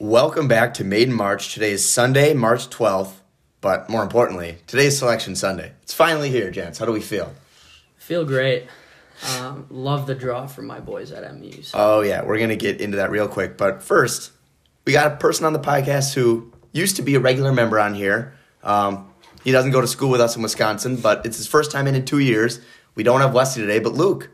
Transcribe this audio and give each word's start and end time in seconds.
Welcome 0.00 0.46
back 0.46 0.74
to 0.74 0.84
Made 0.84 1.08
in 1.08 1.14
March. 1.14 1.52
Today 1.54 1.72
is 1.72 1.84
Sunday, 1.84 2.32
March 2.32 2.68
12th, 2.70 3.14
but 3.60 3.90
more 3.90 4.04
importantly, 4.04 4.58
today 4.68 4.86
is 4.86 4.96
Selection 4.96 5.34
Sunday. 5.34 5.72
It's 5.82 5.92
finally 5.92 6.30
here, 6.30 6.52
gents. 6.52 6.78
How 6.78 6.86
do 6.86 6.92
we 6.92 7.00
feel? 7.00 7.34
Feel 7.96 8.24
great. 8.24 8.68
Um, 9.40 9.66
love 9.70 10.06
the 10.06 10.14
draw 10.14 10.46
from 10.46 10.68
my 10.68 10.78
boys 10.78 11.10
at 11.10 11.34
MU. 11.34 11.62
So. 11.62 11.76
Oh, 11.76 12.00
yeah, 12.02 12.24
we're 12.24 12.36
going 12.36 12.50
to 12.50 12.56
get 12.56 12.80
into 12.80 12.98
that 12.98 13.10
real 13.10 13.26
quick. 13.26 13.56
But 13.56 13.82
first, 13.82 14.30
we 14.84 14.92
got 14.92 15.10
a 15.12 15.16
person 15.16 15.44
on 15.46 15.52
the 15.52 15.58
podcast 15.58 16.14
who 16.14 16.52
used 16.70 16.94
to 16.94 17.02
be 17.02 17.16
a 17.16 17.20
regular 17.20 17.52
member 17.52 17.80
on 17.80 17.94
here. 17.94 18.34
Um, 18.62 19.12
he 19.42 19.50
doesn't 19.50 19.72
go 19.72 19.80
to 19.80 19.88
school 19.88 20.10
with 20.10 20.20
us 20.20 20.36
in 20.36 20.42
Wisconsin, 20.42 20.94
but 20.94 21.26
it's 21.26 21.38
his 21.38 21.48
first 21.48 21.72
time 21.72 21.88
in 21.88 21.96
in 21.96 22.04
two 22.04 22.20
years. 22.20 22.60
We 22.94 23.02
don't 23.02 23.20
have 23.20 23.34
Wesley 23.34 23.62
today, 23.62 23.80
but 23.80 23.94
Luke, 23.94 24.30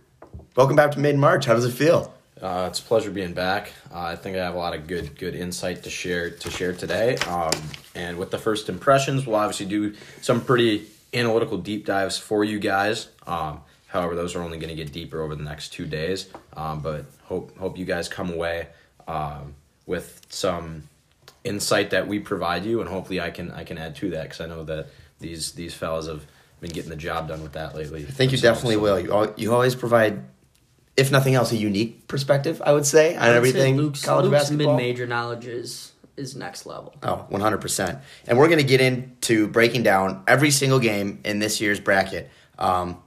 welcome 0.56 0.76
back 0.76 0.90
to 0.90 1.00
Made 1.00 1.14
in 1.14 1.20
March. 1.20 1.46
How 1.46 1.54
does 1.54 1.64
it 1.64 1.72
feel? 1.72 2.13
Uh, 2.44 2.66
it's 2.68 2.78
a 2.78 2.82
pleasure 2.82 3.10
being 3.10 3.32
back. 3.32 3.72
Uh, 3.90 4.00
I 4.00 4.16
think 4.16 4.36
I 4.36 4.44
have 4.44 4.54
a 4.54 4.58
lot 4.58 4.74
of 4.74 4.86
good 4.86 5.18
good 5.18 5.34
insight 5.34 5.84
to 5.84 5.90
share 5.90 6.28
to 6.28 6.50
share 6.50 6.74
today. 6.74 7.16
Um, 7.16 7.54
and 7.94 8.18
with 8.18 8.30
the 8.30 8.36
first 8.36 8.68
impressions, 8.68 9.26
we'll 9.26 9.36
obviously 9.36 9.64
do 9.64 9.94
some 10.20 10.42
pretty 10.42 10.86
analytical 11.14 11.56
deep 11.56 11.86
dives 11.86 12.18
for 12.18 12.44
you 12.44 12.58
guys. 12.58 13.08
Um, 13.26 13.62
however, 13.86 14.14
those 14.14 14.36
are 14.36 14.42
only 14.42 14.58
going 14.58 14.68
to 14.68 14.74
get 14.74 14.92
deeper 14.92 15.22
over 15.22 15.34
the 15.34 15.42
next 15.42 15.70
two 15.72 15.86
days. 15.86 16.28
Um, 16.54 16.80
but 16.80 17.06
hope 17.22 17.56
hope 17.56 17.78
you 17.78 17.86
guys 17.86 18.10
come 18.10 18.30
away 18.30 18.66
um, 19.08 19.54
with 19.86 20.20
some 20.28 20.82
insight 21.44 21.90
that 21.90 22.06
we 22.06 22.18
provide 22.18 22.66
you, 22.66 22.82
and 22.82 22.90
hopefully 22.90 23.22
I 23.22 23.30
can 23.30 23.52
I 23.52 23.64
can 23.64 23.78
add 23.78 23.96
to 23.96 24.10
that 24.10 24.24
because 24.24 24.42
I 24.42 24.46
know 24.48 24.64
that 24.64 24.88
these 25.18 25.52
these 25.52 25.72
fellas 25.72 26.08
have 26.08 26.26
been 26.60 26.72
getting 26.72 26.90
the 26.90 26.96
job 26.96 27.28
done 27.28 27.42
with 27.42 27.52
that 27.52 27.74
lately. 27.74 28.02
I 28.06 28.10
think 28.10 28.32
you 28.32 28.38
definitely 28.38 28.76
will. 28.76 28.98
You, 28.98 29.34
you 29.36 29.52
always 29.52 29.74
provide, 29.74 30.24
if 30.96 31.10
nothing 31.10 31.34
else, 31.34 31.52
a 31.52 31.56
unique 31.56 32.06
perspective, 32.08 32.62
I 32.64 32.72
would 32.72 32.86
say, 32.86 33.16
on 33.16 33.22
I 33.22 33.26
would 33.26 33.32
say 33.32 33.36
everything 33.36 33.76
Luke's, 33.76 34.04
college 34.04 34.24
Luke's 34.24 34.44
basketball. 34.44 34.76
mid-major 34.76 35.06
knowledge 35.06 35.46
is 35.46 35.92
is 36.16 36.36
next 36.36 36.64
level. 36.64 36.94
Oh, 37.02 37.26
100%. 37.30 38.00
And 38.28 38.38
we're 38.38 38.46
going 38.46 38.60
to 38.60 38.64
get 38.64 38.80
into 38.80 39.48
breaking 39.48 39.82
down 39.82 40.22
every 40.28 40.52
single 40.52 40.78
game 40.78 41.20
in 41.24 41.40
this 41.40 41.60
year's 41.60 41.80
bracket. 41.80 42.30
Um, 42.56 43.02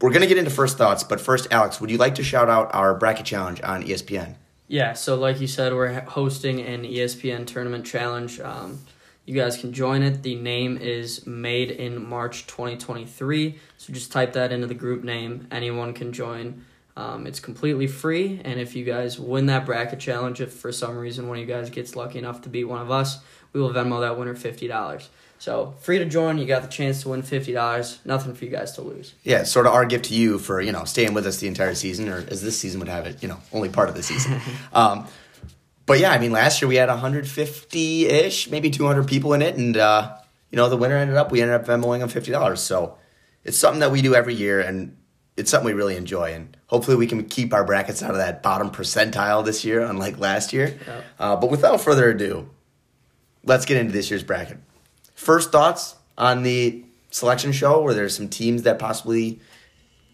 we're 0.00 0.10
going 0.10 0.22
to 0.22 0.26
get 0.26 0.38
into 0.38 0.50
first 0.50 0.76
thoughts, 0.76 1.04
but 1.04 1.20
first, 1.20 1.52
Alex, 1.52 1.80
would 1.80 1.88
you 1.88 1.98
like 1.98 2.16
to 2.16 2.24
shout 2.24 2.48
out 2.48 2.74
our 2.74 2.96
bracket 2.96 3.26
challenge 3.26 3.62
on 3.62 3.84
ESPN? 3.84 4.34
Yeah, 4.66 4.94
so 4.94 5.14
like 5.14 5.40
you 5.40 5.46
said, 5.46 5.72
we're 5.72 6.00
hosting 6.00 6.60
an 6.60 6.82
ESPN 6.82 7.46
tournament 7.46 7.86
challenge. 7.86 8.40
Um, 8.40 8.80
you 9.24 9.36
guys 9.36 9.56
can 9.56 9.72
join 9.72 10.02
it. 10.02 10.24
The 10.24 10.34
name 10.34 10.78
is 10.78 11.24
Made 11.26 11.70
in 11.70 12.04
March 12.04 12.48
2023. 12.48 13.56
So 13.78 13.92
just 13.92 14.10
type 14.10 14.32
that 14.32 14.50
into 14.50 14.66
the 14.66 14.74
group 14.74 15.04
name. 15.04 15.46
Anyone 15.52 15.94
can 15.94 16.12
join. 16.12 16.64
Um, 16.96 17.26
it's 17.26 17.40
completely 17.40 17.86
free, 17.86 18.40
and 18.44 18.60
if 18.60 18.76
you 18.76 18.84
guys 18.84 19.18
win 19.18 19.46
that 19.46 19.64
bracket 19.64 19.98
challenge, 19.98 20.40
if 20.42 20.52
for 20.52 20.70
some 20.72 20.96
reason 20.98 21.26
one 21.26 21.38
of 21.38 21.40
you 21.40 21.52
guys 21.52 21.70
gets 21.70 21.96
lucky 21.96 22.18
enough 22.18 22.42
to 22.42 22.50
beat 22.50 22.64
one 22.64 22.82
of 22.82 22.90
us, 22.90 23.20
we 23.52 23.60
will 23.60 23.70
Venmo 23.70 24.00
that 24.00 24.18
winner 24.18 24.34
fifty 24.34 24.68
dollars. 24.68 25.08
So 25.38 25.74
free 25.80 25.98
to 25.98 26.04
join. 26.04 26.38
You 26.38 26.44
got 26.44 26.62
the 26.62 26.68
chance 26.68 27.02
to 27.02 27.08
win 27.08 27.22
fifty 27.22 27.52
dollars. 27.52 27.98
Nothing 28.04 28.34
for 28.34 28.44
you 28.44 28.50
guys 28.50 28.72
to 28.72 28.82
lose. 28.82 29.14
Yeah, 29.24 29.42
sort 29.42 29.66
of 29.66 29.72
our 29.72 29.84
gift 29.84 30.04
to 30.06 30.14
you 30.14 30.38
for, 30.38 30.60
you 30.60 30.70
know, 30.70 30.84
staying 30.84 31.14
with 31.14 31.26
us 31.26 31.38
the 31.38 31.48
entire 31.48 31.74
season, 31.74 32.08
or 32.08 32.18
as 32.28 32.42
this 32.42 32.58
season 32.58 32.78
would 32.78 32.88
have 32.88 33.06
it, 33.06 33.22
you 33.22 33.28
know, 33.28 33.38
only 33.52 33.68
part 33.68 33.88
of 33.88 33.96
the 33.96 34.02
season. 34.02 34.40
um, 34.72 35.08
but 35.84 35.98
yeah, 35.98 36.12
I 36.12 36.18
mean, 36.18 36.30
last 36.30 36.62
year 36.62 36.68
we 36.68 36.76
had 36.76 36.88
150 36.88 38.06
ish, 38.06 38.50
maybe 38.50 38.70
200 38.70 39.06
people 39.08 39.32
in 39.32 39.42
it, 39.42 39.56
and, 39.56 39.76
uh, 39.76 40.14
you 40.50 40.56
know, 40.56 40.68
the 40.68 40.76
winner 40.76 40.96
ended 40.96 41.16
up, 41.16 41.32
we 41.32 41.42
ended 41.42 41.60
up 41.60 41.66
Venmoing 41.66 41.98
them 41.98 42.08
$50. 42.08 42.58
So 42.58 42.96
it's 43.42 43.58
something 43.58 43.80
that 43.80 43.90
we 43.90 44.00
do 44.00 44.14
every 44.14 44.34
year, 44.34 44.60
and 44.60 44.96
it's 45.36 45.50
something 45.50 45.66
we 45.66 45.72
really 45.72 45.96
enjoy. 45.96 46.32
And 46.32 46.56
hopefully 46.66 46.96
we 46.96 47.06
can 47.06 47.24
keep 47.24 47.52
our 47.52 47.64
brackets 47.64 48.02
out 48.02 48.10
of 48.10 48.16
that 48.16 48.42
bottom 48.42 48.70
percentile 48.70 49.44
this 49.44 49.64
year, 49.64 49.80
unlike 49.80 50.18
last 50.18 50.52
year. 50.52 50.78
Yeah. 50.86 51.00
Uh, 51.18 51.36
but 51.36 51.50
without 51.50 51.80
further 51.80 52.10
ado, 52.10 52.48
let's 53.44 53.64
get 53.64 53.76
into 53.76 53.92
this 53.92 54.10
year's 54.10 54.22
bracket. 54.22 54.58
First 55.14 55.52
thoughts 55.52 55.96
on 56.18 56.42
the 56.42 56.84
selection 57.10 57.52
show 57.52 57.82
where 57.82 57.94
there's 57.94 58.16
some 58.16 58.28
teams 58.28 58.62
that 58.62 58.78
possibly 58.78 59.40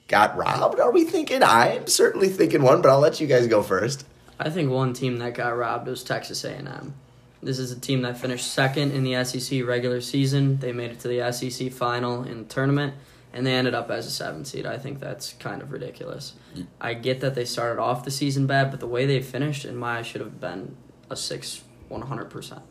got 0.09 0.37
robbed? 0.37 0.81
Are 0.81 0.91
we 0.91 1.05
thinking? 1.05 1.43
I'm 1.43 1.87
certainly 1.87 2.29
thinking 2.29 2.63
one, 2.63 2.83
but 2.83 2.91
I'll 2.91 2.99
let 2.99 3.21
you 3.21 3.27
guys 3.27 3.47
go 3.47 3.63
first. 3.63 4.05
I 4.41 4.51
think 4.51 4.71
one 4.71 4.93
team 4.93 5.19
that 5.19 5.35
got 5.35 5.57
robbed 5.57 5.87
was 5.87 6.03
Texas 6.03 6.45
A&M. 6.45 6.95
This 7.43 7.59
is 7.59 7.71
a 7.71 7.79
team 7.79 8.03
that 8.03 8.19
finished 8.19 8.51
second 8.53 8.93
in 8.93 9.05
the 9.05 9.23
SEC 9.25 9.65
regular 9.65 10.01
season. 10.01 10.59
They 10.59 10.73
made 10.73 10.91
it 10.91 11.01
to 11.01 11.09
the 11.09 11.33
SEC 11.33 11.71
final 11.71 12.25
in 12.25 12.39
the 12.39 12.45
tournament, 12.45 12.95
and 13.33 13.47
they 13.47 13.55
ended 13.55 13.75
up 13.75 13.91
as 13.91 14.07
a 14.07 14.11
seven 14.11 14.45
seed. 14.45 14.67
I 14.67 14.79
think 14.79 15.01
that's 15.01 15.35
kind 15.35 15.63
of 15.63 15.73
ridiculous. 15.73 16.35
I 16.81 16.95
get 16.95 17.21
that 17.21 17.35
they 17.35 17.45
started 17.45 17.81
off 17.81 18.05
the 18.05 18.11
season 18.11 18.47
bad, 18.47 18.71
but 18.71 18.81
the 18.81 18.87
way 18.87 19.07
they 19.07 19.21
finished, 19.21 19.65
in 19.65 19.77
my 19.77 20.03
should 20.03 20.21
have 20.21 20.41
been 20.41 20.77
a 21.11 21.17
six, 21.17 21.63
one 21.89 22.03
hundred 22.03 22.31
percent. 22.31 22.63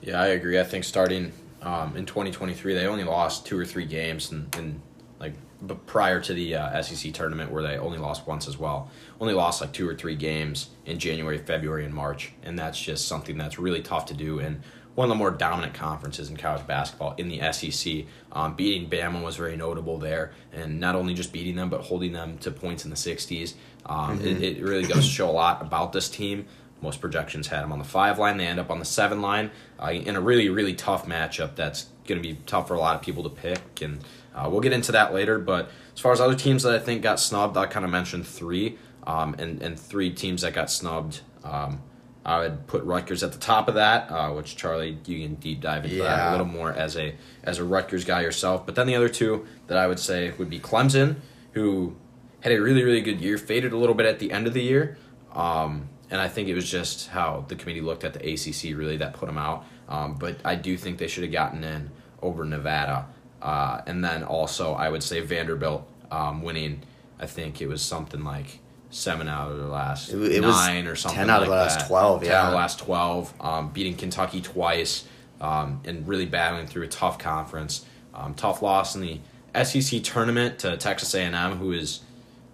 Yeah, 0.00 0.20
I 0.20 0.28
agree. 0.28 0.58
I 0.58 0.64
think 0.64 0.84
starting 0.84 1.32
um, 1.62 1.96
in 1.96 2.06
2023, 2.06 2.74
they 2.74 2.86
only 2.86 3.04
lost 3.04 3.46
two 3.46 3.58
or 3.58 3.64
three 3.64 3.84
games, 3.84 4.30
and, 4.30 4.54
and 4.56 4.80
like 5.18 5.34
but 5.60 5.86
prior 5.86 6.20
to 6.20 6.32
the 6.32 6.54
uh, 6.54 6.82
SEC 6.82 7.12
tournament, 7.12 7.50
where 7.50 7.62
they 7.62 7.76
only 7.76 7.98
lost 7.98 8.26
once 8.26 8.46
as 8.46 8.56
well, 8.56 8.90
only 9.20 9.34
lost 9.34 9.60
like 9.60 9.72
two 9.72 9.88
or 9.88 9.94
three 9.94 10.14
games 10.14 10.70
in 10.86 10.98
January, 10.98 11.38
February, 11.38 11.84
and 11.84 11.92
March, 11.92 12.32
and 12.42 12.58
that's 12.58 12.80
just 12.80 13.08
something 13.08 13.36
that's 13.36 13.58
really 13.58 13.82
tough 13.82 14.06
to 14.06 14.14
do. 14.14 14.38
And 14.38 14.62
one 14.98 15.04
of 15.04 15.10
the 15.10 15.14
more 15.14 15.30
dominant 15.30 15.74
conferences 15.74 16.28
in 16.28 16.36
college 16.36 16.66
basketball 16.66 17.14
in 17.18 17.28
the 17.28 17.52
SEC. 17.52 18.04
Um, 18.32 18.56
beating 18.56 18.90
Bama 18.90 19.22
was 19.22 19.36
very 19.36 19.56
notable 19.56 19.96
there, 19.96 20.32
and 20.52 20.80
not 20.80 20.96
only 20.96 21.14
just 21.14 21.32
beating 21.32 21.54
them, 21.54 21.70
but 21.70 21.82
holding 21.82 22.10
them 22.10 22.36
to 22.38 22.50
points 22.50 22.82
in 22.82 22.90
the 22.90 22.96
60s. 22.96 23.54
Um, 23.86 24.20
it, 24.20 24.42
it 24.42 24.60
really 24.60 24.88
does 24.88 25.06
show 25.06 25.30
a 25.30 25.30
lot 25.30 25.62
about 25.62 25.92
this 25.92 26.08
team. 26.08 26.46
Most 26.82 27.00
projections 27.00 27.46
had 27.46 27.62
them 27.62 27.70
on 27.70 27.78
the 27.78 27.84
five 27.84 28.18
line. 28.18 28.38
They 28.38 28.46
end 28.48 28.58
up 28.58 28.72
on 28.72 28.80
the 28.80 28.84
seven 28.84 29.22
line 29.22 29.52
uh, 29.80 29.92
in 29.92 30.16
a 30.16 30.20
really, 30.20 30.48
really 30.48 30.74
tough 30.74 31.06
matchup 31.06 31.54
that's 31.54 31.86
going 32.08 32.20
to 32.20 32.28
be 32.28 32.36
tough 32.46 32.66
for 32.66 32.74
a 32.74 32.80
lot 32.80 32.96
of 32.96 33.00
people 33.00 33.22
to 33.22 33.30
pick. 33.30 33.80
And 33.80 34.00
uh, 34.34 34.48
we'll 34.50 34.62
get 34.62 34.72
into 34.72 34.90
that 34.90 35.14
later. 35.14 35.38
But 35.38 35.70
as 35.94 36.00
far 36.00 36.10
as 36.10 36.20
other 36.20 36.34
teams 36.34 36.64
that 36.64 36.74
I 36.74 36.80
think 36.80 37.02
got 37.02 37.20
snubbed, 37.20 37.56
I 37.56 37.66
kind 37.66 37.84
of 37.84 37.92
mentioned 37.92 38.26
three, 38.26 38.78
um, 39.06 39.36
and, 39.38 39.62
and 39.62 39.78
three 39.78 40.10
teams 40.10 40.42
that 40.42 40.54
got 40.54 40.72
snubbed. 40.72 41.20
Um, 41.44 41.82
I 42.28 42.40
would 42.40 42.66
put 42.66 42.84
Rutgers 42.84 43.22
at 43.22 43.32
the 43.32 43.38
top 43.38 43.68
of 43.68 43.76
that, 43.76 44.10
uh, 44.10 44.30
which 44.32 44.54
Charlie, 44.54 44.98
you 45.06 45.26
can 45.26 45.36
deep 45.36 45.62
dive 45.62 45.86
into 45.86 46.02
that 46.02 46.28
a 46.28 46.30
little 46.32 46.46
more 46.46 46.70
as 46.70 46.94
a 46.94 47.14
as 47.42 47.58
a 47.58 47.64
Rutgers 47.64 48.04
guy 48.04 48.20
yourself. 48.20 48.66
But 48.66 48.74
then 48.74 48.86
the 48.86 48.94
other 48.94 49.08
two 49.08 49.46
that 49.66 49.78
I 49.78 49.86
would 49.86 49.98
say 49.98 50.32
would 50.36 50.50
be 50.50 50.60
Clemson, 50.60 51.16
who 51.52 51.96
had 52.40 52.52
a 52.52 52.60
really 52.60 52.84
really 52.84 53.00
good 53.00 53.22
year, 53.22 53.38
faded 53.38 53.72
a 53.72 53.78
little 53.78 53.94
bit 53.94 54.04
at 54.04 54.18
the 54.18 54.30
end 54.30 54.46
of 54.46 54.52
the 54.52 54.62
year, 54.62 54.98
um, 55.32 55.88
and 56.10 56.20
I 56.20 56.28
think 56.28 56.48
it 56.48 56.54
was 56.54 56.70
just 56.70 57.08
how 57.08 57.46
the 57.48 57.56
committee 57.56 57.80
looked 57.80 58.04
at 58.04 58.12
the 58.12 58.20
ACC 58.20 58.76
really 58.76 58.98
that 58.98 59.14
put 59.14 59.24
them 59.24 59.38
out. 59.38 59.64
Um, 59.88 60.16
but 60.16 60.36
I 60.44 60.54
do 60.54 60.76
think 60.76 60.98
they 60.98 61.08
should 61.08 61.22
have 61.22 61.32
gotten 61.32 61.64
in 61.64 61.90
over 62.20 62.44
Nevada, 62.44 63.06
uh, 63.40 63.80
and 63.86 64.04
then 64.04 64.22
also 64.22 64.74
I 64.74 64.90
would 64.90 65.02
say 65.02 65.20
Vanderbilt 65.20 65.88
um, 66.10 66.42
winning. 66.42 66.82
I 67.18 67.24
think 67.24 67.62
it 67.62 67.68
was 67.68 67.80
something 67.80 68.22
like 68.22 68.60
seven 68.90 69.28
out 69.28 69.50
of 69.50 69.58
the 69.58 69.66
last 69.66 70.10
It 70.10 70.16
it 70.32 70.42
was 70.42 70.56
nine 70.56 70.86
or 70.86 70.96
something. 70.96 71.18
10 71.18 71.30
out 71.30 71.42
of 71.42 71.48
like 71.48 71.56
the 71.56 71.62
last 71.62 71.78
that. 71.80 71.88
12, 71.88 72.20
10 72.22 72.30
yeah. 72.30 72.40
out 72.40 72.44
of 72.46 72.50
the 72.52 72.56
last 72.56 72.78
twelve, 72.78 73.34
um, 73.40 73.68
beating 73.70 73.94
Kentucky 73.94 74.40
twice, 74.40 75.04
um, 75.40 75.80
and 75.84 76.06
really 76.06 76.26
battling 76.26 76.66
through 76.66 76.84
a 76.84 76.88
tough 76.88 77.18
conference. 77.18 77.84
Um, 78.14 78.34
tough 78.34 78.62
loss 78.62 78.94
in 78.94 79.00
the 79.00 79.20
SEC 79.64 80.02
tournament 80.02 80.58
to 80.60 80.76
Texas 80.76 81.14
A&M, 81.14 81.56
who 81.58 81.72
is 81.72 82.00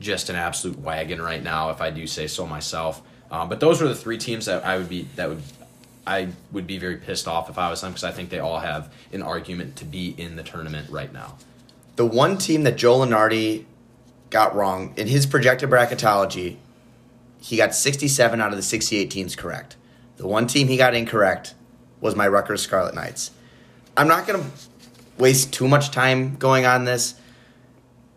just 0.01 0.29
an 0.29 0.37
absolute 0.37 0.79
wagon 0.79 1.21
right 1.23 1.43
now, 1.43 1.71
if 1.71 1.81
I 1.81 1.91
do 1.91 2.07
say 2.07 2.27
so 2.27 2.47
myself. 2.47 3.03
Um, 3.31 3.49
but 3.49 3.61
those 3.61 3.81
are 3.81 3.89
the 3.89 3.95
three 3.95 4.19
teams 4.19 4.47
that 4.47 4.65
I 4.65 4.77
would 4.77 4.89
be 4.89 5.09
that 5.17 5.29
would 5.29 5.43
I 6.07 6.29
would 6.53 6.67
be 6.67 6.79
very 6.79 6.97
pissed 6.97 7.27
off 7.27 7.49
if 7.49 7.59
I 7.59 7.71
was 7.71 7.81
them 7.81 7.93
because 7.93 8.05
I 8.05 8.13
think 8.13 8.29
they 8.29 8.39
all 8.39 8.59
have 8.59 8.93
an 9.13 9.23
argument 9.23 9.77
to 9.77 9.85
be 9.85 10.15
in 10.19 10.37
the 10.37 10.43
tournament 10.43 10.91
right 10.91 11.13
now. 11.13 11.37
The 11.97 12.05
one 12.05 12.37
team 12.37 12.65
that 12.65 12.77
Joe 12.77 12.99
Lunardi 12.99 13.65
got 14.35 14.53
wrong 14.53 14.93
in 14.97 15.07
his 15.07 15.27
projected 15.27 15.71
bracketology, 15.71 16.57
he 17.41 17.57
got 17.57 17.73
67 17.73 18.41
out 18.41 18.51
of 18.51 18.57
the 18.57 18.65
68 18.65 19.09
teams 19.09 19.37
correct. 19.37 19.77
The 20.17 20.27
one 20.27 20.49
team 20.49 20.67
he 20.67 20.77
got 20.77 20.93
incorrect 20.93 21.55
was 22.01 22.17
my 22.17 22.27
Rutgers 22.27 22.61
Scarlet 22.61 22.97
Knights. 22.97 23.31
I'm 23.97 24.09
not 24.09 24.27
going 24.27 24.43
to 24.43 24.51
waste 25.19 25.53
too 25.53 25.69
much 25.69 25.93
time 25.93 26.35
going 26.35 26.67
on 26.67 26.85
this 26.85 27.15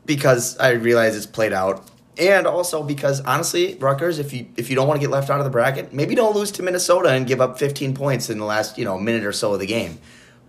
because 0.07 0.57
I 0.57 0.71
realize 0.71 1.15
it's 1.15 1.27
played 1.27 1.53
out. 1.53 1.87
And 2.17 2.47
also 2.47 2.81
because 2.81 3.21
honestly, 3.21 3.75
Rutgers, 3.75 4.17
if 4.17 4.33
you 4.33 4.47
if 4.57 4.71
you 4.71 4.75
don't 4.75 4.87
want 4.87 4.99
to 4.99 5.05
get 5.05 5.11
left 5.11 5.29
out 5.29 5.37
of 5.37 5.43
the 5.43 5.51
bracket, 5.51 5.93
maybe 5.93 6.15
don't 6.15 6.35
lose 6.35 6.49
to 6.53 6.63
Minnesota 6.63 7.09
and 7.09 7.27
give 7.27 7.39
up 7.39 7.59
15 7.59 7.93
points 7.93 8.31
in 8.31 8.39
the 8.39 8.45
last, 8.45 8.79
you 8.79 8.85
know, 8.85 8.97
minute 8.97 9.23
or 9.23 9.33
so 9.33 9.53
of 9.53 9.59
the 9.59 9.67
game. 9.67 9.99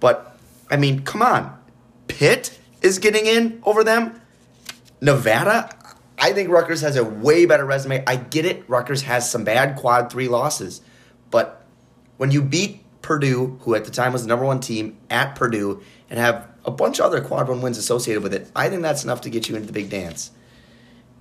But 0.00 0.34
I 0.70 0.78
mean, 0.78 1.02
come 1.02 1.20
on. 1.20 1.58
Pitt 2.06 2.58
is 2.80 2.98
getting 2.98 3.26
in 3.26 3.60
over 3.66 3.84
them. 3.84 4.18
Nevada, 5.00 5.70
I 6.18 6.32
think 6.32 6.50
Rutgers 6.50 6.80
has 6.80 6.96
a 6.96 7.04
way 7.04 7.46
better 7.46 7.64
resume. 7.64 8.02
I 8.06 8.16
get 8.16 8.44
it. 8.44 8.64
Rutgers 8.68 9.02
has 9.02 9.30
some 9.30 9.44
bad 9.44 9.76
quad 9.76 10.10
three 10.10 10.28
losses. 10.28 10.80
But 11.30 11.64
when 12.16 12.30
you 12.30 12.42
beat 12.42 12.84
Purdue, 13.02 13.58
who 13.62 13.74
at 13.74 13.84
the 13.84 13.90
time 13.90 14.12
was 14.12 14.22
the 14.22 14.28
number 14.28 14.44
one 14.44 14.60
team 14.60 14.98
at 15.08 15.34
Purdue, 15.34 15.82
and 16.10 16.18
have 16.18 16.48
a 16.64 16.70
bunch 16.70 16.98
of 16.98 17.06
other 17.06 17.20
quad 17.20 17.48
one 17.48 17.62
wins 17.62 17.78
associated 17.78 18.22
with 18.22 18.34
it, 18.34 18.50
I 18.56 18.68
think 18.68 18.82
that's 18.82 19.04
enough 19.04 19.20
to 19.22 19.30
get 19.30 19.48
you 19.48 19.54
into 19.54 19.66
the 19.66 19.72
big 19.72 19.90
dance. 19.90 20.30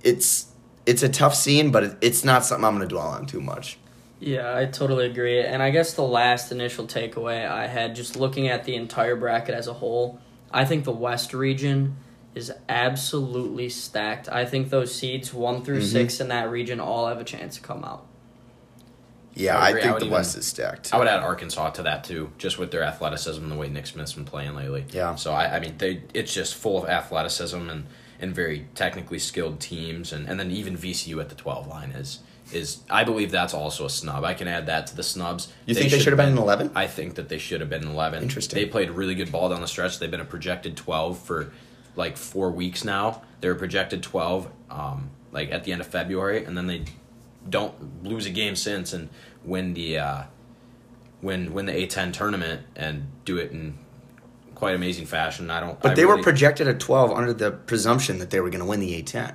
It's 0.02 0.46
it's 0.86 1.02
a 1.02 1.08
tough 1.08 1.34
scene, 1.34 1.70
but 1.70 1.98
it's 2.00 2.24
not 2.24 2.44
something 2.44 2.64
I'm 2.64 2.76
going 2.76 2.88
to 2.88 2.94
dwell 2.94 3.08
on 3.08 3.26
too 3.26 3.40
much. 3.40 3.78
Yeah, 4.20 4.56
I 4.56 4.66
totally 4.66 5.06
agree. 5.06 5.40
And 5.40 5.62
I 5.62 5.70
guess 5.70 5.92
the 5.92 6.02
last 6.02 6.50
initial 6.50 6.86
takeaway 6.86 7.48
I 7.48 7.66
had 7.66 7.94
just 7.94 8.16
looking 8.16 8.48
at 8.48 8.64
the 8.64 8.74
entire 8.74 9.14
bracket 9.14 9.54
as 9.54 9.68
a 9.68 9.74
whole, 9.74 10.18
I 10.50 10.64
think 10.64 10.84
the 10.84 10.92
West 10.92 11.34
region 11.34 11.96
is 12.38 12.50
absolutely 12.68 13.68
stacked. 13.68 14.28
I 14.30 14.46
think 14.46 14.70
those 14.70 14.94
seeds 14.94 15.34
1 15.34 15.62
through 15.64 15.80
Mhm. 15.80 15.92
6 15.92 16.20
in 16.20 16.28
that 16.28 16.48
region 16.50 16.80
all 16.80 17.06
have 17.08 17.20
a 17.20 17.24
chance 17.24 17.56
to 17.56 17.60
come 17.60 17.84
out. 17.84 18.06
Yeah, 19.34 19.56
I 19.56 19.66
I, 19.66 19.68
agree. 19.68 19.80
I 19.82 19.84
think 19.84 19.98
the 19.98 20.04
even- 20.06 20.14
West 20.14 20.36
is 20.38 20.46
stacked. 20.46 20.92
I 20.92 20.98
would 20.98 21.06
add 21.06 21.20
Arkansas 21.20 21.70
to 21.70 21.82
that 21.82 22.02
too, 22.04 22.32
just 22.38 22.58
with 22.58 22.70
their 22.70 22.82
athleticism 22.82 23.42
and 23.42 23.52
the 23.52 23.56
way 23.56 23.68
Nick 23.68 23.86
Smith's 23.86 24.14
been 24.14 24.24
playing 24.24 24.54
lately. 24.56 24.84
Yeah. 24.90 25.14
So 25.16 25.32
I, 25.32 25.56
I 25.56 25.60
mean, 25.60 25.74
they 25.78 26.02
it's 26.14 26.32
just 26.34 26.54
full 26.54 26.82
of 26.82 26.88
athleticism 26.88 27.68
and, 27.68 27.84
and 28.20 28.34
very 28.34 28.66
technically 28.74 29.18
skilled 29.20 29.60
teams, 29.60 30.12
and, 30.12 30.28
and 30.28 30.40
then 30.40 30.50
even 30.50 30.76
VCU 30.76 31.20
at 31.20 31.28
the 31.28 31.34
twelve 31.36 31.68
line 31.68 31.90
is 31.90 32.18
is 32.50 32.78
I 32.90 33.04
believe 33.04 33.30
that's 33.30 33.54
also 33.54 33.84
a 33.84 33.90
snub. 33.90 34.24
I 34.24 34.34
can 34.34 34.48
add 34.48 34.66
that 34.66 34.86
to 34.88 34.96
the 34.96 35.02
snubs. 35.04 35.48
You 35.66 35.74
think 35.74 35.92
they 35.92 35.98
should 36.00 36.14
have 36.14 36.16
been 36.16 36.30
in 36.32 36.38
11? 36.38 36.70
I 36.74 36.86
think 36.88 37.14
that 37.16 37.28
they 37.28 37.38
should 37.38 37.60
have 37.60 37.68
been 37.70 37.82
in 37.82 37.88
eleven. 37.90 38.22
Interesting. 38.22 38.58
They 38.58 38.66
played 38.66 38.90
really 38.90 39.14
good 39.14 39.30
ball 39.30 39.50
down 39.50 39.60
the 39.60 39.68
stretch. 39.68 39.98
They've 40.00 40.10
been 40.10 40.18
a 40.20 40.24
projected 40.24 40.76
twelve 40.76 41.16
for 41.18 41.52
like 41.96 42.16
four 42.16 42.50
weeks 42.50 42.84
now. 42.84 43.22
They 43.40 43.48
were 43.48 43.54
projected 43.54 44.02
twelve, 44.02 44.50
um, 44.70 45.10
like 45.32 45.50
at 45.52 45.64
the 45.64 45.72
end 45.72 45.80
of 45.80 45.86
February, 45.86 46.44
and 46.44 46.56
then 46.56 46.66
they 46.66 46.84
don't 47.48 48.04
lose 48.04 48.26
a 48.26 48.30
game 48.30 48.56
since 48.56 48.92
and 48.92 49.08
win 49.44 49.74
the 49.74 49.98
uh, 49.98 50.22
win 51.22 51.52
win 51.52 51.66
the 51.66 51.72
A10 51.72 52.12
tournament 52.12 52.62
and 52.76 53.06
do 53.24 53.38
it 53.38 53.50
in 53.52 53.78
quite 54.54 54.74
amazing 54.74 55.06
fashion. 55.06 55.50
I 55.50 55.60
don't. 55.60 55.80
But 55.80 55.92
I 55.92 55.94
they 55.94 56.04
were 56.04 56.22
projected 56.22 56.66
at 56.68 56.80
12 56.80 57.12
under 57.12 57.32
the 57.32 57.50
presumption 57.52 58.18
that 58.18 58.30
they 58.30 58.40
were 58.40 58.50
going 58.50 58.60
to 58.60 58.66
win 58.66 58.80
the 58.80 59.02
A10. 59.02 59.34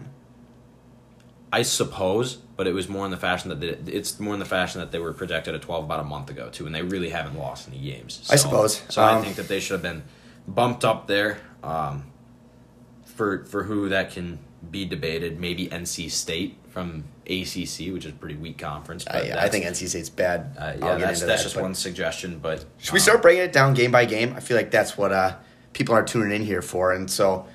I 1.52 1.62
suppose, 1.62 2.38
but 2.58 2.66
it 2.66 2.74
was 2.74 2.90
more 2.90 3.06
in 3.06 3.12
the 3.12 3.18
fashion 3.18 3.50
that 3.50 3.60
they, 3.62 3.92
it's 3.94 4.20
more 4.20 4.34
in 4.34 4.40
the 4.40 4.46
fashion 4.46 4.82
that 4.82 4.92
they 4.92 4.98
were 4.98 5.14
projected 5.14 5.54
at 5.54 5.62
twelve 5.62 5.84
about 5.86 6.00
a 6.00 6.04
month 6.04 6.32
ago 6.32 6.50
too, 6.50 6.66
and 6.66 6.74
they 6.74 6.82
really 6.82 7.10
haven't 7.10 7.38
lost 7.38 7.68
any 7.70 7.78
games. 7.78 8.28
I 8.32 8.38
suppose. 8.38 8.82
So 8.90 9.04
I 9.04 9.14
Um, 9.18 9.24
think 9.24 9.36
that 9.36 9.48
they 9.48 9.60
should 9.60 9.74
have 9.74 9.84
been 9.84 10.04
bumped 10.48 10.84
up 10.84 11.06
there. 11.06 11.38
Um, 11.64 12.06
for 13.16 13.46
for 13.46 13.64
who 13.64 13.90
that 13.90 14.12
can 14.12 14.40
be 14.70 14.86
debated, 14.86 15.40
maybe 15.40 15.68
NC 15.68 16.10
State 16.10 16.58
from 16.70 17.04
ACC, 17.26 17.94
which 17.94 18.06
is 18.06 18.12
a 18.12 18.16
pretty 18.20 18.36
weak 18.36 18.58
conference. 18.58 19.04
But 19.06 19.16
I, 19.16 19.46
I 19.46 19.50
think 19.50 19.66
NC 19.66 19.88
State's 19.90 20.10
bad. 20.10 20.56
Uh, 20.58 20.74
yeah, 20.80 20.98
that's 20.98 21.20
that's 21.20 21.22
that, 21.22 21.44
just 21.44 21.56
one 21.56 21.76
suggestion. 21.76 22.40
But 22.40 22.66
Should 22.78 22.94
we 22.94 23.00
um, 23.00 23.04
start 23.04 23.22
breaking 23.22 23.44
it 23.44 23.54
down 23.54 23.74
game 23.74 23.92
by 23.92 24.06
game? 24.06 24.34
I 24.36 24.40
feel 24.40 24.58
like 24.58 24.72
that's 24.72 24.98
what 24.98 25.12
uh, 25.12 25.36
people 25.74 25.96
are 25.96 26.04
tuning 26.04 26.32
in 26.32 26.46
here 26.46 26.62
for. 26.62 26.94
And 26.94 27.10
so 27.10 27.46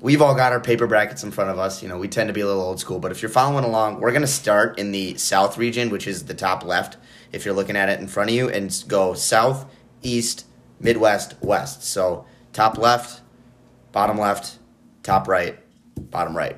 we've 0.00 0.20
all 0.20 0.34
got 0.34 0.52
our 0.52 0.60
paper 0.60 0.86
brackets 0.86 1.22
in 1.24 1.30
front 1.30 1.50
of 1.50 1.58
us. 1.58 1.82
You 1.82 1.88
know, 1.88 1.98
we 1.98 2.08
tend 2.08 2.28
to 2.28 2.34
be 2.34 2.40
a 2.40 2.46
little 2.46 2.62
old 2.62 2.80
school, 2.80 2.98
but 2.98 3.12
if 3.12 3.22
you're 3.22 3.30
following 3.30 3.64
along, 3.64 4.00
we're 4.00 4.10
going 4.10 4.22
to 4.22 4.26
start 4.26 4.78
in 4.78 4.92
the 4.92 5.16
South 5.16 5.56
region, 5.58 5.90
which 5.90 6.06
is 6.06 6.24
the 6.24 6.34
top 6.34 6.64
left, 6.64 6.96
if 7.32 7.44
you're 7.44 7.54
looking 7.54 7.76
at 7.76 7.88
it 7.88 8.00
in 8.00 8.08
front 8.08 8.30
of 8.30 8.36
you, 8.36 8.48
and 8.48 8.84
go 8.88 9.14
South, 9.14 9.70
East, 10.02 10.46
Midwest, 10.80 11.34
West. 11.42 11.84
So 11.84 12.26
top 12.52 12.78
left, 12.78 13.22
bottom 13.92 14.18
left, 14.18 14.58
top 15.06 15.28
right, 15.28 15.56
bottom 15.96 16.36
right. 16.36 16.56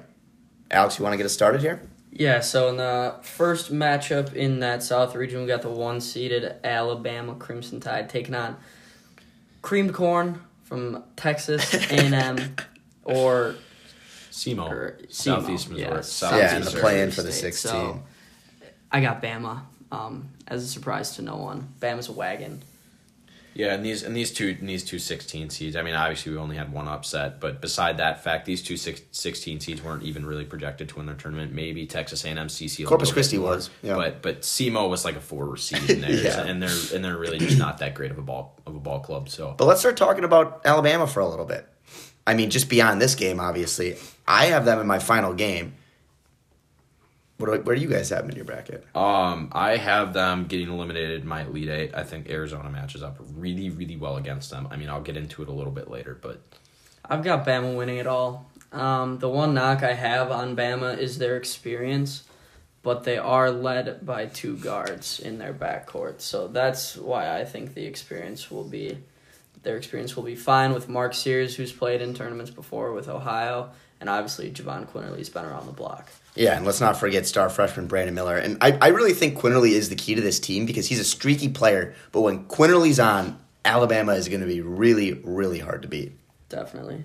Alex, 0.70 0.98
you 0.98 1.02
want 1.04 1.12
to 1.12 1.16
get 1.18 1.26
us 1.26 1.32
started 1.32 1.60
here? 1.60 1.82
Yeah, 2.10 2.40
so 2.40 2.68
in 2.68 2.78
the 2.78 3.16
first 3.22 3.72
matchup 3.72 4.32
in 4.34 4.60
that 4.60 4.82
South 4.82 5.14
region, 5.14 5.42
we 5.42 5.46
got 5.46 5.62
the 5.62 5.70
one 5.70 6.00
seeded 6.00 6.56
Alabama 6.64 7.34
Crimson 7.34 7.78
Tide 7.78 8.08
taking 8.08 8.34
on 8.34 8.56
Creamed 9.60 9.92
Corn 9.92 10.40
from 10.64 11.04
Texas 11.16 11.74
A&M 11.90 12.56
or 13.04 13.54
SEMO, 14.30 14.70
or 14.70 14.98
Southeast 15.10 15.68
SEMO, 15.68 15.72
Missouri, 15.72 15.80
yeah, 15.80 16.00
Southeast 16.00 16.40
yeah, 16.40 16.54
and 16.54 16.64
the 16.64 16.64
Missouri. 16.66 16.80
play 16.80 17.02
in 17.02 17.10
for 17.10 17.22
the 17.22 17.32
16. 17.32 17.70
So, 17.70 18.02
I 18.90 19.00
got 19.02 19.22
Bama 19.22 19.60
um, 19.92 20.30
as 20.46 20.64
a 20.64 20.66
surprise 20.66 21.16
to 21.16 21.22
no 21.22 21.36
one. 21.36 21.68
Bama's 21.80 22.08
a 22.08 22.12
wagon. 22.12 22.62
Yeah, 23.58 23.75
and 23.75 23.84
these 23.84 24.05
and 24.05 24.14
these 24.14 24.32
two 24.32 24.56
and 24.60 24.69
these 24.69 24.84
two 24.84 25.00
16 25.00 25.50
seeds. 25.50 25.75
I 25.75 25.82
mean, 25.82 25.94
obviously 25.94 26.31
we 26.31 26.38
only 26.38 26.55
had 26.56 26.72
one 26.72 26.87
upset, 26.87 27.40
but 27.40 27.60
beside 27.60 27.96
that 27.96 28.22
fact, 28.22 28.46
these 28.46 28.62
two 28.62 28.76
six, 28.76 29.02
16 29.10 29.58
seeds 29.58 29.82
weren't 29.82 30.05
even 30.05 30.25
really 30.25 30.44
projected 30.44 30.88
to 30.90 30.96
win 30.99 31.06
their 31.06 31.16
tournament. 31.16 31.52
Maybe 31.52 31.84
Texas 31.84 32.25
A&M, 32.25 32.37
CC. 32.46 32.87
Corpus 32.87 33.10
Christi 33.10 33.37
more, 33.37 33.50
was, 33.50 33.70
yeah. 33.82 33.96
but 33.96 34.22
but 34.22 34.43
SEMO 34.43 34.88
was 34.88 35.05
like 35.05 35.16
a 35.16 35.20
four 35.20 35.56
seed 35.56 35.90
in 35.90 36.00
there, 36.00 36.10
Yeah. 36.12 36.44
and 36.44 36.62
they're 36.62 36.94
and 36.94 37.05
they're 37.05 37.19
really 37.19 37.38
just 37.38 37.58
not 37.58 37.78
that 37.78 37.94
great 37.96 38.12
of 38.12 38.19
a 38.19 38.22
ball 38.22 38.55
of 38.64 38.76
a 38.76 38.78
ball 38.78 39.00
club. 39.00 39.28
So 39.28 39.56
But 39.58 39.64
let's 39.64 39.81
start 39.81 39.96
talking 39.96 40.22
about 40.22 40.62
Alabama 40.64 41.08
for 41.08 41.19
a 41.19 41.28
little 41.28 41.44
bit. 41.44 41.66
I 42.28 42.34
mean, 42.34 42.50
just 42.50 42.69
beyond 42.69 43.02
this 43.02 43.16
game, 43.16 43.40
obviously, 43.40 43.96
I 44.26 44.46
have 44.46 44.66
them 44.66 44.78
in 44.78 44.87
my 44.87 45.00
final 45.00 45.34
game. 45.34 45.75
What 47.38 47.52
do 47.52 47.61
where 47.62 47.76
do 47.76 47.81
you 47.81 47.88
guys 47.88 48.11
have 48.11 48.23
them 48.23 48.31
in 48.31 48.37
your 48.37 48.44
bracket? 48.44 48.85
Um, 48.96 49.50
I 49.52 49.76
have 49.76 50.12
them 50.12 50.46
getting 50.46 50.69
eliminated 50.69 51.23
in 51.23 51.29
my 51.29 51.43
Elite 51.43 51.69
Eight. 51.69 51.94
I 51.94 52.02
think 52.02 52.29
Arizona 52.29 52.69
matches 52.69 53.02
up 53.02 53.17
really, 53.35 53.70
really 53.70 53.96
well 53.96 54.17
against 54.17 54.50
them. 54.50 54.67
I 54.70 54.76
mean, 54.76 54.90
I'll 54.90 55.00
get 55.00 55.17
into 55.17 55.43
it 55.43 55.49
a 55.49 55.52
little 55.52 55.73
bit 55.73 55.88
later, 55.88 56.19
but 56.20 56.43
I've 57.05 57.23
got 57.23 57.46
Bama 57.46 57.76
winning 57.76 57.99
it 57.99 58.08
all. 58.08 58.50
Um, 58.73 59.19
the 59.19 59.29
one 59.29 59.55
knock 59.55 59.82
I 59.85 59.94
have 59.94 60.31
on 60.32 60.56
Bama 60.56 60.99
is 60.99 61.19
their 61.19 61.37
experience, 61.37 62.25
but 62.82 63.05
they 63.05 63.19
are 63.19 63.50
led 63.52 64.05
by 64.05 64.26
two 64.26 64.56
guards 64.56 65.20
in 65.20 65.38
their 65.38 65.55
backcourt. 65.55 66.20
So 66.20 66.49
that's 66.49 66.96
why 66.96 67.38
I 67.38 67.44
think 67.44 67.75
the 67.75 67.87
experience 67.87 68.50
will 68.50 68.64
be 68.64 68.99
their 69.62 69.76
experience 69.76 70.17
will 70.17 70.25
be 70.25 70.37
fine 70.37 70.73
with 70.73 70.88
Mark 70.88 71.14
Sears, 71.14 71.56
who's 71.56 71.73
played 71.73 72.00
in 72.00 72.14
tournaments 72.14 72.50
before 72.50 72.93
with 72.93 73.08
Ohio, 73.08 73.70
and 74.00 74.08
obviously 74.08 74.50
Jahvon 74.50 74.88
Quinerly's 74.88 75.29
been 75.29 75.44
around 75.44 75.67
the 75.67 75.73
block. 75.73 76.08
Yeah, 76.38 76.56
and 76.56 76.64
let's 76.64 76.81
not 76.81 76.96
forget 76.96 77.26
star 77.26 77.50
freshman 77.50 77.88
Brandon 77.88 78.14
Miller. 78.14 78.37
And 78.37 78.58
I, 78.61 78.79
I 78.81 78.88
really 78.88 79.12
think 79.12 79.37
Quinerly 79.37 79.70
is 79.70 79.88
the 79.88 79.96
key 79.96 80.14
to 80.14 80.20
this 80.20 80.38
team 80.38 80.67
because 80.67 80.87
he's 80.87 81.00
a 81.00 81.05
streaky 81.05 81.49
player. 81.49 81.94
But 82.12 82.20
when 82.20 82.44
Quinerly's 82.44 83.00
on, 83.00 83.38
Alabama 83.64 84.12
is 84.12 84.29
going 84.29 84.40
to 84.40 84.46
be 84.46 84.61
really, 84.61 85.14
really 85.25 85.58
hard 85.58 85.82
to 85.82 85.88
beat. 85.88 86.12
Definitely. 86.49 87.05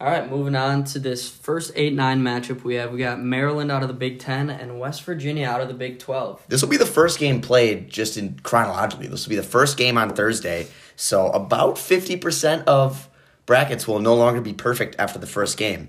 All 0.00 0.08
right, 0.08 0.28
moving 0.28 0.56
on 0.56 0.84
to 0.84 0.98
this 0.98 1.30
first 1.30 1.72
8 1.76 1.94
9 1.94 2.22
matchup 2.22 2.64
we 2.64 2.74
have. 2.74 2.90
We 2.90 2.98
got 2.98 3.20
Maryland 3.20 3.70
out 3.70 3.82
of 3.82 3.88
the 3.88 3.94
Big 3.94 4.18
Ten 4.18 4.50
and 4.50 4.80
West 4.80 5.04
Virginia 5.04 5.46
out 5.46 5.60
of 5.60 5.68
the 5.68 5.74
Big 5.74 5.98
12. 5.98 6.42
This 6.48 6.62
will 6.62 6.68
be 6.68 6.76
the 6.76 6.86
first 6.86 7.18
game 7.18 7.40
played 7.40 7.90
just 7.90 8.16
in 8.16 8.40
chronologically. 8.42 9.06
This 9.06 9.24
will 9.24 9.30
be 9.30 9.36
the 9.36 9.42
first 9.42 9.76
game 9.76 9.96
on 9.96 10.10
Thursday. 10.14 10.66
So 10.96 11.28
about 11.28 11.76
50% 11.76 12.64
of 12.64 13.08
brackets 13.46 13.86
will 13.86 14.00
no 14.00 14.14
longer 14.14 14.40
be 14.40 14.52
perfect 14.52 14.96
after 14.98 15.18
the 15.18 15.26
first 15.26 15.56
game. 15.56 15.88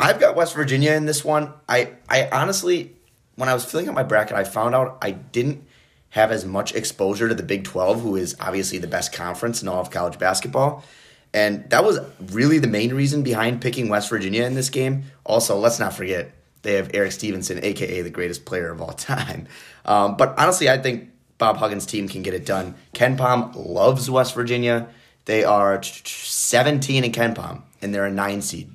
I've 0.00 0.18
got 0.18 0.34
West 0.34 0.54
Virginia 0.54 0.92
in 0.92 1.04
this 1.04 1.24
one. 1.24 1.52
I, 1.68 1.92
I 2.08 2.28
honestly, 2.30 2.96
when 3.36 3.48
I 3.48 3.54
was 3.54 3.64
filling 3.64 3.88
out 3.88 3.94
my 3.94 4.02
bracket, 4.02 4.36
I 4.36 4.44
found 4.44 4.74
out 4.74 4.98
I 5.02 5.10
didn't 5.10 5.66
have 6.10 6.32
as 6.32 6.44
much 6.44 6.74
exposure 6.74 7.28
to 7.28 7.34
the 7.34 7.42
Big 7.42 7.64
12, 7.64 8.00
who 8.00 8.16
is 8.16 8.34
obviously 8.40 8.78
the 8.78 8.86
best 8.86 9.12
conference 9.12 9.62
in 9.62 9.68
all 9.68 9.80
of 9.80 9.90
college 9.90 10.18
basketball. 10.18 10.84
And 11.32 11.68
that 11.70 11.84
was 11.84 12.00
really 12.32 12.58
the 12.58 12.66
main 12.66 12.92
reason 12.94 13.22
behind 13.22 13.60
picking 13.60 13.88
West 13.88 14.08
Virginia 14.08 14.44
in 14.44 14.54
this 14.54 14.70
game. 14.70 15.04
Also, 15.24 15.56
let's 15.56 15.78
not 15.78 15.92
forget, 15.92 16.32
they 16.62 16.74
have 16.74 16.90
Erik 16.94 17.12
Stevenson, 17.12 17.62
aka 17.62 18.02
the 18.02 18.10
greatest 18.10 18.44
player 18.44 18.70
of 18.70 18.80
all 18.80 18.92
time. 18.94 19.46
Um, 19.84 20.16
but 20.16 20.36
honestly, 20.38 20.68
I 20.68 20.78
think 20.78 21.10
Bob 21.38 21.58
Huggins' 21.58 21.86
team 21.86 22.08
can 22.08 22.22
get 22.22 22.34
it 22.34 22.44
done. 22.44 22.74
Ken 22.94 23.16
Pom 23.16 23.52
loves 23.54 24.10
West 24.10 24.34
Virginia. 24.34 24.88
They 25.26 25.44
are 25.44 25.80
17 25.82 27.04
in 27.04 27.12
Ken 27.12 27.34
Pom, 27.34 27.64
and 27.80 27.94
they're 27.94 28.06
a 28.06 28.10
nine 28.10 28.42
seed. 28.42 28.70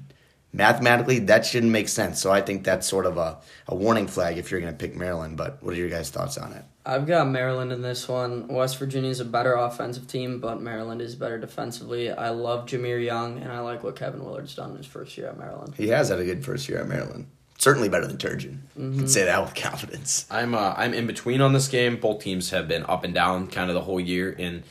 Mathematically, 0.56 1.20
that 1.20 1.46
shouldn't 1.46 1.72
make 1.72 1.90
sense. 1.90 2.22
So 2.22 2.32
I 2.32 2.42
think 2.42 2.64
that's 2.64 2.88
sort 2.88 3.06
of 3.06 3.18
a, 3.18 3.38
a 3.68 3.76
warning 3.76 4.08
flag 4.08 4.38
if 4.38 4.52
you're 4.52 4.62
going 4.62 4.72
to 4.72 4.78
pick 4.78 4.96
Maryland. 4.96 5.36
But 5.36 5.62
what 5.62 5.74
are 5.74 5.78
your 5.78 5.90
guys' 5.90 6.10
thoughts 6.10 6.38
on 6.38 6.54
it? 6.54 6.64
I've 6.86 7.06
got 7.06 7.28
Maryland 7.28 7.74
in 7.74 7.82
this 7.82 8.08
one. 8.08 8.48
West 8.48 8.78
Virginia 8.78 9.10
is 9.10 9.20
a 9.20 9.26
better 9.26 9.54
offensive 9.54 10.08
team, 10.08 10.40
but 10.40 10.62
Maryland 10.62 11.02
is 11.02 11.16
better 11.16 11.38
defensively. 11.38 12.10
I 12.10 12.30
love 12.30 12.68
Jahmir 12.68 13.04
Young, 13.04 13.40
and 13.40 13.52
I 13.52 13.60
like 13.60 13.84
what 13.84 13.98
Kevin 13.98 14.24
Willard's 14.24 14.56
done 14.56 14.72
in 14.72 14.78
his 14.78 14.86
first 14.86 15.18
year 15.18 15.28
at 15.28 15.38
Maryland. 15.38 15.74
He 15.76 15.90
has 15.90 16.08
had 16.10 16.20
a 16.20 16.24
good 16.24 16.46
first 16.46 16.70
year 16.70 16.80
at 16.80 16.88
Maryland. 16.88 17.28
Certainly 17.58 17.90
better 17.90 18.08
than 18.08 18.18
Turgeon. 18.18 18.60
You 18.78 19.00
can 19.00 19.08
say 19.08 19.26
that 19.26 19.42
with 19.42 19.56
confidence. 19.56 20.26
I'm 20.30 20.54
uh, 20.54 20.74
I'm 20.78 20.94
in 20.94 21.08
between 21.08 21.42
on 21.42 21.54
this 21.54 21.68
game. 21.68 21.98
Both 21.98 22.22
teams 22.22 22.52
have 22.52 22.68
been 22.68 22.86
up 22.88 23.04
and 23.04 23.14
down 23.14 23.48
kind 23.48 23.70
of 23.70 23.74
the 23.74 23.82
whole 23.82 24.00
year 24.00 24.30
in 24.30 24.64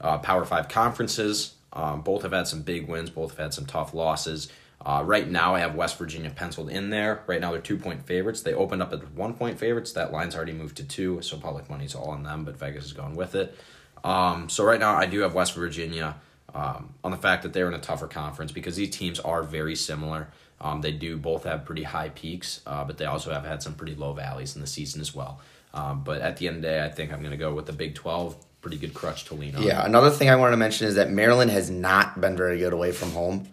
uh, 0.00 0.18
Power 0.18 0.44
Five 0.44 0.68
conferences. 0.68 1.54
Um, 1.72 2.02
both 2.02 2.22
have 2.22 2.32
had 2.32 2.48
some 2.48 2.62
big 2.62 2.88
wins. 2.88 3.10
Both 3.10 3.30
have 3.30 3.38
had 3.38 3.54
some 3.54 3.64
tough 3.64 3.94
losses. 3.94 4.48
Uh, 4.84 5.02
right 5.04 5.28
now, 5.28 5.54
I 5.54 5.60
have 5.60 5.76
West 5.76 5.96
Virginia 5.96 6.30
penciled 6.30 6.68
in 6.68 6.90
there. 6.90 7.22
Right 7.26 7.40
now, 7.40 7.52
they're 7.52 7.60
two 7.60 7.76
point 7.76 8.04
favorites. 8.04 8.42
They 8.42 8.52
opened 8.52 8.82
up 8.82 8.92
at 8.92 9.12
one 9.12 9.34
point 9.34 9.58
favorites. 9.58 9.92
That 9.92 10.12
line's 10.12 10.34
already 10.34 10.52
moved 10.52 10.76
to 10.78 10.84
two, 10.84 11.22
so 11.22 11.36
public 11.36 11.70
money's 11.70 11.94
all 11.94 12.10
on 12.10 12.24
them, 12.24 12.44
but 12.44 12.56
Vegas 12.58 12.84
is 12.84 12.92
going 12.92 13.14
with 13.14 13.34
it. 13.34 13.56
Um, 14.02 14.48
so 14.48 14.64
right 14.64 14.80
now, 14.80 14.96
I 14.96 15.06
do 15.06 15.20
have 15.20 15.34
West 15.34 15.54
Virginia 15.54 16.16
um, 16.54 16.94
on 17.04 17.12
the 17.12 17.16
fact 17.16 17.44
that 17.44 17.52
they're 17.52 17.68
in 17.68 17.74
a 17.74 17.78
tougher 17.80 18.08
conference 18.08 18.50
because 18.50 18.76
these 18.76 18.90
teams 18.90 19.20
are 19.20 19.42
very 19.42 19.76
similar. 19.76 20.28
Um, 20.60 20.80
they 20.80 20.92
do 20.92 21.16
both 21.16 21.44
have 21.44 21.64
pretty 21.64 21.82
high 21.82 22.10
peaks, 22.10 22.60
uh, 22.66 22.84
but 22.84 22.98
they 22.98 23.04
also 23.04 23.32
have 23.32 23.44
had 23.44 23.62
some 23.62 23.74
pretty 23.74 23.94
low 23.94 24.12
valleys 24.12 24.54
in 24.54 24.60
the 24.60 24.66
season 24.66 25.00
as 25.00 25.14
well. 25.14 25.40
Um, 25.74 26.02
but 26.04 26.20
at 26.20 26.36
the 26.36 26.48
end 26.48 26.56
of 26.56 26.62
the 26.62 26.68
day, 26.68 26.84
I 26.84 26.88
think 26.88 27.12
I'm 27.12 27.20
going 27.20 27.32
to 27.32 27.36
go 27.36 27.54
with 27.54 27.66
the 27.66 27.72
Big 27.72 27.94
12. 27.94 28.36
Pretty 28.60 28.76
good 28.76 28.94
crutch 28.94 29.24
to 29.24 29.34
lean 29.34 29.56
on. 29.56 29.62
Yeah, 29.62 29.84
another 29.84 30.10
thing 30.10 30.30
I 30.30 30.36
wanted 30.36 30.52
to 30.52 30.56
mention 30.56 30.86
is 30.86 30.94
that 30.94 31.10
Maryland 31.10 31.50
has 31.50 31.68
not 31.68 32.20
been 32.20 32.36
very 32.36 32.58
good 32.58 32.72
away 32.72 32.92
from 32.92 33.10
home. 33.10 33.48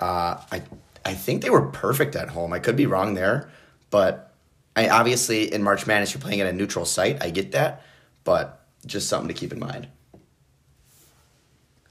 Uh, 0.00 0.40
I 0.50 0.62
I 1.04 1.14
think 1.14 1.42
they 1.42 1.50
were 1.50 1.66
perfect 1.66 2.16
at 2.16 2.30
home. 2.30 2.52
I 2.52 2.58
could 2.58 2.76
be 2.76 2.86
wrong 2.86 3.14
there, 3.14 3.50
but 3.90 4.32
I 4.76 4.88
obviously 4.88 5.52
in 5.52 5.62
March 5.62 5.86
Madness 5.86 6.14
you're 6.14 6.20
playing 6.20 6.40
at 6.40 6.46
a 6.46 6.52
neutral 6.52 6.84
site. 6.84 7.22
I 7.22 7.30
get 7.30 7.52
that, 7.52 7.82
but 8.24 8.66
just 8.86 9.08
something 9.08 9.28
to 9.28 9.34
keep 9.34 9.52
in 9.52 9.58
mind. 9.58 9.88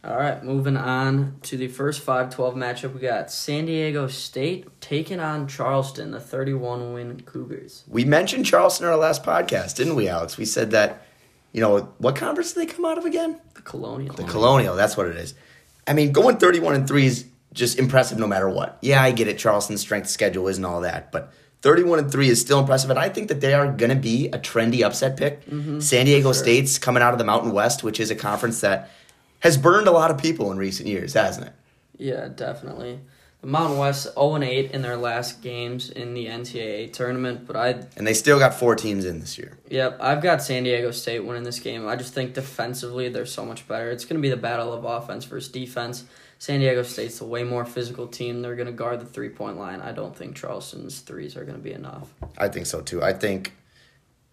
All 0.06 0.18
right, 0.18 0.44
moving 0.44 0.76
on 0.76 1.38
to 1.44 1.56
the 1.56 1.70
first 1.70 2.06
5-12 2.06 2.56
matchup. 2.56 2.94
We 2.94 3.00
got 3.00 3.32
San 3.32 3.68
Diego 3.68 4.08
State 4.08 4.68
taking 4.82 5.22
on 5.22 5.48
Charleston, 5.48 6.12
the 6.12 6.20
31 6.20 6.92
win 6.92 7.22
Cougars. 7.22 7.86
We 7.88 8.04
mentioned 8.04 8.46
Charleston 8.46 8.86
in 8.86 8.92
our 8.92 9.00
last 9.00 9.24
podcast, 9.24 9.78
didn't 9.78 9.96
we, 9.96 10.10
Alex? 10.10 10.36
We 10.36 10.44
said 10.44 10.72
that, 10.72 11.08
you 11.54 11.62
know, 11.62 11.94
what 12.00 12.18
conference 12.18 12.52
did 12.52 12.68
they 12.68 12.74
come 12.74 12.84
out 12.84 12.98
of 12.98 13.06
again? 13.06 13.40
The 13.54 13.62
Colonial. 13.62 14.14
The 14.14 14.26
Colonial, 14.26 14.76
that's 14.76 14.98
what 14.98 15.08
it 15.08 15.16
is. 15.16 15.36
I 15.88 15.94
mean, 15.94 16.12
going 16.12 16.36
31 16.36 16.76
and 16.76 16.86
3 16.86 17.06
is 17.06 17.26
just 17.54 17.80
impressive 17.80 18.18
no 18.18 18.28
matter 18.28 18.50
what. 18.50 18.78
Yeah, 18.82 19.02
I 19.02 19.12
get 19.12 19.28
it. 19.28 19.38
Charleston's 19.38 19.82
strength 19.82 20.10
schedule 20.10 20.48
isn't 20.48 20.66
all 20.66 20.82
that, 20.82 21.12
but 21.12 21.32
31 21.62 22.00
and 22.00 22.12
3 22.12 22.28
is 22.28 22.42
still 22.42 22.60
impressive. 22.60 22.90
And 22.90 23.00
I 23.00 23.08
think 23.10 23.30
that 23.30 23.40
they 23.40 23.54
are 23.54 23.72
going 23.72 23.90
to 23.90 23.96
be 23.96 24.28
a 24.28 24.38
trendy 24.38 24.82
upset 24.82 25.16
pick. 25.16 25.46
Mm-hmm. 25.46 25.80
San 25.80 26.06
Diego 26.06 26.34
Sure. 26.34 26.44
State's 26.44 26.78
coming 26.78 27.02
out 27.02 27.14
of 27.14 27.20
the 27.20 27.26
Mountain 27.26 27.54
West, 27.54 27.84
which 27.84 28.00
is 28.00 28.12
a 28.12 28.16
conference 28.16 28.62
that 28.62 28.92
has 29.40 29.58
burned 29.58 29.88
a 29.88 29.92
lot 29.92 30.12
of 30.12 30.18
people 30.18 30.52
in 30.52 30.58
recent 30.58 30.90
years, 30.90 31.14
hasn't 31.14 31.48
it? 31.48 31.54
Yeah, 31.98 32.28
definitely. 32.28 33.00
The 33.42 33.48
Mountain 33.48 33.78
West 33.78 34.14
0 34.14 34.36
and 34.36 34.44
8 34.44 34.72
in 34.72 34.82
their 34.82 34.96
last 34.96 35.42
games 35.42 35.90
in 35.90 36.14
the 36.14 36.28
NCAA 36.28 36.94
tournament, 36.94 37.46
but 37.46 37.58
I 37.58 37.70
And 37.98 38.08
they 38.08 38.14
still 38.14 38.40
got 38.40 38.54
four 38.54 38.76
teams 38.76 39.04
in 39.04 39.20
this 39.20 39.38
year. 39.38 39.58
Yep, 39.70 39.98
I've 40.00 40.22
got 40.22 40.42
San 40.42 40.64
Diego 40.64 40.92
State 40.92 41.20
winning 41.26 41.44
this 41.44 41.60
game. 41.60 41.86
I 41.86 41.98
just 41.98 42.14
think 42.14 42.34
defensively 42.34 43.10
they're 43.10 43.26
so 43.26 43.46
much 43.46 43.68
better. 43.68 43.92
It's 43.92 44.06
going 44.06 44.16
to 44.16 44.22
be 44.22 44.30
the 44.30 44.38
battle 44.38 44.72
of 44.72 44.86
offense 44.86 45.26
versus 45.26 45.52
defense. 45.52 46.06
San 46.44 46.60
Diego 46.60 46.84
State's 46.84 47.22
a 47.22 47.26
way 47.26 47.46
more 47.46 47.64
physical 47.64 48.06
team. 48.06 48.42
They're 48.42 48.58
going 48.58 48.66
to 48.66 48.74
guard 48.74 49.00
the 49.00 49.06
three 49.06 49.30
point 49.30 49.58
line. 49.58 49.80
I 49.80 49.94
don't 49.94 50.14
think 50.14 50.36
Charleston's 50.36 51.00
threes 51.00 51.38
are 51.38 51.46
going 51.46 51.56
to 51.56 51.64
be 51.64 51.72
enough. 51.72 52.14
I 52.38 52.50
think 52.50 52.66
so 52.66 52.82
too. 52.82 53.02
I 53.02 53.14
think, 53.14 53.54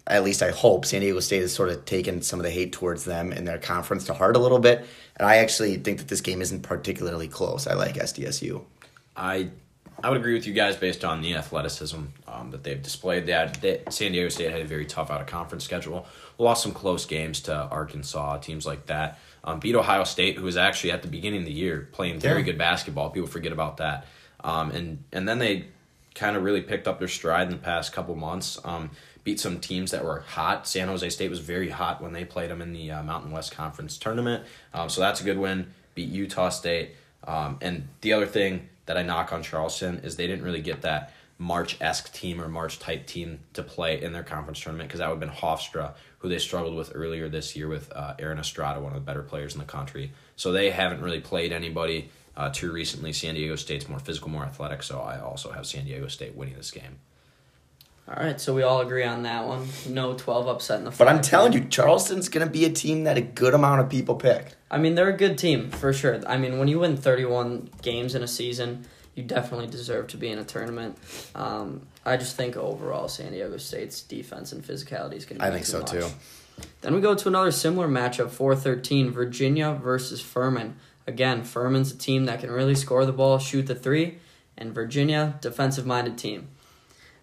at 0.09 0.25
least 0.25 0.43
I 0.43 0.51
hope, 0.51 0.87
San 0.87 1.03
Diego 1.03 1.21
State 1.21 1.43
has 1.43 1.53
sort 1.53 1.69
of 1.69 1.85
taken 1.85 2.21
some 2.21 2.41
of 2.41 2.45
the 2.45 2.51
hate 2.51 2.73
towards 2.73 3.05
them 3.05 3.33
in 3.33 3.45
their 3.45 3.59
conference 3.59 4.07
to 4.07 4.15
heart 4.15 4.35
a 4.35 4.41
little 4.41 4.59
bit. 4.59 4.85
And 5.19 5.29
I 5.29 5.37
actually 5.37 5.77
think 5.77 5.99
that 5.99 6.09
this 6.09 6.21
game 6.21 6.43
isn't 6.43 6.63
particularly 6.63 7.29
close. 7.29 7.69
I 7.69 7.75
like 7.75 7.95
SDSU. 7.95 8.65
I 9.17 9.51
I 10.03 10.09
would 10.09 10.19
agree 10.19 10.35
with 10.35 10.49
you 10.49 10.53
guys 10.53 10.77
based 10.77 11.05
on 11.05 11.23
the 11.23 11.37
athleticism 11.37 12.01
um, 12.27 12.51
that 12.51 12.65
they've 12.65 12.83
displayed. 12.83 13.27
That, 13.27 13.49
had, 13.49 13.63
they, 13.63 13.83
San 13.91 14.11
Diego 14.11 14.31
State 14.31 14.51
had 14.51 14.63
a 14.63 14.65
very 14.65 14.87
tough 14.87 15.13
out 15.13 15.21
of 15.21 15.27
conference 15.29 15.63
schedule. 15.63 16.07
Lost 16.39 16.63
some 16.63 16.73
close 16.73 17.05
games 17.05 17.41
to 17.43 17.55
Arkansas, 17.55 18.39
teams 18.39 18.67
like 18.67 18.87
that. 18.87 19.19
Um, 19.45 19.59
beat 19.61 19.75
Ohio 19.75 20.05
State, 20.05 20.37
who 20.37 20.45
was 20.45 20.57
actually 20.57 20.93
at 20.93 21.03
the 21.03 21.09
beginning 21.09 21.41
of 21.41 21.47
the 21.47 21.53
year 21.53 21.89
playing 21.93 22.21
very 22.21 22.41
Yeah. 22.41 22.47
good 22.47 22.59
basketball. 22.59 23.11
People 23.11 23.29
forget 23.29 23.53
about 23.53 23.79
that. 23.79 24.07
Um, 24.45 24.71
and 24.71 25.05
and 25.13 25.29
then 25.29 25.39
they 25.39 25.67
kind 26.15 26.37
of 26.37 26.43
really 26.43 26.61
picked 26.61 26.87
up 26.89 26.99
their 26.99 27.09
stride 27.09 27.47
in 27.47 27.53
the 27.53 27.59
past 27.63 27.93
couple 27.93 28.15
months. 28.17 28.59
Um, 28.65 28.91
beat 29.25 29.39
some 29.39 29.61
teams 29.61 29.91
that 29.93 30.05
were 30.05 30.21
hot. 30.21 30.67
San 30.67 30.89
Jose 30.89 31.09
State 31.11 31.31
was 31.31 31.39
very 31.41 31.69
hot 31.71 32.03
when 32.03 32.13
they 32.13 32.25
played 32.25 32.51
them 32.51 32.61
in 32.63 32.73
the 32.73 32.91
uh, 32.91 33.03
Mountain 33.03 33.31
West 33.31 33.53
Conference 33.53 33.97
tournament. 33.99 34.45
Um, 34.75 34.89
so 34.89 35.01
that's 35.01 35.21
a 35.21 35.25
good 35.25 35.39
win. 35.39 35.73
Beat 35.95 36.09
Utah 36.09 36.49
State. 36.49 36.97
Um, 37.27 37.59
and 37.61 37.89
the 38.01 38.13
other 38.15 38.27
thing 38.27 38.69
that 38.87 38.97
I 38.97 39.03
knock 39.03 39.33
on 39.33 39.43
Charleston 39.43 39.99
is 40.03 40.17
they 40.17 40.27
didn't 40.27 40.43
really 40.45 40.63
get 40.63 40.83
that 40.83 41.13
March 41.41 41.79
esque 41.81 42.13
team 42.13 42.39
or 42.39 42.49
March 42.49 42.79
type 42.79 43.07
team 43.07 43.41
to 43.55 43.63
play 43.63 44.01
in 44.01 44.13
their 44.13 44.23
conference 44.23 44.61
tournament 44.61 44.91
because 44.91 44.99
that 45.01 45.09
would 45.09 45.21
have 45.21 45.21
been 45.21 45.39
Hofstra, 45.39 45.95
who 46.19 46.29
they 46.29 46.39
struggled 46.39 46.77
with 46.77 46.93
earlier 46.95 47.31
this 47.31 47.57
year 47.57 47.67
with 47.67 47.91
uh, 47.95 48.13
Aaron 48.19 48.39
Estrada, 48.39 48.79
one 48.79 48.93
of 48.93 48.97
the 48.97 49.05
better 49.07 49.23
players 49.23 49.55
in 49.55 49.59
the 49.59 49.65
country. 49.65 50.13
So 50.37 50.53
they 50.53 50.69
haven't 50.71 51.01
really 51.01 51.21
played 51.21 51.51
anybody 51.51 52.11
uh, 52.37 52.51
too 52.51 52.71
recently. 52.71 53.15
San 53.15 53.37
Diego 53.37 53.57
State's 53.57 53.89
more 53.89 53.99
physical, 53.99 54.29
more 54.29 54.45
athletic, 54.45 54.83
so 54.83 55.01
I 55.01 55.19
also 55.19 55.51
have 55.51 55.67
San 55.67 55.87
Diego 55.87 56.09
State 56.09 56.35
winning 56.37 56.57
this 56.57 56.71
game. 56.71 56.99
All 58.07 58.23
right, 58.23 58.39
so 58.39 58.53
we 58.53 58.63
all 58.63 58.81
agree 58.83 59.05
on 59.05 59.23
that 59.23 59.47
one. 59.47 59.67
No 59.89 60.15
12 60.15 60.47
upset 60.47 60.81
in 60.81 60.85
the 60.85 60.91
But 60.91 61.09
I'm 61.09 61.17
five. 61.17 61.25
telling 61.25 61.53
you, 61.55 61.65
Charleston's 61.65 62.29
going 62.29 62.47
to 62.47 62.53
be 62.53 62.67
a 62.67 62.71
team 62.71 63.05
that 63.05 63.17
a 63.17 63.21
good 63.23 63.55
amount 63.55 63.81
of 63.81 63.89
people 63.89 64.17
pick. 64.17 64.57
I 64.71 64.77
mean, 64.77 64.95
they're 64.95 65.09
a 65.09 65.17
good 65.17 65.39
team 65.39 65.71
for 65.71 65.93
sure. 65.95 66.21
I 66.27 66.37
mean, 66.37 66.59
when 66.59 66.69
you 66.69 66.81
win 66.81 66.99
31 66.99 67.71
games 67.83 68.15
in 68.15 68.23
a 68.23 68.29
season, 68.29 68.85
you 69.15 69.23
definitely 69.23 69.67
deserve 69.67 70.09
to 70.09 70.17
be 70.17 70.29
in 70.29 70.39
a 70.39 70.45
tournament. 70.45 70.97
Um, 71.35 71.87
I 72.05 72.17
just 72.17 72.37
think 72.37 72.57
overall, 72.57 73.09
San 73.09 73.33
Diego 73.33 73.57
State's 73.57 74.03
defense 74.03 74.53
and 74.53 74.65
physicality 74.65 75.15
is 75.15 75.25
going 75.25 75.39
to 75.39 75.45
be 75.45 75.49
I 75.49 75.51
think 75.51 75.65
too 75.65 75.73
so 75.73 75.79
much. 75.81 75.91
too. 75.91 76.07
Then 76.83 76.95
we 76.95 77.01
go 77.01 77.15
to 77.15 77.29
another 77.29 77.51
similar 77.51 77.89
matchup, 77.89 78.31
413, 78.31 79.11
Virginia 79.11 79.73
versus 79.73 80.21
Furman. 80.21 80.77
Again, 81.07 81.43
Furman's 81.43 81.93
a 81.93 81.97
team 81.97 82.27
that 82.27 82.41
can 82.41 82.51
really 82.51 82.75
score 82.75 83.05
the 83.07 83.13
ball, 83.13 83.39
shoot 83.39 83.67
the 83.67 83.75
three, 83.75 84.19
and 84.57 84.75
Virginia, 84.75 85.39
defensive 85.41 85.87
minded 85.87 86.19
team. 86.19 86.49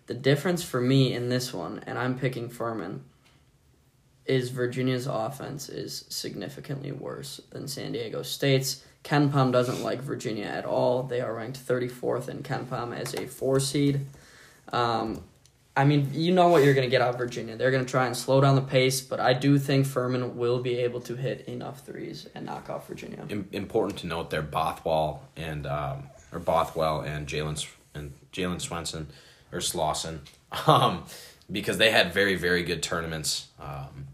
The 0.08 0.14
difference 0.14 0.64
for 0.64 0.82
me 0.82 1.14
in 1.14 1.30
this 1.30 1.54
one, 1.54 1.84
and 1.86 1.98
I'm 1.98 2.18
picking 2.18 2.50
Furman, 2.50 3.04
is 4.26 4.50
Virginia's 4.50 5.08
offense 5.08 5.70
is 5.70 6.06
significantly 6.10 6.92
worse 6.92 7.40
than 7.52 7.68
San 7.68 7.94
Diego 7.94 8.24
State's. 8.24 8.84
Ken 9.08 9.30
Pom 9.30 9.54
doesn't 9.54 9.82
like 9.82 10.02
Virginia 10.02 10.44
at 10.44 10.66
all. 10.66 11.04
They 11.04 11.22
are 11.22 11.34
ranked 11.34 11.66
34th 11.66 12.28
in 12.28 12.44
Ken 12.44 12.66
Pom 12.66 12.92
as 12.92 13.14
a 13.14 13.26
four 13.26 13.62
seed. 13.62 14.02
Um, 14.74 15.24
I 15.78 15.86
mean, 15.86 16.10
you 16.12 16.34
know 16.34 16.50
what 16.50 16.66
you're 16.66 16.74
going 16.74 16.86
to 16.86 16.92
get 16.92 17.02
out 17.02 17.12
of 17.12 17.18
Virginia. 17.18 17.56
They're 17.56 17.72
going 17.72 17.86
to 17.86 17.90
try 17.90 18.06
and 18.06 18.18
slow 18.18 18.42
down 18.42 18.56
the 18.56 18.62
pace, 18.62 19.00
but 19.00 19.22
I 19.22 19.32
do 19.32 19.58
think 19.60 19.86
Furman 19.86 20.36
will 20.36 20.60
be 20.60 20.80
able 20.80 21.00
to 21.00 21.16
hit 21.16 21.48
enough 21.48 21.86
threes 21.86 22.28
and 22.36 22.46
knock 22.46 22.70
off 22.70 22.86
Virginia. 22.90 23.26
Im- 23.30 23.48
important 23.54 23.98
to 24.00 24.08
note 24.08 24.30
there, 24.30 24.42
Bothwell 24.42 25.22
and 25.38 25.66
um, 25.66 26.10
or 26.34 26.40
Bothwell 26.40 27.00
and 27.00 27.28
Jalen 27.28 27.66
and 27.96 28.12
Jalen 28.34 28.60
Swenson 28.60 29.08
or 29.54 29.62
Slawson, 29.62 30.20
um, 30.68 31.06
because 31.50 31.78
they 31.78 31.92
had 31.92 32.14
very 32.14 32.36
very 32.36 32.62
good 32.62 32.84
tournaments, 32.84 33.48
um, 33.58 34.08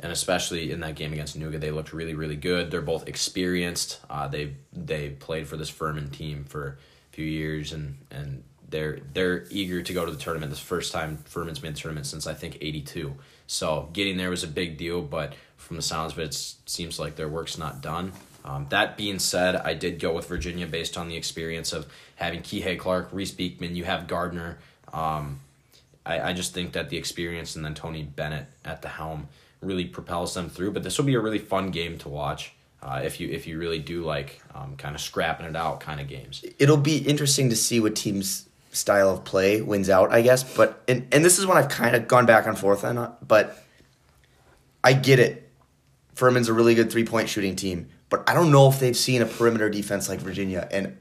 and 0.00 0.12
especially 0.12 0.70
in 0.70 0.80
that 0.80 0.94
game 0.94 1.12
against 1.12 1.38
Nuga, 1.38 1.58
they 1.60 1.70
looked 1.70 1.92
really 1.92 2.14
really 2.14 2.36
good. 2.36 2.70
They're 2.70 2.80
both 2.80 3.08
experienced. 3.08 4.00
Uh, 4.08 4.28
they 4.28 4.54
they 4.72 5.10
played 5.10 5.48
for 5.48 5.56
this 5.56 5.68
Furman 5.68 6.10
team 6.10 6.44
for 6.44 6.78
a 7.12 7.14
few 7.14 7.24
years, 7.24 7.72
and 7.72 7.98
and 8.10 8.44
they're 8.68 9.00
they're 9.12 9.44
eager 9.50 9.82
to 9.82 9.92
go 9.92 10.04
to 10.04 10.12
the 10.12 10.18
tournament. 10.18 10.50
This 10.50 10.60
first 10.60 10.92
time 10.92 11.18
Furman's 11.24 11.62
made 11.62 11.74
the 11.74 11.80
tournament 11.80 12.06
since 12.06 12.26
I 12.26 12.34
think 12.34 12.58
'82. 12.60 13.14
So 13.46 13.88
getting 13.92 14.16
there 14.16 14.30
was 14.30 14.44
a 14.44 14.48
big 14.48 14.76
deal, 14.76 15.02
but 15.02 15.34
from 15.56 15.76
the 15.76 15.82
sounds 15.82 16.12
of 16.12 16.18
it, 16.18 16.26
it 16.26 16.54
seems 16.66 16.98
like 16.98 17.16
their 17.16 17.28
work's 17.28 17.58
not 17.58 17.80
done. 17.80 18.12
Um, 18.44 18.66
that 18.70 18.96
being 18.96 19.18
said, 19.18 19.56
I 19.56 19.74
did 19.74 19.98
go 19.98 20.14
with 20.14 20.28
Virginia 20.28 20.66
based 20.66 20.96
on 20.96 21.08
the 21.08 21.16
experience 21.16 21.72
of 21.72 21.86
having 22.14 22.40
Kihei 22.40 22.78
Clark, 22.78 23.08
Reece 23.12 23.32
Beekman. 23.32 23.74
You 23.74 23.84
have 23.84 24.06
Gardner. 24.06 24.58
Um, 24.92 25.40
I, 26.06 26.30
I 26.30 26.32
just 26.32 26.54
think 26.54 26.72
that 26.72 26.88
the 26.88 26.96
experience 26.96 27.56
and 27.56 27.64
then 27.64 27.74
Tony 27.74 28.02
Bennett 28.02 28.46
at 28.64 28.80
the 28.80 28.88
helm 28.88 29.28
really 29.60 29.84
propels 29.84 30.34
them 30.34 30.48
through. 30.48 30.72
But 30.72 30.82
this 30.82 30.98
will 30.98 31.04
be 31.04 31.14
a 31.14 31.20
really 31.20 31.38
fun 31.38 31.70
game 31.70 31.98
to 31.98 32.08
watch 32.08 32.52
uh, 32.82 33.00
if 33.02 33.20
you 33.20 33.28
if 33.28 33.46
you 33.46 33.58
really 33.58 33.78
do 33.78 34.04
like 34.04 34.40
um, 34.54 34.76
kind 34.76 34.94
of 34.94 35.00
scrapping 35.00 35.46
it 35.46 35.56
out 35.56 35.80
kind 35.80 36.00
of 36.00 36.08
games. 36.08 36.44
It'll 36.58 36.76
be 36.76 36.98
interesting 36.98 37.50
to 37.50 37.56
see 37.56 37.80
what 37.80 37.96
team's 37.96 38.48
style 38.70 39.10
of 39.10 39.24
play 39.24 39.60
wins 39.60 39.90
out, 39.90 40.12
I 40.12 40.22
guess. 40.22 40.42
But 40.42 40.82
and, 40.88 41.06
and 41.12 41.24
this 41.24 41.38
is 41.38 41.46
one 41.46 41.56
I've 41.56 41.68
kind 41.68 41.96
of 41.96 42.06
gone 42.06 42.26
back 42.26 42.46
and 42.46 42.58
forth 42.58 42.84
on, 42.84 43.14
but 43.26 43.64
I 44.84 44.92
get 44.92 45.18
it. 45.18 45.50
Furman's 46.14 46.48
a 46.48 46.52
really 46.52 46.74
good 46.74 46.90
three 46.90 47.04
point 47.04 47.28
shooting 47.28 47.56
team, 47.56 47.88
but 48.10 48.28
I 48.28 48.34
don't 48.34 48.50
know 48.50 48.68
if 48.68 48.78
they've 48.80 48.96
seen 48.96 49.22
a 49.22 49.26
perimeter 49.26 49.68
defense 49.70 50.08
like 50.08 50.20
Virginia, 50.20 50.68
and 50.70 50.96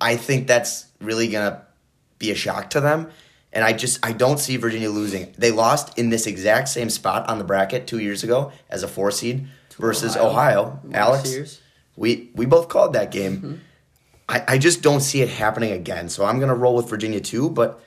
I 0.00 0.16
think 0.16 0.46
that's 0.46 0.86
really 1.00 1.28
gonna 1.28 1.62
be 2.18 2.30
a 2.30 2.34
shock 2.34 2.70
to 2.70 2.80
them. 2.80 3.10
And 3.54 3.64
I 3.64 3.72
just 3.72 4.04
I 4.04 4.12
don't 4.12 4.38
see 4.38 4.56
Virginia 4.56 4.90
losing. 4.90 5.32
They 5.38 5.50
lost 5.50 5.98
in 5.98 6.10
this 6.10 6.26
exact 6.26 6.68
same 6.68 6.90
spot 6.90 7.28
on 7.28 7.38
the 7.38 7.44
bracket 7.44 7.86
two 7.86 8.00
years 8.00 8.24
ago 8.24 8.52
as 8.68 8.82
a 8.82 8.88
four 8.88 9.10
seed 9.10 9.46
versus 9.78 10.16
Ohio. 10.16 10.80
Last 10.84 10.94
Alex, 10.94 11.60
we 11.96 12.30
we 12.34 12.46
both 12.46 12.68
called 12.68 12.94
that 12.94 13.10
game. 13.10 13.36
Mm-hmm. 13.36 13.54
I, 14.28 14.44
I 14.48 14.58
just 14.58 14.82
don't 14.82 15.00
see 15.00 15.22
it 15.22 15.28
happening 15.28 15.72
again. 15.72 16.08
So 16.08 16.24
I'm 16.24 16.40
gonna 16.40 16.54
roll 16.54 16.74
with 16.74 16.90
Virginia 16.90 17.20
too, 17.20 17.48
but 17.48 17.80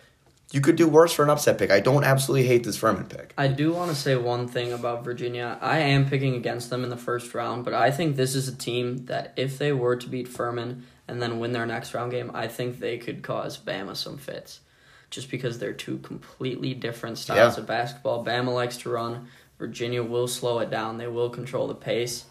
you 0.52 0.62
could 0.62 0.78
do 0.78 0.88
worse 0.88 1.12
for 1.12 1.24
an 1.24 1.30
upset 1.30 1.58
pick. 1.58 1.72
I 1.72 1.82
don't 1.82 2.06
absolutely 2.06 2.48
hate 2.48 2.64
this 2.64 2.78
Furman 2.78 3.06
pick. 3.06 3.34
I 3.38 3.50
do 3.50 3.74
want 3.74 3.90
to 3.90 3.96
say 3.96 4.16
one 4.16 4.48
thing 4.48 4.72
about 4.72 5.04
Virginia. 5.04 5.58
I 5.62 5.80
am 5.80 6.10
picking 6.10 6.36
against 6.36 6.70
them 6.70 6.84
in 6.84 6.90
the 6.90 6.98
first 6.98 7.34
round, 7.34 7.66
but 7.66 7.74
I 7.74 7.92
think 7.92 8.16
this 8.16 8.34
is 8.34 8.48
a 8.48 8.56
team 8.56 9.06
that 9.08 9.34
if 9.36 9.58
they 9.58 9.74
were 9.74 9.98
to 9.98 10.08
beat 10.08 10.28
Furman 10.30 10.86
and 11.08 11.22
then 11.22 11.40
win 11.40 11.52
their 11.52 11.66
next 11.66 11.94
round 11.94 12.12
game, 12.12 12.32
I 12.34 12.48
think 12.48 12.80
they 12.80 12.98
could 12.98 13.24
cause 13.24 13.58
Bama 13.58 13.96
some 13.96 14.18
fits. 14.18 14.62
Just 15.10 15.32
because 15.32 15.60
they're 15.60 15.74
two 15.74 16.00
completely 16.00 16.74
different 16.74 17.18
styles 17.18 17.56
Yeah. 17.56 17.62
of 17.62 17.68
basketball. 17.68 18.26
Bama 18.26 18.54
likes 18.54 18.78
to 18.78 18.90
run. 18.90 19.28
Virginia 19.58 20.04
will 20.04 20.28
slow 20.28 20.60
it 20.60 20.70
down. 20.70 20.98
They 20.98 21.08
will 21.08 21.30
control 21.30 21.68
the 21.68 21.76
pace. 21.76 22.26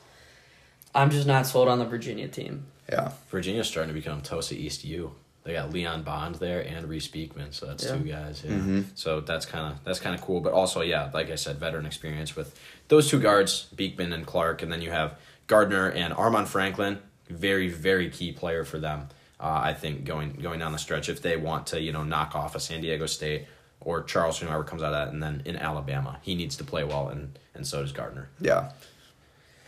I'm 0.94 1.10
just 1.10 1.26
not 1.26 1.46
sold 1.46 1.68
on 1.68 1.78
the 1.78 1.84
Virginia 1.84 2.28
team. 2.28 2.66
Yeah. 2.90 3.12
Virginia's 3.30 3.66
starting 3.68 3.88
to 3.94 3.98
become 4.00 4.20
Tosa 4.20 4.54
East 4.54 4.84
U. 4.84 5.12
They 5.44 5.52
got 5.54 5.72
Leon 5.72 6.02
Bond 6.02 6.36
there 6.36 6.60
and 6.60 6.88
Reece 6.88 7.08
Beekman, 7.08 7.52
so 7.52 7.66
that's 7.66 7.84
Yeah. 7.84 7.92
two 7.96 8.04
guys. 8.04 8.42
Yeah. 8.44 8.52
Mhm. 8.52 8.84
So 8.94 9.20
that's 9.20 9.46
kind 9.46 9.72
of 9.72 9.84
that's 9.84 10.00
kind 10.00 10.14
of 10.14 10.20
cool. 10.20 10.40
But 10.40 10.52
also, 10.52 10.82
yeah, 10.82 11.10
like 11.14 11.30
I 11.30 11.36
said, 11.36 11.58
veteran 11.58 11.86
experience 11.86 12.34
with 12.36 12.58
those 12.88 13.08
two 13.08 13.20
guards, 13.20 13.66
Beekman 13.74 14.12
and 14.12 14.26
Clark, 14.26 14.62
and 14.62 14.72
then 14.72 14.82
you 14.82 14.90
have 14.90 15.16
Gardner 15.46 15.88
and 15.88 16.12
Armaan 16.14 16.46
Franklin. 16.46 16.98
Very 17.28 17.68
very 17.68 18.10
key 18.10 18.32
player 18.32 18.64
for 18.64 18.78
them. 18.78 19.08
Uh, 19.38 19.60
I 19.64 19.74
think 19.74 20.04
going 20.04 20.32
going 20.34 20.58
down 20.58 20.72
the 20.72 20.78
stretch 20.78 21.08
if 21.08 21.20
they 21.22 21.36
want 21.36 21.66
to 21.68 21.80
you 21.80 21.92
know 21.92 22.02
knock 22.02 22.34
off 22.34 22.54
a 22.54 22.60
San 22.60 22.80
Diego 22.80 23.06
State 23.06 23.46
or 23.80 24.02
Charleston, 24.02 24.48
whoever 24.48 24.64
comes 24.64 24.82
out 24.82 24.92
of 24.92 25.06
that, 25.06 25.12
and 25.12 25.22
then 25.22 25.42
in 25.44 25.56
Alabama, 25.56 26.18
he 26.22 26.34
needs 26.34 26.56
to 26.56 26.64
play 26.64 26.84
well, 26.84 27.08
and 27.08 27.38
and 27.54 27.66
so 27.66 27.82
does 27.82 27.92
Gardner. 27.92 28.28
Yeah. 28.40 28.72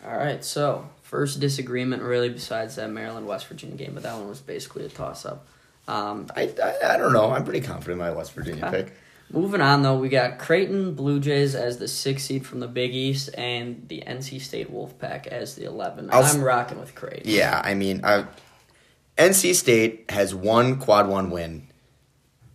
All 0.07 0.17
right, 0.17 0.45
so 0.45 0.89
first 1.03 1.41
disagreement 1.41 2.03
really 2.03 2.29
besides 2.29 2.77
that 2.77 2.89
Maryland 2.91 3.27
West 3.27 3.47
Virginia 3.49 3.77
game, 3.77 3.93
but 3.95 4.05
that 4.05 4.15
one 4.17 4.29
was 4.29 4.41
basically 4.41 4.85
a 4.87 4.89
toss 4.89 5.27
up. 5.27 5.47
Um, 5.89 6.29
I, 6.37 6.53
I, 6.63 6.95
I 6.95 6.97
don't 6.99 7.13
know. 7.13 7.31
I'm 7.31 7.45
pretty 7.45 7.61
confident 7.61 7.93
in 7.93 7.99
my 7.99 8.11
West 8.13 8.33
Virginia 8.33 8.65
Okay. 8.67 8.85
pick. 8.85 8.93
moving 9.33 9.61
on 9.61 9.83
though, 9.83 9.99
we 9.99 10.09
got 10.09 10.39
Creighton 10.39 10.95
Blue 10.95 11.19
Jays 11.19 11.55
as 11.57 11.79
the 11.79 11.89
sixth 11.89 12.27
seed 12.27 12.47
from 12.47 12.61
the 12.61 12.69
Big 12.69 12.95
East, 12.95 13.31
and 13.37 13.89
the 13.89 14.03
NC 14.07 14.41
State 14.41 14.73
Wolfpack 14.73 15.27
as 15.27 15.57
the 15.57 15.65
11. 15.65 16.11
I'll 16.13 16.23
s- 16.23 16.35
I'm 16.37 16.43
rocking 16.43 16.79
with 16.79 16.95
Creighton. 16.95 17.23
Yeah, 17.31 17.61
I 17.65 17.75
mean, 17.75 18.01
I, 18.05 18.25
NC 19.19 19.55
State 19.55 20.11
has 20.11 20.35
one 20.35 20.79
quad 20.79 21.09
one 21.09 21.31
win. 21.31 21.67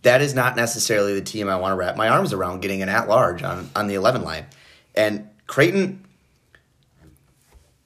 That 0.02 0.22
is 0.22 0.34
not 0.34 0.56
necessarily 0.56 1.14
the 1.14 1.24
team 1.24 1.48
I 1.48 1.56
want 1.56 1.72
to 1.72 1.76
wrap 1.76 1.96
my 1.96 2.08
arms 2.08 2.32
around 2.32 2.60
getting 2.60 2.82
an 2.82 2.88
at 2.88 3.08
large 3.08 3.42
on, 3.42 3.70
on 3.76 3.86
the 3.86 3.94
11 3.94 4.22
line. 4.22 4.46
And 4.94 5.28
Creighton, 5.46 6.04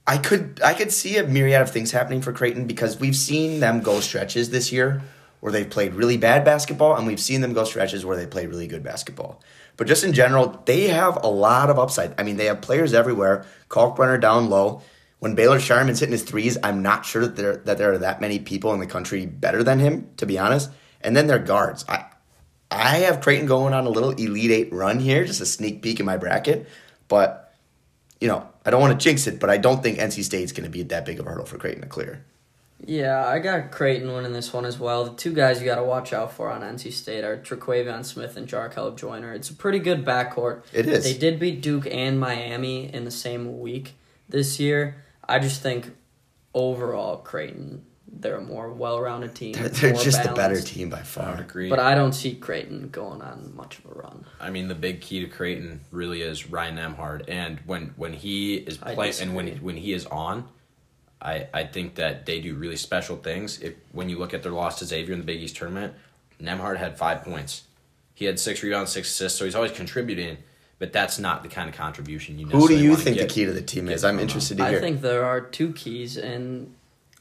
I 0.06 0.18
could 0.18 0.60
I 0.64 0.74
could 0.74 0.92
see 0.92 1.18
a 1.18 1.26
myriad 1.26 1.60
of 1.60 1.70
things 1.70 1.90
happening 1.90 2.22
for 2.22 2.32
Creighton 2.32 2.66
because 2.66 2.98
we've 2.98 3.16
seen 3.16 3.60
them 3.60 3.82
go 3.82 4.00
stretches 4.00 4.50
this 4.50 4.72
year 4.72 5.02
where 5.40 5.52
they've 5.52 5.68
played 5.68 5.94
really 5.94 6.16
bad 6.16 6.44
basketball 6.44 6.96
and 6.96 7.06
we've 7.06 7.20
seen 7.20 7.40
them 7.40 7.52
go 7.52 7.64
stretches 7.64 8.04
where 8.04 8.16
they 8.16 8.26
play 8.26 8.46
really 8.46 8.66
good 8.66 8.82
basketball. 8.82 9.40
But 9.76 9.86
just 9.86 10.02
in 10.02 10.12
general, 10.12 10.60
they 10.64 10.88
have 10.88 11.22
a 11.22 11.28
lot 11.28 11.70
of 11.70 11.78
upside. 11.78 12.18
I 12.18 12.24
mean, 12.24 12.36
they 12.36 12.46
have 12.46 12.60
players 12.60 12.94
everywhere. 12.94 13.44
Kalkbrenner 13.68 14.20
down 14.20 14.50
low. 14.50 14.82
When 15.20 15.34
Baylor 15.34 15.58
Scheierman's 15.58 16.00
hitting 16.00 16.12
his 16.12 16.22
threes, 16.22 16.56
I'm 16.62 16.82
not 16.82 17.04
sure 17.04 17.22
that 17.22 17.36
there 17.36 17.56
that 17.56 17.78
there 17.78 17.92
are 17.92 17.98
that 17.98 18.20
many 18.20 18.38
people 18.38 18.72
in 18.72 18.80
the 18.80 18.86
country 18.86 19.26
better 19.26 19.62
than 19.62 19.78
him, 19.80 20.10
to 20.18 20.26
be 20.26 20.38
honest. 20.38 20.70
And 21.00 21.16
then 21.16 21.26
their 21.26 21.38
guards. 21.38 21.84
I 21.88 22.06
I 22.70 22.98
have 22.98 23.20
Creighton 23.20 23.46
going 23.46 23.74
on 23.74 23.86
a 23.86 23.90
little 23.90 24.10
Elite 24.10 24.50
Eight 24.50 24.72
run 24.72 25.00
here, 25.00 25.24
just 25.24 25.40
a 25.40 25.46
sneak 25.46 25.82
peek 25.82 26.00
in 26.00 26.06
my 26.06 26.16
bracket. 26.16 26.68
But 27.08 27.52
you 28.20 28.28
know, 28.28 28.48
I 28.64 28.70
don't 28.70 28.80
want 28.80 28.98
to 28.98 29.02
jinx 29.02 29.26
it, 29.26 29.40
but 29.40 29.50
I 29.50 29.56
don't 29.56 29.82
think 29.82 29.98
NC 29.98 30.24
State's 30.24 30.52
going 30.52 30.64
to 30.64 30.70
be 30.70 30.82
that 30.84 31.04
big 31.04 31.20
of 31.20 31.26
a 31.26 31.30
hurdle 31.30 31.46
for 31.46 31.56
Creighton 31.56 31.82
to 31.82 31.88
clear. 31.88 32.24
Yeah, 32.84 33.26
I 33.26 33.40
got 33.40 33.72
Creighton 33.72 34.12
winning 34.12 34.32
this 34.32 34.52
one 34.52 34.64
as 34.64 34.78
well. 34.78 35.04
The 35.04 35.16
two 35.16 35.32
guys 35.32 35.58
you 35.58 35.66
got 35.66 35.76
to 35.76 35.84
watch 35.84 36.12
out 36.12 36.32
for 36.32 36.48
on 36.48 36.60
NC 36.60 36.92
State 36.92 37.24
are 37.24 37.36
Terquavion 37.36 38.04
Smith 38.04 38.36
and 38.36 38.46
Jarkel 38.46 38.96
Joiner. 38.96 39.32
It's 39.32 39.50
a 39.50 39.54
pretty 39.54 39.80
good 39.80 40.04
backcourt. 40.04 40.62
It 40.72 40.86
is. 40.86 41.02
They 41.02 41.18
did 41.18 41.40
beat 41.40 41.60
Duke 41.60 41.88
and 41.90 42.20
Miami 42.20 42.92
in 42.92 43.04
the 43.04 43.10
same 43.10 43.58
week 43.58 43.94
this 44.28 44.60
year. 44.60 45.02
I 45.28 45.38
just 45.38 45.62
think 45.62 45.90
overall 46.54 47.18
Creighton 47.18 47.84
they're 48.10 48.36
a 48.36 48.40
more 48.40 48.72
well-rounded 48.72 49.34
team. 49.34 49.52
They're, 49.52 49.68
they're 49.68 49.92
more 49.92 50.02
just 50.02 50.24
a 50.24 50.32
better 50.32 50.60
team 50.60 50.90
by 50.90 50.96
I 50.96 51.00
would 51.00 51.06
far. 51.06 51.40
agree. 51.40 51.68
But 51.68 51.78
I 51.78 51.94
don't 51.94 52.12
see 52.12 52.34
Creighton 52.34 52.88
going 52.88 53.22
on 53.22 53.54
much 53.54 53.78
of 53.78 53.86
a 53.86 53.94
run. 53.94 54.24
I 54.40 54.50
mean, 54.50 54.68
the 54.68 54.74
big 54.74 55.00
key 55.00 55.20
to 55.20 55.26
Creighton 55.26 55.80
really 55.90 56.22
is 56.22 56.50
Ryan 56.50 56.76
Nembhard, 56.76 57.24
and 57.28 57.60
when 57.66 57.92
when 57.96 58.12
he 58.12 58.56
is 58.56 58.78
playing 58.78 59.14
and 59.20 59.34
when 59.34 59.48
when 59.58 59.76
he 59.76 59.92
is 59.92 60.06
on, 60.06 60.48
I 61.20 61.48
I 61.52 61.64
think 61.64 61.96
that 61.96 62.26
they 62.26 62.40
do 62.40 62.54
really 62.54 62.76
special 62.76 63.16
things. 63.16 63.60
If 63.60 63.74
when 63.92 64.08
you 64.08 64.18
look 64.18 64.34
at 64.34 64.42
their 64.42 64.52
loss 64.52 64.78
to 64.78 64.84
Xavier 64.84 65.12
in 65.12 65.20
the 65.20 65.26
Big 65.26 65.40
East 65.40 65.56
tournament, 65.56 65.94
Nembhard 66.40 66.78
had 66.78 66.98
five 66.98 67.22
points, 67.22 67.64
he 68.14 68.24
had 68.24 68.40
six 68.40 68.62
rebounds, 68.62 68.90
six 68.90 69.10
assists, 69.10 69.38
so 69.38 69.44
he's 69.44 69.54
always 69.54 69.72
contributing. 69.72 70.38
But 70.78 70.92
that's 70.92 71.18
not 71.18 71.42
the 71.42 71.48
kind 71.48 71.68
of 71.68 71.74
contribution 71.74 72.38
you. 72.38 72.46
Who 72.46 72.68
do 72.68 72.76
you 72.76 72.90
wanna 72.90 73.02
think 73.02 73.16
get. 73.16 73.28
the 73.28 73.34
key 73.34 73.44
to 73.46 73.52
the 73.52 73.62
team 73.62 73.88
is? 73.88 74.04
I'm 74.04 74.14
from, 74.14 74.20
interested 74.22 74.58
to 74.58 74.64
I 74.64 74.78
think 74.78 75.00
there 75.00 75.24
are 75.24 75.40
two 75.40 75.72
keys, 75.72 76.16
and 76.16 76.72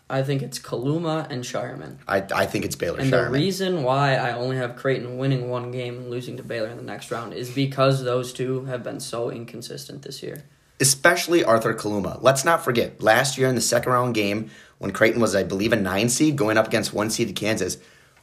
I 0.10 0.22
think 0.22 0.44
it's 0.44 0.60
Kaluma 0.60 1.30
and 1.32 1.44
Scheierman. 1.44 1.98
I, 2.08 2.24
I 2.34 2.46
think 2.46 2.66
it's 2.66 2.76
Baylor 2.76 3.00
And 3.00 3.12
the 3.12 3.30
reason 3.30 3.84
why 3.84 4.16
I 4.16 4.34
only 4.34 4.58
have 4.58 4.76
Creighton 4.76 5.18
winning 5.18 5.50
one 5.50 5.72
game 5.72 5.98
and 5.98 6.10
losing 6.10 6.38
to 6.38 6.44
Baylor 6.44 6.70
in 6.70 6.78
the 6.78 6.84
next 6.84 7.10
round 7.12 7.34
is 7.34 7.50
because 7.50 8.04
those 8.04 8.32
two 8.32 8.66
have 8.66 8.84
been 8.84 9.00
so 9.00 9.30
inconsistent 9.32 10.04
this 10.04 10.22
year. 10.22 10.44
especially 10.80 11.44
Arthur 11.44 11.74
Kaluma. 11.74 12.22
Let's 12.22 12.46
not 12.46 12.64
forget, 12.64 13.02
last 13.02 13.38
year 13.38 13.48
in 13.50 13.56
the 13.56 13.62
second 13.62 13.92
round 13.92 14.14
game, 14.14 14.52
when 14.78 14.91
Creighton 14.91 15.20
was, 15.20 15.36
I 15.36 15.43
believe, 15.43 15.74
a 15.74 15.76
nine 15.76 16.10
seed 16.10 16.36
going 16.36 16.58
up 16.58 16.67
against 16.67 16.93
one 16.93 17.10
seeded 17.10 17.36
Kansas, 17.36 17.78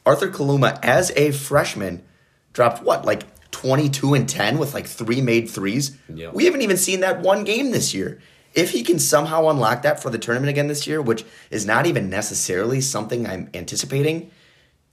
Arthur 0.05 0.29
Kaluma, 0.29 0.79
as 0.81 1.11
a 1.17 1.31
freshman, 1.31 2.01
dropped 2.53 2.81
what, 2.81 3.03
like 3.05 3.23
22 3.55 4.15
and 4.15 4.27
10 4.27 4.57
with 4.57 4.73
like 4.73 4.85
three 4.85 5.21
made 5.21 5.49
threes? 5.49 5.97
Yep. 6.13 6.33
We 6.33 6.43
haven't 6.43 6.61
even 6.61 6.75
seen 6.75 6.99
that 6.99 7.21
one 7.21 7.45
game 7.45 7.71
this 7.71 7.93
year. 7.93 8.19
If 8.53 8.71
he 8.71 8.83
can 8.83 8.99
somehow 8.99 9.47
unlock 9.47 9.81
that 9.83 10.01
for 10.01 10.09
the 10.09 10.17
tournament 10.17 10.49
again 10.49 10.67
this 10.67 10.85
year, 10.85 11.01
which 11.01 11.23
is 11.49 11.65
not 11.65 11.85
even 11.85 12.09
necessarily 12.09 12.81
something 12.81 13.25
I'm 13.25 13.49
anticipating, 13.53 14.29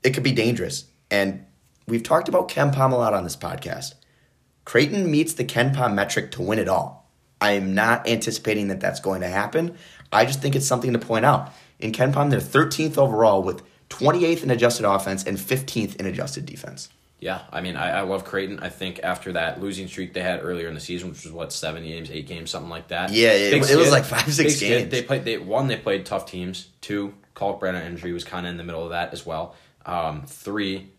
it 0.01 0.13
could 0.13 0.23
be 0.23 0.31
dangerous. 0.31 0.85
And 1.11 1.45
we've 1.89 2.03
talked 2.03 2.29
about 2.29 2.47
Ken 2.47 2.71
Pom 2.71 2.93
a 2.93 2.97
lot 2.97 3.13
on 3.13 3.25
this 3.25 3.35
podcast. 3.35 3.95
Creighton 4.63 5.11
meets 5.11 5.33
the 5.33 5.43
Ken 5.43 5.75
Pom 5.75 5.93
metric 5.93 6.31
to 6.31 6.41
win 6.41 6.57
it 6.57 6.69
all. 6.69 7.11
I 7.41 7.51
am 7.51 7.75
not 7.75 8.07
anticipating 8.07 8.69
that 8.69 8.79
that's 8.79 9.01
going 9.01 9.19
to 9.21 9.27
happen. 9.27 9.75
I 10.13 10.23
just 10.23 10.41
think 10.41 10.55
it's 10.55 10.65
something 10.65 10.93
to 10.93 10.99
point 10.99 11.25
out. 11.25 11.51
In 11.79 11.91
Ken 11.91 12.13
Pom, 12.13 12.29
they're 12.29 12.39
13th 12.39 12.97
overall 12.97 13.43
with 13.43 13.61
28th 13.89 14.43
in 14.43 14.51
adjusted 14.51 14.89
offense 14.89 15.25
and 15.25 15.37
15th 15.37 15.97
in 15.97 16.05
adjusted 16.05 16.45
defense. 16.45 16.87
Yeah, 17.23 17.41
I 17.51 17.61
mean, 17.61 17.77
I, 17.77 17.99
I 17.99 18.01
love 18.01 18.25
Creighton. 18.25 18.59
I 18.59 18.67
think 18.69 18.99
after 19.01 19.31
that 19.33 19.61
losing 19.61 19.87
streak 19.87 20.13
they 20.13 20.21
had 20.21 20.41
earlier 20.43 20.67
in 20.67 20.73
the 20.73 20.81
season, 20.81 21.09
which 21.09 21.23
was 21.23 21.31
what 21.31 21.53
seven 21.53 21.83
games, 21.83 22.11
eight 22.11 22.27
games, 22.27 22.51
something 22.51 22.69
like 22.69 22.89
that. 22.89 23.11
Yeah, 23.11 23.31
it- 23.31 23.53
it 23.53 23.77
was 23.77 23.91
like 23.91 24.03
five, 24.05 24.25
six 24.33 24.37
Big 24.37 24.57
skid. 24.57 24.69
games. 24.79 24.91
They 24.91 25.03
played. 25.03 25.23
They 25.23 25.37
one. 25.37 25.67
They 25.67 25.77
played 25.77 26.05
tough 26.05 26.25
teams. 26.25 26.67
Two, 26.81 27.13
Kalkbrenner 27.35 27.85
injury 27.85 28.11
was 28.11 28.23
kind 28.25 28.45
of 28.45 28.51
in 28.51 28.57
the 28.57 28.63
middle 28.65 28.83
of 28.83 28.89
that 28.91 29.13
as 29.13 29.25
well. 29.25 29.55
Um, 29.85 30.23
three, 30.25 30.89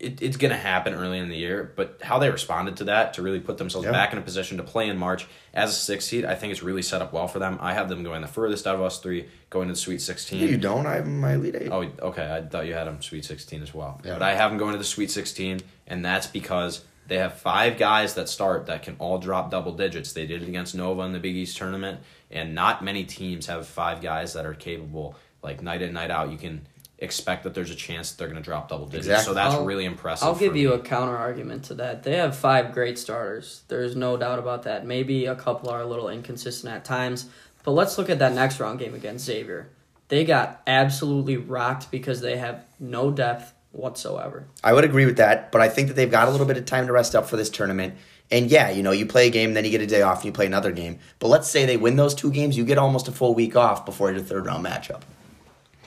it, 0.00 0.22
it's 0.22 0.36
going 0.36 0.50
to 0.50 0.56
happen 0.56 0.94
early 0.94 1.18
in 1.18 1.28
the 1.28 1.36
year, 1.36 1.72
but 1.76 2.00
how 2.02 2.18
they 2.18 2.30
responded 2.30 2.78
to 2.78 2.84
that 2.84 3.14
to 3.14 3.22
really 3.22 3.38
put 3.38 3.58
themselves 3.58 3.84
Yeah. 3.84 3.92
back 3.92 4.12
in 4.12 4.18
a 4.18 4.22
position 4.22 4.56
to 4.56 4.62
play 4.62 4.88
in 4.88 4.96
March 4.96 5.26
as 5.54 5.70
a 5.70 5.74
six 5.74 6.06
seed, 6.06 6.24
I 6.24 6.34
think 6.34 6.50
it's 6.52 6.62
really 6.62 6.82
set 6.82 7.02
up 7.02 7.12
well 7.12 7.28
for 7.28 7.38
them. 7.38 7.58
I 7.60 7.74
have 7.74 7.88
them 7.88 8.02
going 8.02 8.22
the 8.22 8.26
furthest 8.28 8.66
out 8.66 8.74
of 8.76 8.80
us 8.82 8.98
three, 8.98 9.26
going 9.50 9.68
to 9.68 9.74
the 9.74 9.78
Sweet 9.78 10.00
Sixteen. 10.00 10.48
You 10.48 10.56
don't? 10.56 10.86
I 10.86 10.94
have 10.96 11.06
my 11.06 11.36
lead 11.36 11.54
eight. 11.54 11.68
Oh, 11.70 11.82
okay. 12.00 12.26
I 12.34 12.42
thought 12.42 12.66
you 12.66 12.74
had 12.74 12.86
them 12.86 13.02
Sweet 13.02 13.24
16 13.24 13.62
as 13.62 13.74
well. 13.74 14.00
Yeah. 14.04 14.14
But 14.14 14.22
I 14.22 14.34
have 14.34 14.50
them 14.50 14.58
going 14.58 14.72
to 14.72 14.78
the 14.78 14.84
Sweet 14.84 15.10
16, 15.10 15.60
and 15.86 16.04
that's 16.04 16.26
because 16.26 16.82
they 17.06 17.18
have 17.18 17.34
five 17.34 17.76
guys 17.76 18.14
that 18.14 18.28
start 18.28 18.66
that 18.66 18.82
can 18.82 18.96
all 18.98 19.18
drop 19.18 19.50
double 19.50 19.72
digits. 19.72 20.12
They 20.12 20.26
did 20.26 20.42
it 20.42 20.48
against 20.48 20.74
Nova 20.74 21.02
in 21.02 21.12
the 21.12 21.18
Big 21.18 21.34
East 21.36 21.56
tournament, 21.56 22.00
and 22.30 22.54
not 22.54 22.82
many 22.84 23.04
teams 23.04 23.46
have 23.48 23.66
five 23.66 24.00
guys 24.00 24.32
that 24.34 24.46
are 24.46 24.54
capable, 24.54 25.16
like 25.42 25.60
night 25.62 25.82
in, 25.82 25.92
night 25.92 26.10
out. 26.12 26.30
You 26.30 26.38
can 26.38 26.66
expect 27.00 27.44
that 27.44 27.54
there's 27.54 27.70
a 27.70 27.74
chance 27.74 28.10
that 28.10 28.18
they're 28.18 28.28
going 28.28 28.40
to 28.42 28.44
drop 28.44 28.68
double 28.68 28.86
digits. 28.86 29.06
Exactly. 29.06 29.24
So 29.24 29.34
that's 29.34 29.54
I'll- 29.54 29.64
really 29.64 29.84
impressive. 29.86 30.28
I'll 30.28 30.34
give 30.34 30.52
for 30.52 30.58
you 30.58 30.68
me. 30.68 30.74
a 30.74 30.78
counter 30.78 31.16
argument 31.16 31.64
to 31.64 31.74
that. 31.74 32.02
They 32.02 32.16
have 32.16 32.36
five 32.36 32.72
great 32.72 32.98
starters. 32.98 33.62
There's 33.68 33.96
no 33.96 34.16
doubt 34.16 34.38
about 34.38 34.64
that. 34.64 34.86
Maybe 34.86 35.26
a 35.26 35.34
couple 35.34 35.70
are 35.70 35.80
a 35.80 35.86
little 35.86 36.08
inconsistent 36.08 36.72
at 36.72 36.84
times, 36.84 37.26
but 37.64 37.72
let's 37.72 37.96
look 37.98 38.10
at 38.10 38.18
that 38.18 38.34
next 38.34 38.60
round 38.60 38.78
game 38.78 38.94
against 38.94 39.24
Xavier. 39.24 39.70
They 40.08 40.24
got 40.24 40.60
absolutely 40.66 41.36
rocked 41.36 41.90
because 41.90 42.20
they 42.20 42.36
have 42.36 42.64
no 42.78 43.10
depth 43.10 43.54
whatsoever. 43.72 44.46
I 44.62 44.72
would 44.72 44.84
agree 44.84 45.06
with 45.06 45.16
that, 45.18 45.52
but 45.52 45.60
I 45.62 45.68
think 45.68 45.88
that 45.88 45.94
they've 45.94 46.10
got 46.10 46.28
a 46.28 46.30
little 46.32 46.46
bit 46.46 46.56
of 46.56 46.66
time 46.66 46.86
to 46.86 46.92
rest 46.92 47.14
up 47.14 47.28
for 47.28 47.36
this 47.36 47.48
tournament. 47.48 47.94
And 48.32 48.50
yeah, 48.50 48.70
you 48.70 48.82
know, 48.82 48.90
you 48.92 49.06
play 49.06 49.28
a 49.28 49.30
game, 49.30 49.54
then 49.54 49.64
you 49.64 49.70
get 49.70 49.80
a 49.80 49.86
day 49.86 50.02
off, 50.02 50.18
and 50.18 50.26
you 50.26 50.32
play 50.32 50.46
another 50.46 50.72
game. 50.72 50.98
But 51.18 51.28
let's 51.28 51.48
say 51.48 51.64
they 51.64 51.76
win 51.76 51.96
those 51.96 52.14
two 52.14 52.30
games, 52.30 52.56
you 52.56 52.64
get 52.64 52.78
almost 52.78 53.08
a 53.08 53.12
full 53.12 53.34
week 53.34 53.56
off 53.56 53.86
before 53.86 54.10
your 54.12 54.20
third 54.20 54.46
round 54.46 54.64
matchup. 54.64 55.02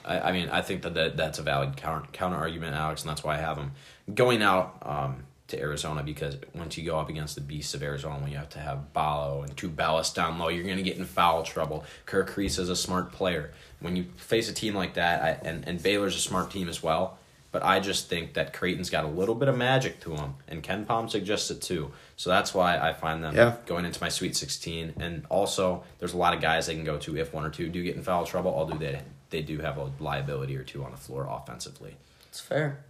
I, 0.05 0.19
I 0.19 0.31
mean, 0.31 0.49
I 0.49 0.61
think 0.61 0.81
that, 0.83 0.93
that 0.95 1.17
that's 1.17 1.39
a 1.39 1.43
valid 1.43 1.77
counter, 1.77 2.07
counter 2.11 2.37
argument, 2.37 2.75
Alex, 2.75 3.01
and 3.01 3.09
that's 3.09 3.23
why 3.23 3.35
I 3.35 3.39
have 3.39 3.57
them 3.57 3.71
going 4.13 4.41
out 4.41 4.77
um, 4.81 5.23
to 5.47 5.59
Arizona 5.59 6.03
because 6.03 6.35
once 6.53 6.77
you 6.77 6.85
go 6.85 6.97
up 6.99 7.09
against 7.09 7.35
the 7.35 7.41
beasts 7.41 7.73
of 7.73 7.83
Arizona, 7.83 8.19
when 8.19 8.31
you 8.31 8.37
have 8.37 8.49
to 8.49 8.59
have 8.59 8.91
Ballo 8.93 9.43
and 9.43 9.55
Tubelis 9.55 10.13
down 10.13 10.39
low, 10.39 10.47
you're 10.49 10.63
going 10.63 10.77
to 10.77 10.83
get 10.83 10.97
in 10.97 11.05
foul 11.05 11.43
trouble. 11.43 11.83
Kerr 12.05 12.25
Kriisa 12.25 12.59
is 12.59 12.69
a 12.69 12.75
smart 12.75 13.11
player. 13.11 13.51
When 13.79 13.95
you 13.95 14.05
face 14.17 14.49
a 14.49 14.53
team 14.53 14.75
like 14.75 14.93
that, 14.95 15.21
I, 15.21 15.47
and, 15.47 15.67
and 15.67 15.81
Baylor's 15.81 16.15
a 16.15 16.19
smart 16.19 16.51
team 16.51 16.69
as 16.69 16.81
well, 16.81 17.17
but 17.51 17.63
I 17.63 17.79
just 17.79 18.09
think 18.09 18.33
that 18.33 18.51
Creighton's 18.53 18.89
got 18.89 19.03
a 19.05 19.07
little 19.09 19.35
bit 19.35 19.47
of 19.47 19.55
magic 19.57 19.99
to 20.01 20.09
them, 20.09 20.35
and 20.47 20.63
Ken 20.63 20.85
Pom 20.85 21.07
suggests 21.09 21.51
it 21.51 21.61
too. 21.61 21.91
So 22.15 22.29
that's 22.29 22.53
why 22.53 22.77
I 22.79 22.93
find 22.93 23.23
them 23.23 23.35
Yeah. 23.35 23.55
going 23.65 23.85
into 23.85 24.01
my 24.01 24.09
Sweet 24.09 24.35
16. 24.35 24.93
And 24.99 25.25
also, 25.29 25.83
there's 25.99 26.13
a 26.13 26.17
lot 26.17 26.33
of 26.33 26.41
guys 26.41 26.65
they 26.67 26.75
can 26.75 26.83
go 26.85 26.97
to 26.99 27.17
if 27.17 27.33
one 27.33 27.45
or 27.45 27.49
two 27.49 27.69
do 27.69 27.83
get 27.83 27.95
in 27.95 28.01
foul 28.03 28.25
trouble, 28.25 28.57
I'll 28.57 28.65
do 28.67 28.77
they, 28.77 29.01
they 29.33 29.41
do 29.41 29.59
have 29.59 29.77
a 29.77 29.91
liability 29.99 30.55
or 30.55 30.63
two 30.63 30.85
on 30.85 30.91
the 30.91 30.97
floor 30.97 31.27
offensively. 31.29 31.97
It's 32.29 32.39
fair. 32.39 32.85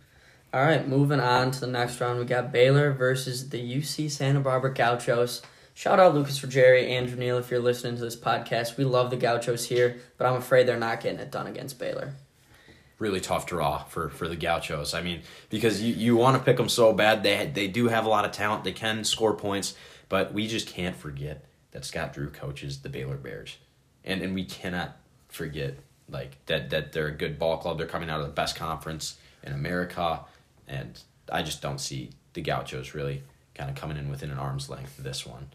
All 0.53 0.63
right, 0.63 0.87
moving 0.87 1.19
on 1.19 1.49
to 1.49 1.59
the 1.59 1.67
next 1.67 1.99
round. 1.99 2.19
We 2.19 2.25
got 2.25 2.51
Baylor 2.51 2.91
versus 2.91 3.49
the 3.49 3.57
UC 3.57 4.11
Santa 4.11 4.39
Barbara 4.39 4.71
Gauchos. 4.71 5.41
Shout 5.73 5.99
out 5.99 6.13
Lucas 6.13 6.39
Ruggieri, 6.41 6.89
Andrew 6.89 7.17
Neal, 7.17 7.39
if 7.39 7.49
you're 7.49 7.59
listening 7.59 7.95
to 7.95 8.01
this 8.03 8.15
podcast. 8.15 8.77
We 8.77 8.83
love 8.83 9.09
the 9.09 9.17
Gauchos 9.17 9.65
here, 9.69 9.97
but 10.17 10.27
I'm 10.27 10.35
afraid 10.35 10.67
they're 10.67 10.77
not 10.77 11.01
getting 11.01 11.19
it 11.19 11.31
done 11.31 11.47
against 11.47 11.79
Baylor. 11.79 12.13
Really 12.99 13.19
tough 13.19 13.47
draw 13.47 13.79
for, 13.85 14.09
for 14.09 14.27
the 14.27 14.35
Gauchos. 14.35 14.93
I 14.93 15.01
mean, 15.01 15.21
because 15.49 15.81
you, 15.81 15.95
you 15.95 16.15
want 16.15 16.37
to 16.37 16.43
pick 16.43 16.57
them 16.57 16.69
so 16.69 16.93
bad. 16.93 17.23
They 17.23 17.47
they 17.51 17.67
do 17.67 17.87
have 17.87 18.05
a 18.05 18.09
lot 18.09 18.25
of 18.25 18.31
talent. 18.31 18.63
They 18.63 18.73
can 18.73 19.03
score 19.03 19.33
points, 19.33 19.75
but 20.09 20.33
we 20.33 20.47
just 20.47 20.67
can't 20.67 20.95
forget 20.95 21.45
that 21.71 21.85
Scott 21.85 22.13
Drew 22.13 22.29
coaches 22.29 22.81
the 22.81 22.89
Baylor 22.89 23.17
Bears, 23.17 23.57
and 24.05 24.21
and 24.21 24.35
we 24.35 24.45
cannot 24.45 24.97
forget 25.27 25.77
like 26.13 26.37
that 26.45 26.69
that 26.69 26.93
they're 26.93 27.07
a 27.07 27.11
good 27.11 27.37
ball 27.39 27.57
club. 27.57 27.77
They're 27.77 27.87
coming 27.87 28.09
out 28.09 28.19
of 28.19 28.27
the 28.27 28.33
best 28.33 28.55
conference 28.55 29.17
in 29.43 29.53
America, 29.53 30.21
and 30.67 30.99
I 31.31 31.43
just 31.43 31.61
don't 31.61 31.79
see 31.79 32.11
the 32.33 32.41
Gauchos 32.41 32.93
really 32.93 33.23
kind 33.55 33.69
of 33.69 33.75
coming 33.75 33.97
in 33.97 34.09
within 34.09 34.31
an 34.31 34.37
arm's 34.37 34.69
length 34.69 34.97
of 34.97 35.03
this 35.03 35.25
one. 35.25 35.47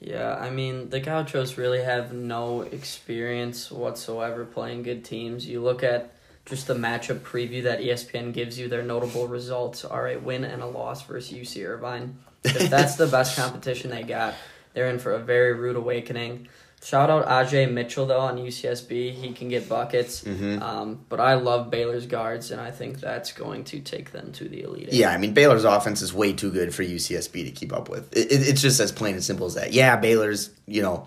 Yeah, 0.00 0.36
I 0.36 0.50
mean, 0.50 0.90
the 0.90 1.00
Gauchos 1.00 1.58
really 1.58 1.82
have 1.82 2.12
no 2.12 2.62
experience 2.62 3.70
whatsoever 3.70 4.44
playing 4.44 4.84
good 4.84 5.04
teams. 5.04 5.46
You 5.46 5.60
look 5.60 5.82
at 5.82 6.12
just 6.46 6.66
the 6.66 6.74
matchup 6.74 7.20
preview 7.20 7.64
that 7.64 7.80
ESPN 7.80 8.32
gives 8.32 8.58
you, 8.58 8.68
their 8.68 8.82
notable 8.82 9.26
results 9.26 9.84
are 9.84 10.08
a 10.08 10.16
win 10.16 10.44
and 10.44 10.62
a 10.62 10.66
loss 10.66 11.02
versus 11.02 11.36
UC 11.36 11.66
Irvine. 11.66 12.18
If 12.44 12.70
that's 12.70 12.94
the 12.94 13.06
best 13.06 13.36
competition 13.40 13.90
they 13.90 14.04
got, 14.04 14.34
they're 14.72 14.88
in 14.88 14.98
for 14.98 15.12
a 15.12 15.18
very 15.18 15.52
rude 15.52 15.76
awakening. 15.76 16.48
Shout 16.88 17.10
out 17.10 17.26
Ajay 17.26 17.70
Mitchell, 17.70 18.06
though, 18.06 18.20
on 18.20 18.38
UCSB. 18.38 19.12
He 19.12 19.32
can 19.34 19.50
get 19.50 19.68
buckets. 19.68 20.24
Mm-hmm. 20.24 20.62
Um, 20.62 21.04
but 21.10 21.20
I 21.20 21.34
love 21.34 21.70
Baylor's 21.70 22.06
guards, 22.06 22.50
and 22.50 22.62
I 22.62 22.70
think 22.70 22.98
that's 22.98 23.30
going 23.30 23.64
to 23.64 23.80
take 23.80 24.10
them 24.10 24.32
to 24.32 24.48
the 24.48 24.62
Elite 24.62 24.88
Eight. 24.88 24.94
Yeah, 24.94 25.10
I 25.10 25.18
mean 25.18 25.34
Baylor's 25.34 25.64
offense 25.64 26.00
is 26.00 26.14
way 26.14 26.32
too 26.32 26.50
good 26.50 26.74
for 26.74 26.82
UCSB 26.82 27.44
to 27.44 27.50
keep 27.50 27.74
up 27.74 27.90
with. 27.90 28.16
It, 28.16 28.32
it, 28.32 28.48
it's 28.48 28.62
just 28.62 28.80
as 28.80 28.90
plain 28.90 29.12
and 29.12 29.22
simple 29.22 29.44
as 29.44 29.52
that. 29.52 29.74
Yeah, 29.74 29.96
Baylor's 29.96 30.48
you 30.64 30.80
know 30.80 31.06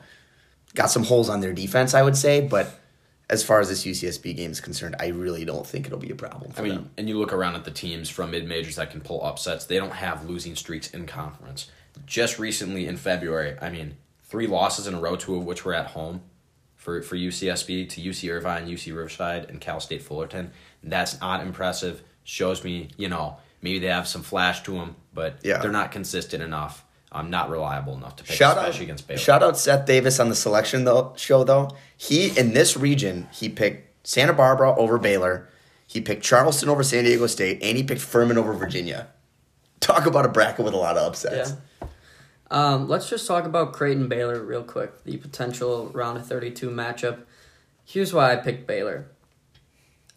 got 0.75 0.91
some 0.91 1.03
holes 1.03 1.29
on 1.29 1.39
their 1.39 1.51
defense, 1.51 1.95
I 1.95 2.03
would 2.03 2.15
say, 2.15 2.47
but 2.47 2.79
as 3.27 3.43
far 3.43 3.59
as 3.59 3.69
this 3.69 3.83
UCSB 3.83 4.35
game 4.35 4.51
is 4.51 4.61
concerned, 4.61 4.97
I 4.99 5.07
really 5.07 5.45
don't 5.45 5.65
think 5.65 5.87
it'll 5.87 5.97
be 5.97 6.11
a 6.11 6.15
problem 6.15 6.51
for 6.51 6.61
I 6.61 6.65
mean, 6.65 6.75
them. 6.75 6.91
and 6.95 7.09
you 7.09 7.17
look 7.17 7.33
around 7.33 7.55
at 7.55 7.65
the 7.65 7.71
teams 7.71 8.07
from 8.07 8.29
mid 8.29 8.47
majors 8.47 8.75
that 8.75 8.91
can 8.91 9.01
pull 9.01 9.25
upsets, 9.25 9.65
they 9.65 9.77
don't 9.77 9.93
have 9.93 10.29
losing 10.29 10.55
streaks 10.55 10.91
in 10.91 11.07
conference. 11.07 11.71
Just 12.05 12.37
recently 12.37 12.85
in 12.85 12.97
February, 12.97 13.57
I 13.59 13.71
mean, 13.71 13.95
three 14.31 14.47
losses 14.47 14.87
in 14.87 14.93
a 14.93 14.99
row, 14.99 15.17
two 15.17 15.35
of 15.35 15.45
which 15.45 15.65
were 15.65 15.73
at 15.73 15.87
home 15.87 16.21
for, 16.77 17.01
for 17.01 17.17
UCSB 17.17 17.89
to 17.89 18.01
UC 18.01 18.31
Irvine, 18.31 18.65
UC 18.65 18.87
Riverside, 18.95 19.49
and 19.49 19.59
Cal 19.59 19.81
State 19.81 20.01
Fullerton. 20.01 20.51
That's 20.81 21.19
not 21.19 21.41
impressive. 21.41 22.01
Shows 22.23 22.63
me, 22.63 22.87
you 22.97 23.09
know, 23.09 23.37
maybe 23.61 23.79
they 23.79 23.87
have 23.87 24.07
some 24.07 24.23
flash 24.23 24.63
to 24.63 24.71
them, 24.71 24.95
but 25.13 25.35
Yeah. 25.43 25.57
they're 25.57 25.69
not 25.71 25.91
consistent 25.91 26.41
enough. 26.41 26.85
I'm 27.11 27.25
um, 27.25 27.29
not 27.29 27.49
reliable 27.49 27.93
enough 27.93 28.15
to 28.15 28.23
pick, 28.23 28.37
Shout 28.37 28.57
out, 28.57 28.63
especially 28.69 28.85
against 28.85 29.05
Baylor. 29.05 29.19
shout 29.19 29.43
out 29.43 29.57
Seth 29.57 29.85
Davis 29.85 30.17
on 30.17 30.29
the 30.29 30.35
selection 30.35 30.85
though 30.85 31.11
show 31.17 31.43
though. 31.43 31.71
He 31.97 32.29
in 32.39 32.53
this 32.53 32.77
region 32.77 33.27
he 33.33 33.49
picked 33.49 34.07
Santa 34.07 34.31
Barbara 34.31 34.73
over 34.77 34.97
Baylor, 34.97 35.49
he 35.85 35.99
picked 35.99 36.23
Charleston 36.23 36.69
over 36.69 36.83
San 36.83 37.03
Diego 37.03 37.27
State, 37.27 37.61
and 37.61 37.75
he 37.75 37.83
picked 37.83 37.99
Furman 37.99 38.37
over 38.37 38.53
Virginia. 38.53 39.07
Talk 39.81 40.05
about 40.05 40.25
a 40.25 40.29
bracket 40.29 40.63
with 40.63 40.73
a 40.73 40.77
lot 40.77 40.95
of 40.95 41.05
upsets. 41.05 41.53
Yeah. 41.81 41.87
Um, 42.51 42.89
let's 42.89 43.09
just 43.09 43.25
talk 43.25 43.45
about 43.45 43.71
Creighton 43.71 44.09
Baylor 44.09 44.43
real 44.43 44.63
quick. 44.63 45.05
The 45.05 45.17
potential 45.17 45.89
round 45.93 46.17
of 46.17 46.27
32 46.27 46.69
matchup. 46.69 47.21
Here's 47.85 48.13
why 48.13 48.33
I 48.33 48.35
picked 48.35 48.67
Baylor. 48.67 49.07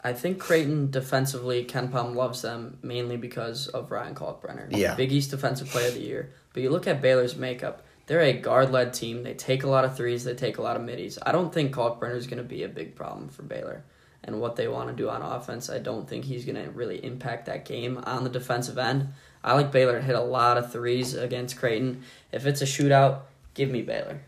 I 0.02 0.12
think 0.12 0.38
Creighton 0.38 0.90
defensively, 0.90 1.64
Ken 1.64 1.88
Pom 1.88 2.14
loves 2.14 2.42
them 2.42 2.78
mainly 2.82 3.16
because 3.16 3.68
of 3.68 3.90
Ryan 3.90 4.14
Kalkbrenner. 4.14 4.66
Yeah. 4.70 4.96
Big 4.96 5.12
East 5.12 5.30
Defensive 5.30 5.68
Player 5.68 5.88
of 5.88 5.94
the 5.94 6.00
Year. 6.00 6.32
But 6.52 6.62
you 6.62 6.70
look 6.70 6.86
at 6.86 7.00
Baylor's 7.00 7.36
makeup, 7.36 7.86
they're 8.06 8.20
a 8.20 8.34
guard 8.34 8.70
led 8.70 8.92
team. 8.92 9.22
They 9.22 9.32
take 9.32 9.62
a 9.62 9.68
lot 9.68 9.84
of 9.84 9.96
threes, 9.96 10.24
they 10.24 10.34
take 10.34 10.58
a 10.58 10.62
lot 10.62 10.76
of 10.76 10.82
middies. 10.82 11.18
I 11.24 11.32
don't 11.32 11.54
think 11.54 11.74
Kalkbrenner 11.74 12.16
is 12.16 12.26
going 12.26 12.42
to 12.42 12.48
be 12.48 12.64
a 12.64 12.68
big 12.68 12.96
problem 12.96 13.28
for 13.28 13.44
Baylor. 13.44 13.84
And 14.24 14.40
what 14.40 14.56
they 14.56 14.68
want 14.68 14.88
to 14.88 14.94
do 14.94 15.08
on 15.08 15.22
offense, 15.22 15.70
I 15.70 15.78
don't 15.78 16.08
think 16.08 16.24
he's 16.24 16.44
going 16.44 16.62
to 16.62 16.70
really 16.70 17.02
impact 17.04 17.46
that 17.46 17.64
game 17.64 17.98
on 18.04 18.24
the 18.24 18.30
defensive 18.30 18.78
end. 18.78 19.08
I 19.44 19.52
like 19.54 19.70
Baylor 19.70 19.98
to 19.98 20.02
hit 20.02 20.16
a 20.16 20.20
lot 20.22 20.56
of 20.56 20.72
threes 20.72 21.14
against 21.14 21.58
Creighton. 21.58 22.02
If 22.32 22.46
it's 22.46 22.62
a 22.62 22.64
shootout, 22.64 23.20
give 23.52 23.70
me 23.70 23.82
Baylor. 23.82 24.20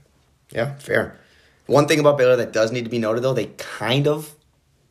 Yeah, 0.51 0.75
fair. 0.77 1.19
One 1.65 1.89
thing 1.89 1.99
about 1.99 2.19
Baylor 2.19 2.37
that 2.37 2.53
does 2.53 2.71
need 2.71 2.85
to 2.85 2.91
be 2.91 2.99
noted 2.99 3.23
though, 3.25 3.33
they 3.33 3.47
kind 3.57 4.07
of 4.07 4.35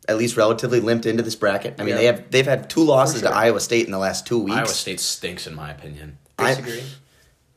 at 0.10 0.18
least 0.18 0.36
relatively 0.36 0.80
limped 0.80 1.06
into 1.06 1.24
this 1.24 1.36
bracket. 1.36 1.76
I 1.80 1.84
mean, 1.84 1.90
Yeah. 1.92 1.96
they 1.98 2.06
have 2.06 2.32
they've 2.32 2.46
had 2.46 2.70
two 2.70 2.84
losses 2.84 3.22
sure. 3.22 3.30
to 3.30 3.36
Iowa 3.36 3.60
State 3.60 3.86
in 3.86 3.92
the 3.92 3.98
last 4.00 4.26
two 4.28 4.40
weeks. 4.40 4.58
Iowa 4.58 4.68
State 4.68 5.00
stinks, 5.00 5.48
in 5.48 5.56
my 5.56 5.72
opinion. 5.72 6.18
I- 6.40 6.50
Disagree. 6.56 6.84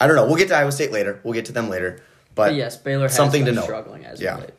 I 0.00 0.06
don't 0.06 0.14
know. 0.14 0.26
We'll 0.26 0.36
get 0.36 0.48
to 0.48 0.56
Iowa 0.56 0.70
State 0.70 0.92
later. 0.92 1.20
We'll 1.24 1.34
get 1.34 1.46
to 1.46 1.52
them 1.52 1.68
later. 1.70 2.00
But 2.34 2.48
But 2.50 2.54
yes, 2.54 2.76
Baylor 2.76 3.04
has 3.08 3.16
something 3.16 3.44
been 3.44 3.54
to 3.54 3.60
note. 3.60 3.64
struggling 3.64 4.04
as 4.04 4.20
Yeah. 4.20 4.34
of 4.34 4.40
late. 4.42 4.50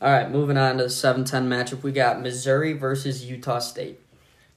All 0.00 0.10
right, 0.10 0.30
moving 0.30 0.56
on 0.56 0.78
to 0.78 0.84
the 0.84 0.90
7-10 0.90 1.48
matchup. 1.48 1.82
We 1.82 1.92
got 1.92 2.22
Missouri 2.22 2.72
versus 2.72 3.24
Utah 3.24 3.58
State. 3.58 4.00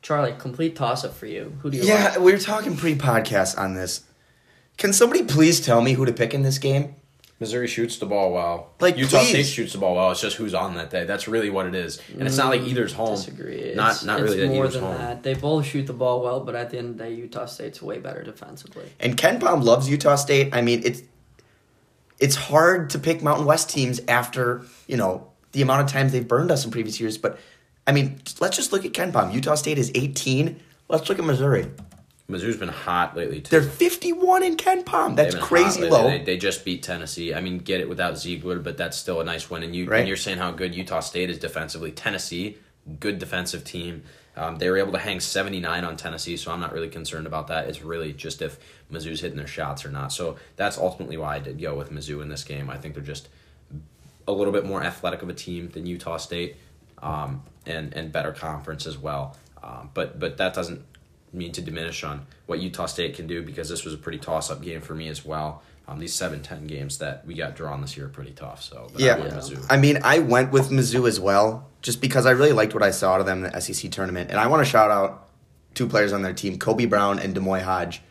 Charlie, 0.06 0.36
complete 0.38 0.76
toss 0.76 1.04
up 1.04 1.16
for 1.16 1.26
you. 1.26 1.58
Who 1.64 1.72
do 1.72 1.78
you 1.78 1.84
yeah, 1.84 2.10
like? 2.10 2.20
we 2.20 2.32
were 2.32 2.38
talking 2.38 2.78
pre-podcast 2.78 3.58
on 3.58 3.74
this. 3.74 4.04
Can 4.78 4.94
somebody 4.94 5.24
please 5.24 5.60
tell 5.60 5.82
me 5.82 5.94
who 5.94 6.06
to 6.06 6.14
pick 6.14 6.32
in 6.36 6.44
this 6.44 6.60
game? 6.60 6.94
Missouri 7.40 7.66
shoots 7.66 7.98
the 7.98 8.06
ball 8.06 8.32
well. 8.32 8.70
Like, 8.80 8.98
Utah 8.98 9.18
please. 9.22 9.30
State 9.30 9.46
shoots 9.48 9.74
the 9.74 9.80
ball 9.80 9.96
well. 9.96 10.12
It's 10.12 10.22
just 10.22 10.36
who's 10.38 10.54
on 10.54 10.76
that 10.76 10.92
day. 10.92 11.06
That's 11.06 11.28
really 11.28 11.50
what 11.50 11.66
it 11.66 11.74
is. 11.74 12.00
And 12.14 12.28
it's 12.28 12.38
not 12.38 12.50
like 12.50 12.62
mm, 12.62 12.68
either's 12.68 12.94
home. 12.94 13.16
Disagree. 13.16 13.56
It's, 13.56 13.76
Not 13.76 14.06
not 14.06 14.20
it's 14.20 14.30
really 14.30 14.42
that 14.46 14.54
more 14.54 14.66
either's 14.66 14.74
than 14.76 14.84
home. 14.84 14.98
that. 15.00 15.24
They 15.24 15.34
both 15.34 15.66
shoot 15.66 15.88
the 15.88 15.94
ball 15.94 16.22
well, 16.22 16.40
but 16.40 16.54
at 16.54 16.70
the 16.70 16.78
end 16.78 16.92
of 16.92 16.98
the 17.00 17.06
day, 17.06 17.16
Utah 17.16 17.48
State's 17.48 17.82
way 17.82 17.98
better 17.98 18.22
defensively. 18.22 18.86
And 19.00 19.18
Ken 19.18 19.40
Pom 19.40 19.62
loves 19.62 19.90
Utah 19.90 20.18
State. 20.18 20.54
I 20.54 20.62
mean, 20.62 20.84
it's 20.86 21.02
it's 22.20 22.36
hard 22.36 22.92
to 22.92 23.00
pick 23.00 23.24
Mountain 23.24 23.48
West 23.48 23.72
teams 23.72 24.02
after 24.08 24.62
you 24.86 24.98
know 24.98 25.32
the 25.54 25.64
amount 25.64 25.82
of 25.82 25.88
times 25.88 26.12
they've 26.12 26.28
burned 26.28 26.52
us 26.52 26.64
in 26.64 26.70
previous 26.70 27.00
years. 27.00 27.18
But 27.18 27.40
I 27.88 27.92
mean, 27.92 28.20
let's 28.40 28.56
just 28.58 28.72
look 28.74 28.86
at 28.86 28.94
Ken 28.94 29.12
Pom. 29.12 29.32
Utah 29.32 29.56
State 29.56 29.78
is 29.78 29.92
18. 29.94 30.60
Let's 30.90 31.08
look 31.10 31.20
at 31.20 31.26
Missouri. 31.26 31.68
Mizzou's 32.30 32.58
been 32.58 32.70
hot 32.70 33.16
lately 33.16 33.42
too. 33.42 33.50
They're 33.52 33.70
51 33.70 34.42
in 34.42 34.56
Ken 34.56 34.84
Pom. 34.84 35.14
That's 35.16 35.36
crazy 35.36 35.88
low. 35.88 36.10
They, 36.10 36.24
they 36.24 36.38
just 36.38 36.66
beat 36.66 36.82
Tennessee. 36.82 37.36
I 37.36 37.42
mean, 37.42 37.60
get 37.60 37.82
it 37.82 37.88
without 37.88 38.16
Zeigler, 38.16 38.64
but 38.64 38.78
that's 38.78 38.98
still 38.98 39.22
a 39.22 39.24
nice 39.24 39.48
win. 39.50 39.62
And 39.62 39.76
you 39.76 39.86
Right. 39.88 40.00
and 40.00 40.08
you're 40.08 40.18
saying 40.18 40.40
how 40.40 40.50
good 40.52 40.74
Utah 40.74 41.02
State 41.02 41.30
is 41.30 41.38
defensively. 41.38 41.92
Tennessee, 41.92 42.58
good 43.00 43.20
defensive 43.20 43.64
team. 43.64 44.04
Um, 44.36 44.58
they 44.58 44.70
were 44.72 44.78
able 44.78 44.92
to 44.94 44.98
hang 44.98 45.20
79 45.20 45.86
on 45.86 45.96
Tennessee, 45.96 46.36
so 46.36 46.52
I'm 46.52 46.60
not 46.60 46.74
really 46.74 46.90
concerned 46.90 47.28
about 47.28 47.48
that. 47.48 47.70
It's 47.70 47.84
really 47.84 48.12
just 48.12 48.42
if 48.42 48.58
Mizzou's 48.92 49.22
hitting 49.22 49.38
their 49.38 49.48
shots 49.48 49.86
or 49.86 49.90
not. 49.90 50.12
So 50.12 50.36
that's 50.56 50.78
ultimately 50.80 51.16
why 51.18 51.36
I 51.36 51.40
did 51.40 51.62
go 51.62 51.76
with 51.76 51.92
Mizzou 51.92 52.22
in 52.24 52.28
this 52.30 52.44
game. 52.44 52.70
I 52.72 52.78
think 52.78 52.96
they're 52.96 53.04
just 53.04 53.30
a 54.28 54.32
little 54.32 54.52
bit 54.52 54.66
more 54.66 54.84
athletic 54.84 55.22
of 55.22 55.30
a 55.30 55.34
team 55.34 55.70
than 55.70 55.86
Utah 55.86 56.18
State, 56.18 56.58
um, 57.06 57.44
and 57.66 57.94
and 57.94 58.12
better 58.12 58.32
conference 58.34 58.86
as 58.86 58.98
well. 58.98 59.38
Um, 59.64 59.90
but 59.94 60.20
but 60.20 60.38
that 60.38 60.54
doesn't 60.54 60.84
mean 61.32 61.52
to 61.54 61.62
diminish 61.62 62.04
on 62.04 62.26
what 62.46 62.60
Utah 62.60 62.86
State 62.86 63.16
can 63.16 63.28
do 63.28 63.42
because 63.42 63.70
this 63.70 63.86
was 63.86 63.94
a 63.94 63.98
pretty 63.98 64.18
toss 64.18 64.50
up 64.50 64.62
game 64.62 64.82
for 64.82 64.96
me 64.96 65.08
as 65.08 65.26
well. 65.26 65.62
Um, 65.88 66.00
these 66.00 66.14
7-10 66.16 66.66
games 66.66 66.98
that 66.98 67.28
we 67.28 67.36
got 67.36 67.56
drawn 67.56 67.82
this 67.82 67.96
year 67.96 68.08
are 68.08 68.10
pretty 68.10 68.32
tough. 68.32 68.64
So 68.64 68.88
but 68.92 69.02
I 69.02 69.06
Yeah. 69.06 69.18
Mizzou. 69.18 69.64
I 69.70 69.78
mean, 69.78 70.00
I 70.04 70.20
went 70.20 70.52
with 70.52 70.72
Mizzou 70.72 71.08
as 71.08 71.20
well, 71.20 71.68
just 71.84 72.02
because 72.02 72.26
I 72.26 72.32
really 72.32 72.54
liked 72.54 72.74
what 72.74 72.82
I 72.82 72.90
saw 72.90 73.14
out 73.14 73.20
of 73.20 73.28
them 73.28 73.44
in 73.44 73.52
the 73.52 73.62
SEC 73.62 73.92
tournament. 73.92 74.32
And 74.32 74.40
I 74.40 74.48
want 74.48 74.66
to 74.66 74.70
shout 74.70 74.90
out 74.90 75.28
two 75.76 75.88
players 75.88 76.12
on 76.12 76.24
their 76.24 76.34
team, 76.34 76.58
Kobe 76.58 76.86
Brown 76.86 77.20
and 77.20 77.36
D'Moi 77.36 77.62
Hodge. 77.62 78.02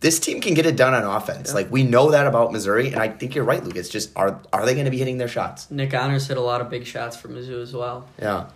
This 0.00 0.20
team 0.20 0.40
can 0.40 0.54
get 0.54 0.66
it 0.66 0.76
done 0.76 0.94
on 0.94 1.04
offense. 1.04 1.48
Yeah. 1.48 1.54
Like 1.54 1.70
we 1.70 1.82
know 1.82 2.10
that 2.10 2.26
about 2.26 2.52
Missouri, 2.52 2.88
and 2.88 3.00
I 3.00 3.08
think 3.08 3.34
you're 3.34 3.44
right, 3.44 3.64
Lucas. 3.64 3.88
Just 3.88 4.12
are 4.16 4.40
are 4.52 4.66
they 4.66 4.74
going 4.74 4.84
to 4.84 4.90
be 4.90 4.98
hitting 4.98 5.18
their 5.18 5.28
shots? 5.28 5.70
Nick 5.70 5.94
Honors 5.94 6.26
hit 6.26 6.36
a 6.36 6.40
lot 6.42 6.60
of 6.60 6.68
big 6.68 6.84
shots 6.86 7.16
for 7.16 7.28
Mizzou 7.28 7.62
as 7.62 7.72
well. 7.72 8.06
Yeah. 8.20 8.46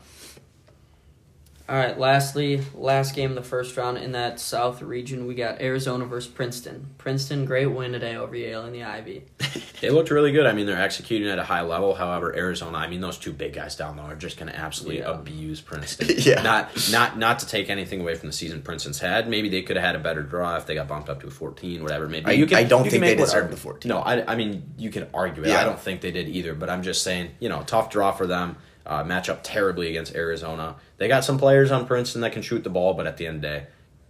All 1.71 1.77
right, 1.77 1.97
lastly, 1.97 2.63
last 2.75 3.15
game 3.15 3.31
of 3.31 3.37
the 3.37 3.45
first 3.49 3.77
round 3.77 3.97
in 3.97 4.11
that 4.11 4.41
South 4.41 4.83
region, 4.83 5.29
we 5.29 5.37
got 5.37 5.61
Arizona 5.61 6.05
versus 6.05 6.29
Princeton. 6.29 6.89
Princeton, 6.99 7.45
great 7.45 7.67
win 7.67 7.93
today 7.93 8.17
over 8.17 8.35
Yale 8.35 8.65
in 8.67 8.73
the 8.73 8.83
Ivy. 8.83 9.23
They 9.81 9.89
looked 9.89 10.11
really 10.11 10.31
good. 10.31 10.45
I 10.45 10.53
mean, 10.53 10.67
they're 10.67 10.79
executing 10.79 11.27
at 11.31 11.39
a 11.39 11.43
high 11.43 11.63
level. 11.63 11.95
However, 11.95 12.37
Arizona, 12.37 12.77
I 12.77 12.87
mean, 12.87 13.01
those 13.01 13.17
two 13.17 13.33
big 13.33 13.55
guys 13.55 13.77
down 13.77 13.97
there 13.97 14.05
are 14.05 14.15
just 14.15 14.37
going 14.37 14.53
to 14.53 14.59
absolutely 14.59 14.99
Yeah. 14.99 15.13
abuse 15.13 15.63
Princeton. 15.63 16.09
Yeah. 16.19 16.43
Not 16.43 16.91
not 16.93 17.17
not 17.17 17.39
to 17.39 17.47
take 17.47 17.71
anything 17.71 18.03
away 18.03 18.15
from 18.15 18.27
the 18.29 18.35
season 18.35 18.61
Princeton's 18.61 18.99
had. 18.99 19.27
Maybe 19.27 19.49
they 19.49 19.63
could 19.63 19.77
have 19.77 19.85
had 19.87 19.97
a 19.97 19.99
better 20.01 20.23
draw 20.23 20.57
if 20.57 20.67
they 20.67 20.75
got 20.75 20.87
bumped 20.87 21.09
up 21.09 21.21
to 21.23 21.29
a 21.29 21.31
14, 21.31 21.83
whatever. 21.83 22.09
Maybe 22.09 22.27
I- 22.27 22.33
you 22.33 22.45
can, 22.45 22.59
I 22.59 22.65
don't 22.65 22.85
you 22.85 22.91
think 22.91 23.01
they 23.05 23.15
whatever- 23.15 23.25
deserved 23.25 23.53
the 23.55 23.57
14. 23.57 23.89
No, 23.89 24.01
I, 24.01 24.31
I 24.33 24.37
mean 24.37 24.75
you 24.77 24.91
can 24.91 25.07
argue 25.15 25.45
it. 25.45 25.49
Yeah. 25.49 25.63
I 25.63 25.65
don't 25.65 25.81
think 25.81 26.03
they 26.03 26.11
did 26.11 26.29
either. 26.29 26.55
But 26.55 26.69
I'm 26.69 26.83
just 26.83 27.03
saying, 27.03 27.31
you 27.41 27.49
know, 27.49 27.63
tough 27.63 27.89
draw 27.89 28.13
for 28.13 28.27
them. 28.27 28.57
Uh, 28.91 29.05
match 29.05 29.29
up 29.29 29.41
terribly 29.45 29.89
against 29.89 30.17
Arizona. 30.17 30.75
They 30.97 31.07
got 31.07 31.25
some 31.25 31.39
players 31.39 31.71
on 31.71 31.87
Princeton 31.87 32.23
that 32.23 32.33
can 32.33 32.43
shoot 32.43 32.65
the 32.65 32.71
ball, 32.71 32.93
but 32.93 33.07
at 33.07 33.19
the 33.19 33.27
end 33.29 33.37
of 33.37 33.43
the 33.43 33.49
day, 33.49 33.67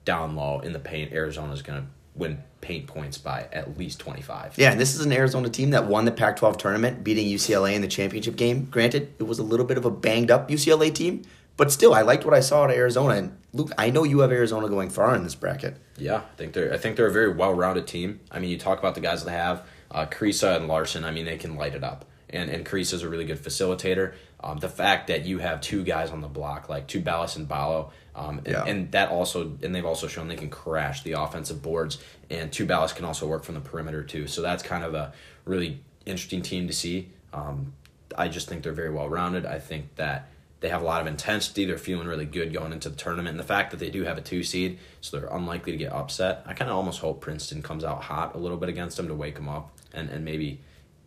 down 0.06 0.34
low 0.34 0.60
in 0.60 0.72
the 0.72 0.78
paint, 0.78 1.12
Arizona's 1.12 1.60
going 1.60 1.82
to 1.82 1.86
win 2.14 2.42
paint 2.62 2.86
points 2.86 3.18
by 3.18 3.46
at 3.52 3.76
least 3.76 3.98
25. 3.98 4.54
Yeah, 4.56 4.70
and 4.70 4.80
this 4.80 4.94
is 4.94 5.04
an 5.04 5.12
Arizona 5.12 5.50
team 5.50 5.70
that 5.70 5.86
won 5.86 6.06
the 6.06 6.10
Pac 6.10 6.36
12 6.36 6.56
tournament, 6.56 7.04
beating 7.04 7.26
UCLA 7.26 7.74
in 7.74 7.82
the 7.82 7.88
championship 7.88 8.36
game. 8.36 8.64
Granted, 8.70 9.12
it 9.18 9.24
was 9.24 9.38
a 9.38 9.42
little 9.42 9.66
bit 9.66 9.76
of 9.76 9.84
a 9.84 9.90
banged 9.90 10.30
up 10.30 10.48
UCLA 10.48 10.94
team, 10.94 11.22
but 11.58 11.70
still, 11.70 11.92
I 11.92 12.00
liked 12.00 12.24
what 12.24 12.32
I 12.32 12.40
saw 12.40 12.64
at 12.64 12.70
Arizona. 12.70 13.16
And 13.16 13.38
Luke, 13.52 13.72
I 13.76 13.90
know 13.90 14.04
you 14.04 14.20
have 14.20 14.32
Arizona 14.32 14.66
going 14.68 14.88
far 14.88 15.14
in 15.14 15.24
this 15.24 15.34
bracket. 15.34 15.76
Yeah, 15.98 16.16
I 16.16 16.36
think 16.36 16.54
they're 16.54 16.72
I 16.72 16.78
think 16.78 16.96
they're 16.96 17.06
a 17.06 17.12
very 17.12 17.32
well 17.34 17.52
rounded 17.52 17.86
team. 17.86 18.20
I 18.30 18.38
mean, 18.38 18.48
you 18.48 18.56
talk 18.56 18.78
about 18.78 18.94
the 18.94 19.02
guys 19.02 19.24
they 19.24 19.32
have, 19.32 19.66
uh, 19.90 20.06
Kriisa 20.06 20.56
and 20.56 20.68
Larsson. 20.68 21.04
I 21.04 21.10
mean, 21.10 21.26
they 21.26 21.36
can 21.36 21.56
light 21.56 21.74
it 21.74 21.84
up, 21.84 22.06
and 22.30 22.48
and 22.48 22.64
Kriisa's 22.64 23.02
a 23.02 23.08
really 23.10 23.26
good 23.26 23.42
facilitator. 23.42 24.14
Um, 24.42 24.58
the 24.58 24.68
fact 24.68 25.08
that 25.08 25.26
you 25.26 25.38
have 25.38 25.60
two 25.60 25.84
guys 25.84 26.10
on 26.10 26.20
the 26.22 26.28
block 26.28 26.68
like 26.68 26.86
Tubelis 26.88 27.36
and 27.36 27.46
Ballo, 27.46 27.92
um, 28.14 28.38
and, 28.38 28.46
Yeah. 28.48 28.64
and 28.64 28.90
that 28.92 29.10
also 29.10 29.52
and 29.62 29.74
they've 29.74 29.84
also 29.84 30.08
shown 30.08 30.28
they 30.28 30.36
can 30.36 30.50
crash 30.50 31.02
the 31.02 31.12
offensive 31.12 31.62
boards, 31.62 31.98
and 32.30 32.50
Tubelis 32.50 32.94
can 32.94 33.04
also 33.04 33.26
work 33.26 33.44
from 33.44 33.54
the 33.54 33.60
perimeter 33.60 34.02
too. 34.02 34.26
So 34.26 34.40
that's 34.42 34.62
kind 34.62 34.84
of 34.84 34.94
a 34.94 35.12
really 35.44 35.80
interesting 36.06 36.42
team 36.42 36.66
to 36.68 36.72
see. 36.72 37.10
Um, 37.32 37.74
I 38.16 38.28
just 38.28 38.48
think 38.48 38.62
they're 38.62 38.72
very 38.72 38.90
well 38.90 39.08
rounded. 39.08 39.44
I 39.46 39.58
think 39.58 39.94
that 39.96 40.28
they 40.60 40.68
have 40.68 40.82
a 40.82 40.84
lot 40.84 41.00
of 41.00 41.06
intensity. 41.06 41.64
They're 41.64 41.78
feeling 41.78 42.06
really 42.06 42.24
good 42.26 42.52
going 42.52 42.72
into 42.72 42.88
the 42.90 42.96
tournament. 42.96 43.30
And 43.30 43.38
the 43.38 43.44
fact 43.44 43.70
that 43.70 43.78
they 43.78 43.88
do 43.90 44.04
have 44.04 44.18
a 44.18 44.20
two 44.20 44.42
seed, 44.42 44.78
so 45.00 45.18
they're 45.18 45.28
unlikely 45.30 45.72
to 45.72 45.78
get 45.78 45.92
upset. 45.92 46.42
I 46.46 46.52
kind 46.54 46.70
of 46.70 46.76
almost 46.76 47.00
hope 47.00 47.20
Princeton 47.20 47.62
comes 47.62 47.84
out 47.84 48.02
hot 48.02 48.34
a 48.34 48.38
little 48.38 48.58
bit 48.58 48.68
against 48.68 48.96
them 48.96 49.08
to 49.08 49.14
wake 49.14 49.36
them 49.36 49.48
up 49.48 49.70
and, 49.94 50.10
and 50.10 50.24
maybe 50.24 50.60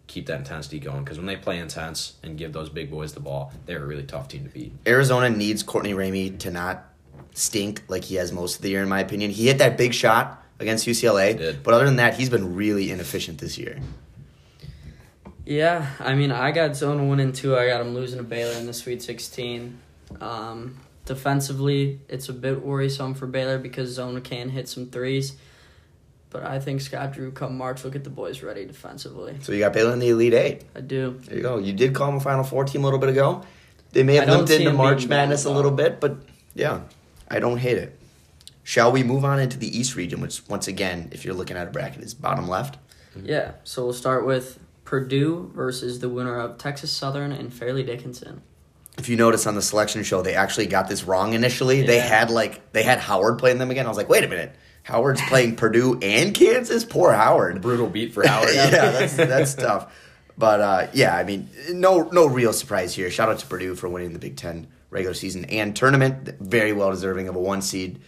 keep 0.08 0.26
that 0.28 0.40
intensity 0.40 0.80
going. 0.80 1.04
Because 1.04 1.18
when 1.18 1.28
they 1.28 1.36
play 1.36 1.60
intense 1.60 2.14
and 2.24 2.38
give 2.38 2.54
those 2.54 2.70
big 2.70 2.92
boys 2.92 3.14
the 3.14 3.20
ball, 3.20 3.54
they're 3.66 3.84
a 3.84 3.86
really 3.86 4.04
tough 4.04 4.28
team 4.28 4.44
to 4.44 4.50
beat. 4.50 4.74
Arizona 4.86 5.30
needs 5.30 5.64
Courtney 5.64 5.94
Ramey 5.94 6.38
to 6.40 6.52
not 6.52 6.86
stink 7.34 7.84
like 7.88 8.04
he 8.04 8.16
has 8.16 8.32
most 8.32 8.58
of 8.58 8.62
the 8.62 8.70
year, 8.70 8.84
in 8.84 8.90
my 8.90 9.00
opinion. 9.00 9.32
He 9.32 9.48
hit 9.48 9.58
that 9.60 9.78
big 9.78 9.94
shot 9.94 10.44
against 10.60 10.88
UCLA, 10.88 11.62
but 11.64 11.74
other 11.74 11.86
than 11.86 11.98
that, 11.98 12.16
he's 12.16 12.30
been 12.30 12.56
really 12.56 12.92
inefficient 12.92 13.40
this 13.40 13.58
year. 13.58 13.80
Yeah, 15.46 15.90
I 16.00 16.14
mean, 16.14 16.32
I 16.32 16.52
got 16.52 16.76
Zona 16.76 17.04
and 17.22 17.36
two. 17.36 17.58
I 17.58 17.68
got 17.68 17.82
him 17.82 17.94
losing 17.94 18.18
to 18.18 18.24
Baylor 18.24 18.58
in 18.58 18.66
the 18.66 18.74
Sweet 18.74 19.02
16. 19.02 19.78
Um, 20.22 20.80
defensively, 21.06 22.00
it's 22.08 22.30
a 22.30 22.34
bit 22.34 22.64
worrisome 22.64 23.14
for 23.14 23.28
Baylor 23.28 23.58
because 23.58 23.90
Zona 23.90 24.22
can 24.22 24.50
hit 24.50 24.70
some 24.70 24.88
threes. 24.90 25.36
But 26.34 26.44
I 26.44 26.60
think 26.60 26.82
Scott 26.82 27.14
Drew 27.14 27.32
come 27.32 27.58
March 27.58 27.84
will 27.84 27.92
get 27.92 28.04
the 28.04 28.10
boys 28.10 28.42
ready 28.42 28.66
defensively. 28.66 29.38
So 29.42 29.52
you 29.52 29.60
got 29.60 29.72
Baylor 29.72 29.94
in 29.94 30.00
the 30.00 30.10
Elite 30.10 30.34
Eight. 30.34 30.64
I 30.76 30.82
do. 30.82 31.22
There 31.26 31.38
you 31.38 31.44
go. 31.44 31.60
You 31.60 31.74
did 31.74 31.94
call 31.94 32.08
them 32.08 32.16
a 32.16 32.20
Final 32.20 32.44
Four 32.44 32.66
team 32.66 32.82
a 32.82 32.86
little 32.86 33.00
bit 33.00 33.10
ago. 33.10 33.44
They 33.92 34.02
may 34.02 34.16
have 34.16 34.28
limped 34.28 34.50
into 34.50 34.74
March 34.74 35.08
Madness 35.08 35.46
a 35.46 35.52
little 35.52 35.72
bit, 35.72 36.00
but 36.00 36.18
yeah, 36.56 36.82
I 37.30 37.40
don't 37.40 37.60
hate 37.60 37.78
it. 37.78 38.00
Shall 38.64 38.92
we 38.92 39.04
move 39.04 39.24
on 39.24 39.40
into 39.40 39.60
the 39.60 39.78
East 39.78 39.96
region, 39.96 40.22
which 40.22 40.42
once 40.50 40.68
again, 40.68 41.10
if 41.12 41.24
you're 41.24 41.36
looking 41.36 41.56
at 41.56 41.68
a 41.68 41.70
bracket, 41.70 42.02
is 42.02 42.16
bottom 42.16 42.48
left? 42.48 42.78
Mm-hmm. 43.16 43.28
Yeah, 43.28 43.52
so 43.64 43.84
we'll 43.84 43.94
start 43.94 44.26
with 44.26 44.60
Purdue 44.86 45.52
versus 45.54 46.00
the 46.00 46.10
winner 46.10 46.40
of 46.40 46.58
Texas 46.58 46.92
Southern 46.92 47.32
and 47.32 47.54
Fairleigh 47.54 47.84
Dickinson. 47.84 48.42
If 48.98 49.10
you 49.10 49.18
notice 49.18 49.46
on 49.46 49.56
the 49.56 49.62
selection 49.62 50.04
show, 50.04 50.22
they 50.22 50.34
actually 50.34 50.68
got 50.68 50.88
this 50.88 51.04
wrong 51.04 51.34
initially. 51.34 51.84
They 51.84 52.00
had 52.00 52.32
like 52.32 52.72
they 52.74 52.84
had 52.84 53.00
Howard 53.00 53.38
playing 53.38 53.60
them 53.60 53.70
again. 53.70 53.86
I 53.86 53.90
was 53.90 53.98
like, 53.98 54.10
wait 54.10 54.24
a 54.24 54.28
minute, 54.28 54.56
Howard's 54.84 55.22
playing 55.22 55.56
Purdue 55.56 55.98
and 56.02 56.34
Kansas. 56.34 56.84
Poor 56.86 57.14
Howard. 57.14 57.62
Brutal 57.62 57.88
beat 57.88 58.14
for 58.14 58.28
Howard. 58.28 58.50
yeah, 58.54 58.70
that's 58.70 59.16
that's 59.16 59.54
tough. 59.56 59.94
But 60.38 60.62
uh, 60.62 60.88
yeah, 60.94 61.16
I 61.16 61.24
mean, 61.24 61.50
no 61.70 62.04
no 62.12 62.28
real 62.28 62.54
surprise 62.54 62.94
here. 62.94 63.10
Shout 63.10 63.30
out 63.30 63.40
to 63.40 63.48
Purdue 63.48 63.76
for 63.76 63.88
winning 63.88 64.14
the 64.14 64.20
Big 64.20 64.36
Ten 64.36 64.68
regular 64.90 65.14
season 65.14 65.46
and 65.46 65.76
tournament. 65.76 66.40
Very 66.40 66.74
well 66.74 66.92
deserving 66.92 67.28
of 67.28 67.36
a 67.36 67.40
one 67.40 67.62
seed. 67.62 68.00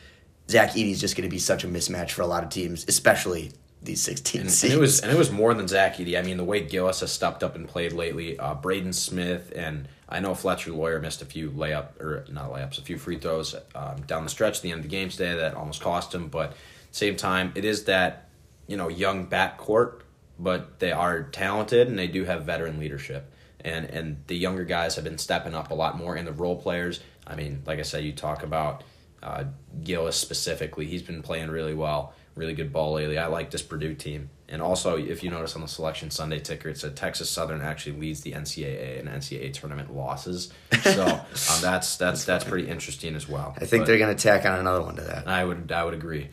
Zach 0.50 0.72
Edey's 0.72 1.02
just 1.02 1.16
going 1.16 1.28
to 1.28 1.34
be 1.34 1.40
such 1.40 1.64
a 1.64 1.68
mismatch 1.68 2.12
for 2.12 2.22
a 2.22 2.28
lot 2.28 2.44
of 2.44 2.50
teams, 2.50 2.86
especially 2.88 3.52
these 3.86 4.02
sixteen 4.02 4.42
And, 4.42 4.52
seeds. 4.52 4.74
and 4.74 4.74
it 4.74 4.82
was 4.82 5.00
and 5.02 5.12
it 5.12 5.18
was 5.18 5.32
more 5.32 5.54
than 5.54 5.68
Zach 5.68 5.98
Edey. 5.98 6.18
I 6.18 6.22
mean, 6.22 6.38
the 6.38 6.44
way 6.44 6.62
Gillis 6.62 7.00
has 7.02 7.12
stepped 7.12 7.44
up 7.44 7.56
and 7.56 7.68
played 7.68 7.94
lately, 7.94 8.38
uh, 8.40 8.56
Braden 8.56 8.94
Smith 8.94 9.52
and 9.56 9.88
I 10.08 10.20
know 10.20 10.36
Fletcher 10.36 10.72
Loyer 10.72 11.00
missed 11.00 11.22
a 11.22 11.26
few 11.26 11.50
layup 11.50 12.00
or 12.00 12.26
not 12.30 12.52
layups, 12.52 12.78
a 12.78 12.82
few 12.82 12.98
free 12.98 13.18
throws 13.18 13.56
um, 13.74 14.02
down 14.08 14.24
the 14.24 14.30
stretch 14.30 14.58
at 14.58 14.62
the 14.62 14.72
end 14.72 14.80
of 14.80 14.84
the 14.84 14.90
game 14.90 15.10
today 15.10 15.34
that 15.36 15.56
almost 15.56 15.82
cost 15.82 16.14
him. 16.14 16.28
But 16.28 16.56
same 16.92 17.16
time, 17.16 17.52
it 17.56 17.66
is 17.66 17.86
that 17.86 18.30
you 18.68 18.78
know 18.78 18.88
young 18.88 19.28
backcourt, 19.28 20.02
but 20.38 20.80
they 20.80 20.92
are 20.92 21.24
talented 21.24 21.88
and 21.88 21.98
they 21.98 22.08
do 22.08 22.26
have 22.26 22.44
veteran 22.46 22.80
leadership. 22.80 23.32
And 23.62 23.86
and 23.86 24.18
the 24.28 24.36
younger 24.38 24.64
guys 24.64 24.96
have 24.96 25.04
been 25.04 25.18
stepping 25.18 25.56
up 25.56 25.72
a 25.72 25.74
lot 25.74 25.98
more. 25.98 26.16
And 26.16 26.28
the 26.28 26.34
role 26.34 26.56
players, 26.62 27.00
I 27.26 27.36
mean, 27.36 27.64
like 27.66 27.80
I 27.80 27.84
said, 27.84 28.04
you 28.04 28.14
talk 28.14 28.44
about 28.44 28.84
uh, 29.24 29.46
Gillis 29.84 30.16
specifically. 30.18 30.86
He's 30.86 31.02
been 31.02 31.24
playing 31.24 31.50
really 31.50 31.74
well, 31.74 32.14
really 32.36 32.54
good 32.54 32.72
ball 32.72 32.94
lately. 32.94 33.18
I 33.18 33.28
like 33.28 33.52
this 33.52 33.62
Purdue 33.62 33.96
team. 33.96 34.30
And 34.48 34.62
also, 34.62 34.98
if 34.98 35.24
you 35.24 35.32
notice 35.32 35.56
on 35.56 35.62
the 35.62 35.68
Selection 35.68 36.12
Sunday 36.12 36.40
ticker, 36.40 36.70
it 36.70 36.78
said 36.78 36.96
Texas 36.96 37.30
Southern 37.30 37.62
actually 37.62 38.00
leads 38.00 38.22
the 38.22 38.34
NCAA 38.34 39.00
in 39.00 39.08
NCAA 39.08 39.54
tournament 39.54 39.96
losses. 39.96 40.52
So 40.84 41.04
um, 41.08 41.22
that's 41.62 41.98
that's 41.98 42.26
that's 42.26 42.44
pretty 42.44 42.68
interesting 42.68 43.16
as 43.16 43.28
well. 43.28 43.56
I 43.58 43.66
think 43.66 43.82
But 43.82 43.88
they're 43.88 43.98
going 43.98 44.16
to 44.16 44.22
tack 44.22 44.46
on 44.46 44.60
another 44.60 44.82
one 44.84 44.96
to 44.98 45.02
that. 45.02 45.28
I 45.28 45.44
would 45.44 45.72
I 45.72 45.84
would 45.84 45.96
agree. 45.96 46.30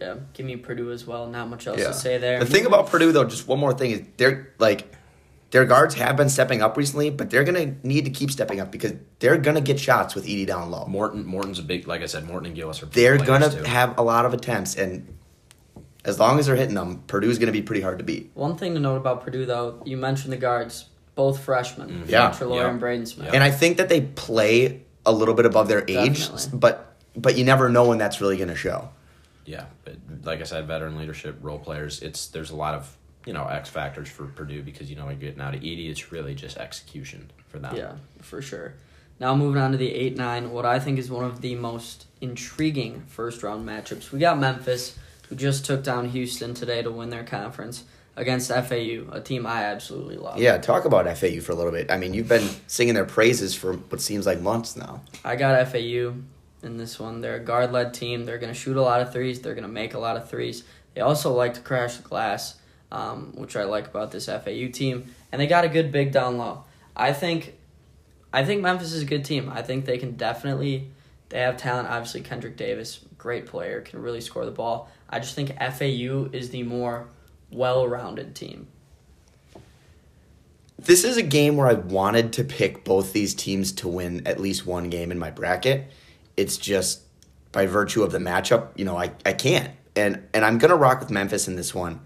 Yeah, 0.00 0.16
give 0.32 0.46
me 0.46 0.56
Purdue 0.56 0.90
as 0.90 1.06
well. 1.06 1.26
Not 1.26 1.48
much 1.48 1.66
else 1.66 1.78
Yeah. 1.78 1.88
to 1.88 1.94
say 1.94 2.18
there. 2.18 2.40
The 2.40 2.46
thing 2.46 2.66
about 2.66 2.88
Purdue, 2.88 3.12
though, 3.12 3.24
just 3.24 3.46
one 3.46 3.58
more 3.58 3.72
thing 3.72 3.92
is 3.92 4.02
they're 4.16 4.52
like 4.58 4.92
their 5.52 5.64
guards 5.64 5.94
have 5.94 6.16
been 6.16 6.28
stepping 6.28 6.60
up 6.62 6.76
recently, 6.76 7.10
but 7.10 7.30
they're 7.30 7.44
gonna 7.44 7.74
need 7.82 8.04
to 8.04 8.10
keep 8.10 8.30
stepping 8.30 8.60
up 8.60 8.70
because 8.72 8.92
they're 9.20 9.38
gonna 9.38 9.60
get 9.60 9.78
shots 9.78 10.14
with 10.14 10.26
Edey 10.26 10.46
down 10.46 10.70
low. 10.70 10.86
Morton 10.86 11.24
Morton's 11.24 11.58
a 11.58 11.62
big 11.62 11.86
like 11.86 12.02
I 12.02 12.06
said. 12.06 12.26
Morton 12.26 12.46
and 12.46 12.54
Gillis 12.56 12.82
are. 12.82 12.86
They're 12.86 13.16
gonna 13.18 13.50
too. 13.50 13.62
have 13.62 13.96
a 13.98 14.02
lot 14.02 14.24
of 14.26 14.34
attempts, 14.34 14.74
and 14.76 15.06
as 16.04 16.18
long 16.20 16.38
as 16.38 16.46
they're 16.46 16.56
hitting 16.56 16.74
them, 16.74 17.02
Purdue's 17.06 17.38
gonna 17.38 17.52
be 17.52 17.62
pretty 17.62 17.82
hard 17.82 17.98
to 17.98 18.04
beat. 18.04 18.30
One 18.34 18.56
thing 18.56 18.74
to 18.74 18.80
note 18.80 18.96
about 18.96 19.22
Purdue, 19.24 19.46
though, 19.46 19.82
you 19.84 19.96
mentioned 19.96 20.32
the 20.32 20.36
guards, 20.36 20.86
both 21.14 21.40
freshmen, 21.40 21.88
Mhm. 22.06 22.10
Yeah. 22.10 22.30
Fletcher 22.32 22.54
Yeah. 22.54 22.68
and 22.70 22.80
Braden 22.80 23.06
Smith. 23.06 23.30
And 23.32 23.42
I 23.42 23.50
think 23.50 23.76
that 23.78 23.88
they 23.88 24.02
play 24.02 24.82
a 25.04 25.12
little 25.12 25.34
bit 25.34 25.46
above 25.46 25.68
their 25.68 25.84
age, 25.88 26.28
Definitely. 26.28 26.58
but 26.58 26.82
but 27.18 27.38
you 27.38 27.44
never 27.44 27.68
know 27.70 27.86
when 27.86 27.96
that's 27.98 28.20
really 28.20 28.36
gonna 28.36 28.54
show. 28.54 28.90
Yeah, 29.46 29.66
but 29.84 29.94
like 30.24 30.40
I 30.40 30.44
said, 30.44 30.66
veteran 30.66 30.98
leadership, 30.98 31.38
role 31.40 31.58
players. 31.58 32.02
It's 32.02 32.26
there's 32.26 32.50
a 32.50 32.56
lot 32.56 32.74
of 32.74 32.95
you 33.26 33.34
know 33.34 33.44
X 33.46 33.68
factors 33.68 34.08
for 34.08 34.24
Purdue 34.24 34.62
because 34.62 34.88
you 34.88 34.96
know 34.96 35.04
you're 35.08 35.16
getting 35.16 35.40
out 35.42 35.54
of 35.54 35.60
Edey. 35.60 35.90
It's 35.90 36.10
really 36.10 36.34
just 36.34 36.56
execution 36.56 37.30
for 37.48 37.58
them. 37.58 37.76
Yeah, 37.76 37.92
for 38.22 38.40
sure. 38.40 38.74
Now 39.20 39.34
moving 39.34 39.60
on 39.60 39.72
to 39.72 39.78
the 39.78 39.92
eight 39.92 40.16
nine, 40.16 40.50
what 40.50 40.64
I 40.64 40.78
think 40.78 40.98
is 40.98 41.10
one 41.10 41.24
of 41.24 41.42
the 41.42 41.54
most 41.54 42.06
intriguing 42.20 43.02
first 43.06 43.42
round 43.42 43.68
matchups. 43.68 44.10
We 44.12 44.18
got 44.18 44.38
Memphis, 44.38 44.98
who 45.28 45.36
just 45.36 45.66
took 45.66 45.82
down 45.82 46.08
Houston 46.08 46.54
today 46.54 46.82
to 46.82 46.90
win 46.90 47.10
their 47.10 47.24
conference 47.24 47.84
against 48.16 48.50
FAU, 48.50 49.04
a 49.12 49.20
team 49.22 49.46
I 49.46 49.64
absolutely 49.64 50.16
love. 50.16 50.38
Yeah, 50.38 50.56
talk 50.58 50.86
about 50.86 51.04
FAU 51.18 51.40
for 51.40 51.52
a 51.52 51.54
little 51.54 51.72
bit. 51.72 51.90
I 51.90 51.98
mean, 51.98 52.14
you've 52.14 52.28
been 52.28 52.48
singing 52.66 52.94
their 52.94 53.04
praises 53.04 53.54
for 53.54 53.74
what 53.74 54.00
seems 54.00 54.26
like 54.26 54.40
months 54.40 54.74
now. 54.76 55.02
I 55.24 55.36
got 55.36 55.68
FAU 55.68 56.14
in 56.62 56.76
this 56.78 56.98
one. 56.98 57.20
They're 57.20 57.36
a 57.36 57.40
guard 57.40 57.72
led 57.72 57.92
team. 57.92 58.24
They're 58.24 58.38
going 58.38 58.52
to 58.52 58.58
shoot 58.58 58.76
a 58.76 58.82
lot 58.82 59.02
of 59.02 59.12
threes. 59.12 59.40
They're 59.40 59.54
going 59.54 59.66
to 59.66 59.68
make 59.68 59.94
a 59.94 59.98
lot 59.98 60.16
of 60.16 60.28
threes. 60.28 60.64
They 60.94 61.02
also 61.02 61.32
like 61.32 61.54
to 61.54 61.60
crash 61.60 61.96
the 61.96 62.08
glass, 62.08 62.56
um, 62.92 63.32
which 63.36 63.56
I 63.56 63.64
like 63.64 63.86
about 63.86 64.10
this 64.10 64.26
FAU 64.26 64.68
team. 64.72 65.14
And 65.32 65.40
they 65.40 65.46
got 65.46 65.64
a 65.64 65.68
good 65.68 65.92
big 65.92 66.12
down 66.12 66.38
low. 66.38 66.64
I 66.94 67.12
think, 67.12 67.54
I 68.32 68.44
think 68.44 68.62
Memphis 68.62 68.92
is 68.92 69.02
a 69.02 69.06
good 69.06 69.24
team. 69.24 69.50
I 69.52 69.62
think 69.62 69.84
they 69.84 69.98
can 69.98 70.12
definitely. 70.12 70.90
They 71.28 71.40
have 71.40 71.56
talent. 71.56 71.88
Obviously, 71.88 72.20
Kendrick 72.20 72.56
Davis, 72.56 73.00
great 73.18 73.46
player, 73.46 73.80
can 73.80 74.00
really 74.00 74.20
score 74.20 74.44
the 74.44 74.52
ball. 74.52 74.90
I 75.08 75.18
just 75.18 75.34
think 75.34 75.50
FAU 75.58 76.28
is 76.32 76.50
the 76.50 76.62
more 76.62 77.08
well-rounded 77.50 78.34
team. 78.34 78.68
This 80.78 81.04
is 81.04 81.16
a 81.16 81.22
game 81.22 81.56
where 81.56 81.66
I 81.66 81.72
wanted 81.74 82.34
to 82.34 82.44
pick 82.44 82.84
both 82.84 83.12
these 83.12 83.34
teams 83.34 83.72
to 83.72 83.88
win 83.88 84.26
at 84.26 84.38
least 84.38 84.66
one 84.66 84.90
game 84.90 85.10
in 85.10 85.18
my 85.18 85.30
bracket. 85.30 85.90
It's 86.36 86.58
just 86.58 87.00
by 87.50 87.66
virtue 87.66 88.02
of 88.02 88.12
the 88.12 88.18
matchup, 88.18 88.68
you 88.76 88.84
know, 88.84 88.96
I, 88.98 89.12
I 89.24 89.32
can't. 89.32 89.72
And 89.96 90.22
and 90.34 90.44
I'm 90.44 90.58
gonna 90.58 90.76
rock 90.76 91.00
with 91.00 91.10
Memphis 91.10 91.48
in 91.48 91.56
this 91.56 91.74
one. 91.74 92.00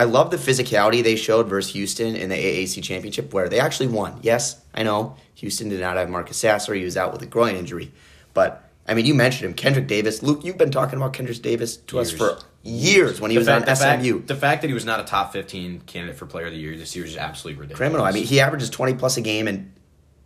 I 0.00 0.04
love 0.04 0.30
the 0.30 0.38
physicality 0.38 1.02
they 1.02 1.14
showed 1.16 1.46
versus 1.46 1.74
Houston 1.74 2.16
in 2.16 2.30
the 2.30 2.34
AAC 2.34 2.82
championship 2.82 3.34
where 3.34 3.50
they 3.50 3.60
actually 3.60 3.88
won. 3.88 4.18
Yes, 4.22 4.58
I 4.74 4.82
know 4.82 5.16
Houston 5.34 5.68
did 5.68 5.80
not 5.80 5.98
have 5.98 6.08
Marcus 6.08 6.38
Sasser, 6.38 6.72
he 6.72 6.84
was 6.84 6.96
out 6.96 7.12
with 7.12 7.20
a 7.20 7.26
groin 7.26 7.54
injury. 7.54 7.92
But 8.32 8.64
I 8.88 8.94
mean 8.94 9.04
you 9.04 9.12
mentioned 9.14 9.44
him, 9.50 9.52
Kendrick 9.54 9.86
Davis. 9.88 10.22
Luke, 10.22 10.42
you've 10.42 10.56
been 10.56 10.70
talking 10.70 10.96
about 10.96 11.12
Kendrick 11.12 11.42
Davis 11.42 11.76
to 11.76 11.98
us 11.98 12.10
for 12.10 12.38
years 12.62 13.20
when 13.20 13.30
he 13.30 13.36
was 13.36 13.46
on 13.46 13.60
the 13.60 13.76
fact, 13.76 14.02
SMU. 14.02 14.22
the 14.24 14.34
fact 14.34 14.62
that 14.62 14.68
he 14.68 14.74
was 14.74 14.86
not 14.86 15.00
a 15.00 15.04
top 15.04 15.34
15 15.34 15.80
candidate 15.80 16.16
for 16.16 16.24
player 16.24 16.46
of 16.46 16.52
the 16.52 16.58
year 16.58 16.74
this 16.78 16.96
year 16.96 17.04
is 17.04 17.18
absolutely 17.18 17.60
ridiculous. 17.60 17.76
Criminal. 17.78 18.06
I 18.06 18.12
mean, 18.12 18.24
he 18.24 18.40
averages 18.40 18.70
20 18.70 18.94
plus 18.94 19.18
a 19.18 19.20
game 19.20 19.48
and 19.48 19.70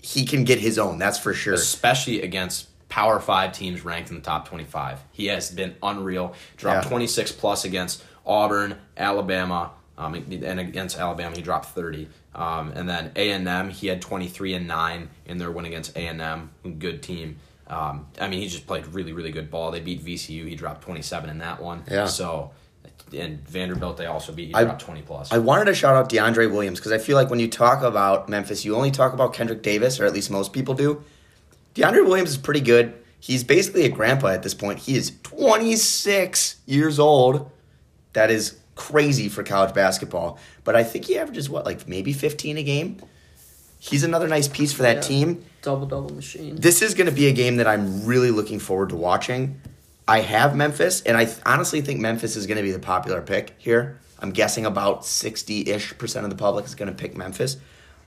he 0.00 0.24
can 0.24 0.44
get 0.44 0.60
his 0.60 0.78
own, 0.78 0.98
that's 0.98 1.18
for 1.18 1.34
sure. 1.34 1.54
especially 1.54 2.22
against 2.22 2.68
Power 2.88 3.18
Five 3.18 3.52
teams 3.52 3.84
ranked 3.84 4.10
in 4.10 4.14
the 4.14 4.22
top 4.22 4.46
25. 4.46 5.00
He 5.10 5.26
has 5.26 5.50
been 5.50 5.74
unreal. 5.82 6.34
Dropped 6.56 6.84
Yeah. 6.84 6.90
26 6.90 7.32
plus 7.32 7.64
against 7.64 8.04
Auburn, 8.26 8.76
Alabama, 8.96 9.72
um, 9.96 10.14
and 10.14 10.60
against 10.60 10.98
Alabama 10.98 11.36
he 11.36 11.42
dropped 11.42 11.66
30. 11.66 12.08
Um, 12.34 12.72
and 12.74 12.88
then 12.88 13.12
A 13.16 13.30
and 13.30 13.46
M 13.46 13.70
he 13.70 13.86
had 13.86 14.00
23 14.02 14.54
and 14.54 14.66
nine 14.66 15.08
in 15.26 15.38
their 15.38 15.50
win 15.50 15.64
against 15.66 15.96
A 15.96 16.00
and 16.00 16.20
M, 16.20 16.50
good 16.78 17.02
team. 17.02 17.36
Um, 17.66 18.06
I 18.20 18.28
mean, 18.28 18.40
he 18.40 18.48
just 18.48 18.66
played 18.66 18.86
really, 18.88 19.12
really 19.12 19.30
good 19.32 19.50
ball. 19.50 19.70
They 19.70 19.80
beat 19.80 20.04
VCU. 20.04 20.46
He 20.46 20.54
dropped 20.54 20.82
27 20.82 21.30
in 21.30 21.38
that 21.38 21.62
one. 21.62 21.82
Yeah. 21.90 22.06
So, 22.06 22.50
and 23.16 23.46
Vanderbilt 23.48 23.96
they 23.96 24.06
also 24.06 24.32
beat. 24.32 24.48
He 24.48 24.54
I- 24.54 24.64
dropped 24.64 24.82
20 24.82 25.02
plus. 25.02 25.32
I 25.32 25.38
wanted 25.38 25.66
to 25.66 25.74
shout 25.74 25.94
out 25.94 26.10
DeAndre 26.10 26.50
Williams 26.50 26.78
because 26.78 26.92
I 26.92 26.98
feel 26.98 27.16
like 27.16 27.30
when 27.30 27.40
you 27.40 27.48
talk 27.48 27.82
about 27.82 28.28
Memphis, 28.28 28.64
you 28.64 28.74
only 28.76 28.90
talk 28.90 29.12
about 29.14 29.32
Kendrick 29.32 29.62
Davis, 29.62 29.98
or 30.00 30.04
at 30.04 30.12
least 30.12 30.30
most 30.30 30.52
people 30.52 30.74
do. 30.74 31.02
DeAndre 31.74 32.04
Williams 32.06 32.30
is 32.30 32.38
pretty 32.38 32.60
good. 32.60 32.94
He's 33.18 33.42
basically 33.42 33.84
a 33.86 33.88
grandpa 33.88 34.28
at 34.28 34.42
this 34.42 34.52
point. 34.52 34.80
He 34.80 34.96
is 34.96 35.12
26 35.22 36.56
years 36.66 36.98
old. 36.98 37.50
That 38.14 38.30
is 38.30 38.56
crazy 38.74 39.28
for 39.28 39.42
college 39.44 39.74
basketball. 39.74 40.38
But 40.64 40.74
I 40.74 40.82
think 40.82 41.04
he 41.04 41.18
averages 41.18 41.48
what, 41.50 41.64
like 41.64 41.86
maybe 41.86 42.12
15 42.12 42.56
a 42.58 42.62
game? 42.62 42.96
He's 43.78 44.02
another 44.02 44.26
nice 44.26 44.48
piece 44.48 44.72
for 44.72 44.82
that 44.82 44.96
Yeah. 44.96 45.02
team. 45.02 45.44
Double 45.62 45.86
double 45.86 46.14
machine. 46.14 46.56
This 46.56 46.80
is 46.82 46.94
going 46.94 47.06
to 47.06 47.12
be 47.12 47.26
a 47.28 47.32
game 47.32 47.56
that 47.56 47.66
I'm 47.66 48.04
really 48.06 48.30
looking 48.30 48.58
forward 48.58 48.88
to 48.90 48.96
watching. 48.96 49.60
I 50.08 50.20
have 50.20 50.54
Memphis, 50.56 51.00
and 51.02 51.16
I 51.16 51.24
th- 51.26 51.38
honestly 51.46 51.80
think 51.80 52.00
Memphis 52.00 52.36
is 52.36 52.46
going 52.46 52.56
to 52.56 52.62
be 52.62 52.72
the 52.72 52.78
popular 52.78 53.20
pick 53.22 53.54
here. 53.58 53.98
I'm 54.20 54.30
guessing 54.30 54.64
about 54.66 55.04
60 55.04 55.70
ish 55.70 55.96
percent 55.98 56.24
of 56.24 56.30
the 56.30 56.36
public 56.36 56.64
is 56.66 56.74
going 56.74 56.88
to 56.90 56.94
pick 56.94 57.16
Memphis. 57.16 57.56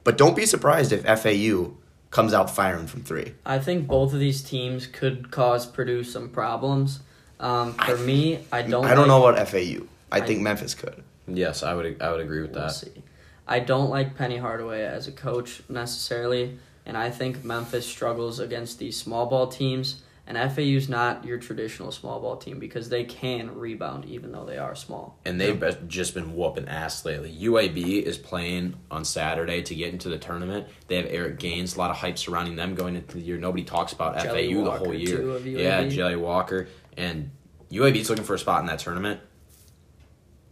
But 0.03 0.17
don't 0.17 0.35
be 0.35 0.45
surprised 0.45 0.91
if 0.91 1.03
FAU 1.05 1.73
comes 2.11 2.33
out 2.33 2.49
firing 2.49 2.87
from 2.87 3.03
three. 3.03 3.33
I 3.45 3.59
think 3.59 3.87
both 3.87 4.13
of 4.13 4.19
these 4.19 4.41
teams 4.41 4.87
could 4.87 5.31
cause 5.31 5.65
Purdue 5.65 6.03
some 6.03 6.29
problems. 6.29 6.99
Um, 7.39 7.73
for 7.73 7.97
I- 7.97 8.01
me, 8.01 8.39
I 8.51 8.61
don't. 8.63 8.85
I 8.85 8.89
don't 8.95 8.99
like- 8.99 9.07
know 9.07 9.25
about 9.27 9.47
FAU. 9.47 9.85
I, 10.11 10.17
I- 10.17 10.21
think 10.21 10.41
Memphis 10.41 10.73
could. 10.73 11.03
Yes, 11.27 11.61
I 11.63 11.73
would 11.73 12.01
I 12.01 12.09
would 12.11 12.21
agree 12.21 12.41
with 12.41 12.51
We'll 12.53 12.61
that. 12.63 12.71
see. 12.71 13.03
I 13.47 13.59
don't 13.59 13.89
like 13.89 14.15
Penny 14.17 14.37
Hardaway 14.37 14.81
as 14.83 15.07
a 15.07 15.11
coach 15.11 15.61
necessarily, 15.69 16.57
and 16.85 16.97
I 16.97 17.09
think 17.11 17.43
Memphis 17.43 17.85
struggles 17.85 18.39
against 18.39 18.79
these 18.79 18.97
small 18.97 19.25
ball 19.25 19.47
teams. 19.47 20.01
And 20.29 20.37
FAU's 20.51 20.89
not 20.89 21.23
your 21.23 21.37
traditional 21.37 21.89
small 21.93 22.19
ball 22.19 22.35
team 22.35 22.59
because 22.59 22.89
they 22.89 23.05
can 23.05 23.55
rebound 23.57 24.03
even 24.03 24.33
though 24.33 24.43
they 24.43 24.57
are 24.57 24.75
small. 24.75 25.17
And 25.23 25.39
they've 25.39 25.57
be- 25.57 25.77
just 25.87 26.13
been 26.13 26.35
whooping 26.35 26.67
ass 26.67 27.05
lately. 27.05 27.33
UAB 27.43 28.03
is 28.03 28.17
playing 28.17 28.75
on 28.91 29.05
Saturday 29.05 29.61
to 29.61 29.73
get 29.73 29.93
into 29.93 30.09
the 30.09 30.17
tournament. 30.17 30.67
They 30.87 30.97
have 30.97 31.05
Eric 31.09 31.39
Gaines, 31.39 31.77
a 31.77 31.79
lot 31.79 31.91
of 31.91 31.95
hype 31.97 32.17
surrounding 32.17 32.57
them 32.57 32.75
going 32.75 32.97
into 32.97 33.15
the 33.15 33.21
year. 33.23 33.37
Nobody 33.37 33.63
talks 33.63 33.93
about 33.93 34.21
Jelly 34.21 34.53
FAU 34.53 34.63
Walker, 34.63 34.79
the 34.79 34.85
whole 34.85 34.93
year. 34.93 35.17
too, 35.17 35.31
of 35.31 35.47
Yeah, 35.47 35.81
UAB. 35.83 35.91
Jelly 35.91 36.15
Walker. 36.17 36.67
And 36.97 37.31
UAB's 37.71 38.09
looking 38.09 38.25
for 38.25 38.33
a 38.33 38.39
spot 38.39 38.59
in 38.59 38.65
that 38.65 38.79
tournament. 38.79 39.21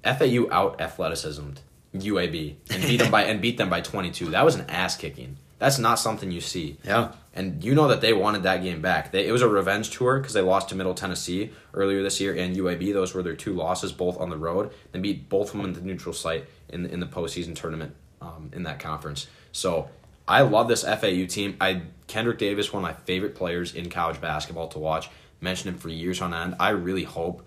FAU 0.06 0.48
out 0.52 0.80
athleticismed 0.80 1.62
UAB 1.94 2.56
and 2.70 2.84
beat 2.84 2.98
them 2.98 3.12
by 3.12 3.24
and 3.24 3.42
beat 3.42 3.58
them 3.58 3.70
by 3.70 3.82
22. 3.82 4.28
That 4.28 4.46
was 4.46 4.56
an 4.56 4.70
ass 4.70 4.96
kicking. 4.96 5.38
That's 5.58 5.80
not 5.80 6.00
something 6.00 6.32
you 6.32 6.42
see. 6.42 6.78
Yeah. 6.84 7.14
And 7.34 7.64
you 7.64 7.76
know 7.76 7.88
that 7.88 8.02
they 8.02 8.14
wanted 8.14 8.44
that 8.44 8.62
game 8.62 8.82
back. 8.82 9.12
They, 9.12 9.26
it 9.28 9.32
was 9.32 9.42
a 9.42 9.48
revenge 9.48 9.90
tour 9.90 10.20
because 10.20 10.34
they 10.34 10.42
lost 10.42 10.70
to 10.70 10.76
Middle 10.76 10.94
Tennessee 10.94 11.52
earlier 11.74 12.04
this 12.04 12.20
year 12.20 12.36
and 12.36 12.56
UAB. 12.56 12.94
Those 12.94 13.14
were 13.14 13.24
their 13.24 13.36
two 13.36 13.54
losses, 13.54 13.92
both 13.92 14.18
on 14.20 14.30
the 14.30 14.38
road. 14.38 14.72
They 14.92 15.00
beat 15.00 15.30
both 15.30 15.54
of 15.54 15.58
them 15.58 15.66
in 15.66 15.74
the 15.74 15.82
neutral 15.82 16.14
site 16.14 16.46
in 16.70 16.86
in 16.86 17.00
the 17.00 17.06
postseason 17.06 17.56
tournament 17.56 17.96
um, 18.22 18.52
in 18.54 18.64
that 18.64 18.80
conference. 18.80 19.28
So 19.52 19.90
I 20.28 20.42
love 20.42 20.68
this 20.68 20.84
FAU 20.84 21.26
team. 21.28 21.58
I 21.62 21.84
Kendrick 22.08 22.38
Davis, 22.38 22.72
one 22.72 22.84
of 22.84 22.90
my 22.90 22.94
favorite 23.04 23.36
players 23.36 23.74
in 23.74 23.90
college 23.90 24.22
basketball 24.22 24.68
to 24.70 24.80
watch. 24.80 25.10
Mentioned 25.42 25.76
him 25.76 25.80
for 25.80 25.90
years 25.90 26.22
on 26.22 26.34
end. 26.34 26.56
I 26.60 26.70
really 26.70 27.04
hope, 27.04 27.46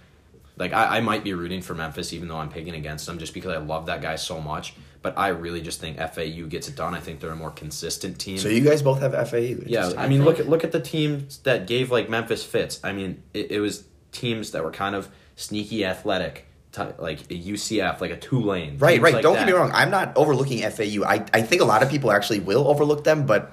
like 0.58 0.72
I, 0.72 0.98
I 0.98 1.00
might 1.00 1.24
be 1.24 1.34
rooting 1.34 1.62
for 1.62 1.74
Memphis 1.74 2.12
even 2.12 2.28
though 2.28 2.36
I'm 2.36 2.48
picking 2.50 2.74
against 2.74 3.06
them 3.06 3.18
just 3.18 3.34
because 3.34 3.52
I 3.52 3.58
love 3.58 3.86
that 3.86 4.02
guy 4.02 4.16
so 4.16 4.40
much. 4.40 4.74
But 5.00 5.16
I 5.16 5.28
really 5.28 5.60
just 5.60 5.80
think 5.80 5.96
FAU 5.98 6.46
gets 6.48 6.66
it 6.68 6.74
done. 6.74 6.92
I 6.92 6.98
think 7.00 7.20
they're 7.20 7.30
a 7.30 7.36
more 7.36 7.52
consistent 7.52 8.18
team. 8.18 8.36
So 8.38 8.48
you 8.48 8.62
guys 8.62 8.82
both 8.82 9.00
have 9.00 9.12
FAU. 9.30 9.62
Yeah, 9.64 9.92
I 9.96 10.08
mean, 10.08 10.24
look 10.24 10.40
at 10.40 10.48
look 10.48 10.64
at 10.64 10.72
the 10.72 10.80
teams 10.80 11.38
that 11.38 11.68
gave 11.68 11.92
like 11.92 12.10
Memphis 12.10 12.44
fits. 12.44 12.80
I 12.82 12.92
mean, 12.92 13.22
it, 13.32 13.52
it 13.52 13.60
was 13.60 13.84
teams 14.10 14.50
that 14.50 14.64
were 14.64 14.72
kind 14.72 14.96
of 14.96 15.08
sneaky 15.36 15.84
athletic, 15.84 16.46
like 16.98 17.20
a 17.30 17.40
UCF, 17.40 18.00
like 18.00 18.10
a 18.10 18.16
Tulane. 18.16 18.78
Right, 18.78 19.00
right. 19.00 19.14
like 19.14 19.22
Don't 19.22 19.34
that. 19.34 19.46
get 19.46 19.52
me 19.52 19.52
wrong. 19.52 19.70
I'm 19.72 19.90
not 19.90 20.16
overlooking 20.16 20.68
FAU. 20.68 21.04
I, 21.04 21.24
I 21.32 21.42
think 21.42 21.62
a 21.62 21.64
lot 21.64 21.84
of 21.84 21.90
people 21.90 22.10
actually 22.10 22.40
will 22.40 22.66
overlook 22.66 23.04
them, 23.04 23.24
but 23.24 23.52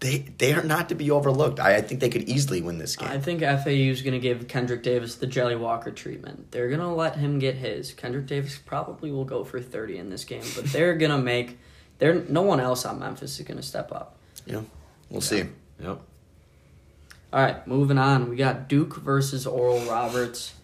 they 0.00 0.18
they 0.38 0.52
are 0.52 0.62
not 0.62 0.90
to 0.90 0.94
be 0.94 1.10
overlooked. 1.10 1.58
I, 1.58 1.76
I 1.76 1.80
think 1.80 2.00
they 2.00 2.08
could 2.10 2.28
easily 2.28 2.60
win 2.60 2.78
this 2.78 2.96
game. 2.96 3.08
I 3.08 3.18
think 3.18 3.40
FAU 3.40 3.70
is 3.70 4.02
going 4.02 4.12
to 4.12 4.18
give 4.18 4.46
Kendrick 4.48 4.82
Davis 4.82 5.14
the 5.16 5.26
Jelly 5.26 5.56
Walker 5.56 5.90
treatment. 5.90 6.50
They're 6.52 6.68
going 6.68 6.80
to 6.80 6.88
let 6.88 7.16
him 7.16 7.38
get 7.38 7.54
his. 7.54 7.92
Kendrick 7.92 8.26
Davis 8.26 8.58
probably 8.58 9.10
will 9.10 9.24
go 9.24 9.42
for 9.44 9.60
30 9.60 9.98
in 9.98 10.10
this 10.10 10.24
game, 10.24 10.44
but 10.54 10.66
they're 10.66 10.94
going 10.98 11.12
to 11.12 11.18
make 11.18 11.58
they're 11.98 12.14
no 12.14 12.42
one 12.42 12.60
else 12.60 12.84
on 12.84 12.98
Memphis 12.98 13.40
is 13.40 13.46
going 13.46 13.56
to 13.56 13.62
step 13.62 13.90
up. 13.92 14.16
you 14.44 14.52
know, 14.54 14.66
we'll 15.08 15.20
see. 15.22 15.44
Yep. 15.80 16.00
All 17.32 17.42
right, 17.42 17.66
moving 17.66 17.98
on. 17.98 18.28
We 18.28 18.36
got 18.36 18.68
Duke 18.68 18.96
versus 18.96 19.46
Oral 19.46 19.80
Roberts. 19.80 20.54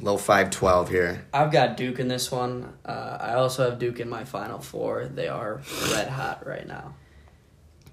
Low 0.00 0.16
five 0.16 0.50
twelve 0.50 0.88
here. 0.88 1.26
I've 1.34 1.52
got 1.52 1.76
Duke 1.76 1.98
in 1.98 2.08
this 2.08 2.30
one. 2.32 2.72
Uh, 2.84 3.18
I 3.20 3.34
also 3.34 3.68
have 3.68 3.78
Duke 3.78 4.00
in 4.00 4.08
my 4.08 4.24
final 4.24 4.58
four. 4.58 5.04
They 5.04 5.28
are 5.28 5.60
red 5.92 6.08
hot 6.08 6.46
right 6.46 6.66
now. 6.66 6.94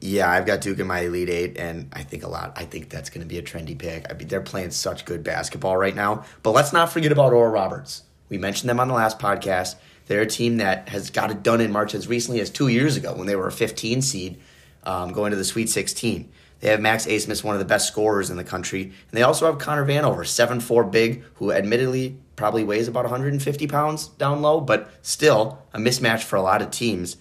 Yeah, 0.01 0.31
I've 0.31 0.45
got 0.45 0.62
Duke 0.62 0.79
in 0.79 0.88
my 0.88 1.01
Elite 1.01 1.29
Eight, 1.29 1.57
and 1.57 1.89
I 1.91 2.03
think 2.03 2.23
a 2.23 2.29
lot. 2.29 2.53
I 2.55 2.63
think 2.63 2.89
that's 2.89 3.09
going 3.09 3.21
to 3.21 3.27
be 3.27 3.38
a 3.38 3.41
trendy 3.41 3.77
pick. 3.77 4.05
I 4.09 4.13
mean, 4.13 4.29
they're 4.29 4.39
playing 4.39 4.71
such 4.71 5.03
good 5.03 5.23
basketball 5.23 5.75
right 5.75 5.95
now. 5.95 6.23
But 6.41 6.51
let's 6.51 6.71
not 6.71 6.91
forget 6.91 7.12
about 7.12 7.33
Oral 7.33 7.51
Roberts. 7.51 8.03
We 8.29 8.38
mentioned 8.38 8.69
them 8.69 8.79
on 8.79 8.88
the 8.88 8.93
last 8.93 9.19
podcast. 9.19 9.75
They're 10.05 10.21
a 10.21 10.27
team 10.27 10.57
that 10.57 10.89
has 10.89 11.09
got 11.09 11.31
it 11.31 11.43
done 11.43 11.59
in 11.59 11.71
March 11.71 11.93
as 11.93 12.07
recently 12.07 12.39
as 12.39 12.49
two 12.49 12.69
years 12.69 12.95
ago 12.95 13.13
when 13.13 13.27
they 13.27 13.35
were 13.35 13.47
a 13.47 13.51
15 13.51 14.01
seed 14.01 14.39
um, 14.83 15.12
going 15.12 15.31
to 15.31 15.38
the 15.38 15.43
Sweet 15.43 15.69
16. 15.69 16.31
They 16.62 16.69
have 16.69 16.81
Max 16.81 17.05
Abmas, 17.05 17.43
one 17.43 17.55
of 17.55 17.59
the 17.59 17.65
best 17.65 17.88
scorers 17.88 18.29
in 18.29 18.38
the 18.38 18.43
country. 18.43 18.83
And 18.83 18.93
they 19.12 19.21
also 19.21 19.45
have 19.45 19.59
Connor 19.59 19.85
Vanover, 19.85 20.21
7'4 20.21 20.91
big, 20.91 21.23
who 21.35 21.51
admittedly 21.51 22.17
probably 22.35 22.63
weighs 22.63 22.88
about 22.88 23.03
150 23.03 23.67
pounds 23.67 24.07
down 24.07 24.41
low, 24.41 24.62
but 24.62 24.89
still 25.01 25.62
a 25.73 25.77
mismatch 25.77 26.23
for 26.23 26.38
a 26.38 26.41
lot 26.41 26.62
of 26.62 26.71
teams. 26.71 27.17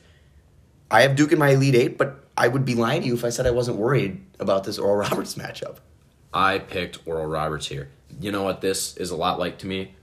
I 0.90 1.02
have 1.02 1.16
Duke 1.16 1.32
in 1.32 1.38
my 1.38 1.50
Elite 1.50 1.74
Eight, 1.74 1.98
but 1.98 2.27
I 2.38 2.46
would 2.46 2.64
be 2.64 2.76
lying 2.76 3.02
to 3.02 3.08
you 3.08 3.14
if 3.14 3.24
I 3.24 3.30
said 3.30 3.46
I 3.46 3.50
wasn't 3.50 3.78
worried 3.78 4.24
about 4.38 4.62
this 4.62 4.78
Oral 4.78 4.96
Roberts 5.10 5.34
matchup. 5.34 5.78
I 6.32 6.60
picked 6.60 7.00
Oral 7.04 7.26
Roberts 7.26 7.66
here. 7.66 7.88
You 8.20 8.30
know 8.30 8.44
what 8.44 8.60
this 8.60 8.96
is 8.96 9.10
a 9.10 9.16
lot 9.16 9.40
like 9.40 9.58
to 9.58 9.66
me? 9.66 9.94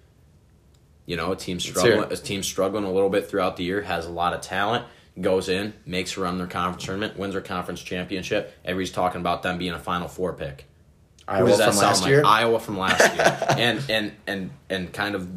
You 1.06 1.16
know, 1.16 1.32
a 1.32 1.36
team 1.36 1.60
struggling, 1.60 2.12
a 2.12 2.18
team 2.18 2.44
struggling 2.44 2.84
a 2.84 2.92
little 2.92 3.10
bit 3.10 3.30
throughout 3.30 3.56
the 3.56 3.64
year, 3.64 3.84
has 3.84 4.06
a 4.06 4.10
lot 4.10 4.34
of 4.34 4.42
talent, 4.42 4.86
goes 5.22 5.48
in, 5.48 5.74
makes 5.86 6.18
a 6.18 6.22
run 6.22 6.38
their 6.38 6.48
conference 6.48 6.84
tournament, 6.84 7.18
wins 7.18 7.34
their 7.34 7.42
conference 7.42 7.82
championship. 7.82 8.54
Everybody's 8.66 8.92
talking 8.92 9.22
about 9.22 9.44
them 9.44 9.58
being 9.58 9.74
a 9.74 9.80
Final 9.80 10.08
Four 10.08 10.34
pick. 10.34 10.66
Iowa 11.28 11.56
from 11.56 11.78
last 11.78 12.02
like? 12.02 12.10
year. 12.10 12.24
Iowa 12.26 12.60
from 12.60 12.78
last 12.78 13.16
year, 13.16 13.38
and 13.58 13.84
and 13.90 14.12
and 14.28 14.52
and 14.70 14.92
kind 14.92 15.16
of 15.16 15.30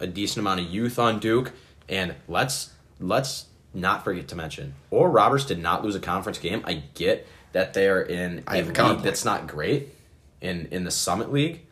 a 0.00 0.06
decent 0.06 0.38
amount 0.38 0.60
of 0.60 0.66
youth 0.66 0.98
on 0.98 1.20
Duke. 1.20 1.52
And 1.88 2.14
let's 2.28 2.72
let's 3.00 3.46
not 3.74 4.04
forget 4.04 4.28
to 4.28 4.36
mention, 4.36 4.74
Or 4.90 5.10
Roberts 5.10 5.44
did 5.44 5.58
not 5.58 5.84
lose 5.84 5.94
a 5.94 6.00
conference 6.00 6.38
game. 6.38 6.62
I 6.64 6.84
get 6.94 7.26
that 7.52 7.74
they're 7.74 8.02
in 8.02 8.42
a 8.46 8.62
league 8.62 9.02
that's 9.02 9.24
not 9.24 9.46
great 9.46 9.88
in 10.40 10.68
in 10.70 10.84
the 10.84 10.90
Summit 10.90 11.32
League, 11.32 11.62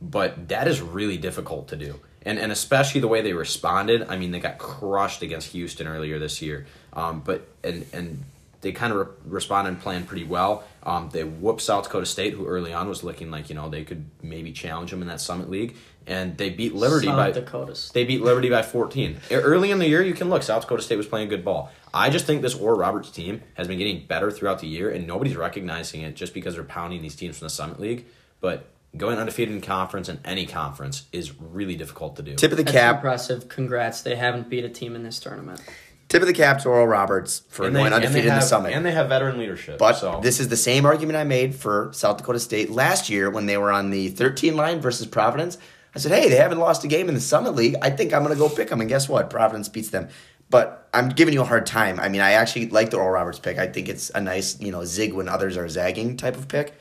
but 0.00 0.48
that 0.48 0.68
is 0.68 0.80
really 0.80 1.16
difficult 1.16 1.68
to 1.68 1.76
do. 1.76 2.00
And 2.22 2.38
and 2.38 2.52
especially 2.52 3.00
the 3.00 3.08
way 3.08 3.22
they 3.22 3.32
responded. 3.32 4.06
I 4.08 4.16
mean, 4.16 4.30
they 4.30 4.40
got 4.40 4.58
crushed 4.58 5.22
against 5.22 5.48
Houston 5.52 5.86
earlier 5.86 6.18
this 6.18 6.42
year. 6.42 6.66
Um, 6.92 7.20
but 7.20 7.46
and 7.64 7.86
and 7.92 8.24
they 8.60 8.72
kind 8.72 8.92
of 8.92 8.98
re- 8.98 9.14
responded 9.26 9.70
and 9.70 9.80
playing 9.80 10.04
pretty 10.04 10.24
well. 10.24 10.64
Um, 10.82 11.10
they 11.12 11.22
whooped 11.22 11.60
South 11.60 11.84
Dakota 11.84 12.06
State, 12.06 12.34
who 12.34 12.46
early 12.46 12.72
on 12.72 12.88
was 12.88 13.04
looking 13.04 13.30
like 13.30 13.48
you 13.48 13.54
know 13.54 13.68
they 13.68 13.84
could 13.84 14.04
maybe 14.22 14.52
challenge 14.52 14.90
them 14.90 15.02
in 15.02 15.08
that 15.08 15.20
Summit 15.20 15.48
League, 15.48 15.76
and 16.08 16.36
they 16.36 16.50
beat 16.50 16.74
Liberty 16.74 17.06
South 17.06 17.16
by 17.16 17.30
Dakota 17.30 17.74
State. 17.74 17.94
they 17.94 18.04
beat 18.04 18.22
Liberty 18.22 18.48
by 18.50 18.62
14. 18.62 19.18
E- 19.30 19.34
Early 19.34 19.70
in 19.70 19.78
the 19.78 19.86
year, 19.88 20.02
you 20.02 20.14
can 20.14 20.28
look. 20.28 20.42
South 20.42 20.62
Dakota 20.62 20.82
State 20.82 20.96
was 20.96 21.06
playing 21.06 21.28
good 21.28 21.44
ball. 21.44 21.70
I 21.94 22.10
just 22.10 22.26
think 22.26 22.42
this 22.42 22.54
Oral 22.54 22.78
Roberts 22.78 23.10
team 23.10 23.42
has 23.54 23.68
been 23.68 23.78
getting 23.78 24.06
better 24.06 24.30
throughout 24.30 24.58
the 24.60 24.66
year, 24.66 24.90
and 24.90 25.06
nobody's 25.06 25.36
recognizing 25.36 26.00
it 26.02 26.16
just 26.16 26.34
because 26.34 26.54
they're 26.54 26.64
pounding 26.64 27.02
these 27.02 27.14
teams 27.14 27.38
from 27.38 27.46
the 27.46 27.50
Summit 27.50 27.78
League. 27.78 28.06
But 28.40 28.66
going 28.96 29.18
undefeated 29.18 29.54
in 29.54 29.60
conference 29.60 30.08
and 30.08 30.18
any 30.24 30.46
conference 30.46 31.04
is 31.12 31.38
really 31.40 31.76
difficult 31.76 32.16
to 32.16 32.22
do. 32.22 32.34
Tip 32.34 32.50
of 32.52 32.56
the 32.56 32.64
That's 32.64 32.76
cap. 32.76 32.94
impressive. 32.96 33.48
Congrats. 33.48 34.00
They 34.02 34.16
haven't 34.16 34.48
beat 34.48 34.64
a 34.64 34.68
team 34.70 34.96
in 34.96 35.02
this 35.02 35.20
tournament. 35.20 35.60
Tip 36.08 36.22
of 36.22 36.26
the 36.26 36.32
cap 36.32 36.60
to 36.62 36.70
Oral 36.70 36.86
Roberts 36.86 37.42
for 37.50 37.66
and 37.66 37.76
they, 37.76 37.80
going 37.80 37.92
and 37.92 38.02
they 38.02 38.06
undefeated 38.06 38.30
in 38.30 38.34
the 38.36 38.40
Summit. 38.40 38.72
and 38.72 38.84
they 38.86 38.92
have 38.92 39.10
veteran 39.10 39.36
leadership. 39.36 39.76
But 39.78 39.92
so. 39.98 40.20
this 40.22 40.40
is 40.40 40.48
the 40.48 40.56
same 40.56 40.86
argument 40.86 41.18
I 41.18 41.24
made 41.24 41.54
for 41.54 41.90
South 41.92 42.16
Dakota 42.16 42.40
State 42.40 42.70
last 42.70 43.10
year 43.10 43.28
when 43.28 43.44
they 43.44 43.58
were 43.58 43.70
on 43.70 43.90
the 43.90 44.08
13 44.08 44.56
line 44.56 44.80
versus 44.80 45.06
Providence. 45.06 45.58
I 45.94 45.98
said, 45.98 46.12
hey, 46.12 46.28
they 46.28 46.36
haven't 46.36 46.58
lost 46.58 46.84
a 46.84 46.88
game 46.88 47.08
in 47.08 47.14
the 47.14 47.20
Summit 47.20 47.54
League. 47.54 47.76
I 47.82 47.90
think 47.90 48.12
I'm 48.12 48.22
going 48.22 48.34
to 48.34 48.38
go 48.38 48.48
pick 48.48 48.68
them. 48.68 48.80
And 48.80 48.88
guess 48.88 49.08
what? 49.08 49.30
Providence 49.30 49.68
beats 49.68 49.90
them. 49.90 50.08
But 50.50 50.88
I'm 50.94 51.10
giving 51.10 51.34
you 51.34 51.42
a 51.42 51.44
hard 51.44 51.66
time. 51.66 52.00
I 52.00 52.08
mean, 52.08 52.20
I 52.20 52.32
actually 52.32 52.68
like 52.68 52.90
the 52.90 52.96
Oral 52.96 53.10
Roberts 53.10 53.38
pick. 53.38 53.58
I 53.58 53.66
think 53.66 53.88
it's 53.88 54.10
a 54.10 54.20
nice, 54.20 54.60
you 54.60 54.72
know, 54.72 54.84
zig 54.84 55.12
when 55.12 55.28
others 55.28 55.56
are 55.56 55.68
zagging 55.68 56.16
type 56.16 56.36
of 56.36 56.48
pick. 56.48 56.74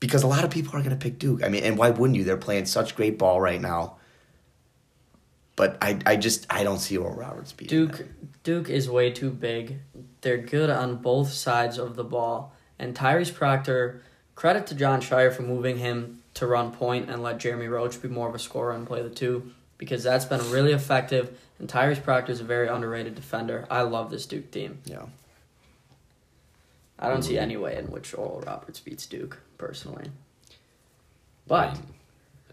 Because 0.00 0.22
a 0.22 0.28
lot 0.28 0.44
of 0.44 0.50
people 0.50 0.76
are 0.76 0.78
going 0.78 0.90
to 0.90 0.96
pick 0.96 1.18
Duke. 1.18 1.42
I 1.42 1.48
mean, 1.48 1.64
and 1.64 1.76
why 1.76 1.90
wouldn't 1.90 2.16
you? 2.16 2.24
They're 2.24 2.36
playing 2.36 2.66
such 2.66 2.94
great 2.94 3.18
ball 3.18 3.40
right 3.40 3.60
now. 3.60 3.96
But 5.56 5.78
I, 5.82 5.98
I 6.06 6.16
just, 6.16 6.46
I 6.48 6.62
don't 6.62 6.78
see 6.78 6.96
Oral 6.96 7.16
Roberts 7.16 7.52
beating 7.52 7.76
Duke 7.76 7.98
them. 7.98 8.30
Duke 8.44 8.68
is 8.70 8.88
way 8.88 9.10
too 9.10 9.30
big. 9.30 9.80
They're 10.20 10.38
good 10.38 10.70
on 10.70 10.96
both 10.96 11.32
sides 11.32 11.78
of 11.78 11.96
the 11.96 12.04
ball. 12.04 12.54
And 12.78 12.94
Tyrese 12.94 13.34
Proctor, 13.34 14.04
credit 14.36 14.68
to 14.68 14.76
Jon 14.76 15.00
Scheyer 15.00 15.32
for 15.32 15.42
moving 15.42 15.78
him 15.78 16.17
to 16.38 16.46
run 16.46 16.70
point 16.70 17.10
and 17.10 17.22
let 17.22 17.38
Jeremy 17.38 17.66
Roach 17.66 18.00
be 18.00 18.08
more 18.08 18.28
of 18.28 18.34
a 18.34 18.38
scorer 18.38 18.72
and 18.72 18.86
play 18.86 19.02
the 19.02 19.10
two 19.10 19.50
because 19.76 20.02
that's 20.02 20.24
been 20.24 20.50
really 20.50 20.72
effective. 20.72 21.38
And 21.58 21.68
Tyrese 21.68 22.02
Proctor 22.02 22.32
is 22.32 22.40
a 22.40 22.44
very 22.44 22.68
underrated 22.68 23.16
defender. 23.16 23.66
I 23.70 23.82
love 23.82 24.10
this 24.10 24.24
Duke 24.24 24.50
team. 24.50 24.78
Yeah. 24.84 25.06
I 26.98 27.08
don't 27.08 27.22
see 27.22 27.34
mm-hmm. 27.34 27.42
any 27.42 27.56
way 27.56 27.76
in 27.76 27.86
which 27.86 28.14
Oral 28.14 28.42
Roberts 28.46 28.80
beats 28.80 29.06
Duke 29.06 29.38
personally. 29.56 30.10
But 31.46 31.78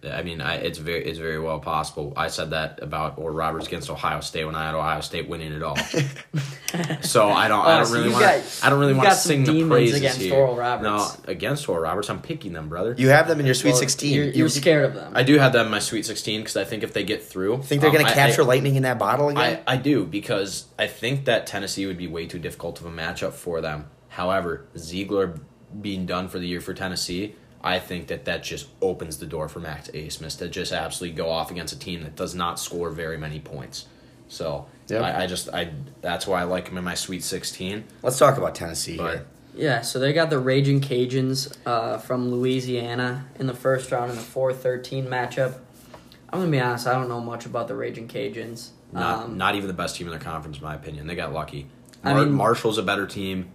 I 0.06 0.22
mean, 0.24 0.42
I, 0.42 0.56
it's 0.56 0.78
very 0.78 1.06
it's 1.06 1.20
very 1.20 1.40
well 1.40 1.60
possible. 1.60 2.14
I 2.16 2.28
said 2.28 2.52
that 2.52 2.80
about 2.82 3.18
or 3.18 3.32
Roberts 3.32 3.68
against 3.68 3.90
Ohio 3.90 4.20
State 4.22 4.46
when 4.46 4.56
I 4.56 4.66
had 4.66 4.76
Ohio 4.76 5.02
State 5.02 5.28
winning 5.28 5.54
it 5.54 5.64
all. 5.64 5.76
so 7.02 7.30
I 7.30 7.48
don't 7.48 7.66
I 7.66 7.76
Oh, 7.76 7.78
don't 7.78 7.86
so 7.88 7.94
really 7.94 8.10
want 8.10 8.22
got- 8.22 8.60
I 8.64 8.70
don't 8.70 8.80
really 8.80 8.94
want 8.94 9.10
to 9.10 9.16
sing 9.16 9.44
the 9.44 9.54
demons 9.54 9.70
praises 9.72 9.98
against 9.98 10.20
here. 10.20 10.34
Oral 10.34 10.56
Roberts. 10.56 10.84
No, 11.26 11.32
against 11.32 11.68
Oral 11.70 11.82
Roberts, 11.84 12.10
I'm 12.10 12.22
picking 12.22 12.54
them, 12.54 12.70
brother. 12.70 12.96
You 12.98 13.10
have 13.10 13.28
them 13.28 13.40
in 13.40 13.46
your 13.46 13.56
Sweet 13.56 13.72
well, 13.72 13.80
16. 13.80 14.14
You're, 14.14 14.26
You- 14.26 14.32
you're 14.34 14.50
scared 14.50 14.86
of 14.86 14.94
them. 14.94 15.14
I 15.16 15.24
do 15.24 15.38
have 15.38 15.54
them 15.54 15.66
in 15.68 15.72
my 15.72 15.80
Sweet 15.80 16.06
16 16.06 16.42
because 16.42 16.58
I 16.58 16.64
think 16.64 16.84
if 16.84 16.94
they 16.94 17.04
get 17.04 17.24
through, 17.24 17.64
Think 17.64 17.82
they're 17.82 17.90
um, 17.90 17.96
going 17.96 18.06
to 18.08 18.14
capture 18.14 18.42
I, 18.42 18.46
lightning 18.46 18.76
in 18.76 18.84
that 18.84 19.00
bottle 19.00 19.30
again? 19.30 19.62
I, 19.68 19.74
I 19.74 19.78
do 19.78 20.06
because 20.06 20.66
I 20.78 20.88
think 20.88 21.26
that 21.26 21.48
Tennessee 21.48 21.86
would 21.86 21.98
be 21.98 22.08
way 22.08 22.26
too 22.28 22.40
difficult 22.40 22.80
of 22.80 22.86
a 22.86 22.92
matchup 22.92 23.34
for 23.34 23.62
them 23.62 23.88
However, 24.10 24.66
Zeigler 24.78 25.38
being 25.82 26.06
done 26.06 26.30
for 26.30 26.40
the 26.40 26.48
year 26.48 26.62
for 26.62 26.74
Tennessee, 26.74 27.36
I 27.66 27.80
think 27.80 28.08
that 28.08 28.26
that 28.26 28.44
just 28.44 28.68
opens 28.82 29.18
the 29.18 29.26
door 29.26 29.50
for 29.50 29.60
Max 29.60 29.90
Abmas 29.90 30.38
to 30.38 30.48
just 30.48 30.72
absolutely 30.72 31.18
go 31.18 31.30
off 31.30 31.50
against 31.52 31.74
a 31.74 31.80
team 31.80 32.04
that 32.04 32.16
does 32.16 32.36
not 32.36 32.60
score 32.60 32.92
very 32.92 33.18
many 33.18 33.40
points. 33.40 33.88
So 34.28 34.68
Yep. 34.88 35.02
I, 35.02 35.24
I 35.24 35.28
just 35.28 35.50
I 35.52 35.72
that's 36.02 36.28
why 36.28 36.42
I 36.42 36.44
like 36.44 36.68
him 36.68 36.78
in 36.78 36.84
my 36.84 36.94
Sweet 36.94 37.24
16. 37.24 37.84
Let's 38.04 38.20
talk 38.20 38.38
about 38.38 38.54
Tennessee 38.54 38.98
But 38.98 39.12
here. 39.14 39.26
Yeah, 39.58 39.82
so 39.82 40.00
they 40.00 40.14
got 40.14 40.30
the 40.30 40.38
Raging 40.38 40.80
Cajuns 40.82 41.56
uh, 41.66 41.98
from 41.98 42.30
Louisiana 42.30 43.26
in 43.40 43.48
the 43.48 43.54
first 43.54 43.90
round 43.92 44.12
in 44.12 44.18
the 44.18 44.22
4-13 44.22 45.08
matchup. 45.08 45.56
I'm 46.30 46.40
gonna 46.40 46.52
be 46.52 46.60
honest, 46.60 46.86
I 46.88 46.94
don't 46.94 47.08
know 47.10 47.22
much 47.22 47.46
about 47.46 47.68
the 47.68 47.76
Raging 47.76 48.08
Cajuns. 48.08 48.70
not 48.92 49.26
Um, 49.26 49.38
not 49.38 49.56
even 49.56 49.68
the 49.68 49.74
best 49.74 49.96
team 49.96 50.08
in 50.08 50.12
their 50.12 50.20
conference, 50.20 50.58
in 50.58 50.64
my 50.64 50.76
opinion. 50.76 51.08
They 51.08 51.16
got 51.16 51.34
lucky. 51.34 51.68
I 52.04 52.14
mean- 52.14 52.32
Marshall's 52.32 52.78
a 52.78 52.84
better 52.84 53.08
team. 53.08 53.48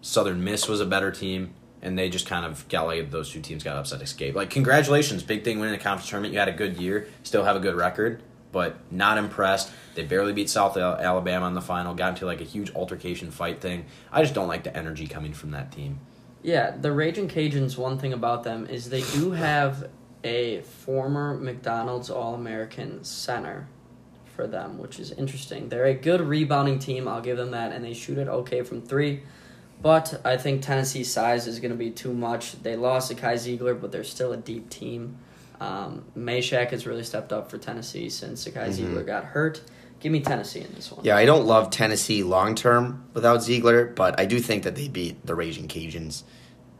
Southern 0.00 0.42
Miss 0.42 0.66
was 0.68 0.80
a 0.80 0.86
better 0.86 1.10
team, 1.10 1.50
and 1.82 1.98
they 1.98 2.08
just 2.08 2.26
kind 2.26 2.44
of 2.44 2.68
got 2.68 2.86
like 2.86 3.10
those 3.10 3.30
two 3.30 3.40
teams 3.40 3.64
got 3.64 3.76
upset 3.76 4.02
escape. 4.02 4.34
Like 4.34 4.50
congratulations, 4.50 5.22
big 5.22 5.44
thing 5.44 5.58
winning 5.58 5.76
the 5.76 5.82
conference 5.82 6.08
tournament. 6.08 6.34
You 6.34 6.40
had 6.40 6.48
a 6.48 6.52
good 6.52 6.76
year, 6.76 7.08
still 7.22 7.44
have 7.44 7.56
a 7.56 7.60
good 7.60 7.74
record, 7.74 8.22
but 8.52 8.76
not 8.90 9.18
impressed. 9.18 9.70
They 9.94 10.04
barely 10.04 10.32
beat 10.32 10.50
South 10.50 10.76
Alabama 10.76 11.46
in 11.46 11.54
the 11.54 11.60
final. 11.60 11.94
Got 11.94 12.10
into 12.10 12.26
like 12.26 12.40
a 12.40 12.44
huge 12.44 12.74
altercation 12.74 13.30
fight 13.30 13.60
thing. 13.60 13.86
I 14.12 14.22
just 14.22 14.34
don't 14.34 14.48
like 14.48 14.64
the 14.64 14.76
energy 14.76 15.06
coming 15.06 15.32
from 15.32 15.52
that 15.52 15.72
team. 15.72 16.00
Yeah, 16.42 16.74
the 16.76 16.90
Raging 16.90 17.28
Cajuns, 17.28 17.76
one 17.76 17.98
thing 17.98 18.14
about 18.14 18.44
them 18.44 18.66
is 18.66 18.88
they 18.88 19.02
do 19.12 19.32
have 19.32 19.90
a 20.24 20.62
former 20.62 21.34
McDonald's 21.34 22.08
All 22.08 22.34
American 22.34 23.04
center 23.04 23.68
for 24.34 24.46
them, 24.46 24.78
which 24.78 24.98
is 24.98 25.12
interesting. 25.12 25.68
They're 25.68 25.86
a 25.86 25.94
good 25.94 26.22
rebounding 26.22 26.78
team, 26.78 27.06
I'll 27.08 27.20
give 27.20 27.36
them 27.36 27.50
that, 27.50 27.72
and 27.72 27.84
they 27.84 27.92
shoot 27.92 28.16
it 28.16 28.28
okay 28.28 28.62
from 28.62 28.80
three. 28.80 29.22
But 29.82 30.20
I 30.24 30.36
think 30.36 30.62
Tennessee's 30.62 31.10
size 31.10 31.46
is 31.46 31.58
going 31.60 31.70
to 31.70 31.76
be 31.76 31.90
too 31.90 32.12
much. 32.12 32.62
They 32.62 32.76
lost 32.76 33.08
to 33.08 33.14
Kai 33.14 33.34
Zeigler, 33.34 33.80
but 33.80 33.90
they're 33.92 34.04
still 34.04 34.32
a 34.32 34.36
deep 34.36 34.68
team. 34.68 35.16
Um, 35.60 36.04
Mashack 36.16 36.70
has 36.70 36.86
really 36.86 37.02
stepped 37.04 37.32
up 37.32 37.50
for 37.50 37.58
Tennessee 37.58 38.08
since 38.10 38.44
Kai 38.44 38.68
Zeigler 38.68 39.04
got 39.06 39.24
hurt. 39.24 39.62
Give 40.00 40.10
me 40.12 40.20
Tennessee 40.20 40.60
in 40.60 40.72
this 40.74 40.90
one. 40.90 41.04
Yeah, 41.04 41.16
I 41.16 41.26
don't 41.26 41.46
love 41.46 41.70
Tennessee 41.70 42.22
long 42.22 42.54
term 42.54 43.04
without 43.12 43.40
Zeigler, 43.40 43.94
but 43.94 44.18
I 44.18 44.24
do 44.24 44.38
think 44.38 44.62
that 44.64 44.74
they 44.74 44.88
beat 44.88 45.26
the 45.26 45.34
Raging 45.34 45.68
Cajuns. 45.68 46.22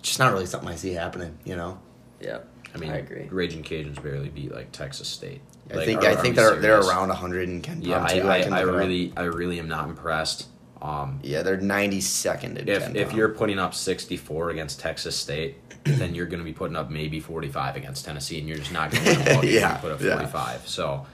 Just 0.03 0.19
not 0.19 0.33
really 0.33 0.47
something 0.47 0.69
I 0.71 0.77
see 0.77 0.93
happening, 0.95 1.37
you 1.45 1.57
know. 1.57 1.79
Yeah, 2.21 2.39
I 2.75 2.79
mean, 2.79 2.91
I 2.91 2.97
agree. 2.97 3.29
Raging 3.31 3.63
Cajuns 3.63 4.03
barely 4.03 4.31
beat 4.31 4.53
like 4.55 4.73
Texas 4.73 5.09
State. 5.09 5.43
I 5.71 5.75
Like, 5.77 5.85
think 5.87 6.05
I 6.05 6.17
think 6.17 6.37
they're 6.37 6.57
they're 6.57 6.81
serious? 6.81 6.89
around 6.89 7.09
100 7.09 7.49
in 7.51 7.61
Ken 7.61 7.83
Yeah, 7.83 7.99
Pom, 7.99 8.07
I, 8.07 8.15
too. 8.21 8.27
I, 8.29 8.37
I 8.37 8.39
look 8.39 8.47
it 8.63 8.69
up. 8.69 8.75
really 8.77 9.13
I 9.17 9.23
really 9.25 9.59
am 9.59 9.69
not 9.69 9.89
impressed. 9.91 10.49
Um, 10.83 11.21
yeah, 11.23 11.43
they're 11.43 11.59
92nd 11.59 12.57
in 12.59 12.69
if 12.69 12.95
if 12.97 13.13
you're 13.13 13.29
putting 13.29 13.59
up 13.59 13.75
64 13.75 14.51
against 14.51 14.81
Texas 14.81 15.15
State, 15.17 15.57
then 15.85 16.15
you're 16.15 16.27
going 16.27 16.39
to 16.39 16.45
be 16.45 16.53
putting 16.55 16.77
up 16.77 16.91
maybe 16.91 17.21
45 17.21 17.77
against 17.77 18.05
Tennessee, 18.05 18.39
and 18.39 18.49
you're 18.49 18.59
just 18.59 18.73
not 18.73 18.91
going 18.91 19.05
to 19.05 19.11
win 19.11 19.21
a 19.21 19.25
ball 19.35 19.43
game 19.43 19.55
Yeah, 19.55 19.73
and 19.73 19.81
put 19.81 19.93
up 19.93 20.01
yeah. 20.01 20.15
45. 20.15 20.67
So 20.69 21.07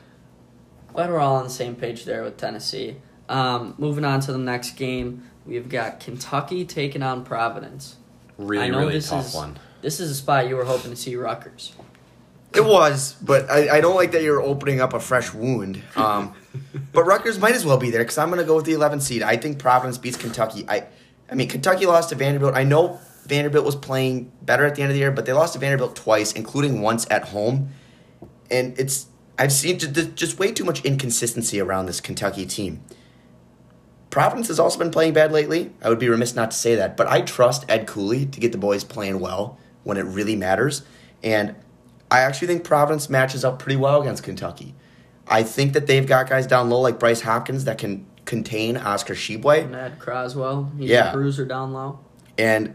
Glad 0.92 1.10
we're 1.10 1.18
all 1.18 1.36
on 1.36 1.44
the 1.44 1.50
same 1.50 1.74
page 1.74 2.04
there 2.04 2.22
with 2.22 2.36
Tennessee. 2.36 2.96
Um, 3.28 3.74
moving 3.76 4.04
on 4.04 4.20
to 4.20 4.32
the 4.32 4.38
next 4.38 4.76
game, 4.76 5.24
we've 5.44 5.68
got 5.68 5.98
Kentucky 6.00 6.64
taking 6.64 7.02
on 7.02 7.24
Providence. 7.24 7.96
really 8.38 8.64
I 8.64 8.68
know 8.68 8.78
really 8.80 8.92
this 8.94 9.10
tough 9.10 9.26
is 9.26 9.34
one. 9.34 9.58
this 9.82 9.98
is 10.00 10.10
a 10.10 10.14
spot 10.14 10.48
you 10.48 10.54
were 10.56 10.64
hoping 10.64 10.90
to 10.92 10.96
see 10.96 11.16
Rutgers. 11.16 11.72
It 12.54 12.64
was, 12.64 13.14
but 13.20 13.50
I, 13.50 13.76
I 13.76 13.80
don't 13.82 13.96
like 13.96 14.12
that 14.12 14.22
you're 14.22 14.40
opening 14.40 14.80
up 14.80 14.94
a 14.94 15.00
fresh 15.00 15.34
wound. 15.34 15.82
Um, 15.96 16.34
but 16.92 17.04
Rutgers 17.04 17.38
might 17.38 17.54
as 17.54 17.64
well 17.64 17.76
be 17.76 17.90
there 17.90 18.02
because 18.02 18.18
I'm 18.18 18.28
going 18.28 18.40
to 18.40 18.46
go 18.46 18.56
with 18.56 18.64
the 18.64 18.72
11th 18.72 19.02
seed. 19.02 19.22
I 19.22 19.36
think 19.36 19.58
Providence 19.58 19.98
beats 19.98 20.16
Kentucky. 20.16 20.64
I, 20.68 20.86
I 21.30 21.34
mean, 21.34 21.48
Kentucky 21.48 21.86
lost 21.86 22.10
to 22.10 22.14
Vanderbilt. 22.14 22.54
I 22.54 22.64
know 22.64 23.00
Vanderbilt 23.26 23.64
was 23.64 23.76
playing 23.76 24.32
better 24.42 24.64
at 24.64 24.74
the 24.74 24.82
end 24.82 24.90
of 24.90 24.94
the 24.94 25.00
year, 25.00 25.10
but 25.10 25.26
they 25.26 25.32
lost 25.32 25.54
to 25.54 25.58
Vanderbilt 25.58 25.96
twice, 25.96 26.32
including 26.32 26.80
once 26.80 27.06
at 27.10 27.28
home. 27.28 27.70
And 28.50 28.78
it's 28.78 29.06
I've 29.38 29.52
seen 29.52 29.78
just 29.78 30.38
way 30.38 30.52
too 30.52 30.64
much 30.64 30.84
inconsistency 30.84 31.60
around 31.60 31.86
this 31.86 32.00
Kentucky 32.00 32.46
team. 32.46 32.82
Providence 34.08 34.48
has 34.48 34.58
also 34.58 34.78
been 34.78 34.90
playing 34.90 35.12
bad 35.12 35.30
lately. 35.30 35.72
I 35.82 35.90
would 35.90 35.98
be 35.98 36.08
remiss 36.08 36.34
not 36.34 36.52
to 36.52 36.56
say 36.56 36.74
that, 36.76 36.96
but 36.96 37.06
I 37.06 37.20
trust 37.20 37.66
Ed 37.68 37.86
Cooley 37.86 38.24
to 38.26 38.40
get 38.40 38.52
the 38.52 38.58
boys 38.58 38.82
playing 38.82 39.20
well 39.20 39.58
when 39.84 39.98
it 39.98 40.04
really 40.04 40.36
matters. 40.36 40.82
And 41.22 41.54
I 42.10 42.20
actually 42.20 42.48
think 42.48 42.64
Providence 42.64 43.10
matches 43.10 43.44
up 43.44 43.58
pretty 43.58 43.76
well 43.76 44.00
against 44.00 44.22
Kentucky. 44.22 44.74
I 45.28 45.42
think 45.42 45.72
that 45.72 45.86
they've 45.86 46.06
got 46.06 46.28
guys 46.28 46.46
down 46.46 46.70
low 46.70 46.80
like 46.80 46.98
Bryce 47.00 47.20
Hopkins 47.22 47.64
that 47.64 47.78
can 47.78 48.06
contain 48.24 48.76
Oscar 48.76 49.14
Tshiebwe, 49.14 49.70
Ned 49.70 49.98
Croswell, 49.98 50.70
he's 50.78 50.90
Yeah. 50.90 51.10
a 51.10 51.12
cruiser 51.12 51.44
down 51.44 51.72
low. 51.72 52.00
and 52.38 52.74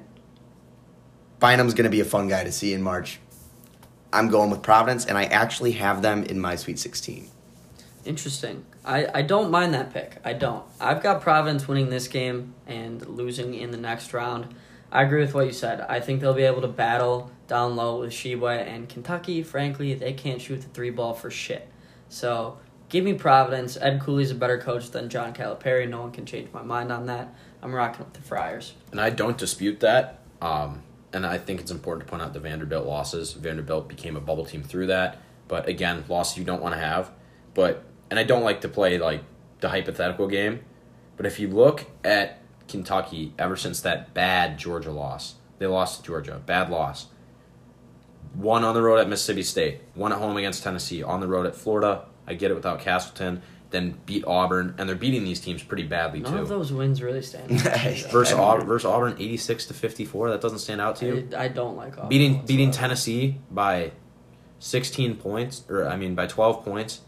Bynum's 1.40 1.74
going 1.74 1.86
to 1.86 1.90
be 1.90 2.00
a 2.00 2.06
fun 2.06 2.28
guy 2.28 2.44
to 2.44 2.52
see 2.52 2.74
in 2.74 2.82
March. 2.84 3.20
I'm 4.14 4.30
going 4.30 4.50
with 4.52 4.62
Providence, 4.62 5.06
and 5.06 5.18
I 5.18 5.24
actually 5.26 5.72
have 5.74 6.02
them 6.02 6.24
in 6.24 6.40
my 6.40 6.56
Sweet 6.56 6.78
16. 6.78 7.30
Interesting. 8.06 8.66
I, 8.84 9.08
I 9.14 9.22
don't 9.22 9.50
mind 9.52 9.74
that 9.74 9.94
pick. 9.94 10.18
I 10.24 10.34
don't. 10.34 10.64
I've 10.80 11.02
got 11.02 11.22
Providence 11.22 11.68
winning 11.68 11.90
this 11.90 12.08
game 12.08 12.54
and 12.68 13.06
losing 13.08 13.54
in 13.56 13.72
the 13.72 13.78
next 13.78 14.14
round. 14.14 14.54
I 14.92 15.04
agree 15.04 15.22
with 15.22 15.34
what 15.34 15.46
you 15.46 15.52
said. 15.54 15.82
I 15.88 16.00
think 16.00 16.20
they'll 16.22 16.34
be 16.34 16.44
able 16.44 16.62
to 16.62 16.68
battle 16.68 17.32
down 17.48 17.76
low 17.76 18.02
with 18.02 18.12
Tshiebwe 18.12 18.68
and 18.68 18.90
Kentucky. 18.90 19.42
Frankly, 19.44 19.94
they 19.94 20.14
can't 20.14 20.42
shoot 20.42 20.62
the 20.62 20.68
three 20.70 20.90
ball 20.90 21.14
for 21.14 21.32
shit. 21.32 21.68
So 22.12 22.58
give 22.90 23.06
me 23.06 23.14
Providence. 23.14 23.78
Ed 23.78 24.02
Cooley's 24.02 24.32
a 24.32 24.36
better 24.36 24.58
coach 24.58 24.92
than 24.92 25.10
John 25.10 25.34
Calipari. 25.34 25.90
No 25.90 26.02
one 26.02 26.12
can 26.12 26.26
change 26.26 26.52
my 26.54 26.62
mind 26.62 26.92
on 26.92 27.06
that. 27.06 27.34
I'm 27.62 27.74
rocking 27.74 28.06
with 28.06 28.14
the 28.14 28.22
Friars. 28.22 28.74
And 28.92 29.00
I 29.00 29.10
don't 29.10 29.38
dispute 29.38 29.80
that. 29.80 30.20
Um, 30.42 30.84
and 31.14 31.26
I 31.26 31.38
think 31.38 31.62
it's 31.62 31.72
important 31.72 32.06
to 32.06 32.12
point 32.12 32.22
out 32.22 32.34
the 32.34 32.40
Vanderbilt 32.40 32.86
losses. 32.86 33.34
Vanderbilt 33.34 33.88
became 33.88 34.18
a 34.18 34.20
bubble 34.20 34.46
team 34.46 34.62
through 34.62 34.88
that. 34.88 35.20
But 35.48 35.70
again, 35.70 36.04
losses 36.10 36.38
you 36.38 36.44
don't 36.44 36.62
want 36.62 36.76
to 36.76 36.82
have. 36.82 37.12
But 37.54 37.84
and 38.10 38.20
I 38.20 38.24
don't 38.24 38.44
like 38.44 38.62
to 38.62 38.68
play 38.68 38.98
like 38.98 39.24
the 39.62 39.70
hypothetical 39.70 40.28
game. 40.28 40.60
But 41.16 41.26
if 41.26 41.40
you 41.40 41.48
look 41.48 41.86
at 42.04 42.40
Kentucky 42.68 43.34
ever 43.40 43.56
since 43.56 43.80
that 43.82 44.14
bad 44.14 44.58
Georgia 44.58 44.92
loss, 44.92 45.36
they 45.60 45.68
lost 45.68 46.00
to 46.00 46.08
Georgia, 46.08 46.42
bad 46.46 46.70
loss. 46.70 47.08
One 48.34 48.64
on 48.64 48.74
the 48.74 48.82
road 48.82 49.00
at 49.00 49.10
Mississippi 49.10 49.44
State, 49.44 49.82
one 49.94 50.12
at 50.14 50.18
home 50.18 50.38
against 50.38 50.64
Tennessee, 50.64 51.04
on 51.04 51.20
the 51.20 51.28
road 51.28 51.46
at 51.46 51.56
Florida. 51.56 52.06
I 52.28 52.34
get 52.34 52.50
it 52.52 52.54
without 52.54 52.80
Castleton. 52.80 53.42
Then 53.72 53.98
beat 54.06 54.26
Auburn, 54.26 54.76
and 54.78 54.88
they're 54.88 54.96
beating 54.98 55.24
these 55.24 55.40
teams 55.40 55.64
pretty 55.64 55.84
badly 55.84 56.20
None 56.20 56.34
too. 56.34 56.40
of 56.40 56.48
those 56.50 56.74
wins 56.74 57.02
really 57.02 57.22
stand 57.22 57.52
out. 57.54 57.58
to 57.60 57.90
me, 57.90 58.02
though. 58.02 58.10
Versus 58.10 58.34
Auburn, 58.38 58.68
versus 58.68 58.86
Auburn, 58.86 59.16
eighty-six 59.20 59.66
to 59.68 59.74
fifty-four. 59.74 60.30
That 60.30 60.42
doesn't 60.42 60.60
stand 60.60 60.82
out 60.82 60.98
to 60.98 61.06
you. 61.06 61.30
I, 61.38 61.46
I 61.46 61.48
don't 61.48 61.78
like 61.78 61.98
Auburn 61.98 62.10
beating 62.10 62.46
beating. 62.46 62.72
Tennessee 62.72 63.38
by 63.50 63.92
sixteen 64.60 65.16
points, 65.16 65.64
or 65.70 65.88
I 65.88 65.96
mean 65.96 66.16
by 66.16 66.28
twelve 66.28 66.64
points, 66.64 67.02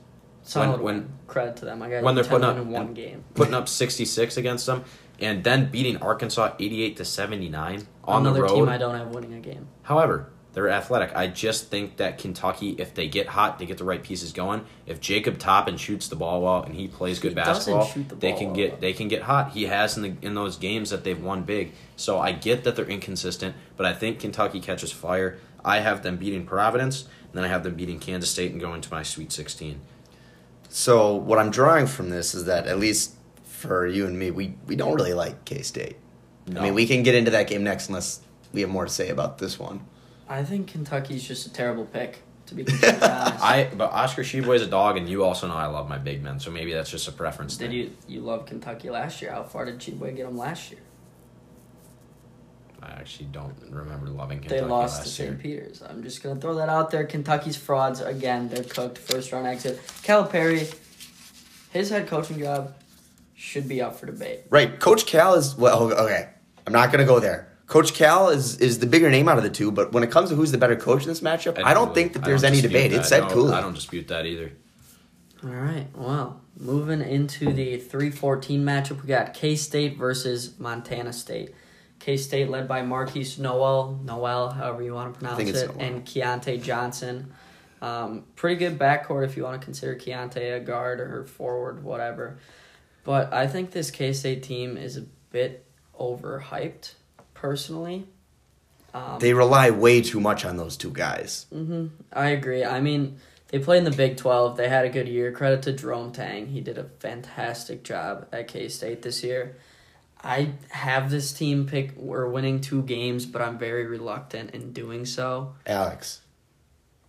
Solid 0.43 0.81
when- 0.81 0.95
win. 0.95 1.09
credit 1.27 1.57
to 1.57 1.65
them. 1.65 1.81
I 1.81 1.89
got 1.89 2.03
when 2.03 2.15
they're 2.15 2.23
putting 2.23 2.45
up- 2.45 2.57
in 2.57 2.69
one 2.69 2.93
game. 2.93 3.23
putting 3.33 3.53
up 3.53 3.67
sixty-six 3.67 4.37
against 4.37 4.65
them, 4.65 4.83
and 5.19 5.43
then 5.43 5.69
beating 5.69 5.97
Arkansas 5.97 6.53
eighty-eight 6.59 6.97
to 6.97 7.05
seventy-nine 7.05 7.87
on 8.05 8.21
Another 8.21 8.37
the 8.37 8.41
road. 8.43 8.55
team 8.55 8.69
I 8.69 8.77
don't 8.77 8.95
have 8.95 9.09
winning 9.09 9.33
a 9.33 9.39
game. 9.39 9.67
However, 9.83 10.29
they're 10.53 10.69
athletic. 10.69 11.15
I 11.15 11.27
just 11.27 11.69
think 11.69 11.97
that 11.97 12.19
Kentucky, 12.19 12.75
if 12.77 12.93
they 12.93 13.07
get 13.07 13.27
hot, 13.27 13.57
they 13.57 13.65
get 13.65 13.79
the 13.79 13.83
right 13.83 14.01
pieces 14.01 14.31
going. 14.31 14.65
If 14.85 15.01
Jacob 15.01 15.39
Toppin 15.39 15.77
shoots 15.77 16.07
the 16.07 16.15
ball 16.15 16.41
well 16.41 16.61
and 16.63 16.75
he 16.75 16.87
plays 16.87 17.19
good 17.19 17.31
He 17.31 17.35
basketball, 17.35 17.91
the 17.95 18.15
they 18.15 18.33
can 18.33 18.47
well, 18.47 18.55
get 18.55 18.71
though. 18.71 18.77
they 18.77 18.93
can 18.93 19.07
get 19.07 19.23
hot. 19.23 19.51
He 19.51 19.63
has 19.63 19.97
in 19.97 20.03
the 20.03 20.13
in 20.25 20.35
those 20.35 20.57
games 20.57 20.91
that 20.91 21.03
they've 21.03 21.21
won 21.21 21.43
big. 21.43 21.73
So 21.95 22.19
I 22.19 22.31
get 22.31 22.63
that 22.63 22.75
they're 22.75 22.85
inconsistent, 22.85 23.55
but 23.77 23.85
I 23.85 23.93
think 23.93 24.19
Kentucky 24.19 24.59
catches 24.59 24.91
fire. 24.91 25.39
I 25.65 25.79
have 25.79 26.03
them 26.03 26.17
beating 26.17 26.45
Providence, 26.45 27.03
and 27.03 27.33
then 27.33 27.43
I 27.43 27.47
have 27.47 27.63
them 27.63 27.75
beating 27.75 27.99
Kansas 27.99 28.29
State 28.29 28.51
and 28.51 28.61
going 28.61 28.81
to 28.81 28.91
my 28.91 29.01
Sweet 29.01 29.31
Sixteen. 29.31 29.81
So 30.69 31.15
what 31.15 31.39
I'm 31.39 31.51
drawing 31.51 31.87
from 31.87 32.09
this 32.09 32.33
is 32.33 32.45
that 32.45 32.67
at 32.67 32.79
least 32.79 33.15
for 33.43 33.87
you 33.87 34.05
and 34.05 34.17
me, 34.19 34.29
we, 34.31 34.55
we 34.67 34.75
don't 34.75 34.93
really 34.93 35.13
like 35.13 35.45
K 35.45 35.61
State. 35.61 35.95
No. 36.47 36.59
I 36.59 36.63
mean, 36.65 36.73
we 36.73 36.85
can 36.85 37.03
get 37.03 37.15
into 37.15 37.31
that 37.31 37.47
game 37.47 37.63
next 37.63 37.87
unless 37.87 38.19
we 38.51 38.61
have 38.61 38.69
more 38.69 38.85
to 38.85 38.91
say 38.91 39.09
about 39.09 39.37
this 39.37 39.57
one. 39.57 39.85
I 40.33 40.43
think 40.43 40.67
Kentucky's 40.67 41.23
just 41.23 41.45
a 41.45 41.53
terrible 41.53 41.85
pick, 41.85 42.23
to 42.47 42.55
be 42.55 42.63
completely 42.65 43.07
honest. 43.07 43.43
I 43.43 43.69
but 43.77 43.91
Oscar 43.91 44.23
Tshiebwe's 44.23 44.63
a 44.63 44.67
dog, 44.67 44.97
and 44.97 45.07
you 45.07 45.23
also 45.23 45.47
know 45.47 45.53
I 45.53 45.67
love 45.67 45.87
my 45.87 45.99
big 45.99 46.23
men, 46.23 46.39
so 46.39 46.49
maybe 46.49 46.73
that's 46.73 46.89
just 46.89 47.07
a 47.07 47.11
preference 47.11 47.55
Did 47.55 47.69
thing. 47.69 47.77
you 47.77 47.91
you 48.07 48.21
love 48.21 48.47
Kentucky 48.47 48.89
last 48.89 49.21
year? 49.21 49.31
How 49.31 49.43
far 49.43 49.65
did 49.65 49.77
Tshiebwe 49.77 50.15
get 50.15 50.25
them 50.25 50.35
last 50.35 50.71
year? 50.71 50.81
I 52.81 52.87
actually 52.93 53.27
don't 53.27 53.55
remember 53.69 54.07
loving 54.07 54.39
Kentucky 54.39 54.59
they 54.61 54.65
lost 54.67 55.01
last 55.01 55.15
to. 55.17 55.23
St. 55.23 55.39
Peter's. 55.39 55.83
I'm 55.83 56.01
just 56.01 56.23
gonna 56.23 56.39
throw 56.41 56.55
that 56.55 56.67
out 56.67 56.89
there. 56.89 57.05
Kentucky's 57.05 57.55
frauds 57.55 58.01
again. 58.01 58.49
They're 58.49 58.63
cooked. 58.63 58.97
First 58.97 59.31
round 59.31 59.45
exit. 59.45 59.79
Calipari, 60.01 60.75
his 61.69 61.91
head 61.91 62.07
coaching 62.07 62.39
job 62.39 62.73
should 63.35 63.69
be 63.69 63.83
up 63.83 63.97
for 63.97 64.07
debate. 64.07 64.41
Right. 64.49 64.79
Coach 64.79 65.05
Cal 65.05 65.35
is 65.35 65.55
well. 65.55 65.93
Okay, 65.93 66.29
I'm 66.65 66.73
not 66.73 66.91
gonna 66.91 67.05
go 67.05 67.19
there. 67.19 67.52
Coach 67.73 67.95
Cal 67.95 68.29
is 68.29 68.59
is 68.59 68.77
the 68.77 68.85
bigger 68.85 69.09
name 69.09 69.27
out 69.27 69.37
of 69.39 69.43
the 69.43 69.49
two, 69.49 69.71
but 69.71 69.91
when 69.93 70.03
it 70.03 70.11
comes 70.11 70.29
to 70.29 70.35
who's 70.35 70.51
the 70.51 70.59
better 70.59 70.75
coach 70.75 71.01
in 71.01 71.07
this 71.07 71.21
matchup, 71.21 71.57
I, 71.63 71.73
don't 71.73 71.87
Cooley. 71.87 71.95
think 71.95 72.13
that 72.13 72.23
there's 72.23 72.43
any 72.43 72.61
debate. 72.61 72.91
that. 72.91 72.99
It's 72.99 73.11
Ed 73.11 73.21
No, 73.21 73.29
Cooley. 73.29 73.53
I 73.53 73.61
don't 73.61 73.73
dispute 73.73 74.09
that 74.09 74.27
either. 74.27 74.51
All 75.43 75.49
right. 75.49 75.87
Well, 75.95 76.39
moving 76.59 77.01
into 77.01 77.51
the 77.51 77.79
3-14 77.79 78.61
matchup, 78.61 79.01
we 79.01 79.07
got 79.07 79.33
K 79.33 79.55
State 79.55 79.97
versus 79.97 80.53
Montana 80.59 81.11
State. 81.11 81.55
K 81.97 82.15
State 82.15 82.47
led 82.47 82.67
by 82.67 82.83
Markquis 82.83 83.39
Nowell, 83.39 83.99
Nowell, 84.03 84.51
however 84.51 84.83
you 84.83 84.93
want 84.93 85.11
to 85.15 85.19
pronounce 85.19 85.49
it, 85.49 85.67
Nowell. 85.69 85.81
and 85.81 86.05
Keontae 86.05 86.61
Johnson. 86.61 87.33
Um, 87.81 88.25
pretty 88.35 88.57
good 88.57 88.77
backcourt 88.77 89.25
if 89.25 89.35
you 89.35 89.43
want 89.45 89.59
to 89.59 89.65
consider 89.65 89.95
Keontae 89.95 90.57
a 90.57 90.59
guard 90.59 90.99
or 91.01 91.23
forward, 91.25 91.83
whatever. 91.83 92.37
But 93.03 93.33
I 93.33 93.47
think 93.47 93.71
this 93.71 93.89
K 93.89 94.13
State 94.13 94.43
team 94.43 94.77
is 94.77 94.95
a 94.95 95.05
bit 95.31 95.65
overhyped, 95.99 96.93
personally. 97.43 98.07
Um, 98.93 99.19
They 99.19 99.33
rely 99.33 99.69
way 99.69 100.01
too 100.01 100.21
much 100.21 100.45
on 100.45 100.55
those 100.55 100.77
two 100.77 100.91
guys. 100.91 101.45
hmm 101.51 101.87
I 102.13 102.29
agree. 102.29 102.63
I 102.63 102.79
mean, 102.79 103.17
they 103.49 103.59
played 103.59 103.79
in 103.79 103.83
the 103.83 103.91
Big 103.91 104.15
12. 104.15 104.55
They 104.55 104.69
had 104.69 104.85
a 104.85 104.89
good 104.89 105.09
year. 105.09 105.31
Credit 105.33 105.61
to 105.63 105.73
Jerome 105.73 106.13
Tang. 106.13 106.47
He 106.47 106.61
did 106.61 106.77
a 106.77 106.85
fantastic 106.99 107.83
job 107.83 108.27
at 108.31 108.47
K 108.47 108.69
State 108.69 109.01
this 109.01 109.23
year. 109.23 109.57
I 110.23 110.51
have 110.69 111.11
this 111.11 111.33
team 111.33 111.65
pick. 111.65 111.91
We're 111.97 112.29
winning 112.29 112.61
two 112.61 112.81
games, 112.83 113.25
but 113.25 113.41
I'm 113.41 113.57
very 113.57 113.85
reluctant 113.85 114.51
in 114.51 114.71
doing 114.71 115.05
so. 115.05 115.55
Alex, 115.67 116.21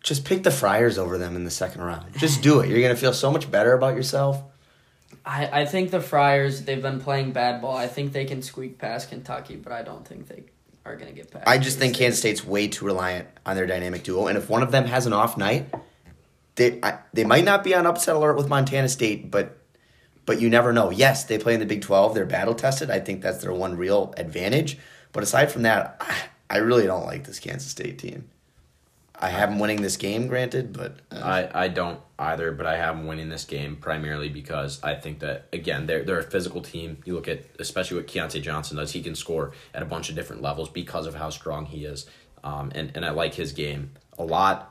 just 0.02 0.24
pick 0.24 0.42
the 0.42 0.50
Friars 0.50 0.98
over 0.98 1.16
them 1.16 1.36
in 1.36 1.44
the 1.44 1.50
second 1.52 1.82
round. 1.82 2.06
Just 2.18 2.42
do 2.42 2.58
it. 2.58 2.68
You're 2.70 2.82
gonna 2.82 2.96
feel 2.96 3.12
so 3.12 3.30
much 3.30 3.48
better 3.52 3.72
about 3.72 3.94
yourself. 3.94 4.42
I, 5.26 5.62
I 5.62 5.64
think 5.66 5.90
the 5.90 6.00
Friars, 6.00 6.62
they've 6.62 6.82
been 6.82 7.00
playing 7.00 7.32
bad 7.32 7.62
ball. 7.62 7.76
I 7.76 7.86
think 7.86 8.12
they 8.12 8.24
can 8.24 8.42
squeak 8.42 8.78
past 8.78 9.08
Kentucky, 9.08 9.56
but 9.56 9.72
I 9.72 9.82
don't 9.82 10.06
think 10.06 10.28
they 10.28 10.44
are 10.84 10.96
going 10.96 11.08
to 11.08 11.14
get 11.14 11.30
past. 11.30 11.44
I 11.46 11.58
just 11.58 11.78
think. 11.78 11.96
Kansas 11.96 12.18
State's 12.18 12.44
way 12.44 12.68
too 12.68 12.84
reliant 12.84 13.28
on 13.46 13.56
their 13.56 13.66
dynamic 13.66 14.02
duo, 14.02 14.26
and 14.26 14.36
if 14.36 14.50
one 14.50 14.62
of 14.62 14.70
them 14.70 14.84
has 14.84 15.06
an 15.06 15.12
off 15.12 15.38
night, 15.38 15.72
they 16.56 16.78
I, 16.82 16.98
they 17.12 17.24
might 17.24 17.44
not 17.44 17.64
be 17.64 17.74
on 17.74 17.86
upset 17.86 18.16
alert 18.16 18.36
with 18.36 18.48
Montana 18.48 18.88
State, 18.88 19.30
but 19.30 19.56
but 20.26 20.40
you 20.40 20.50
never 20.50 20.72
know. 20.72 20.90
Yes, 20.90 21.24
they 21.24 21.38
play 21.38 21.54
in 21.54 21.60
the 21.60 21.66
Big 21.66 21.82
Twelve. 21.82 22.14
They're 22.14 22.26
battle 22.26 22.54
tested. 22.54 22.90
I 22.90 23.00
think 23.00 23.22
that's 23.22 23.38
their 23.38 23.52
one 23.52 23.76
real 23.76 24.12
advantage. 24.16 24.78
But 25.12 25.22
aside 25.22 25.50
from 25.50 25.62
that, 25.62 25.96
I, 26.00 26.14
I 26.50 26.58
really 26.58 26.84
don't 26.86 27.06
like 27.06 27.24
this 27.24 27.38
Kansas 27.38 27.70
State 27.70 27.98
team. 27.98 28.28
I 29.20 29.28
have 29.28 29.50
them 29.50 29.58
winning 29.58 29.80
this 29.80 29.96
game, 29.96 30.26
granted, 30.26 30.72
but 30.72 30.96
uh, 31.12 31.48
I, 31.54 31.64
I 31.64 31.68
don't 31.68 32.00
either, 32.18 32.52
but 32.52 32.66
I 32.66 32.76
have 32.76 32.96
them 32.96 33.06
winning 33.06 33.28
this 33.28 33.44
game 33.44 33.76
primarily 33.76 34.28
because 34.28 34.82
I 34.82 34.94
think 34.94 35.20
that 35.20 35.46
again 35.52 35.86
they're 35.86 36.02
they're 36.02 36.18
a 36.18 36.22
physical 36.22 36.60
team. 36.60 36.98
You 37.04 37.14
look 37.14 37.28
at 37.28 37.44
especially 37.58 37.98
what 37.98 38.06
Keontae 38.08 38.42
Johnson 38.42 38.76
does; 38.76 38.92
he 38.92 39.02
can 39.02 39.14
score 39.14 39.52
at 39.72 39.82
a 39.82 39.86
bunch 39.86 40.08
of 40.08 40.16
different 40.16 40.42
levels 40.42 40.68
because 40.68 41.06
of 41.06 41.14
how 41.14 41.30
strong 41.30 41.66
he 41.66 41.84
is, 41.84 42.06
um, 42.42 42.72
and 42.74 42.92
and 42.94 43.04
I 43.04 43.10
like 43.10 43.34
his 43.34 43.52
game 43.52 43.92
a 44.18 44.24
lot. 44.24 44.70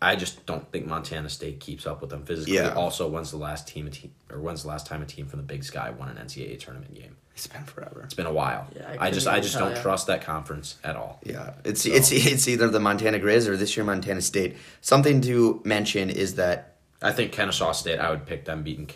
I 0.00 0.14
just 0.14 0.46
don't 0.46 0.70
think 0.70 0.86
Montana 0.86 1.28
State 1.28 1.58
keeps 1.58 1.86
up 1.86 2.00
with 2.00 2.10
them 2.10 2.24
physically. 2.24 2.54
Yeah. 2.54 2.74
Also, 2.74 3.08
when's 3.08 3.30
the 3.32 3.36
last 3.36 3.66
team 3.66 3.86
a 3.86 3.90
team 3.90 4.12
or 4.30 4.40
when's 4.40 4.62
the 4.62 4.68
last 4.68 4.86
time 4.86 5.02
a 5.02 5.06
team 5.06 5.26
from 5.26 5.38
the 5.38 5.44
Big 5.44 5.64
Sky 5.64 5.90
won 5.90 6.08
an 6.08 6.24
NCAA 6.24 6.58
tournament 6.60 6.94
game? 6.94 7.16
It's 7.38 7.46
been 7.46 7.62
forever. 7.62 8.02
It's 8.02 8.14
been 8.14 8.26
a 8.26 8.32
while. 8.32 8.66
Yeah, 8.74 8.96
I 8.98 9.06
I, 9.06 9.10
just 9.12 9.28
I 9.28 9.38
just 9.38 9.56
don't 9.56 9.76
ya. 9.76 9.80
trust 9.80 10.08
that 10.08 10.22
conference 10.22 10.76
at 10.82 10.96
all. 10.96 11.20
Yeah, 11.24 11.52
it's 11.64 11.86
it's 11.86 12.10
it's 12.10 12.48
either 12.48 12.66
the 12.68 12.80
Montana 12.80 13.20
Grizz 13.20 13.46
or 13.46 13.56
this 13.56 13.76
year 13.76 13.84
Montana 13.84 14.20
State. 14.20 14.56
Something 14.80 15.20
to 15.20 15.62
mention 15.64 16.10
is 16.10 16.34
that 16.34 16.78
I 17.00 17.12
think 17.12 17.30
Kennesaw 17.30 17.70
State. 17.70 18.00
I 18.00 18.10
would 18.10 18.26
pick 18.26 18.44
them 18.44 18.64
beating 18.64 18.90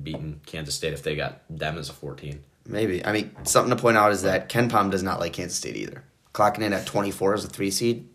beating 0.00 0.40
Kansas 0.46 0.76
State 0.76 0.92
if 0.92 1.02
they 1.02 1.16
got 1.16 1.40
them 1.50 1.76
as 1.76 1.88
a 1.90 1.92
fourteen. 1.92 2.44
maybe 2.66 3.04
I 3.04 3.10
mean 3.10 3.34
something 3.42 3.74
to 3.76 3.82
point 3.82 3.96
out 3.96 4.12
is 4.12 4.22
that 4.22 4.48
Ken 4.48 4.68
Pom 4.68 4.90
does 4.90 5.02
not 5.02 5.18
like 5.18 5.32
Kansas 5.32 5.58
State 5.58 5.74
either. 5.74 6.04
Clocking 6.32 6.60
in 6.60 6.72
at 6.72 6.86
twenty 6.86 7.10
four 7.10 7.34
as 7.34 7.44
a 7.44 7.48
three 7.48 7.72
seed, 7.72 8.08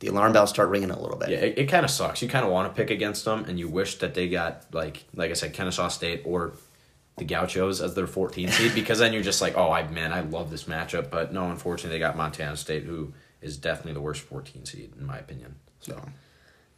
the 0.00 0.08
alarm 0.08 0.34
bells 0.34 0.50
start 0.50 0.68
ringing 0.68 0.90
a 0.90 1.00
little 1.00 1.16
bit. 1.16 1.30
Yeah, 1.30 1.38
it, 1.38 1.58
it 1.58 1.66
kind 1.70 1.86
of 1.86 1.90
sucks. 1.90 2.20
You 2.20 2.28
kind 2.28 2.44
of 2.44 2.52
want 2.52 2.70
to 2.70 2.76
pick 2.78 2.90
against 2.90 3.24
them, 3.24 3.46
and 3.46 3.58
you 3.58 3.70
wish 3.70 3.98
that 4.00 4.12
they 4.12 4.28
got 4.28 4.66
like 4.74 5.04
like 5.14 5.30
I 5.30 5.34
said, 5.34 5.54
Kennesaw 5.54 5.88
State 5.88 6.20
or 6.26 6.52
the 7.16 7.24
Gauchos 7.24 7.80
as 7.80 7.94
their 7.94 8.06
14 8.06 8.48
seed 8.48 8.74
because 8.74 8.98
then 8.98 9.12
you're 9.12 9.22
just 9.22 9.40
like, 9.40 9.56
oh, 9.56 9.70
I 9.70 9.86
man, 9.88 10.12
I 10.12 10.20
love 10.20 10.50
this 10.50 10.64
matchup. 10.64 11.10
But 11.10 11.32
no, 11.32 11.50
unfortunately, 11.50 11.96
they 11.96 12.00
got 12.00 12.16
Montana 12.16 12.56
State, 12.56 12.84
who 12.84 13.12
is 13.40 13.56
definitely 13.56 13.94
the 13.94 14.00
worst 14.00 14.22
14 14.22 14.64
seed 14.64 14.92
in 14.98 15.06
my 15.06 15.18
opinion. 15.18 15.56
So 15.80 16.00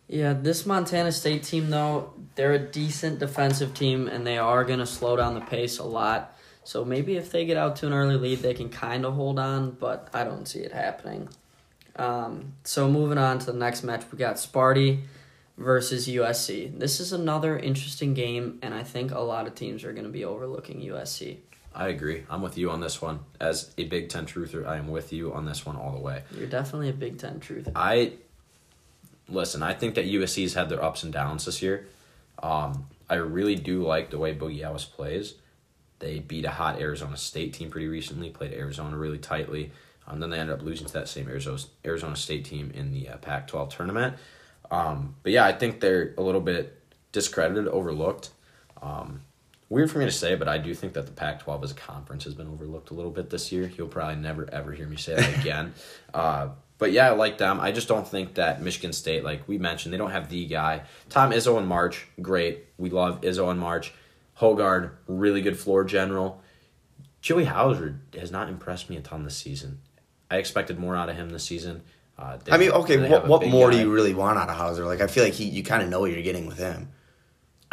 Yeah, 0.09 0.33
this 0.33 0.67
Montana 0.67 1.13
State 1.13 1.45
team, 1.45 1.71
though, 1.71 2.13
they're 2.35 2.53
a 2.55 2.59
decent 2.59 3.19
defensive 3.19 3.75
team, 3.75 4.09
and 4.09 4.27
they 4.27 4.39
are 4.39 4.65
going 4.65 4.81
to 4.81 4.87
slow 4.87 5.17
down 5.17 5.35
the 5.35 5.41
pace 5.41 5.79
a 5.79 5.85
lot. 5.85 6.37
So 6.65 6.85
maybe 6.85 7.17
if 7.17 7.31
they 7.31 7.45
get 7.45 7.59
out 7.59 7.77
to 7.77 7.87
an 7.87 7.93
early 7.93 8.17
lead, 8.17 8.39
they 8.39 8.55
can 8.55 8.71
kind 8.71 9.05
of 9.05 9.15
hold 9.15 9.39
on, 9.39 9.73
but 9.73 10.09
I 10.15 10.25
don't 10.25 10.49
see 10.49 10.61
it 10.61 10.73
happening. 10.73 11.29
Um, 11.97 12.55
so 12.65 12.91
moving 12.91 13.19
on 13.19 13.39
to 13.41 13.47
the 13.47 13.59
next 13.59 13.85
match, 13.85 14.05
we 14.11 14.19
got 14.19 14.37
Sparty 14.37 15.03
versus 15.57 16.09
USC. 16.09 16.79
This 16.79 17.01
is 17.01 17.13
another 17.13 17.59
interesting 17.59 18.15
game, 18.15 18.59
and 18.63 18.75
I 18.75 18.83
think 18.83 19.13
a 19.13 19.21
lot 19.21 19.47
of 19.47 19.55
teams 19.55 19.85
are 19.85 19.93
going 19.93 20.05
to 20.05 20.11
be 20.11 20.25
overlooking 20.25 20.81
USC. 20.81 21.39
I 21.75 21.89
agree. 21.89 22.25
I'm 22.31 22.43
with 22.43 22.57
you 22.57 22.71
on 22.71 22.81
this 22.81 23.03
one. 23.03 23.21
As 23.41 23.73
a 23.77 23.85
Big 23.85 24.09
Ten 24.09 24.27
truther, 24.27 24.67
I 24.67 24.77
am 24.77 24.89
with 24.89 25.13
you 25.13 25.33
on 25.33 25.45
this 25.45 25.67
one 25.67 25.77
all 25.77 25.93
the 25.93 26.01
way. 26.01 26.23
You're 26.37 26.47
definitely 26.47 26.89
a 26.89 26.95
Big 26.95 27.19
Ten 27.19 27.41
truther. 27.41 27.73
I 27.75 28.13
listen. 29.29 29.63
I 29.63 29.75
think 29.75 29.97
that 29.97 30.07
USC's 30.07 30.55
had 30.55 30.69
their 30.69 30.83
ups 30.83 31.03
and 31.03 31.13
downs 31.13 31.47
this 31.47 31.63
year. 31.63 31.87
Um, 32.41 32.87
I 33.11 33.17
really 33.17 33.57
do 33.57 33.83
like 33.83 34.11
the 34.11 34.19
way 34.19 34.35
Boogie 34.35 34.63
Ellis 34.63 34.85
plays. 34.85 35.35
They 35.99 36.21
beat 36.21 36.45
a 36.45 36.51
hot 36.51 36.81
Arizona 36.81 37.17
State 37.17 37.55
team 37.55 37.71
pretty 37.71 37.89
recently. 37.89 38.31
Played 38.31 38.53
Arizona 38.53 38.97
really 38.97 39.19
tightly. 39.19 39.73
Um, 40.07 40.21
then 40.21 40.31
they 40.31 40.39
ended 40.39 40.55
up 40.55 40.63
losing 40.63 40.87
to 40.87 40.93
that 40.93 41.09
same 41.09 41.29
Arizona 41.29 41.59
Arizona 41.85 42.15
State 42.15 42.45
team 42.45 42.71
in 42.75 42.93
the 42.93 43.09
uh, 43.09 43.17
Pac-12 43.17 43.71
tournament. 43.71 44.17
Um, 44.71 45.17
but 45.23 45.33
yeah, 45.33 45.45
I 45.45 45.53
think 45.53 45.81
they're 45.81 46.15
a 46.17 46.23
little 46.23 46.41
bit 46.41 46.81
discredited, 47.13 47.69
overlooked. 47.69 48.31
Um, 48.83 49.23
weird 49.69 49.91
for 49.91 49.99
me 49.99 50.05
to 50.05 50.11
say, 50.11 50.35
but 50.35 50.49
I 50.49 50.59
do 50.59 50.75
think 50.75 50.95
that 50.95 51.07
the 51.07 51.13
Pac-12 51.13 51.65
as 51.65 51.71
a 51.71 51.75
conference 51.75 52.25
has 52.25 52.35
been 52.35 52.49
overlooked 52.49 52.91
a 52.91 52.95
little 52.95 53.11
bit 53.11 53.31
this 53.31 53.53
year. 53.53 53.71
You'll 53.77 53.89
probably 53.89 54.17
never 54.17 54.49
ever 54.53 54.73
hear 54.73 54.87
me 54.87 54.97
say 54.97 55.15
that 55.15 55.39
again. 55.41 55.75
uh, 56.13 56.49
but 56.77 56.93
yeah, 56.93 57.09
I 57.09 57.13
like 57.13 57.39
them. 57.39 57.61
I 57.61 57.71
just 57.71 57.87
don't 57.87 58.07
think 58.07 58.35
that 58.35 58.61
Michigan 58.61 58.93
State, 58.93 59.23
like 59.23 59.47
we 59.47 59.59
mentioned, 59.59 59.95
they 59.95 59.99
don't 59.99 60.11
have 60.11 60.29
the 60.29 60.45
guy. 60.47 60.83
Tom 61.09 61.31
Izzo 61.31 61.57
and 61.57 61.69
March, 61.69 62.09
great. 62.21 62.65
We 62.79 62.91
love 62.91 63.21
Izzo 63.21 63.51
and 63.51 63.61
March. 63.61 63.95
Hoggard, 64.41 64.91
really 65.07 65.41
good 65.41 65.59
floor 65.59 65.85
general. 65.85 66.43
Joey 67.21 67.45
Hauser 67.45 68.01
has 68.19 68.31
not 68.33 68.49
impressed 68.49 68.91
me 68.91 68.97
a 68.97 69.01
ton 69.01 69.25
this 69.25 69.37
season. 69.37 69.79
I 70.31 70.37
expected 70.39 70.79
more 70.79 70.97
out 70.97 71.09
of 71.09 71.17
him 71.17 71.31
this 71.31 71.45
season. 71.45 71.83
Uh, 72.19 72.39
I 72.51 72.57
mean, 72.59 72.71
okay, 72.71 72.97
they 72.97 73.09
what 73.09 73.27
what 73.27 73.41
big 73.41 73.51
more 73.51 73.71
do 73.71 73.77
you 73.79 73.93
really 73.93 74.15
want 74.15 74.39
out 74.39 74.49
of 74.49 74.57
Hauser? 74.57 74.85
Like 74.85 75.01
I 75.01 75.07
feel 75.09 75.25
like 75.25 75.33
he 75.35 75.45
you 75.45 75.63
kind 75.65 75.83
of 75.83 75.89
know 75.89 76.01
what 76.01 76.11
you're 76.13 76.23
getting 76.23 76.47
with 76.47 76.59
him. 76.59 76.89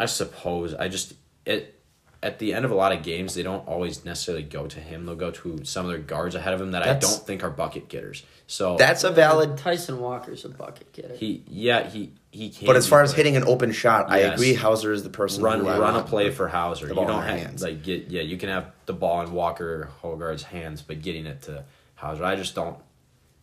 I 0.00 0.06
suppose. 0.06 0.74
I 0.74 0.88
just 0.88 1.14
it 1.46 1.78
at 2.24 2.38
the 2.38 2.52
end 2.54 2.64
of 2.64 2.70
a 2.70 2.74
lot 2.74 2.92
of 2.92 3.02
games 3.02 3.34
they 3.34 3.42
don't 3.42 3.66
always 3.68 4.04
necessarily 4.04 4.42
go 4.42 4.66
to 4.66 4.80
him. 4.80 5.06
They'll 5.06 5.14
go 5.16 5.30
to 5.30 5.64
some 5.64 5.86
of 5.86 5.90
their 5.92 6.00
guards 6.00 6.34
ahead 6.34 6.54
of 6.54 6.60
him 6.60 6.72
that 6.72 6.84
That's- 6.84 7.04
I 7.04 7.08
don't 7.16 7.26
think 7.26 7.44
are 7.44 7.50
bucket 7.50 7.88
getters. 7.88 8.24
So 8.48 8.76
That's 8.76 9.04
a 9.04 9.10
valid. 9.10 9.56
Tyson 9.58 10.00
Walker's 10.00 10.44
a 10.44 10.48
bucket 10.48 10.92
getter. 10.92 11.14
he 11.14 11.44
yeah 11.48 11.88
he 11.88 12.12
he 12.32 12.50
can. 12.50 12.66
But 12.66 12.74
as 12.76 12.86
far 12.88 13.02
as 13.02 13.12
hitting 13.12 13.36
an 13.36 13.44
open 13.44 13.70
shot, 13.70 14.10
I 14.10 14.18
agree. 14.18 14.54
Hauser 14.54 14.92
is 14.92 15.04
the 15.04 15.08
person. 15.10 15.42
run 15.44 15.60
who 15.60 15.66
run 15.68 15.94
a 15.94 16.02
play 16.02 16.30
for 16.30 16.48
Hauser. 16.48 16.86
the 16.86 16.90
You 16.90 16.94
ball 16.96 17.04
in 17.04 17.10
don't 17.10 17.20
our 17.20 17.26
have 17.28 17.38
hands. 17.38 17.62
like 17.62 17.82
get 17.84 18.08
yeah 18.08 18.22
you 18.22 18.36
can 18.36 18.48
have 18.48 18.72
the 18.86 18.92
ball 18.92 19.20
in 19.22 19.32
Walker 19.32 19.88
Hoggard's 20.02 20.42
hands, 20.42 20.82
but 20.82 21.00
getting 21.00 21.26
it 21.26 21.42
to 21.42 21.64
Hauser, 21.94 22.24
I 22.24 22.34
just 22.34 22.54
don't 22.56 22.76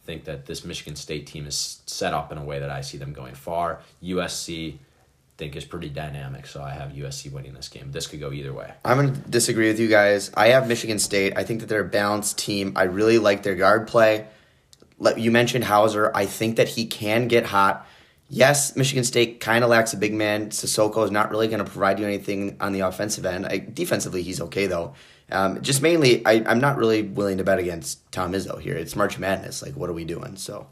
think 0.09 0.23
that 0.23 0.47
this 0.47 0.65
Michigan 0.65 0.95
State 0.95 1.27
team 1.27 1.45
is 1.45 1.83
set 1.85 2.15
up 2.15 2.31
in 2.31 2.39
a 2.39 2.43
way 2.43 2.57
that 2.57 2.71
I 2.71 2.81
see 2.81 2.97
them 2.97 3.13
going 3.13 3.35
far. 3.35 3.81
USC 4.03 4.79
think 5.37 5.55
is 5.55 5.65
pretty 5.65 5.89
dynamic, 5.89 6.47
so 6.47 6.63
I 6.63 6.71
have 6.71 6.93
USC 6.93 7.31
winning 7.31 7.53
this 7.53 7.69
game. 7.69 7.91
This 7.91 8.07
could 8.07 8.19
go 8.19 8.31
either 8.31 8.51
way. 8.51 8.73
I'm 8.83 8.97
going 8.97 9.13
to 9.13 9.29
disagree 9.29 9.67
with 9.67 9.79
you 9.79 9.87
guys. 9.87 10.31
I 10.33 10.47
have 10.47 10.67
Michigan 10.67 10.97
State. 10.97 11.33
I 11.37 11.43
think 11.43 11.59
that 11.59 11.67
they're 11.67 11.85
a 11.85 11.87
balanced 11.87 12.39
team. 12.39 12.73
I 12.75 12.83
really 12.83 13.19
like 13.19 13.43
their 13.43 13.53
guard 13.53 13.87
play. 13.87 14.25
You 15.15 15.29
mentioned 15.29 15.65
Hauser. 15.65 16.11
I 16.15 16.25
think 16.25 16.57
that 16.57 16.69
he 16.69 16.87
can 16.87 17.27
get 17.27 17.45
hot. 17.45 17.87
Yes, 18.31 18.75
Michigan 18.75 19.03
State 19.03 19.39
kind 19.39 19.63
of 19.63 19.71
lacks 19.71 19.93
a 19.93 19.97
big 19.97 20.13
man. 20.13 20.51
Sissoko 20.51 21.03
is 21.03 21.09
not 21.09 21.31
really 21.31 21.47
going 21.47 21.63
to 21.63 21.69
provide 21.69 21.99
you 21.99 22.05
anything 22.05 22.57
on 22.59 22.73
the 22.73 22.81
offensive 22.81 23.25
end. 23.25 23.47
I, 23.47 23.57
defensively, 23.57 24.21
he's 24.21 24.39
okay, 24.39 24.67
though. 24.67 24.93
Um, 25.31 25.61
just 25.63 25.81
mainly, 25.81 26.23
I, 26.25 26.43
I'm 26.45 26.59
not 26.59 26.77
really 26.77 27.01
willing 27.01 27.39
to 27.39 27.43
bet 27.43 27.57
against 27.57 28.11
Tom 28.11 28.33
Izzo 28.33 28.61
here. 28.61 28.75
It's 28.75 28.95
March 28.95 29.17
Madness. 29.17 29.63
Like, 29.63 29.75
what 29.75 29.89
are 29.89 29.93
we 29.93 30.05
doing? 30.05 30.35
So, 30.35 30.67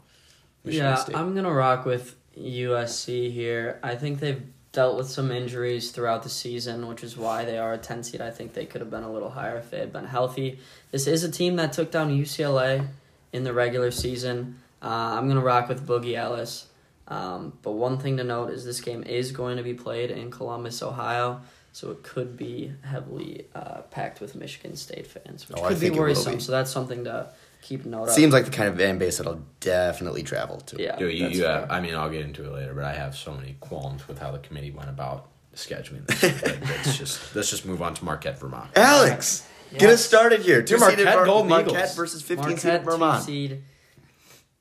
Michigan 0.64 0.86
yeah, 0.86 0.94
State. 0.94 1.16
I'm 1.16 1.34
gonna 1.34 1.52
rock 1.52 1.84
with 1.84 2.14
USC 2.38 3.32
here. 3.32 3.80
I 3.82 3.96
think 3.96 4.20
they've 4.20 4.42
dealt 4.70 4.96
with 4.96 5.08
some 5.08 5.32
injuries 5.32 5.90
throughout 5.90 6.22
the 6.22 6.28
season, 6.28 6.86
which 6.86 7.02
is 7.02 7.16
why 7.16 7.44
they 7.44 7.58
are 7.58 7.72
a 7.72 7.78
10 7.78 8.04
seed. 8.04 8.20
I 8.20 8.30
think 8.30 8.52
they 8.52 8.66
could 8.66 8.80
have 8.80 8.90
been 8.90 9.02
a 9.02 9.10
little 9.10 9.30
higher 9.30 9.56
if 9.56 9.70
they 9.70 9.78
had 9.78 9.92
been 9.92 10.06
healthy. 10.06 10.60
This 10.92 11.08
is 11.08 11.24
a 11.24 11.30
team 11.30 11.56
that 11.56 11.72
took 11.72 11.90
down 11.90 12.10
UCLA 12.10 12.86
in 13.32 13.42
the 13.42 13.52
regular 13.52 13.90
season. 13.90 14.60
Uh, 14.80 15.16
I'm 15.18 15.26
gonna 15.26 15.40
rock 15.40 15.68
with 15.68 15.84
Boogie 15.84 16.14
Ellis. 16.14 16.67
Um, 17.08 17.54
but 17.62 17.72
one 17.72 17.98
thing 17.98 18.18
to 18.18 18.24
note 18.24 18.50
is 18.50 18.64
this 18.64 18.80
game 18.80 19.02
is 19.02 19.32
going 19.32 19.56
to 19.56 19.62
be 19.62 19.74
played 19.74 20.10
in 20.10 20.30
Columbus, 20.30 20.82
Ohio, 20.82 21.40
so 21.72 21.90
it 21.90 22.02
could 22.02 22.36
be 22.36 22.72
heavily 22.82 23.46
uh, 23.54 23.82
packed 23.90 24.20
with 24.20 24.34
Michigan 24.34 24.76
State 24.76 25.06
fans, 25.06 25.48
which 25.48 25.58
Oh, 25.58 25.64
I 25.64 25.68
could 25.68 25.80
be 25.80 25.86
think 25.88 25.98
worrisome. 25.98 26.34
be. 26.34 26.40
So 26.40 26.52
that's 26.52 26.70
something 26.70 27.04
to 27.04 27.30
keep 27.62 27.86
note 27.86 28.04
of. 28.04 28.10
Seems 28.10 28.32
like 28.34 28.44
the 28.44 28.50
kind 28.50 28.68
of 28.68 28.76
fan 28.76 28.98
base 28.98 29.16
that'll 29.18 29.42
definitely 29.60 30.22
travel 30.22 30.58
to. 30.60 30.82
yeah, 30.82 30.96
Dude, 30.96 31.14
you, 31.14 31.22
that's 31.24 31.36
you 31.36 31.44
have, 31.44 31.70
I 31.70 31.80
mean, 31.80 31.94
I'll 31.94 32.10
get 32.10 32.26
into 32.26 32.44
it 32.44 32.52
later, 32.52 32.74
but 32.74 32.84
I 32.84 32.92
have 32.92 33.16
so 33.16 33.32
many 33.32 33.56
qualms 33.60 34.06
with 34.06 34.18
how 34.18 34.30
the 34.30 34.38
committee 34.38 34.70
went 34.70 34.90
about 34.90 35.28
scheduling 35.54 36.06
this. 36.06 36.22
Like, 36.42 36.60
let's 36.68 36.98
just 36.98 37.34
let's 37.34 37.48
just 37.50 37.64
move 37.64 37.80
on 37.80 37.94
to 37.94 38.04
Marquette, 38.04 38.38
Vermont. 38.38 38.70
Alex! 38.76 39.46
Get 39.76 39.90
us 39.90 40.04
started 40.04 40.40
here. 40.40 40.62
Two 40.62 40.72
Your 40.74 40.80
Marquette 40.80 41.04
Mar- 41.04 41.24
Golden 41.26 41.48
Marquette 41.50 41.72
Eagles. 41.74 41.94
versus 41.96 42.22
15 42.22 42.36
Marquette 42.36 42.60
seeded 42.60 42.84
Vermont. 42.84 43.24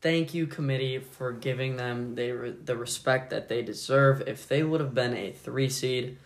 Thank 0.08 0.34
you, 0.34 0.48
committee, 0.48 1.00
for 1.00 1.34
giving 1.34 1.76
them 1.76 2.16
they 2.16 2.32
the 2.32 2.78
respect 2.78 3.30
that 3.32 3.50
they 3.50 3.62
deserve. 3.62 4.22
If 4.26 4.48
they 4.48 4.64
would 4.64 4.80
have 4.80 4.94
been 4.94 5.14
a 5.14 5.34
three 5.34 5.68
seed 5.68 6.18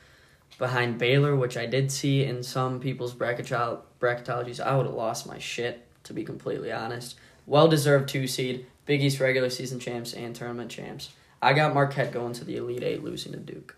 behind 0.59 0.99
Baylor, 0.99 1.35
which 1.35 1.57
I 1.57 1.65
did 1.65 1.91
see 1.91 2.23
in 2.23 2.43
some 2.43 2.79
people's 2.79 3.15
bracketol- 3.15 3.79
bracketologies, 3.99 4.63
I 4.63 4.75
would 4.77 4.85
have 4.85 4.93
lost 4.93 5.25
my 5.25 5.39
shit. 5.39 5.87
To 6.03 6.13
be 6.13 6.23
completely 6.23 6.71
honest, 6.71 7.15
well 7.47 7.67
deserved 7.67 8.07
two 8.07 8.27
seed, 8.27 8.67
Big 8.85 9.01
East 9.01 9.19
regular 9.19 9.49
season 9.49 9.79
champs 9.79 10.13
and 10.13 10.35
tournament 10.35 10.69
champs. 10.69 11.09
I 11.41 11.53
got 11.53 11.73
Marquette 11.73 12.11
going 12.11 12.33
to 12.33 12.45
the 12.45 12.57
Elite 12.57 12.83
Eight, 12.83 13.03
losing 13.03 13.31
to 13.31 13.39
Duke. 13.39 13.75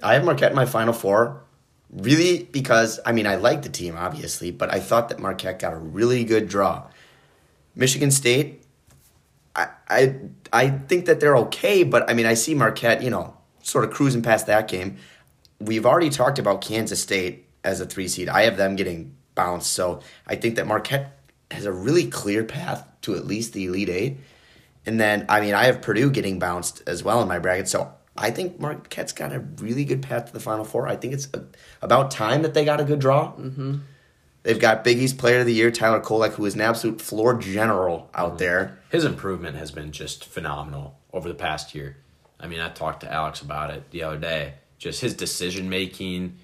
I 0.00 0.14
have 0.14 0.24
Marquette 0.24 0.52
in 0.52 0.56
my 0.56 0.64
final 0.64 0.94
four, 0.94 1.42
really 1.90 2.44
because 2.44 3.00
I 3.04 3.10
mean 3.10 3.26
I 3.26 3.34
like 3.34 3.62
the 3.62 3.68
team 3.68 3.96
obviously, 3.96 4.52
but 4.52 4.72
I 4.72 4.78
thought 4.78 5.08
that 5.08 5.18
Marquette 5.18 5.58
got 5.58 5.72
a 5.72 5.76
really 5.76 6.22
good 6.22 6.48
draw. 6.48 6.86
Michigan 7.74 8.12
State, 8.12 8.62
I 9.88 10.16
I 10.52 10.70
think 10.70 11.06
that 11.06 11.20
they're 11.20 11.36
okay, 11.36 11.82
but 11.82 12.08
I 12.10 12.14
mean 12.14 12.26
I 12.26 12.34
see 12.34 12.54
Marquette, 12.54 13.02
you 13.02 13.10
know, 13.10 13.36
sort 13.62 13.84
of 13.84 13.90
cruising 13.90 14.22
past 14.22 14.46
that 14.46 14.68
game. 14.68 14.98
We've 15.60 15.86
already 15.86 16.10
talked 16.10 16.38
about 16.38 16.60
Kansas 16.60 17.02
State 17.02 17.46
as 17.64 17.80
a 17.80 17.86
three 17.86 18.08
seed. 18.08 18.28
I 18.28 18.42
have 18.42 18.56
them 18.56 18.76
getting 18.76 19.14
bounced, 19.34 19.72
so 19.72 20.00
I 20.26 20.36
think 20.36 20.56
that 20.56 20.66
Marquette 20.66 21.18
has 21.50 21.64
a 21.64 21.72
really 21.72 22.06
clear 22.06 22.44
path 22.44 22.86
to 23.02 23.14
at 23.14 23.26
least 23.26 23.52
the 23.52 23.66
Elite 23.66 23.88
Eight. 23.88 24.18
And 24.86 25.00
then, 25.00 25.26
I 25.28 25.40
mean, 25.40 25.54
I 25.54 25.64
have 25.64 25.82
Purdue 25.82 26.10
getting 26.10 26.38
bounced 26.38 26.82
as 26.86 27.02
well 27.02 27.20
in 27.20 27.28
my 27.28 27.38
bracket. 27.38 27.68
So 27.68 27.92
I 28.16 28.30
think 28.30 28.58
Marquette's 28.58 29.12
got 29.12 29.32
a 29.32 29.40
really 29.40 29.84
good 29.84 30.02
path 30.02 30.26
to 30.26 30.32
the 30.32 30.40
Final 30.40 30.64
Four. 30.64 30.88
I 30.88 30.96
think 30.96 31.14
it's 31.14 31.28
a, 31.34 31.44
about 31.82 32.10
time 32.10 32.42
that 32.42 32.54
they 32.54 32.64
got 32.64 32.80
a 32.80 32.84
good 32.84 32.98
draw. 32.98 33.32
Mm-hmm. 33.32 33.76
They've 34.42 34.58
got 34.58 34.84
Big 34.84 34.98
East 34.98 35.18
Player 35.18 35.40
of 35.40 35.46
the 35.46 35.54
Year, 35.54 35.70
Tyler 35.70 36.00
Kolek, 36.00 36.32
who 36.32 36.44
is 36.46 36.54
an 36.54 36.60
absolute 36.60 37.00
floor 37.00 37.34
general 37.34 38.08
out 38.14 38.30
mm-hmm. 38.30 38.38
there. 38.38 38.78
His 38.90 39.04
improvement 39.04 39.56
has 39.56 39.70
been 39.70 39.92
just 39.92 40.24
phenomenal 40.24 40.98
over 41.12 41.28
the 41.28 41.34
past 41.34 41.74
year. 41.74 41.96
I 42.40 42.46
mean, 42.46 42.60
I 42.60 42.68
talked 42.68 43.00
to 43.00 43.12
Alex 43.12 43.42
about 43.42 43.70
it 43.70 43.90
the 43.90 44.04
other 44.04 44.18
day. 44.18 44.54
Just 44.78 45.00
his 45.00 45.14
decision 45.14 45.68
making, 45.68 46.36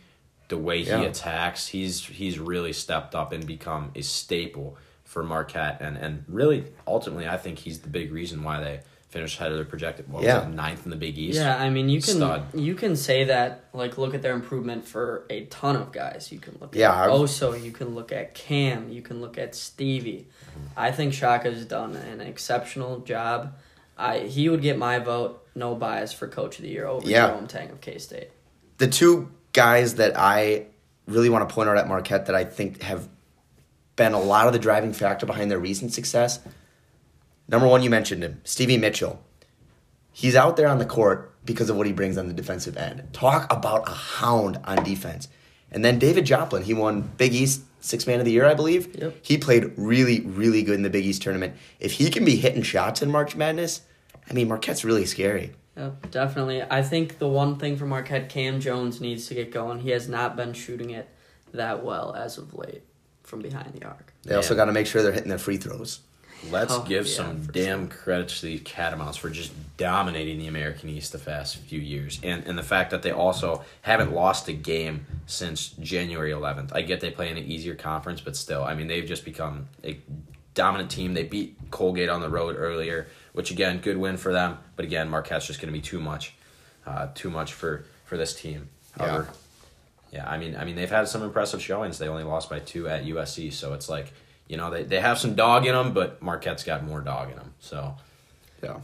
the 0.48 0.58
way 0.58 0.82
he 0.82 0.90
Yeah. 0.90 1.02
attacks, 1.02 1.68
he's 1.68 2.04
he's 2.04 2.38
really 2.38 2.72
stepped 2.72 3.14
up 3.14 3.32
and 3.32 3.46
become 3.46 3.92
a 3.94 4.02
staple 4.02 4.76
for 5.04 5.22
Marquette. 5.22 5.78
And 5.80 5.96
and 5.96 6.24
really, 6.28 6.64
ultimately, 6.86 7.28
I 7.28 7.36
think 7.36 7.60
he's 7.60 7.80
the 7.80 7.88
big 7.88 8.12
reason 8.12 8.42
why 8.42 8.60
they 8.60 8.80
finished 9.14 9.38
ahead 9.40 9.52
of 9.52 9.56
their 9.58 9.64
projected. 9.64 10.10
What 10.10 10.24
Yeah. 10.24 10.40
was 10.40 10.48
it, 10.48 10.54
ninth 10.56 10.84
in 10.84 10.90
the 10.90 10.96
Big 10.96 11.16
East? 11.16 11.38
Yeah, 11.38 11.56
I 11.56 11.70
mean 11.70 11.88
you 11.88 12.02
can 12.02 12.16
Stud. 12.16 12.42
you 12.52 12.74
can 12.74 12.96
say 12.96 13.24
that 13.24 13.64
like 13.72 13.96
look 13.96 14.12
at 14.12 14.22
their 14.22 14.34
improvement 14.34 14.86
for 14.86 15.24
a 15.30 15.44
ton 15.46 15.76
of 15.76 15.92
guys. 15.92 16.30
You 16.32 16.40
can 16.40 16.56
look 16.60 16.74
Yeah, 16.74 16.90
at 16.90 17.08
I've- 17.08 17.12
Oso, 17.12 17.62
you 17.62 17.70
can 17.70 17.94
look 17.94 18.10
at 18.12 18.34
Cam, 18.34 18.90
you 18.90 19.00
can 19.02 19.20
look 19.20 19.38
at 19.38 19.54
Stevie. 19.54 20.26
I 20.76 20.90
think 20.90 21.14
Shaka's 21.14 21.64
done 21.64 21.94
an 21.96 22.20
exceptional 22.20 22.98
job. 23.00 23.54
I 23.96 24.18
he 24.20 24.48
would 24.48 24.60
get 24.62 24.76
my 24.76 24.98
vote, 24.98 25.46
no 25.54 25.74
bias 25.76 26.12
for 26.12 26.26
coach 26.26 26.58
of 26.58 26.62
the 26.64 26.68
year 26.70 26.86
over 26.86 27.08
Yeah. 27.08 27.28
Jerome 27.28 27.46
Tang 27.46 27.70
of 27.70 27.80
K 27.80 27.98
State. 27.98 28.30
The 28.78 28.88
two 28.88 29.30
guys 29.52 29.94
that 29.94 30.14
I 30.18 30.66
really 31.06 31.28
want 31.30 31.48
to 31.48 31.54
point 31.54 31.68
out 31.68 31.78
at 31.78 31.86
Marquette 31.86 32.26
that 32.26 32.34
I 32.34 32.42
think 32.44 32.82
have 32.82 33.08
been 33.94 34.12
a 34.12 34.20
lot 34.20 34.48
of 34.48 34.52
the 34.52 34.58
driving 34.58 34.92
factor 34.92 35.24
behind 35.26 35.48
their 35.52 35.60
recent 35.60 35.92
success. 35.92 36.40
Number 37.48 37.66
one, 37.66 37.82
you 37.82 37.90
mentioned 37.90 38.22
him, 38.22 38.40
Stevie 38.44 38.78
Mitchell. 38.78 39.22
He's 40.12 40.36
out 40.36 40.56
there 40.56 40.68
on 40.68 40.78
the 40.78 40.86
court 40.86 41.34
because 41.44 41.68
of 41.68 41.76
what 41.76 41.86
he 41.86 41.92
brings 41.92 42.16
on 42.16 42.28
the 42.28 42.34
defensive 42.34 42.76
end. 42.76 43.08
Talk 43.12 43.52
about 43.52 43.88
a 43.88 43.92
hound 43.92 44.58
on 44.64 44.82
defense. 44.84 45.28
And 45.70 45.84
then 45.84 45.98
David 45.98 46.24
Joplin, 46.24 46.62
he 46.62 46.72
won 46.72 47.02
Big 47.16 47.34
East 47.34 47.62
Six 47.80 48.06
Man 48.06 48.18
of 48.18 48.24
the 48.24 48.30
Year, 48.30 48.46
I 48.46 48.54
believe. 48.54 48.94
Yep. 48.96 49.16
He 49.22 49.36
played 49.36 49.72
really, 49.76 50.20
really 50.20 50.62
good 50.62 50.76
in 50.76 50.82
the 50.82 50.90
Big 50.90 51.04
East 51.04 51.20
tournament. 51.20 51.54
If 51.80 51.92
he 51.92 52.10
can 52.10 52.24
be 52.24 52.36
hitting 52.36 52.62
shots 52.62 53.02
in 53.02 53.10
March 53.10 53.36
Madness, 53.36 53.82
I 54.30 54.32
mean, 54.32 54.48
Marquette's 54.48 54.84
really 54.84 55.04
scary. 55.04 55.52
Yep, 55.76 56.12
definitely. 56.12 56.62
I 56.62 56.82
think 56.82 57.18
the 57.18 57.28
one 57.28 57.58
thing 57.58 57.76
for 57.76 57.84
Marquette, 57.84 58.28
Cam 58.28 58.60
Jones 58.60 59.00
needs 59.00 59.26
to 59.26 59.34
get 59.34 59.50
going. 59.50 59.80
He 59.80 59.90
has 59.90 60.08
not 60.08 60.36
been 60.36 60.52
shooting 60.52 60.90
it 60.90 61.08
that 61.52 61.84
well 61.84 62.14
as 62.14 62.38
of 62.38 62.54
late 62.54 62.84
from 63.22 63.40
behind 63.40 63.74
the 63.74 63.84
arc. 63.84 64.12
They 64.22 64.34
also 64.34 64.54
got 64.54 64.66
to 64.66 64.72
make 64.72 64.86
sure 64.86 65.02
they're 65.02 65.12
hitting 65.12 65.28
their 65.28 65.38
free 65.38 65.56
throws. 65.56 66.00
Let's 66.50 66.72
Oh, 66.72 66.82
give 66.82 67.06
yeah, 67.06 67.14
some 67.14 67.42
for 67.42 67.52
damn 67.52 67.88
credits 67.88 68.40
to 68.40 68.46
the 68.46 68.58
Catamounts 68.58 69.16
for 69.16 69.30
just 69.30 69.52
dominating 69.76 70.38
the 70.38 70.46
American 70.46 70.88
East 70.88 71.12
the 71.12 71.18
past 71.18 71.56
few 71.56 71.80
years, 71.80 72.20
and 72.22 72.44
and 72.46 72.56
the 72.58 72.62
fact 72.62 72.90
that 72.90 73.02
they 73.02 73.10
also 73.10 73.64
haven't 73.82 74.12
lost 74.12 74.48
a 74.48 74.52
game 74.52 75.06
since 75.26 75.68
January 75.80 76.30
11th. 76.30 76.70
I 76.74 76.82
get 76.82 77.00
they 77.00 77.10
play 77.10 77.30
in 77.30 77.36
an 77.36 77.44
easier 77.44 77.74
conference, 77.74 78.20
but 78.20 78.36
still, 78.36 78.62
I 78.62 78.74
mean 78.74 78.86
they've 78.86 79.06
just 79.06 79.24
become 79.24 79.68
a 79.82 79.98
dominant 80.54 80.90
team. 80.90 81.14
They 81.14 81.24
beat 81.24 81.56
Colgate 81.70 82.08
on 82.08 82.20
the 82.20 82.28
road 82.28 82.56
earlier, 82.58 83.08
which 83.32 83.50
again, 83.50 83.78
good 83.78 83.96
win 83.96 84.16
for 84.16 84.32
them. 84.32 84.58
But 84.76 84.84
again, 84.84 85.08
Marquette's 85.10 85.46
just 85.46 85.60
going 85.60 85.72
to 85.72 85.78
be 85.78 85.82
too 85.82 85.98
much, 86.00 86.34
uh, 86.86 87.08
too 87.14 87.30
much 87.30 87.52
for 87.52 87.84
for 88.04 88.16
this 88.16 88.34
team. 88.34 88.68
Yeah. 88.98 89.24
Yeah, 90.12 90.30
I 90.30 90.38
mean, 90.38 90.54
I 90.54 90.64
mean, 90.64 90.76
they've 90.76 90.88
had 90.88 91.08
some 91.08 91.24
impressive 91.24 91.60
showings. 91.60 91.98
They 91.98 92.06
only 92.06 92.22
lost 92.22 92.48
by 92.48 92.60
two 92.60 92.88
at 92.88 93.04
USC, 93.04 93.52
so 93.52 93.72
it's 93.72 93.88
like, 93.88 94.12
you 94.48 94.56
know, 94.56 94.70
they, 94.70 94.82
they 94.82 95.00
have 95.00 95.18
some 95.18 95.34
dog 95.34 95.66
in 95.66 95.74
them, 95.74 95.92
but 95.92 96.22
Marquette's 96.22 96.64
got 96.64 96.84
more 96.84 97.00
dog 97.00 97.30
in 97.30 97.36
them. 97.36 97.54
So 97.60 97.96
Yeah. 98.62 98.80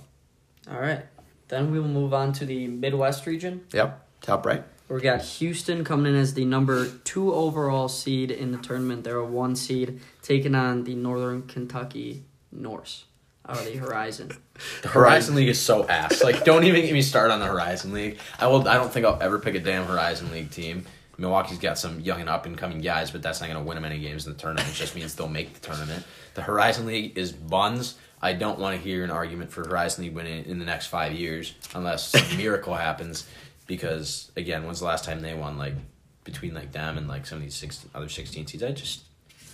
All 0.70 0.80
right. 0.80 1.04
Then 1.48 1.72
we 1.72 1.80
will 1.80 1.88
move 1.88 2.14
on 2.14 2.32
to 2.34 2.46
the 2.46 2.68
Midwest 2.68 3.26
region. 3.26 3.66
Yep. 3.72 4.06
Top 4.20 4.46
right. 4.46 4.62
We 4.88 5.00
got 5.00 5.22
Houston 5.22 5.84
coming 5.84 6.12
in 6.14 6.18
as 6.18 6.34
the 6.34 6.44
number 6.44 6.88
two 7.04 7.32
overall 7.32 7.88
seed 7.88 8.32
in 8.32 8.50
the 8.50 8.58
tournament. 8.58 9.04
They're 9.04 9.18
a 9.18 9.24
one 9.24 9.54
seed, 9.54 10.00
taking 10.20 10.54
on 10.56 10.82
the 10.82 10.96
Northern 10.96 11.42
Kentucky 11.42 12.24
Norse 12.50 13.04
out 13.48 13.58
of 13.58 13.66
the 13.66 13.76
Horizon. 13.76 14.32
the 14.82 14.88
Horizon 14.88 15.36
League 15.36 15.48
is 15.48 15.60
so 15.60 15.86
ass. 15.86 16.24
Like, 16.24 16.44
don't 16.44 16.64
even 16.64 16.82
get 16.82 16.92
me 16.92 17.02
started 17.02 17.32
on 17.32 17.38
the 17.38 17.46
Horizon 17.46 17.92
League. 17.92 18.18
I 18.40 18.48
will. 18.48 18.68
I 18.68 18.74
don't 18.74 18.92
think 18.92 19.06
I'll 19.06 19.22
ever 19.22 19.38
pick 19.38 19.54
a 19.54 19.60
damn 19.60 19.84
Horizon 19.86 20.32
League 20.32 20.50
team. 20.50 20.84
Milwaukee's 21.20 21.58
got 21.58 21.78
some 21.78 22.00
young 22.00 22.20
and 22.20 22.28
up 22.30 22.46
and 22.46 22.56
coming 22.56 22.80
guys, 22.80 23.10
but 23.10 23.22
that's 23.22 23.40
not 23.40 23.48
going 23.48 23.58
to 23.62 23.64
win 23.68 23.74
them 23.76 23.84
any 23.84 23.98
games 23.98 24.26
in 24.26 24.32
the 24.32 24.38
tournament. 24.38 24.68
It 24.70 24.74
just 24.74 24.94
means 24.96 25.14
they'll 25.14 25.28
make 25.28 25.52
the 25.52 25.60
tournament. 25.60 26.04
The 26.34 26.42
Horizon 26.42 26.86
League 26.86 27.18
is 27.18 27.30
buns. 27.30 27.96
I 28.22 28.32
don't 28.32 28.58
want 28.58 28.76
to 28.76 28.82
hear 28.82 29.04
an 29.04 29.10
argument 29.10 29.50
for 29.52 29.62
Horizon 29.68 30.04
League 30.04 30.14
winning 30.14 30.46
in 30.46 30.58
the 30.58 30.64
next 30.64 30.86
five 30.86 31.12
years 31.12 31.54
unless 31.74 32.08
some 32.08 32.36
miracle 32.38 32.74
happens. 32.74 33.26
Because 33.66 34.32
again, 34.36 34.64
when's 34.64 34.80
the 34.80 34.86
last 34.86 35.04
time 35.04 35.20
they 35.20 35.34
won? 35.34 35.58
Like 35.58 35.74
between 36.24 36.54
like 36.54 36.72
them 36.72 36.96
and 36.98 37.06
like 37.06 37.26
some 37.26 37.38
of 37.38 37.44
these 37.44 37.54
six, 37.54 37.84
other 37.94 38.08
sixteen 38.08 38.46
seeds, 38.46 38.62
I 38.62 38.72
just 38.72 39.02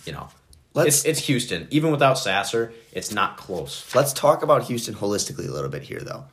you 0.05 0.13
know. 0.13 0.29
Let's- 0.73 0.99
it's, 0.99 1.05
it's 1.05 1.19
Houston. 1.27 1.67
Even 1.71 1.91
without 1.91 2.17
Sasser, 2.17 2.71
it's 2.91 3.11
not 3.11 3.37
close. 3.37 3.93
Let's 3.95 4.13
talk 4.13 4.41
about 4.43 4.63
Houston 4.63 4.95
holistically 4.95 5.47
a 5.49 5.51
little 5.51 5.69
bit 5.71 5.81
here, 5.83 5.99
though. 6.01 6.25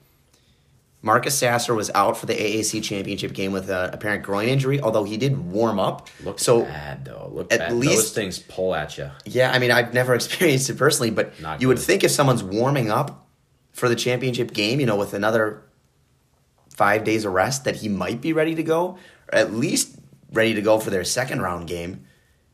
Marcus 1.04 1.36
Sasser 1.36 1.74
was 1.74 1.90
out 1.94 2.16
for 2.16 2.24
the 2.24 2.32
AAC 2.32 2.82
championship 2.82 3.34
game 3.34 3.52
with 3.52 3.68
an 3.68 3.92
apparent 3.92 4.22
groin 4.22 4.48
injury, 4.48 4.80
although 4.80 5.04
he 5.04 5.18
did 5.18 5.36
warm 5.52 5.78
up. 5.78 6.08
Look 6.24 6.38
so, 6.38 6.62
bad 6.62 7.04
though. 7.04 7.30
Look 7.30 7.52
at 7.52 7.58
bad. 7.58 7.72
Those 7.72 7.78
least- 7.78 8.14
things 8.14 8.38
pull 8.38 8.74
at 8.74 8.96
you. 8.96 9.10
yeah, 9.26 9.52
I 9.52 9.58
mean, 9.58 9.70
I've 9.70 9.92
never 9.92 10.14
experienced 10.20 10.70
it 10.70 10.78
personally, 10.78 11.10
but 11.10 11.38
Not 11.42 11.60
you 11.60 11.68
would 11.68 11.78
think 11.78 12.04
if 12.04 12.10
someone's 12.10 12.42
warming 12.42 12.90
up 12.90 13.28
for 13.72 13.90
the 13.90 13.94
championship 13.96 14.54
game, 14.54 14.80
you 14.80 14.86
know, 14.86 14.96
with 14.96 15.12
another 15.12 15.62
five 16.70 17.04
days 17.04 17.26
of 17.26 17.34
rest, 17.34 17.64
that 17.64 17.76
he 17.76 17.88
might 17.90 18.22
be 18.22 18.32
ready 18.32 18.54
to 18.54 18.62
go, 18.62 18.98
or 19.30 19.34
at 19.38 19.52
least 19.52 19.98
ready 20.32 20.54
to 20.54 20.62
go 20.62 20.78
for 20.80 20.88
their 20.88 21.04
second 21.04 21.42
round 21.42 21.68
game. 21.68 22.06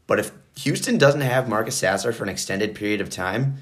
But 0.08 0.18
if 0.18 0.32
Houston 0.56 0.98
doesn't 0.98 1.20
have 1.20 1.48
Marcus 1.48 1.76
Sasser 1.76 2.12
for 2.12 2.24
an 2.24 2.28
extended 2.28 2.74
period 2.74 3.00
of 3.00 3.10
time, 3.10 3.58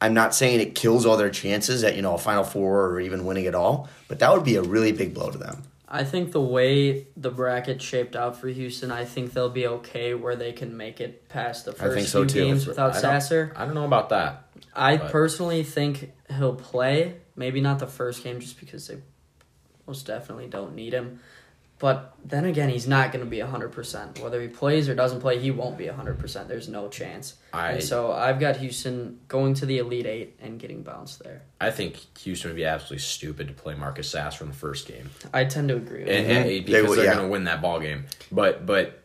I'm 0.00 0.14
not 0.14 0.34
saying 0.34 0.60
it 0.60 0.74
kills 0.74 1.04
all 1.04 1.16
their 1.16 1.30
chances 1.30 1.84
at 1.84 1.94
you 1.96 2.02
know 2.02 2.14
a 2.14 2.18
Final 2.18 2.44
Four 2.44 2.86
or 2.86 3.00
even 3.00 3.24
winning 3.24 3.44
it 3.44 3.54
all, 3.54 3.88
but 4.08 4.18
that 4.20 4.32
would 4.32 4.44
be 4.44 4.56
a 4.56 4.62
really 4.62 4.92
big 4.92 5.12
blow 5.14 5.30
to 5.30 5.38
them. 5.38 5.62
I 5.92 6.04
think 6.04 6.30
the 6.30 6.40
way 6.40 7.08
the 7.16 7.30
bracket 7.32 7.82
shaped 7.82 8.14
out 8.14 8.36
for 8.40 8.46
Houston, 8.46 8.92
I 8.92 9.04
think 9.04 9.32
they'll 9.32 9.50
be 9.50 9.66
okay 9.66 10.14
where 10.14 10.36
they 10.36 10.52
can 10.52 10.76
make 10.76 11.00
it 11.00 11.28
past 11.28 11.64
the 11.64 11.72
I 11.72 11.74
first 11.74 11.94
think 11.96 12.08
so, 12.08 12.20
few 12.20 12.28
too. 12.28 12.44
games 12.46 12.66
without 12.66 12.94
I 12.94 13.00
Sasser. 13.00 13.52
I 13.56 13.64
don't 13.64 13.74
know 13.74 13.84
about 13.86 14.10
that. 14.10 14.44
I 14.74 14.98
But- 14.98 15.10
personally 15.10 15.64
think 15.64 16.12
he'll 16.36 16.54
play. 16.54 17.16
Maybe 17.34 17.60
not 17.60 17.80
the 17.80 17.88
first 17.88 18.22
game, 18.22 18.38
just 18.38 18.60
because 18.60 18.86
they 18.86 18.98
most 19.86 20.06
definitely 20.06 20.46
don't 20.46 20.74
need 20.76 20.92
him. 20.92 21.18
But 21.80 22.14
then 22.22 22.44
again, 22.44 22.68
he's 22.68 22.86
not 22.86 23.10
going 23.10 23.24
to 23.24 23.30
be 23.30 23.40
hundred 23.40 23.72
percent. 23.72 24.20
Whether 24.20 24.42
he 24.42 24.48
plays 24.48 24.86
or 24.86 24.94
doesn't 24.94 25.20
play, 25.20 25.38
he 25.38 25.50
won't 25.50 25.78
be 25.78 25.86
hundred 25.86 26.18
percent. 26.18 26.46
There's 26.46 26.68
no 26.68 26.88
chance. 26.88 27.36
I 27.54 27.70
and 27.72 27.82
so 27.82 28.12
I've 28.12 28.38
got 28.38 28.58
Houston 28.58 29.18
going 29.28 29.54
to 29.54 29.66
the 29.66 29.78
Elite 29.78 30.04
Eight 30.04 30.36
and 30.42 30.60
getting 30.60 30.82
bounced 30.82 31.24
there. 31.24 31.40
I 31.58 31.70
think 31.70 31.96
Houston 32.18 32.50
would 32.50 32.56
be 32.56 32.66
absolutely 32.66 32.98
stupid 32.98 33.48
to 33.48 33.54
play 33.54 33.74
Marcus 33.74 34.10
Sasser 34.10 34.44
in 34.44 34.50
the 34.50 34.56
first 34.56 34.86
game, 34.86 35.08
I 35.32 35.44
tend 35.46 35.70
to 35.70 35.76
agree. 35.76 36.04
With 36.04 36.08
and, 36.10 36.26
you. 36.28 36.32
and- 36.34 36.48
They 36.48 36.60
because 36.60 36.88
would- 36.90 36.98
they 36.98 37.02
are 37.02 37.04
yeah. 37.06 37.14
going 37.14 37.26
to 37.26 37.32
win 37.32 37.44
that 37.44 37.62
ball 37.62 37.80
game. 37.80 38.04
But 38.30 38.66
but 38.66 39.02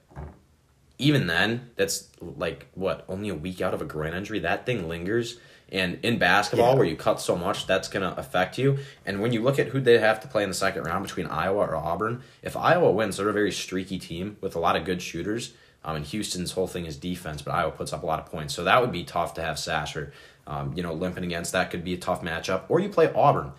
even 0.97 1.27
then, 1.27 1.69
that's 1.77 2.09
like 2.19 2.67
what 2.73 3.05
only 3.07 3.29
a 3.29 3.35
week 3.35 3.61
out 3.61 3.73
of 3.73 3.81
a 3.81 3.85
groin 3.85 4.13
injury. 4.13 4.39
That 4.39 4.65
thing 4.65 4.89
lingers. 4.89 5.39
And 5.71 5.99
in 6.03 6.19
basketball, 6.19 6.71
Yeah. 6.71 6.75
where 6.77 6.85
you 6.85 6.95
cut 6.95 7.19
so 7.19 7.35
much, 7.35 7.65
that's 7.65 7.87
going 7.87 8.09
to 8.09 8.17
affect 8.19 8.57
you. 8.57 8.77
And 9.05 9.19
when 9.21 9.33
you 9.33 9.41
look 9.41 9.57
at 9.57 9.67
who 9.69 9.79
they 9.81 9.97
have 9.97 10.19
to 10.21 10.27
play 10.27 10.43
in 10.43 10.49
the 10.49 10.55
second 10.55 10.83
round 10.83 11.03
between 11.03 11.25
Iowa 11.27 11.57
or 11.65 11.75
Auburn, 11.75 12.21
if 12.43 12.55
Iowa 12.55 12.91
wins, 12.91 13.17
they're 13.17 13.29
a 13.29 13.33
very 13.33 13.51
streaky 13.51 13.97
team 13.97 14.37
with 14.41 14.55
a 14.55 14.59
lot 14.59 14.75
of 14.75 14.85
good 14.85 15.01
shooters. 15.01 15.53
Um, 15.83 15.97
and 15.97 16.05
Houston's 16.05 16.51
whole 16.51 16.67
thing 16.67 16.85
is 16.85 16.97
defense, 16.97 17.41
but 17.41 17.53
Iowa 17.53 17.71
puts 17.71 17.93
up 17.93 18.03
a 18.03 18.05
lot 18.05 18.19
of 18.19 18.25
points. 18.27 18.53
So 18.53 18.63
that 18.63 18.81
would 18.81 18.91
be 18.91 19.03
tough 19.03 19.33
to 19.35 19.41
have 19.41 19.57
Sasser, 19.59 20.13
um, 20.47 20.73
you 20.75 20.81
know, 20.83 20.93
limping 20.93 21.23
against. 21.23 21.51
That 21.51 21.69
could 21.71 21.83
be 21.83 21.93
a 21.93 21.97
tough 21.97 22.21
matchup. 22.23 22.63
Or 22.69 22.79
you 22.79 22.89
play 22.89 23.11
Auburn, 23.13 23.51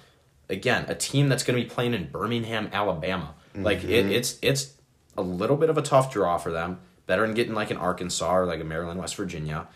again, 0.48 0.86
a 0.88 0.94
team 0.94 1.28
that's 1.28 1.42
going 1.42 1.56
to 1.58 1.64
be 1.64 1.68
playing 1.72 1.94
in 1.94 2.08
Birmingham, 2.10 2.68
Alabama. 2.72 3.34
Like 3.54 3.82
it, 3.84 4.06
it's 4.12 4.38
it's 4.42 4.74
a 5.16 5.22
little 5.22 5.56
bit 5.56 5.70
of 5.70 5.78
a 5.78 5.82
tough 5.82 6.12
draw 6.12 6.36
for 6.36 6.52
them. 6.52 6.78
Better 7.06 7.22
than 7.24 7.34
getting 7.34 7.54
like 7.54 7.70
an 7.70 7.78
Arkansas 7.78 8.36
or 8.36 8.44
like 8.44 8.60
a 8.60 8.64
Maryland, 8.64 9.00
West 9.00 9.14
Virginia. 9.16 9.66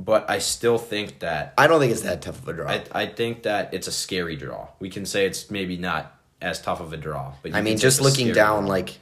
But 0.00 0.30
I 0.30 0.38
still 0.38 0.78
think 0.78 1.18
that 1.18 1.54
I 1.58 1.66
don't 1.66 1.80
think 1.80 1.90
it's 1.90 2.02
that 2.02 2.22
tough 2.22 2.40
of 2.40 2.48
a 2.48 2.52
draw. 2.52 2.70
I, 2.70 2.84
I 2.92 3.06
think 3.06 3.42
that 3.42 3.74
it's 3.74 3.88
a 3.88 3.92
scary 3.92 4.36
draw. 4.36 4.68
We 4.78 4.90
can 4.90 5.04
say 5.04 5.26
it's 5.26 5.50
maybe 5.50 5.76
not 5.76 6.14
as 6.40 6.60
tough 6.62 6.80
of 6.80 6.92
a 6.92 6.96
draw, 6.96 7.32
but 7.42 7.52
I 7.52 7.62
mean, 7.62 7.78
just 7.78 8.00
looking 8.00 8.32
down, 8.32 8.62
draw. 8.62 8.68
like 8.70 8.98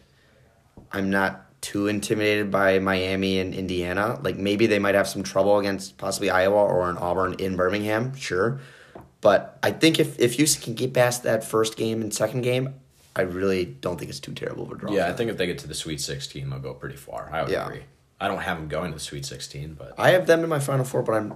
I'm 0.90 1.10
not 1.10 1.42
too 1.60 1.88
intimidated 1.88 2.50
by 2.50 2.78
Miami 2.78 3.38
and 3.40 3.54
Indiana. 3.54 4.18
Like 4.22 4.36
maybe 4.38 4.66
they 4.66 4.78
might 4.78 4.94
have 4.94 5.06
some 5.06 5.22
trouble 5.22 5.58
against 5.58 5.98
possibly 5.98 6.30
Iowa 6.30 6.64
or 6.64 6.88
an 6.88 6.96
Auburn 6.96 7.34
in 7.34 7.56
Birmingham, 7.56 8.14
sure. 8.16 8.60
But 9.20 9.58
I 9.62 9.72
think 9.72 10.00
if 10.00 10.18
if 10.18 10.34
Houston 10.34 10.62
can 10.62 10.74
get 10.74 10.94
past 10.94 11.24
that 11.24 11.44
first 11.44 11.76
game 11.76 12.00
and 12.00 12.14
second 12.14 12.40
game, 12.40 12.74
I 13.14 13.22
really 13.22 13.66
don't 13.66 13.98
think 13.98 14.08
it's 14.08 14.20
too 14.20 14.32
terrible 14.32 14.64
of 14.64 14.72
a 14.72 14.76
draw. 14.76 14.92
yeah, 14.92 15.08
I 15.08 15.12
think 15.12 15.30
if 15.30 15.36
they 15.36 15.46
get 15.46 15.58
to 15.58 15.68
the 15.68 15.74
Sweet 15.74 16.00
Sixteen, 16.00 16.48
they'll 16.48 16.58
go 16.58 16.72
pretty 16.72 16.96
far. 16.96 17.28
I 17.30 17.42
would 17.42 17.50
Yeah. 17.50 17.66
agree. 17.66 17.82
I 18.20 18.28
don't 18.28 18.42
have 18.42 18.58
them 18.58 18.68
going 18.68 18.92
to 18.92 18.98
the 18.98 19.04
Sweet 19.04 19.26
Sixteen, 19.26 19.74
but 19.74 19.94
I 19.98 20.10
have 20.10 20.26
them 20.26 20.42
in 20.42 20.48
my 20.48 20.58
final 20.58 20.84
four, 20.84 21.02
but 21.02 21.12
I'm 21.12 21.34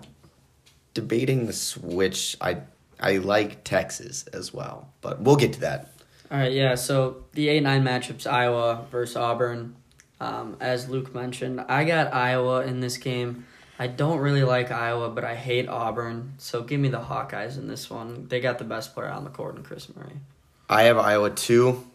debating 0.94 1.46
the 1.46 1.52
switch. 1.52 2.36
I 2.40 2.58
I 2.98 3.18
like 3.18 3.64
Texas 3.64 4.26
as 4.28 4.52
well, 4.52 4.92
but 5.00 5.20
we'll 5.20 5.36
get 5.36 5.54
to 5.54 5.60
that. 5.60 5.92
All 6.30 6.38
right, 6.38 6.52
yeah. 6.52 6.74
So 6.74 7.24
the 7.32 7.48
eight 7.48 7.62
nine 7.62 7.84
matchups: 7.84 8.26
Iowa 8.26 8.86
versus 8.90 9.16
Auburn. 9.16 9.76
Um, 10.20 10.56
as 10.60 10.88
Luke 10.88 11.14
mentioned, 11.14 11.62
I 11.62 11.84
got 11.84 12.12
Iowa 12.12 12.64
in 12.66 12.80
this 12.80 12.98
game. 12.98 13.46
I 13.78 13.86
don't 13.86 14.18
really 14.18 14.44
like 14.44 14.70
Iowa, 14.70 15.08
but 15.08 15.24
I 15.24 15.34
hate 15.34 15.66
Auburn. 15.66 16.34
So 16.36 16.62
give 16.62 16.78
me 16.78 16.90
the 16.90 17.00
Hawkeyes 17.00 17.56
in 17.56 17.66
this 17.66 17.88
one. 17.88 18.28
They 18.28 18.38
got 18.38 18.58
the 18.58 18.64
best 18.64 18.94
player 18.94 19.08
on 19.08 19.24
the 19.24 19.30
court 19.30 19.56
in 19.56 19.62
Kris 19.62 19.88
Murray. 19.96 20.20
I 20.68 20.82
have 20.82 20.98
Iowa 20.98 21.30
too. 21.30 21.86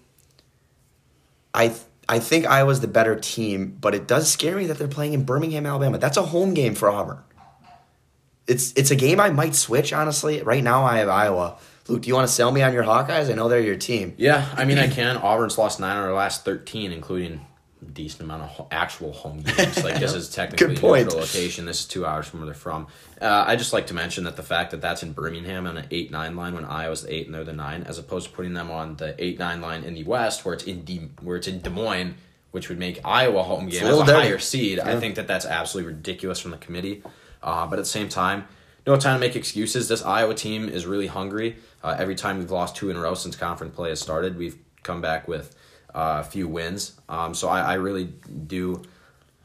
I 1.53 1.67
th- 1.67 1.81
I 2.07 2.19
think 2.19 2.45
Iowa's 2.45 2.81
the 2.81 2.87
better 2.87 3.15
team, 3.15 3.77
but 3.81 3.95
it 3.95 4.07
does 4.07 4.31
scare 4.31 4.55
me 4.55 4.67
that 4.67 4.77
they're 4.77 4.87
playing 4.87 5.13
in 5.13 5.23
Birmingham, 5.23 5.65
Alabama. 5.65 5.97
That's 5.97 6.17
a 6.17 6.23
home 6.23 6.53
game 6.53 6.75
for 6.75 6.89
Auburn. 6.89 7.19
It's 8.47 8.73
it's 8.73 8.91
a 8.91 8.95
game 8.95 9.19
I 9.19 9.31
might 9.31 9.55
switch 9.55 9.91
honestly. 9.91 10.41
Right 10.43 10.63
now 10.63 10.83
I 10.83 10.97
have 10.97 11.09
Iowa. 11.09 11.57
Luke, 11.87 12.03
do 12.03 12.07
you 12.07 12.15
want 12.15 12.27
to 12.27 12.33
sell 12.33 12.51
me 12.51 12.61
on 12.61 12.73
your 12.73 12.83
Hawkeyes? 12.83 13.29
I 13.29 13.33
know 13.33 13.49
they're 13.49 13.59
your 13.59 13.75
team. 13.75 14.13
yeah, 14.17 14.47
I 14.55 14.65
mean 14.65 14.77
I 14.77 14.87
can. 14.87 15.17
Auburn's 15.17 15.57
lost 15.57 15.79
nine 15.79 15.97
of 15.97 16.03
their 16.03 16.13
last 16.13 16.45
thirteen, 16.45 16.91
including 16.91 17.45
decent 17.91 18.23
amount 18.23 18.43
of 18.43 18.49
ho- 18.49 18.67
actual 18.71 19.11
home 19.11 19.41
games. 19.57 19.83
Like 19.83 19.99
this 19.99 20.13
is 20.13 20.29
technically 20.29 20.75
Good 20.75 20.83
a 20.83 21.03
neutral 21.03 21.21
location. 21.21 21.65
This 21.65 21.81
is 21.81 21.85
two 21.85 22.05
hours 22.05 22.27
from 22.27 22.39
where 22.39 22.45
they're 22.45 22.53
from. 22.55 22.87
Uh, 23.21 23.43
I 23.47 23.55
just 23.55 23.73
like 23.73 23.87
to 23.87 23.93
mention 23.93 24.23
that 24.25 24.35
the 24.35 24.43
fact 24.43 24.71
that 24.71 24.81
that's 24.81 25.03
in 25.03 25.13
Birmingham 25.13 25.65
on 25.67 25.77
an 25.77 25.87
eight 25.91 26.11
nine 26.11 26.35
line 26.35 26.53
when 26.55 26.65
Iowa's 26.65 27.03
the 27.03 27.13
eight 27.13 27.25
and 27.25 27.35
they're 27.35 27.43
the 27.43 27.53
nine, 27.53 27.83
as 27.83 27.97
opposed 27.97 28.27
to 28.29 28.33
putting 28.35 28.53
them 28.53 28.69
on 28.71 28.95
the 28.97 29.15
eight 29.23 29.39
nine 29.39 29.61
line 29.61 29.83
in 29.83 29.93
the 29.93 30.03
West 30.03 30.45
where 30.45 30.53
it's 30.53 30.63
in 30.63 30.83
De- 30.83 31.09
where 31.21 31.37
it's 31.37 31.47
in 31.47 31.61
Des 31.61 31.69
Moines, 31.69 32.15
which 32.51 32.69
would 32.69 32.79
make 32.79 32.99
Iowa 33.05 33.43
home 33.43 33.69
game 33.69 33.83
a 33.85 33.87
as 33.89 34.09
a 34.09 34.13
higher 34.15 34.39
seed. 34.39 34.79
I 34.79 34.99
think 34.99 35.15
that 35.15 35.27
that's 35.27 35.45
absolutely 35.45 35.93
ridiculous 35.93 36.39
from 36.39 36.51
the 36.51 36.57
committee. 36.57 37.03
Uh, 37.43 37.67
but 37.67 37.77
at 37.77 37.83
the 37.83 37.89
same 37.89 38.09
time, 38.09 38.47
no 38.87 38.95
time 38.97 39.15
to 39.15 39.19
make 39.19 39.35
excuses. 39.35 39.87
This 39.87 40.03
Iowa 40.03 40.33
team 40.33 40.67
is 40.69 40.85
really 40.85 41.07
hungry. 41.07 41.57
Uh, 41.83 41.95
every 41.97 42.15
time 42.15 42.39
we've 42.39 42.49
lost 42.51 42.75
two 42.75 42.89
in 42.89 42.95
a 42.95 42.99
row 43.01 43.13
since 43.13 43.35
conference 43.35 43.75
play 43.75 43.89
has 43.89 43.99
started, 43.99 44.37
we've 44.37 44.57
come 44.83 45.01
back 45.01 45.27
with 45.27 45.55
uh, 45.95 46.17
a 46.19 46.23
few 46.23 46.47
wins. 46.47 46.99
Um, 47.07 47.33
so 47.33 47.47
I, 47.47 47.61
I 47.61 47.73
really 47.75 48.05
do, 48.47 48.83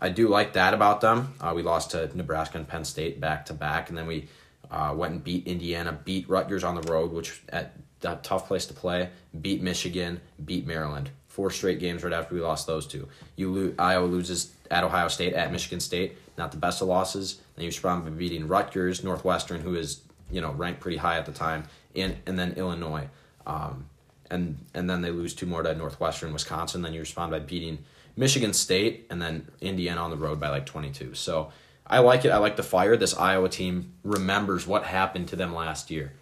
I 0.01 0.09
do 0.09 0.29
like 0.29 0.55
that 0.55 0.75
about 0.75 1.01
them. 1.01 1.33
Uh, 1.41 1.53
we 1.55 1.63
lost 1.63 1.93
to 1.93 2.15
Nebraska 2.17 2.59
and 2.59 2.67
Penn 2.69 2.85
State 2.85 3.21
back 3.21 3.47
to 3.47 3.55
back, 3.55 3.89
and 3.89 3.97
then 3.97 4.07
we 4.09 4.29
uh, 4.71 4.93
went 4.97 5.15
and 5.15 5.25
beat 5.25 5.47
Indiana, 5.47 5.99
beat 6.05 6.29
Rutgers 6.29 6.65
on 6.65 6.75
the 6.75 6.83
road, 6.83 7.13
which 7.13 7.41
at 7.51 7.77
a 8.03 8.17
tough 8.17 8.49
place 8.49 8.67
to 8.67 8.75
play. 8.75 9.11
Beat 9.41 9.63
Michigan, 9.63 10.21
beat 10.45 10.67
Maryland. 10.67 11.11
Four 11.29 11.51
straight 11.51 11.79
games 11.79 12.03
right 12.03 12.13
after 12.13 12.35
we 12.35 12.41
lost 12.41 12.67
those 12.67 12.87
two. 12.87 13.09
You 13.37 13.53
lo- 13.53 13.75
Iowa 13.79 14.07
loses 14.07 14.53
at 14.71 14.83
Ohio 14.83 15.07
State, 15.09 15.35
at 15.35 15.53
Michigan 15.53 15.79
State. 15.79 16.17
Not 16.37 16.51
the 16.51 16.59
best 16.59 16.83
of 16.83 16.89
losses. 16.89 17.41
Then 17.55 17.65
you 17.65 17.69
respond 17.69 18.05
by 18.05 18.11
beating 18.11 18.49
Rutgers, 18.49 19.05
Northwestern, 19.05 19.61
who 19.61 19.77
is 19.77 20.01
you 20.31 20.41
know 20.41 20.51
ranked 20.53 20.81
pretty 20.81 20.97
high 20.97 21.19
at 21.19 21.27
the 21.27 21.33
time, 21.33 21.65
and 21.95 22.17
and 22.27 22.37
then 22.37 22.55
Illinois. 22.55 23.09
Um, 23.47 23.87
and 24.31 24.59
and 24.75 24.89
then 24.89 25.03
they 25.03 25.11
lose 25.11 25.35
two 25.35 25.47
more 25.47 25.63
to 25.63 25.75
Northwestern, 25.75 26.33
Wisconsin. 26.33 26.83
Then 26.83 26.93
you 26.93 27.01
respond 27.01 27.31
by 27.31 27.41
beating 27.41 27.79
Michigan 28.17 28.53
State, 28.53 29.07
and 29.11 29.21
then 29.21 29.49
Indiana 29.61 30.03
on 30.03 30.11
the 30.11 30.17
road 30.17 30.41
by 30.41 30.49
like 30.49 30.67
twenty 30.67 30.91
two. 30.91 31.15
So 31.15 31.53
I 31.87 31.99
like 31.99 32.25
it. 32.25 32.31
I 32.31 32.39
like 32.39 32.57
the 32.57 32.63
fire. 32.63 32.97
This 32.97 33.17
Iowa 33.17 33.49
team 33.49 33.95
remembers 34.05 34.67
what 34.67 34.85
happened 34.85 35.29
to 35.29 35.37
them 35.37 35.55
last 35.55 35.91
year. 35.91 36.13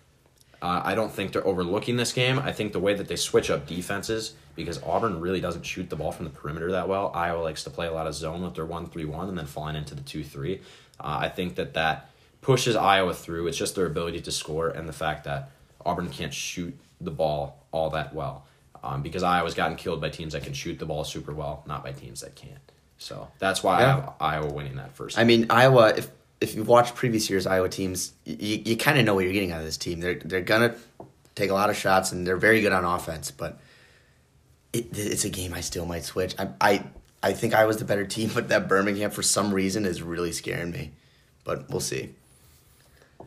Uh, 0.61 0.82
I 0.84 0.94
don't 0.94 1.12
think 1.12 1.32
they're 1.32 1.46
overlooking 1.46 1.96
this 1.96 2.12
game. 2.12 2.38
I 2.38 2.52
think 2.52 2.72
the 2.72 2.80
way 2.80 2.94
that 2.94 3.06
they 3.06 3.14
switch 3.14 3.48
up 3.48 3.66
defenses, 3.66 4.34
because 4.56 4.82
Auburn 4.82 5.20
really 5.20 5.40
doesn't 5.40 5.62
shoot 5.62 5.88
the 5.88 5.94
ball 5.94 6.11
from 6.11 6.24
the 6.24 6.32
perimeter 6.32 6.72
that 6.72 6.88
well. 6.88 7.12
Iowa 7.14 7.42
likes 7.42 7.62
to 7.64 7.70
play 7.70 7.86
a 7.86 7.92
lot 7.92 8.09
of 8.09 8.14
zone 8.14 8.42
with 8.42 8.54
their 8.54 8.66
1 8.66 8.86
3 8.86 9.04
1 9.04 9.28
and 9.28 9.38
then 9.38 9.46
falling 9.46 9.76
into 9.76 9.94
the 9.94 10.02
2 10.02 10.24
3. 10.24 10.61
Uh, 11.00 11.18
I 11.20 11.28
think 11.28 11.54
that 11.56 11.74
that 11.74 12.11
pushes 12.40 12.74
Iowa 12.74 13.14
through. 13.14 13.46
It's 13.46 13.59
just 13.59 13.76
their 13.76 13.86
ability 13.86 14.20
to 14.22 14.32
score 14.32 14.68
and 14.68 14.88
the 14.88 14.92
fact 14.92 15.24
that 15.24 15.50
Auburn 15.84 16.09
can't 16.09 16.34
shoot 16.34 16.76
the 17.01 17.11
ball 17.11 17.66
all 17.72 17.90
that 17.90 18.14
well. 18.14 18.44
Um, 18.82 19.03
because 19.03 19.22
Iowa's 19.22 19.55
gotten 19.55 19.76
killed 19.76 20.01
by 20.01 20.09
teams 20.09 20.34
that 20.34 20.44
can 20.44 20.53
shoot 20.53 20.78
the 20.78 20.86
ball 20.86 21.03
super 21.05 21.34
well, 21.34 21.64
not 21.66 21.82
by 21.82 21.92
teams 21.92 22.20
that 22.20 22.36
can't. 22.36 22.59
So 22.99 23.28
that's 23.38 23.62
why 23.62 23.78
I 23.78 23.82
have 23.82 24.12
Iowa 24.20 24.53
winning 24.53 24.76
that 24.76 24.94
first. 24.94 25.18
I 25.18 25.24
mean, 25.24 25.46
Iowa. 25.51 25.94
If 25.96 26.11
if 26.40 26.55
you've 26.55 26.68
watched 26.68 26.94
previous 26.94 27.28
years 27.30 27.46
Iowa 27.46 27.68
teams, 27.68 28.12
you, 28.24 28.62
you 28.64 28.76
kind 28.76 28.99
of 28.99 29.05
know 29.05 29.14
what 29.14 29.24
you're 29.24 29.32
getting 29.32 29.53
out 29.53 29.59
of 29.59 29.64
this 29.64 29.76
team. 29.76 30.01
They're 30.01 30.16
they're 30.16 30.40
gonna 30.40 30.74
take 31.34 31.51
a 31.51 31.55
lot 31.55 31.70
of 31.70 31.76
shots 31.76 32.12
and 32.12 32.26
they're 32.26 32.36
very 32.36 32.61
good 32.61 32.72
on 32.72 32.84
offense, 32.84 33.30
but 33.30 33.61
it, 34.72 34.86
it's 34.92 35.24
a 35.24 35.30
game 35.30 35.55
I 35.55 35.61
still 35.61 35.86
might 35.86 36.05
switch. 36.05 36.34
I 36.38 36.49
I 36.61 36.84
I 37.22 37.32
think 37.32 37.55
I 37.55 37.64
was 37.64 37.78
the 37.78 37.84
better 37.84 38.07
team, 38.07 38.30
but 38.34 38.49
that 38.49 38.68
Birmingham 38.68 39.11
for 39.11 39.22
some 39.22 39.55
reason 39.55 39.86
is 39.86 40.03
really 40.03 40.32
scaring 40.32 40.70
me. 40.70 40.92
But 41.44 41.70
we'll 41.70 41.80
see. 41.80 42.14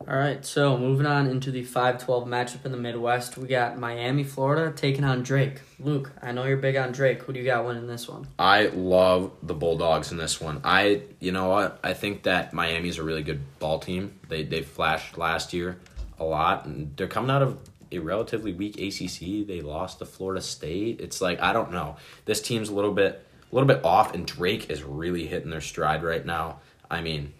All 0.08 0.16
right, 0.16 0.44
so 0.44 0.76
moving 0.76 1.06
on 1.06 1.26
into 1.26 1.50
the 1.50 1.62
5 1.62 2.04
12 2.04 2.26
matchup 2.26 2.64
in 2.64 2.72
the 2.72 2.78
Midwest, 2.78 3.38
we 3.38 3.48
got 3.48 3.78
Miami, 3.78 4.24
Florida 4.24 4.72
taking 4.74 5.04
on 5.04 5.22
Drake. 5.22 5.60
Luke, 5.78 6.12
I 6.20 6.32
know 6.32 6.44
you're 6.44 6.56
big 6.56 6.76
on 6.76 6.92
Drake. 6.92 7.22
Who 7.22 7.32
do 7.32 7.38
you 7.38 7.44
got 7.44 7.64
winning 7.64 7.86
this 7.86 8.08
one? 8.08 8.26
I 8.38 8.66
love 8.66 9.32
the 9.42 9.54
Bulldogs 9.54 10.10
in 10.10 10.18
this 10.18 10.40
one. 10.40 10.60
I, 10.64 11.02
you 11.20 11.32
know 11.32 11.48
what? 11.48 11.78
I 11.84 11.94
think 11.94 12.24
that 12.24 12.52
Miami's 12.52 12.98
a 12.98 13.02
really 13.02 13.22
good 13.22 13.40
ball 13.58 13.78
team. 13.78 14.18
They 14.28 14.42
they 14.42 14.62
flashed 14.62 15.18
last 15.18 15.52
year 15.52 15.78
a 16.18 16.24
lot, 16.24 16.66
and 16.66 16.96
they're 16.96 17.08
coming 17.08 17.30
out 17.30 17.42
of 17.42 17.58
a 17.90 17.98
relatively 17.98 18.52
weak 18.52 18.80
ACC. 18.80 19.46
They 19.46 19.60
lost 19.60 19.98
to 19.98 20.06
Florida 20.06 20.40
State. 20.40 21.00
It's 21.00 21.20
like 21.20 21.40
I 21.40 21.52
don't 21.52 21.72
know. 21.72 21.96
This 22.24 22.40
team's 22.40 22.68
a 22.68 22.74
little 22.74 22.92
bit 22.92 23.24
a 23.50 23.54
little 23.54 23.68
bit 23.68 23.84
off, 23.84 24.14
and 24.14 24.26
Drake 24.26 24.70
is 24.70 24.82
really 24.82 25.26
hitting 25.26 25.50
their 25.50 25.60
stride 25.60 26.02
right 26.02 26.24
now. 26.24 26.60
I 26.90 27.02
mean, 27.02 27.32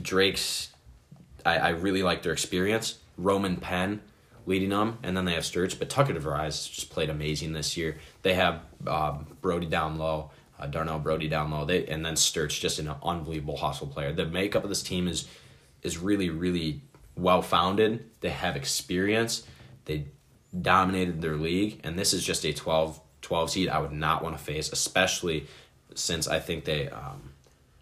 Drake's. 0.00 0.70
I, 1.44 1.58
I 1.58 1.68
really 1.70 2.02
like 2.02 2.22
their 2.22 2.32
experience. 2.32 2.98
Roman 3.16 3.56
Penn 3.56 4.00
leading 4.46 4.70
them, 4.70 4.98
and 5.02 5.16
then 5.16 5.24
they 5.24 5.34
have 5.34 5.44
Sturtz. 5.44 5.78
But 5.78 5.90
Tucker 5.90 6.14
DeVries 6.14 6.72
just 6.72 6.90
played 6.90 7.10
amazing 7.10 7.52
this 7.52 7.76
year. 7.76 7.98
They 8.22 8.34
have 8.34 8.62
um, 8.86 9.26
Brodie 9.40 9.66
down 9.66 9.98
low, 9.98 10.30
uh, 10.58 10.66
Darnell 10.66 10.98
Brodie 10.98 11.28
down 11.28 11.50
low, 11.50 11.64
they, 11.64 11.86
and 11.86 12.04
then 12.04 12.14
Sturtz 12.14 12.58
just 12.58 12.78
an 12.78 12.90
unbelievable 13.02 13.58
hustle 13.58 13.86
player. 13.86 14.12
The 14.12 14.26
makeup 14.26 14.64
of 14.64 14.68
this 14.68 14.82
team 14.82 15.06
is 15.06 15.28
is 15.82 15.98
really 15.98 16.30
really 16.30 16.82
well 17.16 17.42
founded. 17.42 18.04
They 18.20 18.30
have 18.30 18.56
experience. 18.56 19.44
They 19.84 20.06
dominated 20.58 21.20
their 21.20 21.36
league, 21.36 21.80
and 21.84 21.98
this 21.98 22.12
is 22.12 22.24
just 22.24 22.44
a 22.44 22.52
12, 22.52 23.00
12 23.22 23.50
seed. 23.50 23.68
I 23.68 23.78
would 23.78 23.92
not 23.92 24.22
want 24.22 24.36
to 24.36 24.42
face, 24.42 24.72
especially 24.72 25.46
since 25.94 26.26
I 26.26 26.40
think 26.40 26.64
they. 26.64 26.88
Um, 26.88 27.32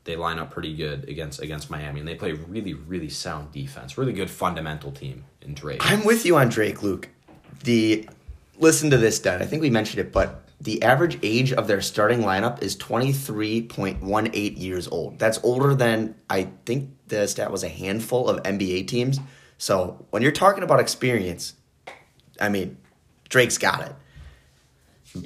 they 0.06 0.16
line 0.16 0.38
up 0.38 0.50
pretty 0.50 0.74
good 0.74 1.08
against 1.08 1.40
against 1.42 1.68
Miami, 1.70 2.00
and 2.00 2.08
they 2.08 2.14
play 2.14 2.32
really, 2.32 2.72
really 2.74 3.10
sound 3.10 3.52
defense. 3.52 3.98
Really 3.98 4.12
good 4.14 4.30
fundamental 4.30 4.90
team 4.92 5.24
in 5.42 5.52
Drake. 5.52 5.80
I'm 5.82 6.04
with 6.04 6.24
you 6.24 6.36
on 6.38 6.48
Drake, 6.48 6.82
Luke. 6.82 7.10
The 7.64 8.08
listen 8.58 8.88
to 8.90 8.96
this 8.96 9.16
stat. 9.16 9.42
I 9.42 9.46
think 9.46 9.60
we 9.60 9.68
mentioned 9.68 9.98
it, 10.00 10.12
but 10.12 10.42
the 10.60 10.82
average 10.82 11.18
age 11.22 11.52
of 11.52 11.66
their 11.66 11.82
starting 11.82 12.20
lineup 12.20 12.62
is 12.62 12.74
23.18 12.76 14.58
years 14.58 14.88
old. 14.88 15.18
That's 15.18 15.38
older 15.42 15.74
than 15.74 16.14
I 16.30 16.48
think 16.64 16.90
the 17.08 17.26
stat 17.28 17.50
was 17.52 17.62
a 17.62 17.68
handful 17.68 18.28
of 18.30 18.42
NBA 18.42 18.88
teams. 18.88 19.20
So 19.58 20.06
when 20.10 20.22
you're 20.22 20.32
talking 20.32 20.62
about 20.64 20.80
experience, 20.80 21.54
I 22.40 22.48
mean, 22.48 22.78
Drake's 23.28 23.58
got 23.58 23.82
it. 23.82 23.92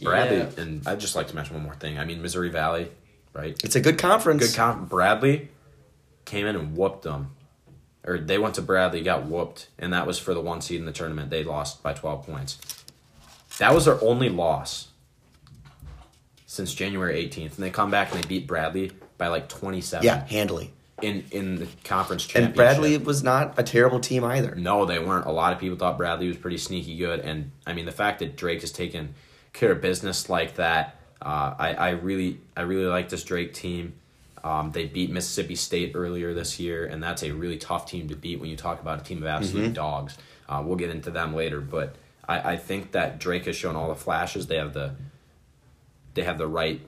Bradley, 0.02 0.38
Yeah. 0.38 0.50
and 0.58 0.86
I'd 0.86 1.00
just 1.00 1.16
like 1.16 1.28
to 1.28 1.34
mention 1.36 1.54
one 1.54 1.64
more 1.64 1.74
thing. 1.74 1.98
I 1.98 2.04
mean, 2.04 2.22
Missouri 2.22 2.48
Valley, 2.50 2.90
right? 3.32 3.60
It's 3.64 3.76
a 3.76 3.80
good 3.80 3.98
conference. 3.98 4.46
Good 4.46 4.56
comp. 4.56 4.88
Bradley 4.88 5.48
came 6.24 6.46
in 6.46 6.56
and 6.56 6.76
whooped 6.76 7.02
them. 7.02 7.32
Or 8.04 8.18
they 8.18 8.38
went 8.38 8.54
to 8.54 8.62
Bradley, 8.62 9.02
got 9.02 9.26
whooped, 9.26 9.68
and 9.78 9.92
that 9.92 10.06
was 10.06 10.18
for 10.18 10.32
the 10.32 10.40
one 10.40 10.62
seed 10.62 10.80
in 10.80 10.86
the 10.86 10.92
tournament. 10.92 11.28
They 11.28 11.44
lost 11.44 11.82
by 11.82 11.92
12 11.92 12.24
points. 12.24 12.58
That 13.58 13.74
was 13.74 13.84
their 13.84 14.02
only 14.02 14.30
loss 14.30 14.88
since 16.46 16.72
January 16.72 17.28
18th. 17.28 17.56
And 17.56 17.64
they 17.64 17.70
come 17.70 17.90
back 17.90 18.12
and 18.12 18.22
they 18.22 18.26
beat 18.26 18.46
Bradley 18.46 18.92
by 19.18 19.28
like 19.28 19.48
27. 19.48 20.04
Yeah, 20.04 20.26
handily. 20.26 20.72
In 21.02 21.24
in 21.30 21.56
the 21.56 21.68
conference 21.84 22.26
championship. 22.26 22.48
And. 22.48 22.56
Bradley 22.56 22.98
was 22.98 23.22
not 23.22 23.58
a 23.58 23.62
terrible 23.62 24.00
team 24.00 24.24
either. 24.24 24.54
No, 24.54 24.84
they 24.84 24.98
weren't. 24.98 25.26
A 25.26 25.32
lot 25.32 25.52
of 25.52 25.58
people 25.58 25.78
thought 25.78 25.96
Bradley 25.96 26.28
was 26.28 26.36
pretty 26.36 26.58
sneaky 26.58 26.96
good, 26.96 27.20
and 27.20 27.52
I 27.66 27.72
mean 27.72 27.86
the 27.86 27.92
fact 27.92 28.18
that 28.18 28.36
Drake 28.36 28.62
has 28.62 28.72
taken 28.72 29.14
care 29.52 29.72
of 29.72 29.80
business 29.80 30.28
like 30.28 30.56
that, 30.56 30.99
uh, 31.22 31.54
I 31.58 31.74
I 31.74 31.90
really 31.90 32.40
I 32.56 32.62
really 32.62 32.86
like 32.86 33.08
this 33.08 33.24
Drake 33.24 33.54
team. 33.54 33.94
Um, 34.42 34.72
they 34.72 34.86
beat 34.86 35.10
Mississippi 35.10 35.54
State 35.54 35.92
earlier 35.94 36.32
this 36.32 36.58
year, 36.58 36.86
and 36.86 37.02
that's 37.02 37.22
a 37.22 37.32
really 37.32 37.58
tough 37.58 37.84
team 37.84 38.08
to 38.08 38.16
beat 38.16 38.40
when 38.40 38.48
you 38.48 38.56
talk 38.56 38.80
about 38.80 39.00
a 39.00 39.04
team 39.04 39.18
of 39.18 39.28
absolute 39.28 39.74
dogs. 39.74 40.16
Uh, 40.48 40.62
we'll 40.64 40.76
get 40.76 40.88
into 40.90 41.10
them 41.10 41.34
later, 41.34 41.60
but 41.60 41.96
I, 42.26 42.52
I 42.52 42.56
think 42.56 42.92
that 42.92 43.18
Drake 43.18 43.44
has 43.44 43.54
shown 43.54 43.76
all 43.76 43.88
the 43.88 43.94
flashes. 43.94 44.46
They 44.46 44.56
have 44.56 44.72
the 44.72 44.94
they 46.14 46.22
have 46.22 46.38
the 46.38 46.46
right 46.46 46.80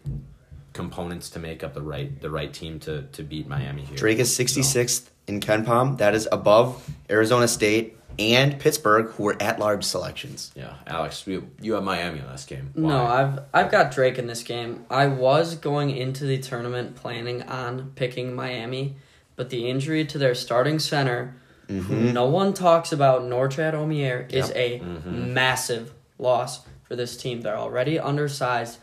components 0.72 1.28
to 1.30 1.38
make 1.38 1.62
up 1.62 1.74
the 1.74 1.82
right 1.82 2.20
the 2.20 2.30
right 2.30 2.52
team 2.52 2.80
to 2.80 3.02
to 3.02 3.22
beat 3.22 3.46
Miami 3.46 3.82
here. 3.82 3.96
Drake 3.96 4.18
is 4.18 4.30
66th 4.36 5.08
in 5.26 5.40
Ken 5.40 5.64
Pom. 5.64 5.96
That 5.96 6.14
is 6.14 6.28
above 6.30 6.88
Arizona 7.10 7.48
State 7.48 7.96
and 8.18 8.58
Pittsburgh, 8.58 9.06
who 9.12 9.24
were 9.24 9.36
at 9.40 9.58
large 9.58 9.84
selections. 9.84 10.52
Yeah, 10.54 10.74
Alex, 10.86 11.26
you, 11.26 11.50
you 11.60 11.74
have 11.74 11.84
Miami 11.84 12.20
last 12.20 12.48
this 12.48 12.58
game. 12.58 12.70
No, 12.74 13.04
I've 13.06 13.40
I've 13.52 13.70
got 13.70 13.92
Drake 13.92 14.18
in 14.18 14.26
this 14.26 14.42
game. 14.42 14.84
I 14.90 15.06
was 15.06 15.54
going 15.54 15.90
into 15.90 16.24
the 16.24 16.38
tournament 16.38 16.96
planning 16.96 17.42
on 17.42 17.92
picking 17.94 18.34
Miami, 18.34 18.96
but 19.36 19.50
the 19.50 19.68
injury 19.68 20.04
to 20.06 20.18
their 20.18 20.34
starting 20.34 20.78
center, 20.78 21.34
who 21.68 21.80
mm-hmm. 21.80 22.12
no 22.12 22.26
one 22.26 22.52
talks 22.52 22.92
about, 22.92 23.22
Norchad 23.22 23.72
Omier, 23.72 24.30
is 24.30 24.48
Yep. 24.48 24.56
a 24.56 24.80
mm-hmm. 24.80 25.34
massive 25.34 25.92
loss 26.18 26.60
for 26.84 26.96
this 26.96 27.16
team. 27.16 27.40
They're 27.40 27.56
already 27.56 27.98
undersized. 27.98 28.78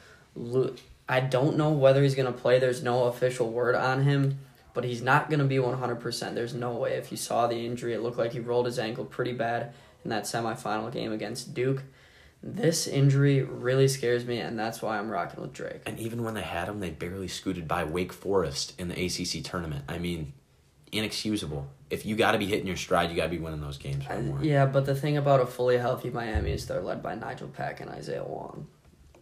I 1.07 1.19
don't 1.19 1.57
know 1.57 1.71
whether 1.71 2.03
he's 2.03 2.15
going 2.15 2.31
to 2.31 2.39
play. 2.39 2.59
There's 2.59 2.83
no 2.83 3.05
official 3.05 3.49
word 3.51 3.75
on 3.75 4.03
him, 4.03 4.39
but 4.73 4.83
he's 4.83 5.01
not 5.01 5.29
going 5.29 5.39
to 5.39 5.45
be 5.45 5.57
100%. 5.57 6.35
There's 6.35 6.53
no 6.53 6.73
way. 6.73 6.93
If 6.93 7.11
you 7.11 7.17
saw 7.17 7.47
the 7.47 7.65
injury, 7.65 7.93
it 7.93 8.01
looked 8.01 8.17
like 8.17 8.33
he 8.33 8.39
rolled 8.39 8.65
his 8.65 8.79
ankle 8.79 9.05
pretty 9.05 9.33
bad 9.33 9.73
in 10.03 10.09
that 10.09 10.23
semifinal 10.23 10.91
game 10.91 11.11
against 11.11 11.53
Duke. 11.53 11.83
This 12.41 12.87
injury 12.87 13.43
really 13.43 13.89
scares 13.89 14.25
me, 14.25 14.39
and 14.39 14.57
that's 14.57 14.81
why 14.81 14.97
I'm 14.97 15.09
rocking 15.09 15.41
with 15.41 15.51
Drake. 15.51 15.81
And 15.85 15.99
even 15.99 16.23
when 16.23 16.35
they 16.35 16.41
had 16.41 16.69
him, 16.69 16.79
they 16.79 16.89
barely 16.89 17.27
scooted 17.27 17.67
by 17.67 17.83
Wake 17.83 18.13
Forest 18.13 18.79
in 18.79 18.87
the 18.87 19.05
ACC 19.05 19.43
tournament. 19.43 19.83
I 19.89 19.97
mean, 19.97 20.31
inexcusable. 20.91 21.67
If 21.89 22.05
you 22.05 22.15
got 22.15 22.31
to 22.31 22.37
be 22.37 22.45
hitting 22.45 22.67
your 22.67 22.77
stride, 22.77 23.09
you 23.09 23.17
got 23.17 23.23
to 23.23 23.29
be 23.29 23.39
winning 23.39 23.59
those 23.59 23.77
games. 23.77 24.05
by 24.05 24.15
uh, 24.15 24.21
more. 24.21 24.41
Yeah, 24.41 24.65
but 24.65 24.85
the 24.85 24.95
thing 24.95 25.17
about 25.17 25.41
a 25.41 25.45
fully 25.45 25.77
healthy 25.77 26.11
Miami 26.11 26.51
is 26.51 26.65
they're 26.67 26.81
led 26.81 27.03
by 27.03 27.15
Nigel 27.15 27.49
Pack 27.49 27.81
and 27.81 27.89
Isaiah 27.89 28.23
Wong, 28.23 28.67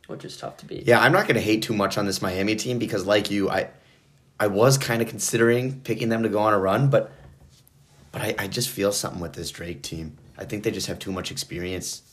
which 0.05 0.23
is 0.23 0.37
tough 0.37 0.57
to 0.57 0.65
beat. 0.65 0.85
Yeah, 0.85 0.99
I'm 0.99 1.11
not 1.11 1.23
going 1.23 1.35
to 1.35 1.41
hate 1.41 1.63
too 1.63 1.73
much 1.73 1.97
on 1.97 2.05
this 2.05 2.21
Miami 2.21 2.55
team 2.55 2.77
because, 2.77 3.07
like 3.07 3.31
you, 3.31 3.49
I 3.49 3.69
I 4.39 4.47
was 4.47 4.77
kind 4.77 5.01
of 5.01 5.07
considering 5.07 5.81
picking 5.81 6.09
them 6.09 6.23
to 6.23 6.29
go 6.29 6.39
on 6.39 6.53
a 6.53 6.59
run, 6.59 6.89
but 6.89 7.11
but 8.11 8.21
I, 8.21 8.35
I 8.39 8.47
just 8.47 8.69
feel 8.69 8.91
something 8.91 9.19
with 9.19 9.33
this 9.33 9.51
Drake 9.51 9.81
team. 9.81 10.17
I 10.37 10.45
think 10.45 10.63
they 10.63 10.71
just 10.71 10.87
have 10.87 10.99
too 10.99 11.11
much 11.11 11.31
experience. 11.31 12.03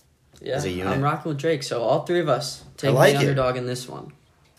Yeah, 0.41 0.55
as 0.55 0.65
a 0.65 0.71
unit. 0.71 0.93
I'm 0.93 1.03
rocking 1.03 1.31
with 1.31 1.39
Drake. 1.39 1.63
So 1.63 1.83
all 1.83 2.05
three 2.05 2.21
of 2.21 2.29
us 2.29 2.65
take 2.77 2.95
like 2.95 3.13
the 3.15 3.19
it. 3.19 3.21
underdog 3.21 3.57
in 3.57 3.67
this 3.67 3.89
one. 3.89 4.13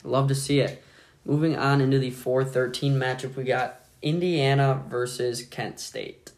Love 0.03 0.27
to 0.29 0.35
see 0.35 0.59
it. 0.59 0.81
Moving 1.25 1.57
on 1.57 1.81
into 1.81 1.97
the 1.97 2.11
4-13 2.11 2.93
matchup, 2.93 3.35
we 3.35 3.43
got 3.43 3.81
Indiana 4.01 4.83
versus 4.87 5.41
Kent 5.41 5.79
State. 5.79 6.31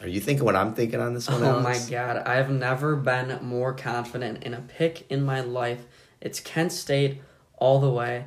Are 0.00 0.08
you 0.08 0.20
thinking 0.20 0.44
what 0.44 0.56
I'm 0.56 0.74
thinking 0.74 1.00
on 1.00 1.14
this 1.14 1.28
one? 1.28 1.42
Oh 1.42 1.60
my 1.60 1.78
god, 1.90 2.16
I've 2.18 2.50
never 2.50 2.96
been 2.96 3.38
more 3.42 3.72
confident 3.72 4.42
in 4.42 4.54
a 4.54 4.60
pick 4.60 5.10
in 5.10 5.22
my 5.22 5.40
life. 5.40 5.84
It's 6.20 6.40
Kent 6.40 6.72
State 6.72 7.20
all 7.56 7.80
the 7.80 7.90
way. 7.90 8.24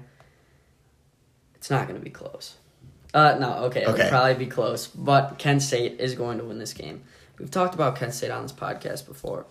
It's 1.63 1.69
not 1.69 1.87
going 1.87 1.97
to 1.97 2.03
be 2.03 2.09
close. 2.11 2.55
Uh, 3.13 3.37
no, 3.39 3.53
okay, 3.67 3.83
it'll 3.83 3.93
Okay. 3.93 4.09
probably 4.09 4.33
be 4.33 4.47
close, 4.47 4.85
but 4.87 5.37
Kent 5.39 5.61
State 5.61 5.97
is 6.01 6.13
going 6.13 6.37
to 6.39 6.43
win 6.43 6.59
this 6.59 6.73
game. 6.73 7.03
We've 7.39 7.49
talked 7.49 7.73
about 7.73 7.95
Kent 7.95 8.13
State 8.13 8.31
on 8.31 8.41
this 8.43 8.51
podcast 8.51 9.07
before. 9.07 9.45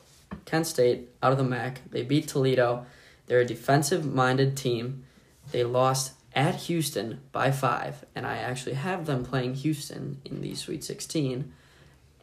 Kent 0.44 0.66
State 0.66 1.08
out 1.22 1.32
of 1.32 1.38
the 1.38 1.44
MAC, 1.44 1.80
they 1.90 2.02
beat 2.02 2.28
Toledo. 2.28 2.84
They're 3.28 3.40
a 3.40 3.46
defensive-minded 3.46 4.58
team. 4.58 5.04
They 5.52 5.64
lost 5.64 6.12
at 6.34 6.54
Houston 6.56 7.22
by 7.32 7.50
five, 7.50 8.04
and 8.14 8.26
I 8.26 8.36
actually 8.36 8.74
have 8.74 9.06
them 9.06 9.24
playing 9.24 9.54
Houston 9.54 10.20
in 10.26 10.42
the 10.42 10.54
Sweet 10.54 10.84
16 10.84 11.50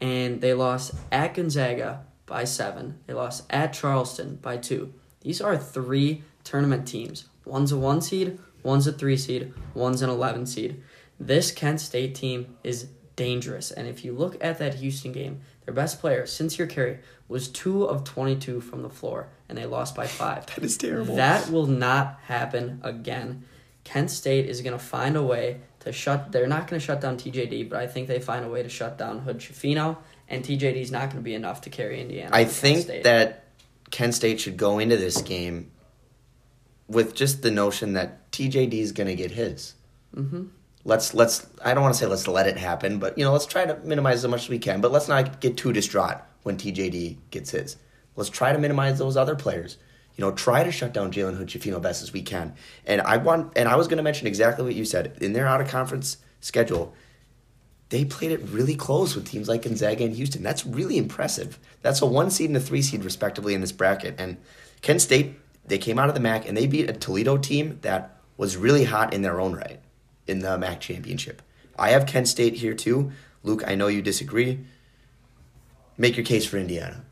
and 0.01 0.39
they 0.39 0.53
lost 0.53 0.93
at 1.11 1.33
Gonzaga 1.33 2.05
by 2.27 2.43
seven. 2.43 2.99
They 3.07 3.13
lost 3.15 3.43
at 3.49 3.73
Charleston 3.73 4.35
by 4.35 4.57
two. 4.57 4.93
These 5.21 5.41
are 5.41 5.57
three 5.57 6.21
tournament 6.43 6.87
teams. 6.87 7.25
One's 7.43 7.71
a 7.71 7.77
one 7.77 8.01
seed, 8.01 8.37
one's 8.64 8.88
a 8.88 8.91
three 8.91 9.18
seed, 9.18 9.53
one's 9.74 10.01
an 10.01 10.10
11 10.10 10.45
seed. 10.45 10.82
This 11.20 11.51
Kent 11.51 11.82
State 11.82 12.16
team 12.16 12.55
is 12.64 12.88
dangerous. 13.16 13.70
And 13.72 13.88
if 13.88 14.05
you 14.05 14.14
look 14.14 14.38
at 14.41 14.60
that 14.60 14.76
Houston 14.76 15.12
game, 15.12 15.41
their 15.66 15.74
best 15.74 15.99
player, 15.99 16.26
Sincere 16.26 16.68
Carry, 16.68 16.99
was 17.28 17.47
two 17.47 17.84
of 17.84 18.03
22 18.05 18.62
from 18.62 18.82
the 18.82 18.89
floor, 18.89 19.28
and 19.47 19.57
they 19.57 19.66
lost 19.66 19.95
by 19.95 20.07
five. 20.07 20.45
That 20.47 20.64
is 20.64 20.78
terrible. 20.78 21.18
That 21.18 21.51
will 21.51 21.68
not 21.68 22.20
happen 22.24 22.80
again. 22.84 23.43
Kent 23.84 24.10
State 24.10 24.47
is 24.47 24.62
going 24.62 24.74
to 24.74 24.84
find 24.84 25.18
a 25.18 25.24
way 25.24 25.60
to 25.82 25.91
shut. 25.91 26.32
They're 26.32 26.47
not 26.47 26.68
going 26.68 26.80
to 26.80 26.86
shut 26.86 27.01
down 27.01 27.18
TJD, 27.18 27.70
but 27.70 27.80
I 27.80 27.88
think 27.88 28.07
they 28.07 28.20
find 28.20 28.45
a 28.45 28.49
way 28.49 28.64
to 28.64 28.70
shut 28.70 28.97
down 28.97 29.20
Hood 29.20 29.39
Schifino, 29.39 29.97
and 30.28 30.43
TJD 30.43 30.78
is 30.78 30.91
not 30.91 31.10
going 31.10 31.18
to 31.18 31.22
be 31.22 31.34
enough 31.34 31.62
to 31.62 31.70
carry 31.70 32.01
Indiana. 32.01 32.30
I 32.34 32.43
over 32.43 32.49
Kent 32.49 32.86
think 32.86 33.03
that 33.03 33.45
Kent 33.91 34.16
State 34.16 34.39
should 34.39 34.57
go 34.57 34.80
into 34.80 34.95
this 34.97 35.22
game 35.22 35.72
with 36.88 37.14
just 37.14 37.41
the 37.41 37.51
notion 37.51 37.93
that 37.93 38.18
TJD 38.32 38.73
is 38.73 38.91
going 38.91 39.07
to 39.07 39.15
get 39.15 39.32
his. 39.32 39.75
Mm-hmm. 40.15 40.45
Let's 40.86 41.13
let's. 41.13 41.47
I 41.63 41.73
don't 41.73 41.84
want 41.84 41.93
to 41.93 41.99
say 41.99 42.05
let's 42.05 42.27
let 42.27 42.47
it 42.47 42.57
happen, 42.57 42.99
but 42.99 43.17
you 43.17 43.23
know, 43.23 43.34
let's 43.34 43.45
try 43.45 43.65
to 43.65 43.77
minimize 43.84 44.23
as 44.23 44.30
much 44.30 44.43
as 44.43 44.49
we 44.49 44.59
can. 44.59 44.82
But 44.82 44.91
let's 44.91 45.07
not 45.07 45.41
get 45.41 45.57
too 45.57 45.73
distraught 45.73 46.17
when 46.43 46.57
TJD 46.57 47.17
gets 47.32 47.51
his. 47.51 47.77
Let's 48.15 48.30
try 48.30 48.53
to 48.53 48.59
minimize 48.59 48.97
those 48.97 49.17
other 49.17 49.36
players. 49.36 49.77
You 50.15 50.25
know, 50.25 50.32
try 50.32 50.63
to 50.63 50.71
shut 50.71 50.93
down 50.93 51.11
Jalen 51.11 51.38
Hood 51.38 51.47
Schifino 51.47 51.82
best 51.82 52.03
as 52.03 52.11
we 52.11 52.21
can. 52.21 52.53
And 52.86 53.01
I 53.01 53.17
want, 53.17 53.53
and 53.55 53.69
I 53.69 53.77
was 53.77 53.88
going 53.88 53.97
to 53.97 54.03
mention 54.03 54.27
exactly 54.27 54.65
what 54.65 54.75
you 54.75 54.84
said 54.84 55.17
in 55.21 55.32
their 55.32 55.47
out 55.47 55.61
of 55.61 55.69
conference 55.69 56.17
schedule. 56.41 56.93
They 57.88 58.03
played 58.03 58.32
it 58.32 58.41
really 58.49 58.75
close 58.75 59.15
with 59.15 59.25
teams 59.25 59.47
like 59.47 59.61
Gonzaga 59.61 60.03
and 60.03 60.15
Houston. 60.15 60.43
That's 60.43 60.65
really 60.65 60.97
impressive. 60.97 61.57
That's 61.82 62.01
a 62.01 62.05
one 62.05 62.30
seed 62.30 62.49
and 62.49 62.57
a 62.57 62.59
three 62.59 62.82
seed 62.82 63.05
respectively 63.05 63.53
in 63.53 63.61
this 63.61 63.71
bracket. 63.71 64.15
And 64.19 64.38
Kent 64.82 65.01
State, 65.01 65.39
they 65.65 65.77
came 65.77 65.97
out 65.97 66.09
of 66.09 66.15
the 66.15 66.21
MAC 66.21 66.47
and 66.47 66.57
they 66.57 66.67
beat 66.67 66.89
a 66.89 66.93
Toledo 66.93 67.38
team 67.38 67.80
that 67.84 68.18
was 68.39 68.55
really 68.55 68.85
hot 68.85 69.13
in 69.13 69.21
their 69.21 69.41
own 69.41 69.53
right 69.53 69.81
in 70.25 70.39
the 70.39 70.57
MAC 70.57 70.79
championship. 70.79 71.41
I 71.77 71.89
have 71.89 72.05
Kent 72.05 72.29
State 72.29 72.53
here 72.53 72.73
too. 72.73 73.11
Luke, 73.43 73.63
I 73.67 73.75
know 73.75 73.87
you 73.87 74.01
disagree. 74.01 74.61
Make 75.97 76.15
your 76.15 76.25
case 76.25 76.45
for 76.45 76.55
Indiana. 76.55 77.03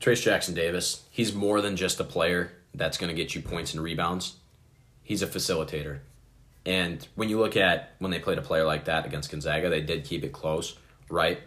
Trayce 0.00 0.22
Jackson 0.22 0.54
Davis, 0.54 1.04
he's 1.08 1.32
more 1.32 1.60
than 1.60 1.76
just 1.76 2.00
a 2.00 2.04
player 2.04 2.50
that's 2.74 2.98
going 2.98 3.10
to 3.10 3.14
get 3.14 3.36
you 3.36 3.40
points 3.40 3.74
and 3.74 3.82
rebounds. 3.82 4.34
He's 5.04 5.22
a 5.22 5.26
facilitator. 5.28 6.00
And 6.66 7.06
when 7.14 7.28
you 7.28 7.38
look 7.38 7.56
at 7.56 7.92
when 8.00 8.10
they 8.10 8.18
played 8.18 8.38
a 8.38 8.42
player 8.42 8.64
like 8.64 8.86
that 8.86 9.06
against 9.06 9.30
Gonzaga, 9.30 9.70
they 9.70 9.80
did 9.80 10.04
keep 10.04 10.24
it 10.24 10.32
close, 10.32 10.76
right? 11.08 11.38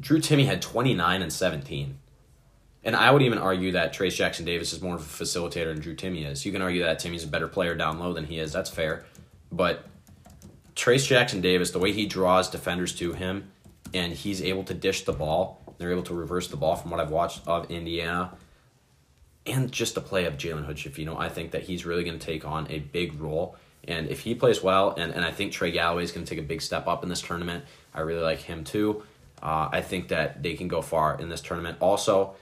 Drew 0.00 0.18
Timme 0.18 0.46
had 0.46 0.60
29 0.60 1.22
and 1.22 1.32
17. 1.32 1.96
And 2.84 2.94
I 2.94 3.10
would 3.10 3.22
even 3.22 3.38
argue 3.38 3.72
that 3.72 3.94
Trayce 3.94 4.14
Jackson 4.14 4.44
Davis 4.44 4.72
is 4.72 4.82
more 4.82 4.94
of 4.94 5.00
a 5.00 5.24
facilitator 5.24 5.72
than 5.72 5.80
Drew 5.80 5.96
Timme 5.96 6.30
is. 6.30 6.44
You 6.44 6.52
can 6.52 6.60
argue 6.60 6.82
that 6.82 7.00
Timme's 7.00 7.24
a 7.24 7.28
better 7.28 7.48
player 7.48 7.74
down 7.74 7.98
low 7.98 8.12
than 8.12 8.26
he 8.26 8.38
is. 8.38 8.52
That's 8.52 8.68
fair. 8.68 9.06
But 9.50 9.86
Trayce 10.76 11.06
Jackson 11.06 11.40
Davis, 11.40 11.70
the 11.70 11.78
way 11.78 11.92
he 11.92 12.04
draws 12.04 12.50
defenders 12.50 12.94
to 12.96 13.14
him, 13.14 13.50
and 13.94 14.12
he's 14.12 14.42
able 14.42 14.64
to 14.64 14.74
dish 14.74 15.04
the 15.04 15.12
ball, 15.12 15.62
they're 15.78 15.92
able 15.92 16.02
to 16.02 16.14
reverse 16.14 16.48
the 16.48 16.56
ball 16.56 16.76
from 16.76 16.90
what 16.90 17.00
I've 17.00 17.10
watched 17.10 17.46
of 17.46 17.70
Indiana, 17.70 18.32
and 19.46 19.70
just 19.70 19.94
the 19.94 20.00
play 20.00 20.26
of 20.26 20.36
Jalen 20.36 20.64
Hood 20.64 20.76
Schifino, 20.76 21.18
I 21.18 21.28
think 21.28 21.52
that 21.52 21.62
he's 21.62 21.86
really 21.86 22.04
going 22.04 22.18
to 22.18 22.24
take 22.24 22.44
on 22.44 22.66
a 22.70 22.80
big 22.80 23.20
role. 23.20 23.56
And 23.86 24.08
if 24.08 24.20
he 24.20 24.34
plays 24.34 24.62
well, 24.62 24.94
and, 24.96 25.12
and 25.12 25.24
I 25.24 25.30
think 25.30 25.52
Trey 25.52 25.70
Galloway 25.70 26.02
is 26.02 26.12
going 26.12 26.24
to 26.24 26.30
take 26.30 26.42
a 26.42 26.46
big 26.46 26.62
step 26.62 26.86
up 26.86 27.02
in 27.02 27.08
this 27.08 27.20
tournament, 27.20 27.64
I 27.94 28.00
really 28.00 28.22
like 28.22 28.40
him 28.40 28.64
too. 28.64 29.02
Uh, 29.42 29.68
I 29.70 29.82
think 29.82 30.08
that 30.08 30.42
they 30.42 30.54
can 30.54 30.68
go 30.68 30.80
far 30.80 31.20
in 31.20 31.28
this 31.28 31.42
tournament. 31.42 31.76
Also, 31.80 32.34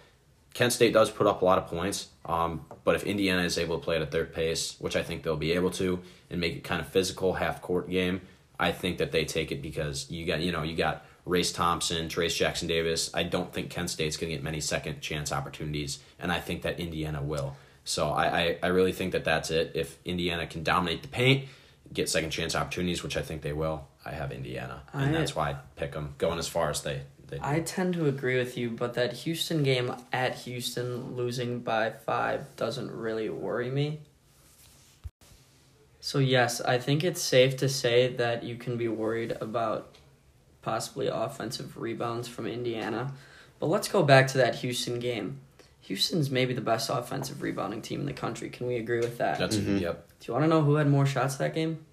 Kent 0.54 0.72
State 0.72 0.92
does 0.92 1.10
put 1.10 1.26
up 1.26 1.42
a 1.42 1.44
lot 1.44 1.58
of 1.58 1.66
points, 1.66 2.08
um, 2.26 2.64
but 2.84 2.94
if 2.94 3.04
Indiana 3.04 3.42
is 3.42 3.56
able 3.58 3.78
to 3.78 3.84
play 3.84 3.96
it 3.96 4.02
at 4.02 4.10
their 4.10 4.24
pace, 4.24 4.76
which 4.78 4.96
I 4.96 5.02
think 5.02 5.22
they'll 5.22 5.36
be 5.36 5.52
able 5.52 5.70
to, 5.72 6.00
and 6.30 6.40
make 6.40 6.54
it 6.56 6.64
kind 6.64 6.80
of 6.80 6.88
physical 6.88 7.34
half 7.34 7.62
court 7.62 7.88
game, 7.88 8.20
I 8.58 8.70
think 8.72 8.98
that 8.98 9.12
they 9.12 9.24
take 9.24 9.50
it 9.50 9.62
because 9.62 10.10
you 10.10 10.26
got 10.26 10.40
you 10.40 10.52
know 10.52 10.62
you 10.62 10.76
got 10.76 11.04
Race 11.24 11.52
Thompson, 11.52 12.08
Trayce 12.08 12.36
Jackson 12.36 12.68
Davis. 12.68 13.10
I 13.14 13.22
don't 13.22 13.52
think 13.52 13.70
Kent 13.70 13.90
State's 13.90 14.16
going 14.16 14.30
to 14.30 14.36
get 14.36 14.42
many 14.44 14.60
second 14.60 15.00
chance 15.00 15.32
opportunities, 15.32 15.98
and 16.18 16.30
I 16.30 16.38
think 16.40 16.62
that 16.62 16.78
Indiana 16.80 17.22
will. 17.22 17.56
So 17.84 18.10
I, 18.10 18.24
I, 18.40 18.58
I 18.62 18.66
really 18.68 18.92
think 18.92 19.12
that 19.12 19.24
that's 19.24 19.50
it. 19.50 19.72
If 19.74 19.98
Indiana 20.04 20.46
can 20.46 20.62
dominate 20.62 21.02
the 21.02 21.08
paint, 21.08 21.48
get 21.92 22.08
second 22.08 22.30
chance 22.30 22.54
opportunities, 22.54 23.02
which 23.02 23.16
I 23.16 23.22
think 23.22 23.42
they 23.42 23.52
will, 23.52 23.88
I 24.04 24.10
have 24.12 24.30
Indiana, 24.32 24.82
and 24.92 25.16
I- 25.16 25.18
that's 25.18 25.34
why 25.34 25.50
I 25.50 25.56
pick 25.76 25.92
them 25.92 26.14
going 26.18 26.38
as 26.38 26.46
far 26.48 26.70
as 26.70 26.82
they. 26.82 27.02
They 27.32 27.38
do. 27.38 27.44
I 27.44 27.60
tend 27.60 27.94
to 27.94 28.06
agree 28.06 28.38
with 28.38 28.56
you, 28.56 28.70
but 28.70 28.94
that 28.94 29.12
Houston 29.14 29.62
game 29.62 29.92
at 30.12 30.36
Houston 30.40 31.16
losing 31.16 31.60
by 31.60 31.90
five 31.90 32.54
doesn't 32.56 32.90
really 32.90 33.28
worry 33.28 33.70
me. 33.70 34.00
So 36.00 36.18
yes, 36.18 36.60
I 36.60 36.78
think 36.78 37.04
it's 37.04 37.22
safe 37.22 37.56
to 37.58 37.68
say 37.68 38.08
that 38.14 38.42
you 38.42 38.56
can 38.56 38.76
be 38.76 38.88
worried 38.88 39.36
about 39.40 39.96
possibly 40.60 41.06
offensive 41.06 41.76
rebounds 41.76 42.28
from 42.28 42.46
Indiana. 42.46 43.12
But 43.58 43.66
let's 43.66 43.88
go 43.88 44.02
back 44.02 44.26
to 44.28 44.38
that 44.38 44.56
Houston 44.56 44.98
game. 44.98 45.40
Houston's 45.82 46.30
maybe 46.30 46.54
the 46.54 46.60
best 46.60 46.90
offensive 46.90 47.42
rebounding 47.42 47.82
team 47.82 48.00
in 48.00 48.06
the 48.06 48.12
country. 48.12 48.50
Can 48.50 48.66
we 48.66 48.76
agree 48.76 49.00
with 49.00 49.18
that? 49.18 49.38
That's 49.38 49.56
Mhm. 49.56 49.80
yep. 49.80 50.08
Do 50.20 50.26
you 50.28 50.34
want 50.34 50.44
to 50.44 50.48
know 50.48 50.62
who 50.62 50.74
had 50.74 50.88
more 50.88 51.06
shots 51.06 51.36
that 51.36 51.54
game? 51.54 51.84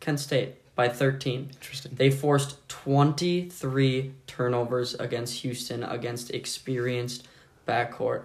Kent 0.00 0.20
State 0.20 0.56
by 0.74 0.88
13. 0.88 1.50
Interesting. 1.54 1.92
They 1.94 2.10
forced 2.10 2.68
23 2.68 4.12
turnovers 4.26 4.94
against 4.94 5.42
Houston 5.42 5.82
against 5.82 6.30
experienced 6.32 7.28
backcourt. 7.66 8.22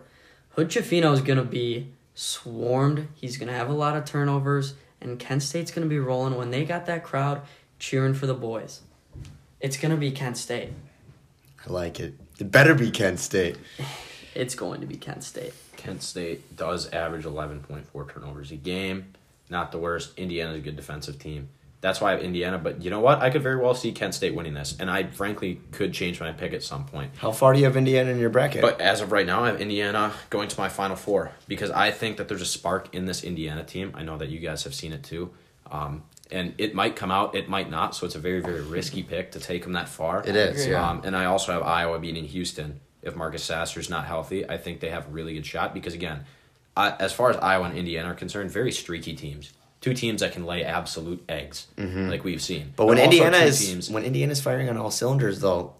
Hood 0.52 0.70
Schifino 0.70 1.14
is 1.14 1.22
going 1.22 1.38
to 1.38 1.46
be 1.46 1.90
swarmed. 2.16 3.08
He's 3.16 3.38
going 3.38 3.48
to 3.48 3.54
have 3.54 3.70
a 3.70 3.74
lot 3.74 3.96
of 3.96 4.06
turnovers, 4.06 4.74
and 5.00 5.20
Kent 5.20 5.44
State's 5.44 5.72
going 5.72 5.88
to 5.88 5.90
be 5.90 6.00
rolling 6.00 6.36
when 6.36 6.52
they 6.52 6.66
got 6.66 6.86
that 6.88 7.04
crowd 7.04 7.42
cheering 7.78 8.14
for 8.14 8.28
the 8.28 8.34
boys. 8.34 8.82
It's 9.60 9.78
going 9.78 9.92
to 9.92 9.98
be 9.98 10.12
Kent 10.12 10.38
State. 10.38 10.72
I 11.66 11.72
like 11.72 12.00
it. 12.00 12.16
It 12.40 12.52
better 12.52 12.74
be 12.74 12.92
Kent 12.92 13.20
State. 13.20 13.58
It's 14.36 14.54
going 14.54 14.80
to 14.80 14.88
be 14.88 14.96
Kent 14.96 15.24
State. 15.24 15.54
Kent 15.76 16.04
State 16.04 16.56
does 16.56 16.88
average 16.92 17.26
11.4 17.26 18.14
turnovers 18.14 18.52
a 18.52 18.56
game. 18.56 19.14
Not 19.50 19.72
the 19.72 19.80
worst. 19.80 20.18
Indiana's 20.18 20.58
a 20.58 20.60
good 20.60 20.76
defensive 20.76 21.18
team. 21.18 21.50
That's 21.82 22.02
why 22.02 22.10
I 22.10 22.12
have 22.12 22.22
Indiana. 22.22 22.58
But 22.58 22.84
you 22.84 22.90
know 22.90 23.00
what? 23.00 23.20
I 23.22 23.30
could 23.30 23.42
very 23.42 23.56
well 23.56 23.74
see 23.74 23.92
Kent 23.92 24.14
State 24.14 24.36
winning 24.36 24.54
this, 24.54 24.76
and 24.80 24.90
I 24.90 25.04
frankly 25.04 25.62
could 25.72 25.94
change 25.94 26.20
my 26.20 26.32
pick 26.32 26.54
at 26.54 26.62
some 26.62 26.86
point. 26.86 27.12
How 27.18 27.32
far 27.32 27.54
do 27.54 27.60
you 27.60 27.66
have 27.66 27.78
Indiana 27.78 28.12
in 28.12 28.20
your 28.20 28.30
bracket? 28.30 28.62
But 28.62 28.82
as 28.82 29.02
of 29.02 29.12
right 29.12 29.26
now, 29.26 29.44
I 29.44 29.48
have 29.48 29.62
Indiana 29.62 30.12
going 30.30 30.50
to 30.50 30.60
my 30.60 30.68
Final 30.70 30.96
Four 30.98 31.32
because 31.48 31.72
I 31.72 31.92
think 31.92 32.18
that 32.18 32.28
there's 32.28 32.42
a 32.42 32.46
spark 32.46 32.94
in 32.94 33.06
this 33.06 33.24
Indiana 33.24 33.64
team. 33.64 33.94
I 33.96 34.04
know 34.04 34.18
that 34.18 34.30
you 34.30 34.40
guys 34.40 34.64
have 34.64 34.74
seen 34.76 34.92
it 34.92 35.04
too. 35.04 35.32
Um, 35.72 36.04
and 36.32 36.54
it 36.58 36.76
might 36.76 36.96
come 36.96 37.12
out, 37.12 37.36
it 37.36 37.50
might 37.50 37.70
not. 37.70 37.96
So 37.96 38.06
it's 38.06 38.16
a 38.16 38.20
very, 38.20 38.42
very 38.42 38.62
risky 38.62 39.02
pick 39.04 39.32
to 39.32 39.40
take 39.40 39.64
them 39.64 39.74
that 39.74 39.90
far. 39.90 40.22
it 40.28 40.36
is, 40.36 40.68
yeah. 40.68 40.88
Um, 40.88 41.02
and 41.04 41.16
I 41.16 41.26
also 41.26 41.52
have 41.54 41.64
Iowa 41.64 42.00
beating 42.00 42.26
Houston. 42.26 42.80
If 43.02 43.16
Marcus 43.16 43.44
Sasser's 43.44 43.90
not 43.90 44.06
healthy, 44.06 44.48
I 44.48 44.58
think 44.58 44.80
they 44.82 44.90
have 44.90 45.08
a 45.08 45.10
really 45.10 45.34
good 45.34 45.46
shot 45.46 45.74
because, 45.74 45.94
again, 45.94 46.26
I, 46.76 46.92
as 47.00 47.14
far 47.14 47.30
as 47.30 47.38
Iowa 47.38 47.66
and 47.66 47.78
Indiana 47.78 48.12
are 48.12 48.14
concerned, 48.14 48.52
very 48.52 48.72
streaky 48.72 49.16
teams. 49.16 49.54
Two 49.82 49.94
teams 49.94 50.20
that 50.22 50.34
can 50.34 50.46
lay 50.46 50.64
absolute 50.64 51.24
eggs, 51.30 51.68
like 51.78 52.26
we've 52.26 52.42
seen. 52.42 52.64
Mm-hmm. 52.64 52.70
but 52.76 52.88
when 52.88 52.98
also 52.98 53.06
Indiana 53.12 53.38
is 53.38 53.66
teams, 53.66 53.90
when 53.90 54.04
Indiana's 54.04 54.42
firing 54.42 54.70
on 54.70 54.76
all 54.76 54.92
cylinders, 54.92 55.40
though, 55.40 55.74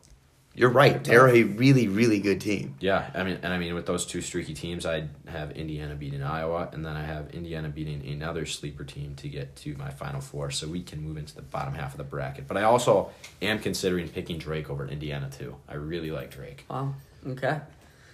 you're 0.56 0.70
right. 0.70 1.02
They're 1.04 1.28
a 1.28 1.44
really, 1.44 1.88
really 1.88 2.20
good 2.20 2.42
team. 2.42 2.76
Yeah, 2.80 3.10
I 3.14 3.24
mean, 3.24 3.40
and 3.44 3.54
I 3.54 3.58
mean, 3.58 3.76
with 3.76 3.86
those 3.86 4.06
two 4.06 4.20
streaky 4.22 4.54
teams, 4.54 4.86
I 4.86 5.08
have 5.28 5.52
Indiana 5.52 5.96
beating 5.96 6.24
Iowa, 6.24 6.70
and 6.74 6.86
then 6.86 6.98
I 6.98 7.04
have 7.04 7.30
Indiana 7.32 7.70
beating 7.70 8.06
another 8.06 8.46
sleeper 8.46 8.84
team 8.84 9.16
to 9.16 9.30
get 9.30 9.56
to 9.58 9.76
my 9.76 9.90
Final 9.90 10.22
Four, 10.22 10.52
so 10.52 10.68
we 10.68 10.82
can 10.82 11.02
move 11.02 11.18
into 11.18 11.36
the 11.36 11.44
bottom 11.44 11.76
half 11.76 11.94
of 11.94 11.98
the 11.98 12.04
bracket. 12.04 12.48
But 12.48 12.58
I 12.58 12.64
also 12.64 13.10
am 13.42 13.60
considering 13.60 14.10
picking 14.10 14.38
Drake 14.38 14.70
over 14.70 14.88
Indiana 14.88 15.30
too. 15.30 15.56
I 15.68 15.76
really 15.76 16.12
like 16.12 16.32
Drake. 16.32 16.66
Wow. 16.70 16.94
Okay. 17.26 17.60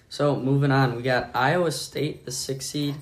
So 0.09 0.35
moving 0.35 0.71
on, 0.71 0.95
we 0.95 1.01
got 1.01 1.31
Iowa 1.33 1.71
State, 1.71 2.25
the 2.25 2.31
six 2.31 2.67
seed, 2.67 2.95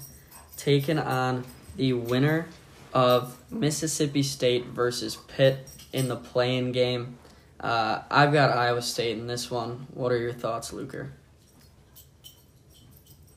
taking 0.57 0.99
on 0.99 1.43
the 1.75 1.93
winner 1.93 2.47
of 2.93 3.37
Mississippi 3.51 4.23
State 4.23 4.67
versus 4.67 5.15
Pitt 5.15 5.67
in 5.91 6.07
the 6.07 6.15
playing 6.15 6.71
game. 6.71 7.17
Uh, 7.59 8.01
I've 8.09 8.33
got 8.33 8.55
Iowa 8.55 8.81
State 8.81 9.17
in 9.17 9.27
this 9.27 9.49
one. 9.49 9.87
What 9.93 10.11
are 10.11 10.17
your 10.17 10.33
thoughts, 10.33 10.71
Luker? 10.73 11.13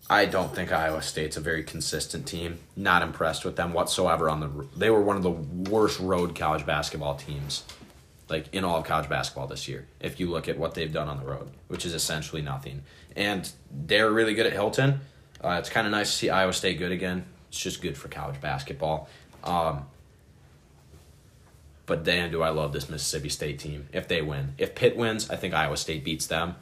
I 0.09 0.26
don't 0.26 0.54
think 0.54 0.72
Iowa 0.72 1.02
State's 1.02 1.36
a 1.36 1.40
very 1.40 1.64
consistent 1.64 2.26
team. 2.26 2.61
Not 2.76 3.02
impressed 3.02 3.44
with 3.44 3.57
them 3.57 3.72
whatsoever. 3.72 4.28
On 4.28 4.40
the 4.40 4.66
they 4.76 4.90
were 4.90 5.02
one 5.02 5.16
of 5.16 5.22
the 5.22 5.30
worst 5.30 5.98
road 5.98 6.36
college 6.36 6.64
basketball 6.64 7.16
teams, 7.16 7.64
like 8.28 8.52
in 8.54 8.64
all 8.64 8.78
of 8.78 8.84
college 8.84 9.09
basketball 9.09 9.48
this 9.48 9.66
year. 9.66 9.86
If 10.00 10.20
you 10.20 10.30
look 10.30 10.48
at 10.48 10.59
what 10.59 10.74
they've 10.74 10.92
done 10.92 11.09
on 11.09 11.18
the 11.18 11.26
road, 11.26 11.50
which 11.66 11.84
is 11.84 11.92
essentially 11.92 12.42
nothing, 12.42 12.82
and 13.16 13.50
they're 13.70 14.11
really 14.11 14.34
good 14.34 14.46
at 14.46 14.52
Hilton. 14.52 15.00
Uh, 15.42 15.57
it's 15.59 15.68
kind 15.68 15.86
of 15.86 15.90
nice 15.90 16.11
to 16.11 16.16
see 16.16 16.30
Iowa 16.30 16.52
State 16.52 16.78
good 16.78 16.92
again. 16.92 17.24
It's 17.48 17.61
just 17.61 17.82
good 17.82 17.96
for 17.96 18.09
college 18.09 18.40
basketball. 18.40 19.09
Um, 19.47 19.86
but 21.86 22.03
damn, 22.03 22.30
do 22.30 22.42
I 22.42 22.51
love 22.51 22.72
this 22.72 22.90
Mississippi 22.90 23.28
State 23.28 23.59
team 23.59 23.88
if 23.92 24.09
they 24.09 24.20
win. 24.20 24.55
If 24.59 24.74
Pitt 24.74 24.97
wins, 24.97 25.30
I 25.30 25.36
think 25.36 25.55
Iowa 25.55 25.76
State 25.76 26.05
beats 26.05 26.26
them 26.26 26.57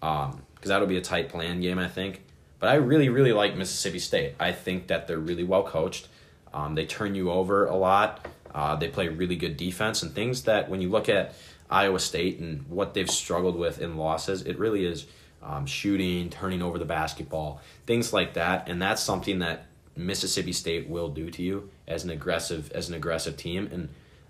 because 0.00 0.40
that'll 0.64 0.88
be 0.88 0.98
a 0.98 1.02
tight 1.02 1.28
plan 1.28 1.60
game, 1.60 1.78
I 1.78 1.88
think. 1.88 2.22
But 2.58 2.70
I 2.70 2.74
really, 2.74 3.08
really 3.08 3.32
like 3.32 3.56
Mississippi 3.56 3.98
State. 3.98 4.34
I 4.40 4.52
think 4.52 4.88
that 4.88 5.06
they're 5.06 5.18
really 5.18 5.44
well 5.44 5.62
coached. 5.62 6.08
Um, 6.52 6.74
they 6.74 6.86
turn 6.86 7.14
you 7.14 7.30
over 7.30 7.66
a 7.66 7.76
lot. 7.76 8.26
Uh, 8.54 8.74
they 8.76 8.88
play 8.88 9.08
really 9.08 9.36
good 9.36 9.56
defense 9.56 10.02
and 10.02 10.12
things 10.14 10.44
that 10.44 10.68
when 10.70 10.80
you 10.80 10.88
look 10.88 11.08
at 11.08 11.34
Iowa 11.70 12.00
State 12.00 12.38
and 12.38 12.66
what 12.68 12.94
they've 12.94 13.10
struggled 13.10 13.56
with 13.56 13.80
in 13.80 13.96
losses, 13.96 14.42
it 14.42 14.58
really 14.58 14.86
is 14.86 15.06
um, 15.42 15.66
shooting, 15.66 16.30
turning 16.30 16.62
over 16.62 16.78
the 16.78 16.86
basketball, 16.86 17.60
things 17.86 18.12
like 18.12 18.34
that. 18.34 18.68
And 18.68 18.80
that's 18.80 19.02
something 19.02 19.40
that 19.40 19.66
Mississippi 19.96 20.52
State 20.52 20.88
will 20.88 21.08
do 21.08 21.30
to 21.30 21.42
you 21.42 21.70
as 21.86 22.04
an 22.04 22.10
aggressive 22.10 22.70
as 22.72 22.88
an 22.88 22.94
aggressive 22.94 23.36
team. 23.36 23.68
And 23.72 23.88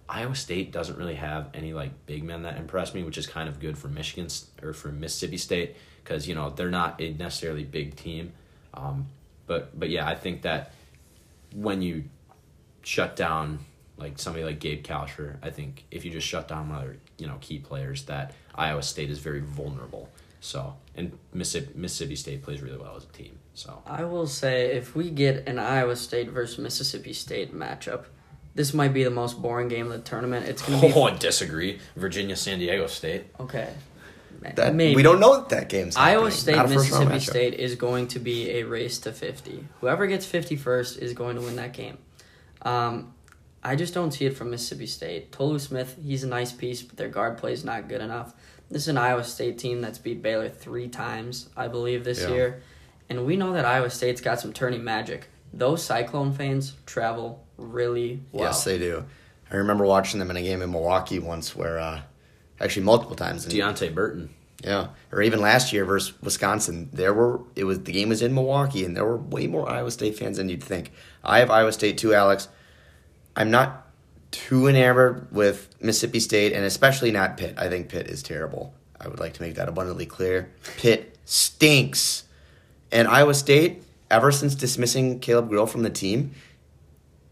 Iowa 0.09 0.35
State 0.35 0.71
doesn't 0.71 0.97
really 0.97 1.17
have 1.17 1.51
any 1.55 1.73
like 1.73 2.07
big 2.07 2.23
men 2.23 2.43
that 2.43 2.57
impress 2.57 2.95
me, 2.95 3.03
which 3.03 3.19
is 3.19 3.27
kind 3.27 3.49
of 3.49 3.59
good 3.59 3.77
for 3.77 3.89
Michigan 3.89 4.29
or 4.63 4.73
for 4.73 4.89
Mississippi 4.89 5.37
State 5.37 5.77
because 6.03 6.29
you 6.29 6.35
know 6.35 6.51
they're 6.51 6.71
not 6.71 7.01
a 7.01 7.13
necessarily 7.13 7.65
big 7.65 7.97
team. 7.97 8.33
Um, 8.75 9.07
but 9.47 9.79
but 9.79 9.91
yeah, 9.91 10.07
I 10.07 10.15
think 10.15 10.43
that 10.43 10.73
when 11.55 11.83
you 11.83 12.05
shut 12.83 13.17
down 13.17 13.59
like 13.97 14.19
somebody 14.19 14.45
like 14.45 14.61
Gabe 14.61 14.85
Kalscheur, 14.85 15.37
I 15.43 15.51
think 15.51 15.85
if 15.91 16.05
you 16.05 16.11
just 16.11 16.27
shut 16.27 16.49
down 16.49 16.71
of 16.71 16.97
you 17.19 17.27
know 17.27 17.39
key 17.41 17.59
players, 17.59 18.05
that 18.05 18.35
Iowa 18.55 18.83
State 18.83 19.11
is 19.11 19.19
very 19.19 19.41
vulnerable. 19.41 20.09
So 20.41 20.75
and 20.95 21.19
Mississippi, 21.33 21.73
Mississippi 21.79 22.17
State 22.17 22.43
plays 22.43 22.61
really 22.63 22.79
well 22.79 22.97
as 22.97 23.05
a 23.05 23.09
team. 23.09 23.39
So 23.55 23.83
I 23.87 24.05
will 24.05 24.27
say 24.27 24.73
if 24.77 24.95
we 24.95 25.11
get 25.11 25.49
an 25.49 25.59
Iowa 25.59 25.97
State 25.97 26.31
versus 26.31 26.59
Mississippi 26.59 27.13
State 27.13 27.55
matchup, 27.55 28.05
this 28.55 28.73
might 28.75 28.93
be 28.95 29.05
the 29.05 29.11
most 29.11 29.41
boring 29.41 29.69
game 29.69 29.87
of 29.87 29.93
the 29.93 30.09
tournament. 30.09 30.47
It's 30.47 30.63
going 30.63 30.81
to 30.81 30.87
be 30.87 30.93
oh, 30.97 31.05
I 31.05 31.17
disagree. 31.17 31.79
Virginia 31.95 32.37
San 32.37 32.59
Diego 32.59 32.87
State. 32.87 33.25
okay. 33.41 33.73
That 34.55 34.75
Maybe. 34.75 34.95
we 34.95 35.03
don't 35.03 35.19
know 35.19 35.41
that, 35.41 35.49
that 35.49 35.69
game's 35.69 35.97
Iowa. 35.97 36.31
State, 36.31 36.57
Not 36.57 36.69
Mississippi. 36.69 37.19
State 37.21 37.55
is 37.55 37.75
going 37.75 38.09
to 38.09 38.19
be 38.19 38.51
a 38.51 38.63
race 38.63 38.99
to 39.01 39.13
50. 39.13 39.67
Whoever 39.81 40.07
gets 40.07 40.25
50 40.27 40.57
first 40.57 40.99
is 40.99 41.15
going 41.15 41.37
to 41.37 41.43
win 41.43 41.57
that 41.57 41.73
game. 41.73 41.99
Um, 42.63 43.15
I 43.65 43.75
just 43.75 43.95
don't 43.95 44.13
see 44.13 44.27
it 44.27 44.37
from 44.37 44.51
Mississippi 44.51 44.87
State. 44.87 45.33
Tolu 45.33 45.59
Smith, 45.59 45.97
he's 46.01 46.23
a 46.23 46.29
nice 46.29 46.53
piece, 46.53 46.83
but 46.83 46.97
their 46.97 47.09
guard 47.09 47.39
play 47.39 47.53
is 47.53 47.65
not 47.65 47.89
good 47.89 48.01
enough. 48.01 48.35
This 48.71 48.83
is 48.83 48.89
an 48.89 48.99
Iowa 48.99 49.23
State 49.25 49.59
team 49.59 49.81
that's 49.81 49.99
beat 49.99 50.23
Baylor 50.23 50.49
three 50.49 50.89
times, 50.89 51.49
I 51.57 51.69
believe, 51.69 52.05
this 52.05 52.21
Yeah. 52.23 52.29
year. 52.31 52.63
And 53.09 53.25
we 53.25 53.37
know 53.37 53.53
that 53.53 53.65
Iowa 53.65 53.91
State's 53.91 54.21
got 54.21 54.41
some 54.41 54.53
turning 54.53 54.83
magic. 54.83 55.29
Those 55.53 55.83
Cyclone 55.85 56.33
fans 56.33 56.75
travel 56.87 57.45
really 57.57 58.21
well. 58.33 58.45
Yes, 58.45 58.65
they 58.65 58.79
do. 58.79 59.05
I 59.51 59.57
remember 59.57 59.85
watching 59.87 60.19
them 60.19 60.31
in 60.31 60.37
a 60.37 60.43
game 60.43 60.61
in 60.61 60.73
Milwaukee 60.73 61.21
once, 61.21 61.55
where 61.55 61.79
uh, 61.79 62.01
actually 62.61 62.83
multiple 62.85 63.15
times. 63.15 63.45
And, 63.45 63.55
Deonte 63.55 63.95
Burton. 63.95 64.31
Yeah, 64.65 64.89
or 65.13 65.23
even 65.23 65.41
last 65.41 65.73
year 65.73 65.85
versus 65.85 66.15
Wisconsin, 66.21 66.89
there 66.93 67.15
were 67.15 67.41
it 67.55 67.65
was 67.65 67.85
the 67.85 67.93
game 67.93 68.09
was 68.09 68.23
in 68.23 68.35
Milwaukee, 68.35 68.85
and 68.85 68.97
there 68.97 69.05
were 69.05 69.17
way 69.19 69.47
more 69.47 69.69
Iowa 69.69 69.91
State 69.93 70.19
fans 70.19 70.39
than 70.39 70.49
you'd 70.49 70.65
think. 70.65 70.91
I 71.23 71.39
have 71.39 71.51
Iowa 71.51 71.71
State 71.73 71.99
too, 71.99 72.13
Alex. 72.15 72.49
I'm 73.37 73.51
not 73.51 73.86
too 74.37 74.67
enamored 74.67 75.29
with 75.33 75.75
Mississippi 75.81 76.21
State, 76.21 76.53
and 76.53 76.65
especially 76.65 77.11
not 77.11 77.39
Pitt. 77.39 77.55
I 77.57 77.69
think 77.69 77.89
Pitt 77.89 78.07
is 78.07 78.23
terrible. 78.23 78.75
I 79.01 79.09
would 79.09 79.19
like 79.19 79.33
to 79.35 79.43
make 79.43 79.55
that 79.55 79.69
abundantly 79.69 80.05
clear. 80.05 80.53
Pitt 80.77 81.17
stinks, 81.25 82.25
and 82.93 83.09
Iowa 83.09 83.33
State, 83.33 83.83
ever 84.11 84.31
since 84.31 84.55
dismissing 84.55 85.21
Caleb 85.21 85.49
Grill 85.49 85.67
from 85.67 85.83
the 85.83 85.91
team, 85.91 86.33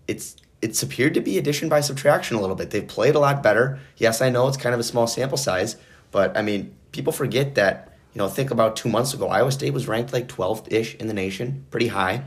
it's 0.09 0.37
it's 0.63 0.83
appeared 0.83 1.13
to 1.13 1.21
be 1.21 1.37
addition 1.37 1.69
by 1.69 1.83
subtraction 1.83 2.39
a 2.39 2.41
little 2.41 2.57
bit. 2.57 2.71
They've 2.71 2.87
played 2.87 3.15
a 3.15 3.19
lot 3.19 3.43
better. 3.43 3.79
Yes, 3.99 4.23
I 4.23 4.31
know 4.31 4.49
it's 4.49 4.57
kind 4.57 4.73
of 4.73 4.81
a 4.81 4.85
small 4.85 5.07
sample 5.07 5.37
size, 5.37 5.77
but 6.11 6.35
I 6.39 6.41
mean, 6.43 6.75
people 6.91 7.13
forget 7.13 7.55
that, 7.57 7.93
you 8.15 8.19
know, 8.19 8.29
think 8.29 8.51
about 8.51 8.77
two 8.77 8.89
months 8.89 9.13
ago, 9.13 9.29
Iowa 9.29 9.53
State 9.53 9.75
was 9.75 9.87
ranked 9.87 10.15
like 10.15 10.27
12th 10.27 10.73
ish 10.73 10.95
in 10.95 11.07
the 11.07 11.13
nation, 11.13 11.67
pretty 11.71 11.89
high. 11.89 12.25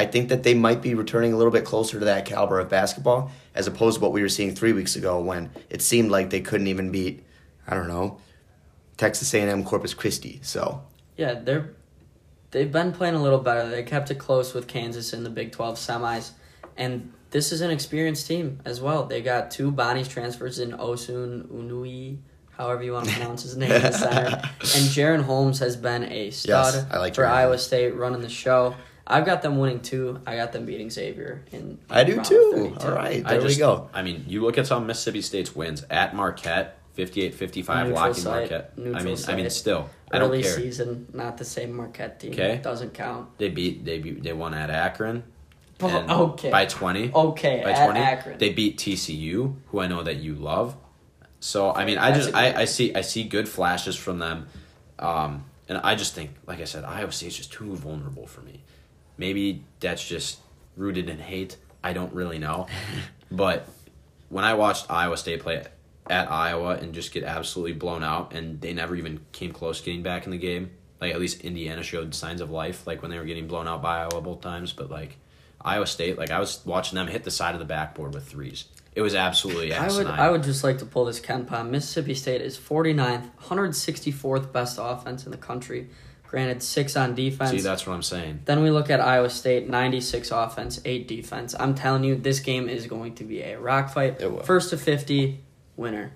I 0.00 0.06
think 0.06 0.30
that 0.30 0.44
they 0.44 0.54
might 0.54 0.80
be 0.80 0.94
returning 0.94 1.34
a 1.34 1.36
little 1.36 1.52
bit 1.52 1.66
closer 1.66 1.98
to 1.98 2.06
that 2.06 2.24
caliber 2.24 2.58
of 2.58 2.70
basketball 2.70 3.30
as 3.54 3.66
opposed 3.66 3.98
to 3.98 4.02
what 4.02 4.12
we 4.12 4.22
were 4.22 4.30
seeing 4.30 4.54
three 4.54 4.72
weeks 4.72 4.96
ago 4.96 5.20
when 5.20 5.50
it 5.68 5.82
seemed 5.82 6.10
like 6.10 6.30
they 6.30 6.40
couldn't 6.40 6.68
even 6.68 6.90
beat, 6.90 7.22
I 7.68 7.74
don't 7.74 7.86
know, 7.86 8.18
Texas 8.96 9.34
A&M 9.34 9.62
Corpus 9.62 9.92
Christi. 9.92 10.40
So 10.42 10.82
Yeah, 11.18 11.34
they're 11.34 11.74
they've 12.50 12.72
been 12.72 12.92
playing 12.92 13.14
a 13.14 13.22
little 13.22 13.40
better. 13.40 13.68
They 13.68 13.82
kept 13.82 14.10
it 14.10 14.14
close 14.14 14.54
with 14.54 14.66
Kansas 14.66 15.12
in 15.12 15.22
the 15.22 15.28
Big 15.28 15.52
Twelve 15.52 15.76
semis, 15.76 16.30
and 16.78 17.12
this 17.30 17.52
is 17.52 17.60
an 17.60 17.70
experienced 17.70 18.26
team 18.26 18.58
as 18.64 18.80
well. 18.80 19.04
They 19.04 19.20
got 19.20 19.50
two 19.50 19.70
Bonnie's 19.70 20.08
transfers 20.08 20.60
in 20.60 20.72
Osun 20.72 21.46
Osunniyi, 21.48 22.16
however 22.56 22.82
you 22.82 22.94
want 22.94 23.06
to 23.06 23.12
pronounce 23.12 23.42
his 23.42 23.54
name, 23.54 23.70
in 23.70 23.82
the 23.82 23.92
center, 23.92 24.28
and 24.60 24.88
Jaren 24.94 25.22
Holmes 25.22 25.58
has 25.58 25.76
been 25.76 26.04
a 26.04 26.30
stud 26.30 26.86
I 26.90 26.96
like 26.96 27.14
for 27.14 27.26
Iowa 27.26 27.58
State 27.58 27.94
running 27.94 28.22
the 28.22 28.30
show. 28.30 28.74
I've 29.10 29.26
got 29.26 29.42
them 29.42 29.58
winning 29.58 29.80
two. 29.80 30.20
I 30.26 30.36
got 30.36 30.52
them 30.52 30.64
beating 30.66 30.90
Xavier 30.90 31.44
in. 31.52 31.78
I 31.90 32.04
do 32.04 32.20
too. 32.22 32.74
32. 32.76 32.86
All 32.86 32.94
right, 32.94 33.22
I 33.24 33.32
there 33.32 33.40
just, 33.42 33.56
we 33.56 33.58
go. 33.58 33.90
I 33.92 34.02
mean, 34.02 34.24
you 34.28 34.42
look 34.42 34.56
at 34.58 34.66
some 34.66 34.86
Mississippi 34.86 35.22
State's 35.22 35.54
wins 35.54 35.84
at 35.90 36.14
Marquette, 36.14 36.78
58-55, 36.96 37.34
Neutral 37.34 37.90
locking 37.90 38.14
site, 38.14 38.24
Marquette. 38.24 38.72
I 38.76 38.80
neutral 38.80 39.04
mean, 39.04 39.18
I 39.28 39.34
mean, 39.34 39.50
still, 39.50 39.90
I 40.12 40.18
don't 40.18 40.30
Early 40.30 40.42
care. 40.42 40.54
season, 40.56 41.06
not 41.12 41.36
the 41.38 41.44
same 41.44 41.74
Marquette 41.74 42.20
team. 42.20 42.32
Okay. 42.32 42.60
Doesn't 42.62 42.94
count. 42.94 43.36
They 43.38 43.48
beat, 43.48 43.84
they 43.84 43.98
beat, 43.98 44.22
they 44.22 44.32
won 44.32 44.54
at 44.54 44.70
Akron. 44.70 45.24
And 45.82 46.10
okay. 46.10 46.50
By 46.50 46.66
twenty. 46.66 47.10
Okay, 47.10 47.62
by 47.64 47.70
at 47.72 47.84
20 47.86 48.00
Akron. 48.00 48.38
they 48.38 48.50
beat 48.50 48.76
TCU 48.76 49.54
who 49.68 49.80
I 49.80 49.86
know 49.86 50.02
that 50.02 50.16
you 50.16 50.34
love 50.34 50.76
so 51.40 51.72
I 51.72 51.86
mean 51.86 51.96
I 51.98 52.12
just 52.12 52.30
a 52.30 52.36
I, 52.36 52.50
good 52.50 52.60
I 52.60 52.64
see 52.66 52.94
I 52.94 53.00
see 53.00 53.24
good 53.24 53.48
flashes 53.48 53.96
from 53.96 54.18
them 54.18 54.46
um, 54.98 55.44
and 55.68 55.78
I 55.78 55.94
just 55.94 56.14
think 56.14 56.32
like 56.46 56.60
I 56.60 56.64
said 56.64 56.84
Iowa 56.84 57.10
State's 57.12 57.36
just 57.36 57.50
too 57.50 57.74
vulnerable 57.74 58.26
for 58.26 58.42
me 58.42 58.59
maybe 59.20 59.62
that's 59.78 60.06
just 60.06 60.40
rooted 60.76 61.08
in 61.08 61.18
hate 61.18 61.56
I 61.84 61.92
don't 61.92 62.12
really 62.12 62.38
know 62.38 62.66
but 63.30 63.68
when 64.28 64.44
I 64.44 64.54
watched 64.54 64.90
Iowa 64.90 65.16
State 65.16 65.40
play 65.40 65.64
at 66.08 66.30
Iowa 66.30 66.74
and 66.74 66.92
just 66.92 67.12
get 67.12 67.22
absolutely 67.22 67.74
blown 67.74 68.02
out 68.02 68.32
and 68.32 68.60
they 68.60 68.72
never 68.72 68.96
even 68.96 69.20
came 69.30 69.52
close 69.52 69.80
getting 69.80 70.02
back 70.02 70.24
in 70.24 70.32
the 70.32 70.38
game 70.38 70.70
like 71.00 71.14
at 71.14 71.20
least 71.20 71.42
Indiana 71.42 71.84
showed 71.84 72.14
signs 72.14 72.40
of 72.40 72.50
life 72.50 72.86
like 72.86 73.02
when 73.02 73.12
they 73.12 73.18
were 73.18 73.24
getting 73.24 73.46
blown 73.46 73.68
out 73.68 73.80
by 73.80 74.00
Iowa 74.00 74.20
both 74.20 74.40
times 74.40 74.72
but 74.72 74.90
like 74.90 75.16
Iowa 75.62 75.86
State, 75.86 76.16
like 76.16 76.30
I 76.30 76.40
was 76.40 76.60
watching 76.64 76.96
them 76.96 77.06
hit 77.06 77.24
the 77.24 77.30
side 77.30 77.54
of 77.54 77.58
the 77.58 77.66
backboard 77.66 78.14
with 78.14 78.26
threes. 78.26 78.64
It 78.94 79.02
was 79.02 79.14
absolutely 79.14 79.72
I 79.72 79.88
would. 79.88 80.06
I 80.06 80.30
would 80.30 80.42
just 80.42 80.64
like 80.64 80.78
to 80.78 80.86
pull 80.86 81.04
this 81.04 81.20
Ken 81.20 81.44
Pom. 81.44 81.70
Mississippi 81.70 82.14
State 82.14 82.40
is 82.40 82.58
49th, 82.58 83.30
164th 83.42 84.52
best 84.52 84.78
offense 84.80 85.24
in 85.26 85.30
the 85.30 85.36
country. 85.36 85.88
Granted, 86.30 86.62
six 86.62 86.96
on 86.96 87.16
defense. 87.16 87.50
See, 87.50 87.60
that's 87.60 87.88
what 87.88 87.94
I'm 87.94 88.04
saying. 88.04 88.42
Then 88.44 88.62
we 88.62 88.70
look 88.70 88.88
at 88.88 89.00
Iowa 89.00 89.28
State, 89.28 89.68
96 89.68 90.30
offense, 90.30 90.80
8 90.84 91.08
defense. 91.08 91.56
I'm 91.58 91.74
telling 91.74 92.04
you, 92.04 92.14
this 92.14 92.38
game 92.38 92.68
is 92.68 92.86
going 92.86 93.16
to 93.16 93.24
be 93.24 93.42
a 93.42 93.58
rock 93.58 93.92
fight. 93.92 94.20
It 94.20 94.30
will. 94.30 94.44
First 94.44 94.70
to 94.70 94.76
50, 94.76 95.40
winner. 95.76 96.12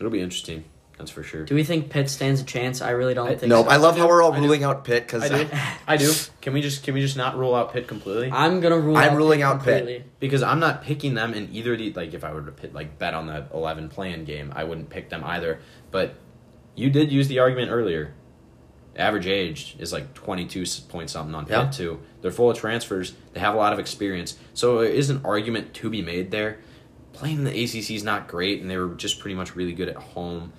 It'll 0.00 0.10
be 0.10 0.20
interesting. 0.20 0.64
That's 0.96 1.12
for 1.12 1.22
sure. 1.22 1.44
Do 1.44 1.54
we 1.54 1.62
think 1.62 1.90
Pitt 1.90 2.10
stands 2.10 2.40
a 2.40 2.44
chance? 2.44 2.82
I 2.82 2.90
really 2.90 3.14
don't 3.14 3.28
I- 3.28 3.36
think 3.36 3.50
No, 3.50 3.62
so. 3.62 3.68
I 3.68 3.76
love 3.76 3.96
how 3.96 4.08
we're 4.08 4.20
all 4.20 4.32
I 4.32 4.36
do. 4.38 4.42
ruling 4.42 4.64
out 4.64 4.84
Pitt 4.84 5.06
because 5.06 5.22
I 5.22 5.44
do. 5.44 5.48
I 5.86 5.96
do. 5.96 6.12
Can 6.40 6.52
we 6.54 6.60
just 6.60 6.82
can 6.82 6.92
we 6.94 7.00
just 7.00 7.16
not 7.16 7.38
rule 7.38 7.54
out 7.54 7.72
Pitt 7.72 7.86
completely? 7.86 8.32
I'm 8.32 8.58
going 8.60 8.72
to 8.74 8.80
rule 8.80 8.96
I'm 8.96 9.10
out 9.10 9.16
ruling 9.16 9.38
Pitt 9.38 9.46
out 9.46 9.62
Pitt. 9.64 10.18
Because 10.18 10.42
I'm 10.42 10.58
not 10.58 10.82
picking 10.82 11.14
them 11.14 11.34
in 11.34 11.50
either 11.54 11.74
of 11.74 11.78
the 11.78 11.92
like 11.92 12.14
if 12.14 12.24
I 12.24 12.32
were 12.32 12.42
to 12.42 12.50
pit, 12.50 12.74
like 12.74 12.98
bet 12.98 13.14
on 13.14 13.28
the 13.28 13.46
11 13.54 13.90
playing 13.90 14.24
game, 14.24 14.52
I 14.56 14.64
wouldn't 14.64 14.90
pick 14.90 15.08
them 15.08 15.22
either. 15.22 15.60
But 15.92 16.16
you 16.74 16.90
did 16.90 17.12
use 17.12 17.28
the 17.28 17.38
argument 17.38 17.70
earlier. 17.70 18.12
Average 18.98 19.26
age 19.28 19.76
is 19.78 19.92
like 19.92 20.12
22 20.14 20.64
point 20.88 21.08
something 21.08 21.34
on 21.34 21.46
Yeah. 21.48 21.70
two. 21.70 22.00
They're 22.20 22.30
full 22.32 22.50
of 22.50 22.58
transfers. 22.58 23.14
They 23.32 23.40
have 23.40 23.54
a 23.54 23.56
lot 23.56 23.72
of 23.72 23.78
experience. 23.78 24.36
So 24.54 24.80
there 24.80 24.90
is 24.90 25.08
an 25.08 25.20
argument 25.24 25.72
to 25.74 25.88
be 25.88 26.02
made 26.02 26.30
there. 26.32 26.58
Playing 27.12 27.38
in 27.38 27.44
the 27.44 27.50
ACC 27.64 27.94
is 27.94 28.02
not 28.02 28.26
great, 28.28 28.60
and 28.60 28.70
they 28.70 28.76
were 28.76 28.94
just 28.94 29.20
pretty 29.20 29.34
much 29.36 29.54
really 29.56 29.72
good 29.72 29.88
at 29.88 29.96
home. 29.96 30.52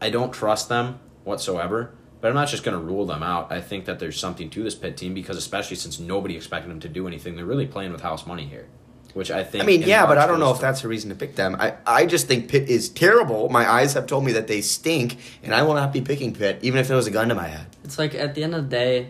I 0.00 0.10
don't 0.10 0.32
trust 0.32 0.68
them 0.68 0.98
whatsoever, 1.24 1.92
but 2.20 2.28
I'm 2.28 2.34
not 2.34 2.48
just 2.48 2.64
going 2.64 2.76
to 2.78 2.84
rule 2.84 3.06
them 3.06 3.22
out. 3.22 3.50
I 3.52 3.60
think 3.60 3.84
that 3.86 3.98
there's 3.98 4.18
something 4.18 4.50
to 4.50 4.62
this 4.62 4.74
pit 4.74 4.96
team 4.96 5.14
because, 5.14 5.36
especially 5.36 5.76
since 5.76 5.98
nobody 5.98 6.36
expected 6.36 6.70
them 6.70 6.80
to 6.80 6.88
do 6.88 7.06
anything, 7.06 7.36
they're 7.36 7.44
really 7.44 7.66
playing 7.66 7.92
with 7.92 8.02
house 8.02 8.26
money 8.26 8.44
here, 8.46 8.66
which 9.14 9.30
I 9.30 9.42
think. 9.44 9.64
I 9.64 9.66
mean, 9.66 9.82
yeah, 9.82 10.06
but 10.06 10.18
I 10.18 10.26
don't 10.26 10.40
know 10.40 10.52
if 10.52 10.60
that's 10.60 10.84
a 10.84 10.88
reason 10.88 11.10
to 11.10 11.16
pick 11.16 11.36
them. 11.36 11.56
I, 11.58 11.74
I 11.86 12.04
just 12.06 12.26
think 12.26 12.48
Pitt 12.48 12.68
is 12.68 12.88
terrible. 12.88 13.48
My 13.48 13.68
eyes 13.68 13.94
have 13.94 14.06
told 14.06 14.24
me 14.24 14.32
that 14.32 14.48
they 14.48 14.60
stink, 14.60 15.16
and 15.42 15.54
I 15.54 15.62
will 15.62 15.74
not 15.74 15.92
be 15.92 16.00
picking 16.00 16.34
Pitt, 16.34 16.58
even 16.62 16.78
if 16.80 16.90
it 16.90 16.94
was 16.94 17.06
a 17.06 17.10
gun 17.10 17.28
to 17.28 17.34
my 17.34 17.46
head. 17.48 17.66
It's 17.84 17.98
like 17.98 18.14
at 18.14 18.34
the 18.34 18.42
end 18.42 18.54
of 18.54 18.64
the 18.64 18.76
day, 18.76 19.08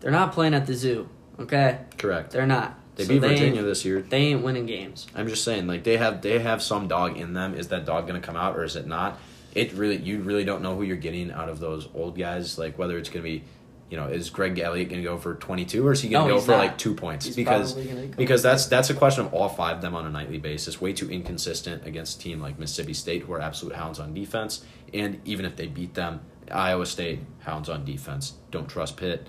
they're 0.00 0.10
not 0.10 0.32
playing 0.32 0.54
at 0.54 0.66
the 0.66 0.74
zoo, 0.74 1.08
okay? 1.38 1.80
correct. 1.98 2.30
They're 2.30 2.46
not. 2.46 2.78
They 2.96 3.04
So 3.04 3.08
beat 3.08 3.18
they 3.20 3.28
Virginia 3.28 3.62
this 3.62 3.84
year. 3.84 4.02
They 4.02 4.18
ain't 4.18 4.42
winning 4.42 4.66
games. 4.66 5.06
I'm 5.14 5.28
just 5.28 5.44
saying, 5.44 5.66
like 5.66 5.82
they 5.84 5.96
have 5.96 6.22
they 6.22 6.38
have 6.38 6.62
some 6.62 6.88
dog 6.88 7.16
in 7.16 7.32
them. 7.32 7.54
Is 7.54 7.68
that 7.68 7.86
dog 7.86 8.06
going 8.06 8.20
to 8.20 8.26
come 8.26 8.36
out 8.36 8.56
or 8.56 8.64
is 8.64 8.76
it 8.76 8.86
not? 8.86 9.18
It 9.54 9.72
really 9.72 9.96
you 9.96 10.20
really 10.20 10.44
don't 10.44 10.62
know 10.62 10.76
who 10.76 10.82
you're 10.82 10.96
getting 10.96 11.30
out 11.32 11.48
of 11.48 11.58
those 11.58 11.88
old 11.94 12.18
guys. 12.18 12.58
Like 12.58 12.78
whether 12.78 12.98
it's 12.98 13.08
going 13.08 13.22
to 13.24 13.28
be, 13.30 13.44
you 13.92 13.98
know, 13.98 14.06
is 14.06 14.30
Greg 14.30 14.58
Elliott 14.58 14.88
going 14.88 15.02
to 15.02 15.06
go 15.06 15.18
for 15.18 15.34
22 15.34 15.86
or 15.86 15.92
is 15.92 16.00
he 16.00 16.08
going 16.08 16.24
to 16.26 16.28
No, 16.30 16.36
go 16.36 16.40
for 16.40 16.52
not. 16.52 16.58
like 16.60 16.78
two 16.78 16.94
points? 16.94 17.26
He's 17.26 17.36
because 17.36 17.74
because 18.16 18.42
that's 18.42 18.64
that's 18.64 18.88
a 18.88 18.94
question 18.94 19.26
of 19.26 19.34
all 19.34 19.50
five 19.50 19.76
of 19.76 19.82
them 19.82 19.94
on 19.94 20.06
a 20.06 20.10
nightly 20.10 20.38
basis. 20.38 20.80
Way 20.80 20.94
too 20.94 21.10
inconsistent 21.10 21.86
against 21.86 22.18
a 22.18 22.22
team 22.22 22.40
like 22.40 22.58
Mississippi 22.58 22.94
State, 22.94 23.24
who 23.24 23.34
are 23.34 23.40
absolute 23.42 23.74
hounds 23.74 24.00
on 24.00 24.14
defense. 24.14 24.64
And 24.94 25.20
even 25.26 25.44
if 25.44 25.56
they 25.56 25.66
beat 25.66 25.92
them, 25.92 26.22
Iowa 26.50 26.86
State 26.86 27.20
hounds 27.40 27.68
on 27.68 27.84
defense. 27.84 28.32
Don't 28.50 28.66
trust 28.66 28.96
Pitt. 28.96 29.28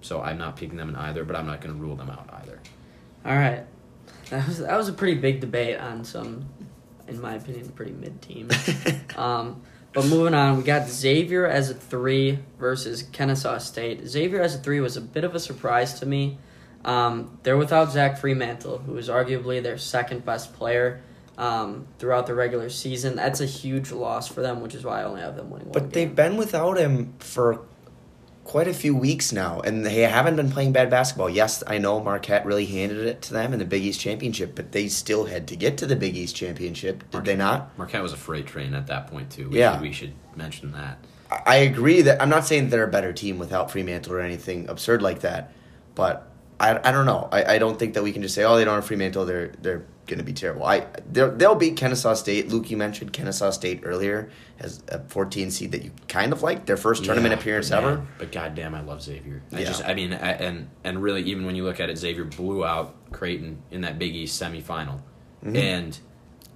So 0.00 0.22
I'm 0.22 0.38
not 0.38 0.56
picking 0.56 0.78
them 0.78 0.88
in 0.88 0.96
either, 0.96 1.22
but 1.24 1.36
I'm 1.36 1.46
not 1.46 1.60
going 1.60 1.74
to 1.76 1.78
rule 1.78 1.94
them 1.94 2.08
out 2.08 2.30
either. 2.42 2.60
All 3.26 3.36
right. 3.36 3.66
That 4.30 4.48
was 4.48 4.60
that 4.60 4.76
was 4.78 4.88
a 4.88 4.94
pretty 4.94 5.20
big 5.20 5.40
debate 5.40 5.78
on 5.78 6.02
some, 6.06 6.46
in 7.08 7.20
my 7.20 7.34
opinion, 7.34 7.68
pretty 7.68 7.92
mid 7.92 8.22
team. 8.22 8.48
um, 9.16 9.60
but 9.92 10.06
moving 10.06 10.34
on, 10.34 10.56
we 10.56 10.62
got 10.62 10.88
Xavier 10.88 11.46
as 11.46 11.70
a 11.70 11.74
three 11.74 12.38
versus 12.58 13.02
Kennesaw 13.12 13.58
State. 13.58 14.06
Xavier 14.06 14.40
as 14.40 14.54
a 14.54 14.58
three 14.58 14.80
was 14.80 14.96
a 14.96 15.00
bit 15.00 15.24
of 15.24 15.34
a 15.34 15.40
surprise 15.40 16.00
to 16.00 16.06
me. 16.06 16.38
Um, 16.84 17.38
they're 17.42 17.56
without 17.56 17.92
Zach 17.92 18.20
Freemantle, 18.20 18.84
who 18.84 18.96
is 18.96 19.08
arguably 19.08 19.62
their 19.62 19.78
second 19.78 20.24
best 20.24 20.52
player 20.54 21.00
um, 21.38 21.86
throughout 21.98 22.26
the 22.26 22.34
regular 22.34 22.68
season. 22.68 23.16
That's 23.16 23.40
a 23.40 23.46
huge 23.46 23.92
loss 23.92 24.28
for 24.28 24.40
them, 24.42 24.60
which 24.62 24.74
is 24.74 24.84
why 24.84 25.00
I 25.00 25.04
only 25.04 25.20
have 25.20 25.36
them 25.36 25.50
winning 25.50 25.68
one 25.68 25.72
But 25.72 25.92
they've 25.92 26.08
game. 26.08 26.14
been 26.14 26.36
without 26.36 26.78
him 26.78 27.14
for 27.18 27.60
quite 28.44 28.66
a 28.68 28.74
few 28.74 28.94
weeks 28.96 29.32
now, 29.32 29.60
and 29.60 29.84
they 29.86 30.02
haven't 30.02 30.36
been 30.36 30.50
playing 30.50 30.72
bad 30.72 30.90
basketball. 30.90 31.30
Yes, 31.30 31.62
I 31.66 31.78
know 31.78 32.00
Marquette 32.02 32.44
really 32.44 32.66
handed 32.66 32.98
it 33.06 33.22
to 33.22 33.32
them 33.32 33.52
in 33.52 33.58
the 33.58 33.64
Big 33.64 33.82
East 33.84 34.00
Championship, 34.00 34.54
but 34.54 34.72
they 34.72 34.88
still 34.88 35.26
had 35.26 35.46
to 35.48 35.56
get 35.56 35.78
to 35.78 35.86
the 35.86 35.96
Big 35.96 36.16
East 36.16 36.34
Championship, 36.36 37.04
did 37.10 37.24
they 37.24 37.36
not? 37.36 37.76
Marquette 37.78 38.02
was 38.02 38.12
a 38.12 38.16
freight 38.16 38.46
train 38.46 38.74
at 38.74 38.86
that 38.88 39.06
point 39.08 39.30
too. 39.30 39.48
We 39.48 39.58
Yeah. 39.60 39.74
should, 39.74 39.82
we 39.82 39.92
should 39.92 40.12
mention 40.36 40.72
that. 40.72 40.98
I- 41.30 41.42
I 41.46 41.56
agree 41.56 42.02
that 42.02 42.20
I'm 42.20 42.28
not 42.28 42.46
saying 42.46 42.70
they're 42.70 42.84
a 42.84 42.88
better 42.90 43.12
team 43.12 43.38
without 43.38 43.70
Freemantle 43.70 44.10
or 44.10 44.20
anything 44.20 44.68
absurd 44.68 45.02
like 45.02 45.20
that, 45.20 45.52
but 45.94 46.28
I, 46.62 46.88
I 46.88 46.92
don't 46.92 47.06
know. 47.06 47.28
I, 47.32 47.54
I 47.54 47.58
don't 47.58 47.78
think 47.78 47.94
that 47.94 48.02
we 48.02 48.12
can 48.12 48.22
just 48.22 48.34
say, 48.34 48.44
oh, 48.44 48.56
they 48.56 48.64
don't 48.64 48.76
have 48.76 48.88
Freemantle, 48.88 49.26
they're 49.26 49.48
they're 49.60 49.84
going 50.06 50.18
to 50.18 50.24
be 50.24 50.32
terrible. 50.32 50.64
I 50.64 50.86
they'll, 51.10 51.54
beat 51.54 51.76
Kennesaw 51.76 52.14
State. 52.14 52.48
Luke, 52.48 52.70
you 52.70 52.76
mentioned 52.76 53.12
Kennesaw 53.12 53.50
State 53.50 53.80
earlier 53.84 54.30
as 54.58 54.82
a 54.88 54.98
14 55.00 55.50
seed 55.50 55.72
that 55.72 55.82
you 55.84 55.90
kind 56.08 56.32
of 56.32 56.42
like 56.42 56.66
their 56.66 56.76
first 56.76 57.04
tournament 57.04 57.32
Yeah, 57.32 57.38
appearance 57.38 57.70
but 57.70 57.82
man, 57.82 57.92
ever. 57.92 58.06
But 58.18 58.32
goddamn, 58.32 58.74
I 58.74 58.80
love 58.82 59.02
Xavier. 59.02 59.42
I 59.52 59.60
Yeah. 59.60 59.64
just, 59.66 59.84
I 59.84 59.94
mean, 59.94 60.12
I, 60.12 60.32
and 60.32 60.68
and 60.84 61.02
really, 61.02 61.22
even 61.22 61.46
when 61.46 61.54
you 61.56 61.64
look 61.64 61.80
at 61.80 61.90
it, 61.90 61.98
Xavier 61.98 62.24
blew 62.24 62.64
out 62.64 62.94
Creighton 63.12 63.62
in 63.70 63.80
that 63.82 63.98
Big 63.98 64.14
East 64.14 64.40
semifinal, 64.40 65.00
Mhm. 65.44 65.56
and 65.56 65.98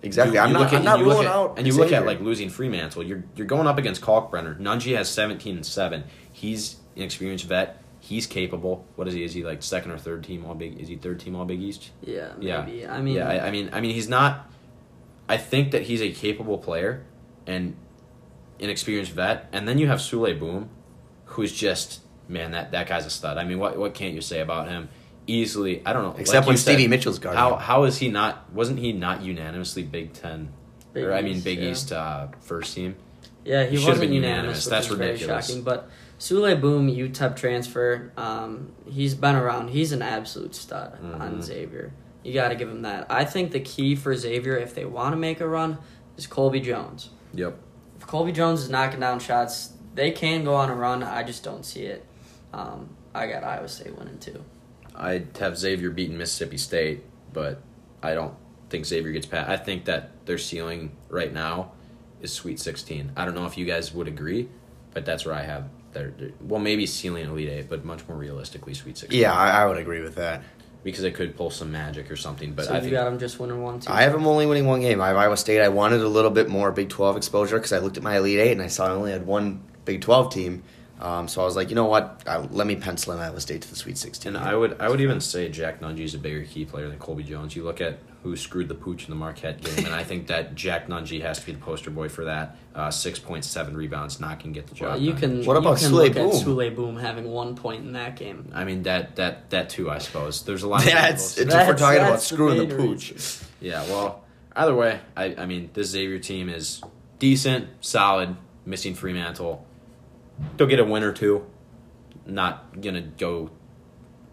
Exactly. 0.02 0.34
you- 0.36 0.40
I'm 0.40 0.52
not. 0.52 0.72
at- 0.72 0.74
I'm 0.78 0.84
not 0.84 1.00
ruling 1.00 1.26
at- 1.26 1.32
out. 1.32 1.54
And 1.56 1.66
you 1.66 1.72
look 1.74 1.90
at 1.92 2.04
like 2.06 2.20
losing 2.20 2.48
Freemantle. 2.50 3.06
You're 3.08 3.24
you're 3.34 3.46
going 3.46 3.66
up 3.66 3.78
against 3.78 4.02
Kalkbrenner. 4.02 4.58
Nunge 4.60 4.94
has 4.96 5.08
17 5.08 5.56
and 5.56 5.66
seven. 5.66 6.04
He's 6.32 6.76
an 6.96 7.02
experienced 7.02 7.46
vet. 7.46 7.82
He's 8.06 8.26
capable. 8.28 8.86
What 8.94 9.08
is 9.08 9.14
he? 9.14 9.24
Is 9.24 9.34
he 9.34 9.42
like 9.42 9.64
second 9.64 9.90
or 9.90 9.98
third 9.98 10.22
team 10.22 10.44
all 10.46 10.54
Big? 10.54 10.78
Is 10.80 10.86
he 10.86 10.94
third 10.94 11.18
team 11.18 11.34
all 11.34 11.44
Big 11.44 11.60
East? 11.60 11.90
yeah, 12.02 12.28
Yeah. 12.38 12.62
maybe. 12.64 12.86
I 12.86 13.00
mean, 13.00 13.16
yeah, 13.16 13.28
I, 13.28 13.48
I 13.48 13.50
mean, 13.50 13.70
I 13.72 13.80
mean, 13.80 13.92
he's 13.94 14.08
not. 14.08 14.48
I 15.28 15.36
think 15.38 15.72
that 15.72 15.82
he's 15.82 16.00
a 16.00 16.12
capable 16.12 16.58
player 16.58 17.04
and 17.48 17.74
an 18.60 18.70
experienced 18.70 19.10
vet, 19.10 19.48
and 19.52 19.66
then 19.66 19.78
you 19.78 19.88
have 19.88 19.98
Souley 19.98 20.38
Boum, 20.38 20.68
who's 21.24 21.52
just 21.52 22.00
man, 22.28 22.52
that 22.52 22.70
that 22.70 22.86
guy's 22.86 23.06
a 23.06 23.10
stud. 23.10 23.38
I 23.38 23.44
mean, 23.44 23.58
what 23.58 23.76
what 23.76 23.92
can't 23.94 24.14
you 24.14 24.20
say 24.20 24.38
about 24.40 24.68
him? 24.68 24.88
Easily, 25.26 25.84
I 25.84 25.92
don't 25.92 26.04
know. 26.04 26.14
except 26.16 26.42
like 26.42 26.46
when 26.46 26.54
you 26.54 26.58
said, 26.58 26.74
Stevie 26.74 26.86
Mitchell's 26.86 27.18
guarding. 27.18 27.40
How 27.40 27.56
how 27.56 27.82
is 27.84 27.98
he 27.98 28.08
not? 28.08 28.52
Wasn't 28.52 28.78
he 28.78 28.92
not 28.92 29.22
unanimously 29.22 29.82
Big 29.82 30.12
Ten? 30.12 30.52
Big 30.92 31.02
or 31.02 31.12
I 31.12 31.22
mean, 31.22 31.40
Big 31.40 31.58
yeah. 31.58 31.70
East 31.70 31.90
uh, 31.90 32.28
first 32.42 32.72
team. 32.76 32.94
Yeah, 33.44 33.64
he, 33.64 33.70
He 33.70 33.76
should've 33.78 33.94
wasn't 33.94 34.10
been 34.10 34.12
unanimous. 34.12 34.64
unanimous. 34.64 34.66
That's 34.66 34.90
ridiculous. 34.90 35.46
shocking. 35.48 35.62
But 35.64 35.90
Souley 36.18 36.58
Boum, 36.60 36.88
UTEP 36.88 37.36
transfer. 37.36 38.12
Um, 38.16 38.72
he's 38.88 39.14
been 39.14 39.34
around. 39.34 39.68
He's 39.68 39.92
an 39.92 40.02
absolute 40.02 40.54
stud 40.54 40.98
on 41.02 41.38
Mhm. 41.38 41.42
Xavier. 41.42 41.92
You 42.24 42.32
got 42.32 42.48
to 42.48 42.54
give 42.56 42.68
him 42.68 42.82
that. 42.82 43.06
I 43.10 43.24
think 43.24 43.52
the 43.52 43.60
key 43.60 43.94
for 43.94 44.14
Xavier, 44.16 44.56
if 44.56 44.74
they 44.74 44.84
want 44.84 45.12
to 45.12 45.16
make 45.16 45.40
a 45.40 45.46
run, 45.48 45.78
is 46.16 46.26
Colby 46.26 46.60
Jones. 46.60 47.10
Yep. 47.34 47.56
If 48.00 48.06
Colby 48.06 48.32
Jones 48.32 48.62
is 48.62 48.70
knocking 48.70 49.00
down 49.00 49.20
shots, 49.20 49.72
they 49.94 50.10
can 50.10 50.44
go 50.44 50.54
on 50.54 50.70
a 50.70 50.74
run. 50.74 51.02
I 51.02 51.22
just 51.22 51.44
don't 51.44 51.64
see 51.64 51.82
it. 51.82 52.04
Um, 52.52 52.88
I 53.14 53.26
got 53.26 53.44
Iowa 53.44 53.68
State 53.68 53.96
winning 53.98 54.18
too. 54.18 54.42
I'd 54.94 55.36
have 55.38 55.58
Xavier 55.58 55.90
beating 55.90 56.16
Mississippi 56.16 56.56
State, 56.56 57.04
but 57.32 57.60
I 58.02 58.14
don't 58.14 58.34
think 58.70 58.86
Xavier 58.86 59.12
gets 59.12 59.26
past. 59.26 59.48
I 59.50 59.56
think 59.56 59.84
that 59.84 60.10
their 60.26 60.38
ceiling 60.38 60.92
right 61.10 61.32
now 61.32 61.72
is 62.22 62.32
Sweet 62.32 62.58
16. 62.58 63.12
I 63.16 63.24
don't 63.26 63.34
know 63.34 63.44
if 63.46 63.58
you 63.58 63.66
guys 63.66 63.92
would 63.94 64.08
agree, 64.08 64.48
but 64.94 65.04
that's 65.04 65.24
where 65.26 65.34
I 65.34 65.42
have 65.42 65.64
their, 65.96 66.10
their- 66.10 66.30
well, 66.40 66.60
maybe 66.60 66.86
ceiling 66.86 67.26
Elite 67.26 67.48
Eight, 67.48 67.68
but 67.68 67.84
much 67.84 68.06
more 68.08 68.16
realistically 68.16 68.74
Sweet 68.74 68.98
16. 68.98 69.18
Yeah, 69.20 69.32
I, 69.32 69.62
I 69.62 69.66
would 69.66 69.78
agree 69.78 70.00
with 70.02 70.14
that. 70.16 70.42
because 70.84 71.02
it 71.04 71.14
could 71.14 71.36
pull 71.36 71.50
some 71.50 71.72
magic 71.72 72.10
or 72.10 72.16
something. 72.16 72.52
But 72.52 72.66
so 72.66 72.72
I 72.72 72.76
you 72.76 72.80
think 72.82 72.92
got 72.92 73.04
them 73.04 73.18
just 73.18 73.38
winning 73.40 73.62
one 73.62 73.80
too. 73.80 73.90
I 73.92 74.02
have 74.02 74.12
them 74.12 74.26
only 74.26 74.46
winning 74.46 74.66
one 74.66 74.80
game. 74.80 75.00
I 75.00 75.08
have 75.08 75.16
Iowa 75.16 75.36
State. 75.36 75.60
I 75.60 75.68
wanted 75.68 76.00
a 76.00 76.08
little 76.08 76.30
bit 76.30 76.48
more 76.48 76.70
Big 76.72 76.88
12 76.88 77.16
exposure 77.16 77.56
because 77.56 77.72
I 77.72 77.78
looked 77.78 77.96
at 77.96 78.02
my 78.02 78.16
Elite 78.18 78.38
Eight 78.38 78.52
and 78.52 78.62
I 78.62 78.68
saw 78.68 78.86
I 78.86 78.90
only 78.90 79.10
had 79.12 79.26
one 79.26 79.62
Big 79.84 80.00
12 80.00 80.32
team. 80.32 80.62
Um, 81.00 81.28
so 81.28 81.42
I 81.42 81.44
was 81.44 81.56
like, 81.56 81.68
you 81.68 81.74
know 81.74 81.84
what? 81.84 82.22
I, 82.26 82.38
let 82.38 82.66
me 82.66 82.76
pencil 82.76 83.12
in 83.12 83.18
Iowa 83.18 83.38
State 83.40 83.60
to 83.62 83.68
the 83.68 83.76
Sweet 83.76 83.98
16. 83.98 84.34
And 84.34 84.42
I 84.44 84.54
would 84.54 84.80
I 84.80 84.88
would 84.88 85.00
even 85.00 85.20
say 85.20 85.48
Jack 85.48 85.80
Nunge's 85.82 86.14
a 86.14 86.18
bigger 86.18 86.42
key 86.44 86.64
player 86.64 86.88
than 86.88 86.98
Colby 86.98 87.22
Jones. 87.22 87.54
You 87.56 87.64
look 87.64 87.80
at 87.80 87.98
who 88.26 88.34
screwed 88.34 88.66
the 88.66 88.74
pooch 88.74 89.04
in 89.04 89.10
the 89.10 89.14
Marquette 89.16 89.60
game, 89.62 89.86
and 89.86 89.94
I 89.94 90.02
think 90.02 90.26
that 90.26 90.56
Jack 90.56 90.88
Nunge 90.88 91.20
has 91.22 91.38
to 91.38 91.46
be 91.46 91.52
the 91.52 91.58
poster 91.60 91.90
boy 91.92 92.08
for 92.08 92.24
that. 92.24 92.56
Uh, 92.74 92.90
Six 92.90 93.20
point 93.20 93.44
seven 93.44 93.76
rebounds, 93.76 94.18
not 94.18 94.40
can 94.40 94.50
get 94.50 94.66
the 94.66 94.74
job. 94.74 94.88
Well, 94.88 95.00
you 95.00 95.12
done. 95.12 95.20
can. 95.20 95.44
What 95.44 95.56
about 95.56 95.80
you 95.80 95.86
can 95.88 95.96
Souley 95.96 96.12
Boum? 96.12 96.30
Souley 96.32 96.74
Boum 96.74 96.96
having 96.96 97.26
one 97.30 97.54
point 97.54 97.84
in 97.84 97.92
that 97.92 98.16
game? 98.16 98.50
I 98.52 98.64
mean 98.64 98.82
that 98.82 99.14
that 99.14 99.50
that 99.50 99.70
too. 99.70 99.88
I 99.88 99.98
suppose 99.98 100.42
there's 100.42 100.64
a 100.64 100.68
lot. 100.68 100.80
Of 100.80 100.86
That's, 100.92 101.36
variables. 101.36 101.60
if 101.62 101.68
we're 101.68 101.76
talking 101.78 101.98
about 102.00 102.10
that's 102.10 102.28
the 102.28 102.34
screwing 102.34 102.68
the 102.68 102.74
pooch. 102.74 103.12
reason. 103.12 103.46
Yeah, 103.60 103.82
well, 103.84 104.24
either 104.56 104.74
way, 104.74 104.98
I, 105.16 105.36
I 105.38 105.46
mean, 105.46 105.70
this 105.72 105.90
Xavier 105.90 106.18
team 106.18 106.48
is 106.48 106.82
decent, 107.20 107.68
solid, 107.80 108.34
missing 108.64 108.94
Freemantle. 108.96 109.60
They'll 110.56 110.66
get 110.66 110.80
a 110.80 110.84
win 110.84 111.04
or 111.04 111.12
two. 111.12 111.46
Not 112.26 112.80
gonna 112.82 113.02
go 113.02 113.50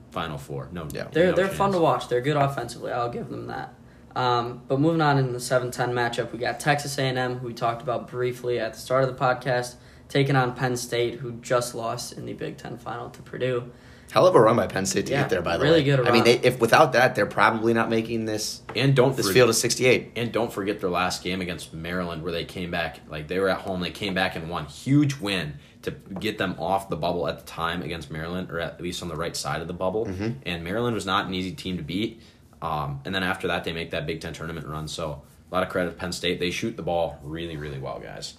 Final 0.10 0.40
Four. 0.40 0.70
No, 0.72 0.88
Yeah. 0.92 1.10
They're 1.12 1.28
no 1.30 1.36
they're 1.36 1.48
fun 1.48 1.72
to 1.74 1.80
watch. 1.80 2.08
They're 2.08 2.22
good 2.22 2.38
offensively. 2.38 2.92
I'll 2.92 3.10
give 3.12 3.30
them 3.30 3.48
that. 3.48 3.76
Um, 4.16 4.62
but 4.68 4.80
moving 4.80 5.02
on 5.02 5.18
in 5.18 5.34
the 5.34 5.40
7-10 5.40 5.72
matchup, 5.92 6.32
we 6.32 6.38
got 6.40 6.60
Texas 6.60 6.98
A&M, 6.98 7.40
who 7.40 7.48
we 7.48 7.54
talked 7.54 7.82
about 7.82 8.08
briefly 8.10 8.60
at 8.60 8.74
the 8.74 8.80
start 8.80 9.04
of 9.04 9.10
the 9.16 9.20
podcast, 9.22 9.76
taking 10.10 10.36
on 10.36 10.54
Penn 10.56 10.78
State, 10.78 11.16
who 11.16 11.34
just 11.34 11.74
lost 11.74 12.14
in 12.14 12.26
the 12.26 12.34
Big 12.34 12.58
Ten 12.58 12.78
final 12.78 13.10
to 13.10 13.22
Purdue. 13.24 13.72
Hell 14.12 14.28
of 14.28 14.36
a 14.36 14.40
run 14.40 14.56
by 14.56 14.68
Penn 14.68 14.86
State 14.86 15.08
to 15.08 15.12
Yeah, 15.14 15.22
get 15.22 15.30
there, 15.32 15.42
by 15.42 15.58
the 15.58 15.64
really 15.64 15.82
way. 15.82 15.90
Really 15.90 16.04
good 16.04 16.08
I 16.08 16.12
mean, 16.12 16.24
they, 16.24 16.38
if 16.48 16.60
without 16.60 16.94
that, 16.94 17.16
they're 17.16 17.26
probably 17.26 17.74
not 17.74 17.90
making 17.90 18.26
this 18.26 18.62
And 18.76 18.96
don't 18.96 19.16
this 19.18 19.26
for- 19.28 19.34
field 19.34 19.50
of 19.50 19.56
68. 19.56 20.12
And 20.16 20.32
don't 20.32 20.54
forget 20.54 20.80
their 20.80 20.92
last 20.92 21.24
game 21.24 21.42
against 21.42 21.74
Maryland, 21.74 22.22
where 22.22 22.32
they 22.32 22.46
came 22.46 22.70
back 22.70 23.00
like 23.10 23.28
they 23.28 23.40
were 23.40 23.50
at 23.50 23.62
home. 23.62 23.82
They 23.82 23.90
came 23.90 24.14
back 24.14 24.36
and 24.36 24.50
won, 24.52 24.66
huge 24.68 25.18
win 25.20 25.56
to 25.82 25.92
get 25.92 26.38
them 26.38 26.56
off 26.60 26.90
the 26.90 26.96
bubble 26.96 27.28
at 27.28 27.40
the 27.40 27.46
time 27.46 27.82
against 27.82 28.12
Maryland, 28.12 28.52
or 28.52 28.60
at 28.60 28.80
least 28.80 29.02
on 29.02 29.10
the 29.10 29.16
right 29.16 29.36
side 29.36 29.62
of 29.62 29.68
the 29.68 29.74
bubble. 29.74 30.08
And 30.46 30.64
Maryland 30.64 30.94
was 30.94 31.08
not 31.08 31.26
an 31.26 31.34
easy 31.34 31.52
team 31.54 31.78
to 31.78 31.84
beat. 31.84 32.22
Um, 32.64 33.02
and 33.06 33.14
then 33.14 33.24
after 33.24 33.48
that, 33.50 33.64
they 33.66 33.74
make 33.74 33.92
that 33.92 34.08
Big 34.08 34.22
Ten 34.22 34.34
tournament 34.34 34.66
run. 34.66 34.88
So 34.88 35.22
a 35.52 35.54
lot 35.54 35.64
of 35.64 35.70
credit 35.70 35.92
to 35.92 35.96
Penn 35.98 36.12
State. 36.14 36.40
They 36.40 36.50
shoot 36.50 36.76
the 36.78 36.82
ball 36.84 37.20
really, 37.22 37.58
really 37.58 37.78
well, 37.78 38.00
guys. 38.00 38.36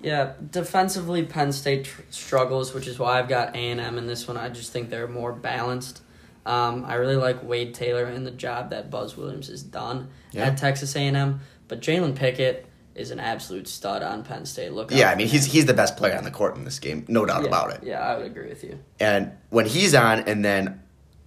Yeah, 0.00 0.32
defensively, 0.50 1.22
Penn 1.22 1.52
State 1.52 1.84
tr- 1.84 2.02
struggles, 2.10 2.74
which 2.74 2.88
is 2.88 2.98
why 2.98 3.18
I've 3.20 3.28
got 3.28 3.54
A 3.54 3.58
and 3.58 3.80
M 3.80 3.98
in 3.98 4.06
this 4.06 4.26
one. 4.26 4.36
I 4.36 4.48
just 4.48 4.72
think 4.72 4.90
they're 4.90 5.06
more 5.06 5.32
balanced. 5.32 6.02
Um, 6.44 6.84
I 6.84 6.94
really 6.94 7.14
like 7.14 7.44
Wade 7.44 7.72
Taylor 7.72 8.04
and 8.06 8.26
the 8.26 8.32
job 8.32 8.70
that 8.70 8.90
Buzz 8.90 9.16
Williams 9.16 9.46
has 9.46 9.62
done 9.62 10.08
Yeah. 10.32 10.46
at 10.46 10.56
Texas 10.58 10.96
A 10.96 11.00
and 11.00 11.16
M. 11.16 11.40
But 11.68 11.80
Jalen 11.80 12.16
Pickett 12.16 12.66
is 12.96 13.12
an 13.12 13.20
absolute 13.20 13.68
stud 13.68 14.02
on 14.02 14.24
Penn 14.24 14.44
State. 14.44 14.72
Look, 14.72 14.90
out 14.90 14.98
Yeah, 14.98 15.08
I 15.08 15.12
for 15.12 15.18
mean, 15.18 15.26
him. 15.28 15.32
he's 15.32 15.44
he's 15.44 15.66
the 15.66 15.74
best 15.74 15.96
player 15.96 16.16
on 16.16 16.24
the 16.24 16.32
court 16.32 16.56
in 16.56 16.64
this 16.64 16.80
game, 16.80 17.04
no 17.08 17.24
doubt 17.24 17.42
yeah, 17.42 17.48
about 17.48 17.72
it. 17.74 17.84
Yeah, 17.84 18.00
I 18.00 18.16
would 18.16 18.26
agree 18.26 18.48
with 18.48 18.64
you. 18.64 18.80
And 18.98 19.30
when 19.50 19.66
he's 19.66 19.94
on, 19.94 20.20
and 20.20 20.44
then, 20.44 20.82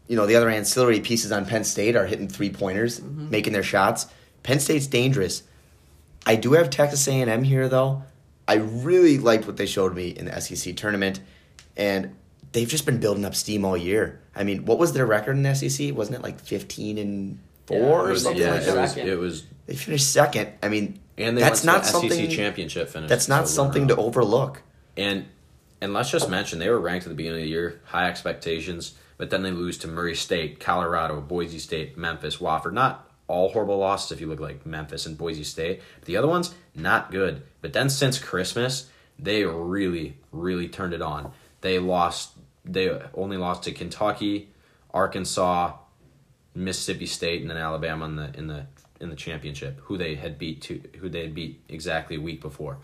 you 0.08 0.16
know, 0.16 0.26
the 0.26 0.36
other 0.36 0.50
ancillary 0.50 1.00
pieces 1.00 1.32
on 1.32 1.46
Penn 1.46 1.64
State 1.64 1.96
are 1.96 2.06
hitting 2.06 2.28
three 2.28 2.50
pointers, 2.50 3.00
Mm-hmm. 3.00 3.30
making 3.30 3.54
their 3.54 3.64
shots. 3.64 4.08
Penn 4.44 4.60
State's 4.60 4.88
dangerous. 4.88 5.44
I 6.26 6.36
do 6.36 6.54
have 6.54 6.70
Texas 6.70 7.08
A&M 7.08 7.44
here, 7.44 7.68
though. 7.70 8.04
I 8.48 8.56
really 8.56 9.18
liked 9.18 9.48
what 9.48 9.58
they 9.58 9.66
showed 9.66 9.96
me 9.96 10.10
in 10.10 10.26
the 10.26 10.40
SEC 10.40 10.76
tournament, 10.76 11.20
and 11.76 12.16
they've 12.52 12.68
just 12.68 12.86
been 12.86 13.00
building 13.00 13.26
up 13.26 13.34
steam 13.36 13.66
all 13.66 13.76
year. 13.78 14.20
I 14.36 14.44
mean, 14.44 14.66
what 14.66 14.78
was 14.78 14.94
their 14.94 15.06
record 15.06 15.36
in 15.36 15.44
the 15.44 15.54
SEC? 15.56 15.96
Wasn't 15.96 16.16
it 16.16 16.22
like 16.22 16.40
fifteen 16.40 16.98
and 17.00 17.40
four 17.66 17.78
Yeah, 17.78 17.86
or 17.88 18.10
was- 18.10 18.24
something 18.24 18.42
yeah, 18.42 18.52
like 18.52 18.62
it 18.62 18.66
that? 18.66 18.82
was, 18.82 18.98
it 18.98 19.20
was. 19.20 19.44
They 19.66 19.76
finished 19.76 20.12
second. 20.12 20.50
I 20.62 20.70
mean, 20.70 21.00
And 21.18 21.36
they 21.38 21.42
that's 21.42 21.64
not 21.64 21.86
something. 21.88 22.12
SEC 22.12 22.30
championship 22.30 22.90
finish. 22.90 23.10
That's 23.10 23.28
not 23.28 23.48
so 23.48 23.56
something 23.56 23.88
to 23.88 23.96
overlook. 23.96 24.62
And 24.96 25.26
and 25.82 25.92
let's 25.94 26.12
just 26.12 26.30
mention 26.30 26.60
they 26.60 26.70
were 26.70 26.80
ranked 26.80 27.06
at 27.08 27.10
the 27.10 27.16
beginning 27.16 27.40
of 27.40 27.44
the 27.46 27.50
year, 27.50 27.82
high 27.86 28.08
expectations, 28.10 28.94
but 29.18 29.30
then 29.30 29.44
they 29.44 29.52
lose 29.52 29.78
to 29.80 29.88
Murray 29.88 30.16
State, 30.16 30.60
Colorado, 30.60 31.22
Boise 31.22 31.60
State, 31.60 31.98
Memphis, 31.98 32.38
Wofford. 32.38 32.74
Not 32.74 33.10
all 33.28 33.50
horrible 33.50 33.78
losses 33.78 34.12
if 34.12 34.22
you 34.22 34.28
look 34.28 34.40
like 34.40 34.66
Memphis 34.66 35.06
and 35.06 35.18
Boise 35.18 35.44
State. 35.44 35.82
But 36.00 36.06
the 36.06 36.18
other 36.18 36.28
ones, 36.28 36.54
not 36.76 37.12
good. 37.12 37.44
But 37.62 37.74
then 37.74 37.90
since 37.90 38.20
Christmas, 38.20 38.90
they 39.18 39.44
really, 39.44 40.18
really 40.32 40.68
turned 40.68 40.94
it 40.94 41.02
on. 41.02 41.32
They 41.62 41.80
lost 41.80 42.32
they 42.66 43.00
only 43.14 43.38
lost 43.38 43.64
to 43.64 43.72
Kentucky, 43.72 44.50
Arkansas, 44.92 45.74
Mississippi 46.56 47.06
State, 47.06 47.42
and 47.42 47.50
then 47.50 47.58
Alabama 47.58 48.06
in 48.06 48.16
the 48.16 48.38
in 48.38 48.48
the 48.48 48.66
in 49.00 49.10
the 49.10 49.16
championship, 49.16 49.80
who 49.84 49.98
they 49.98 50.16
had 50.16 50.38
beat 50.38 50.62
to 50.64 50.82
who 51.00 51.10
they 51.10 51.22
had 51.22 51.36
beat 51.36 51.62
exactly 51.70 52.16
a 52.16 52.22
week 52.22 52.42
before. 52.42 52.78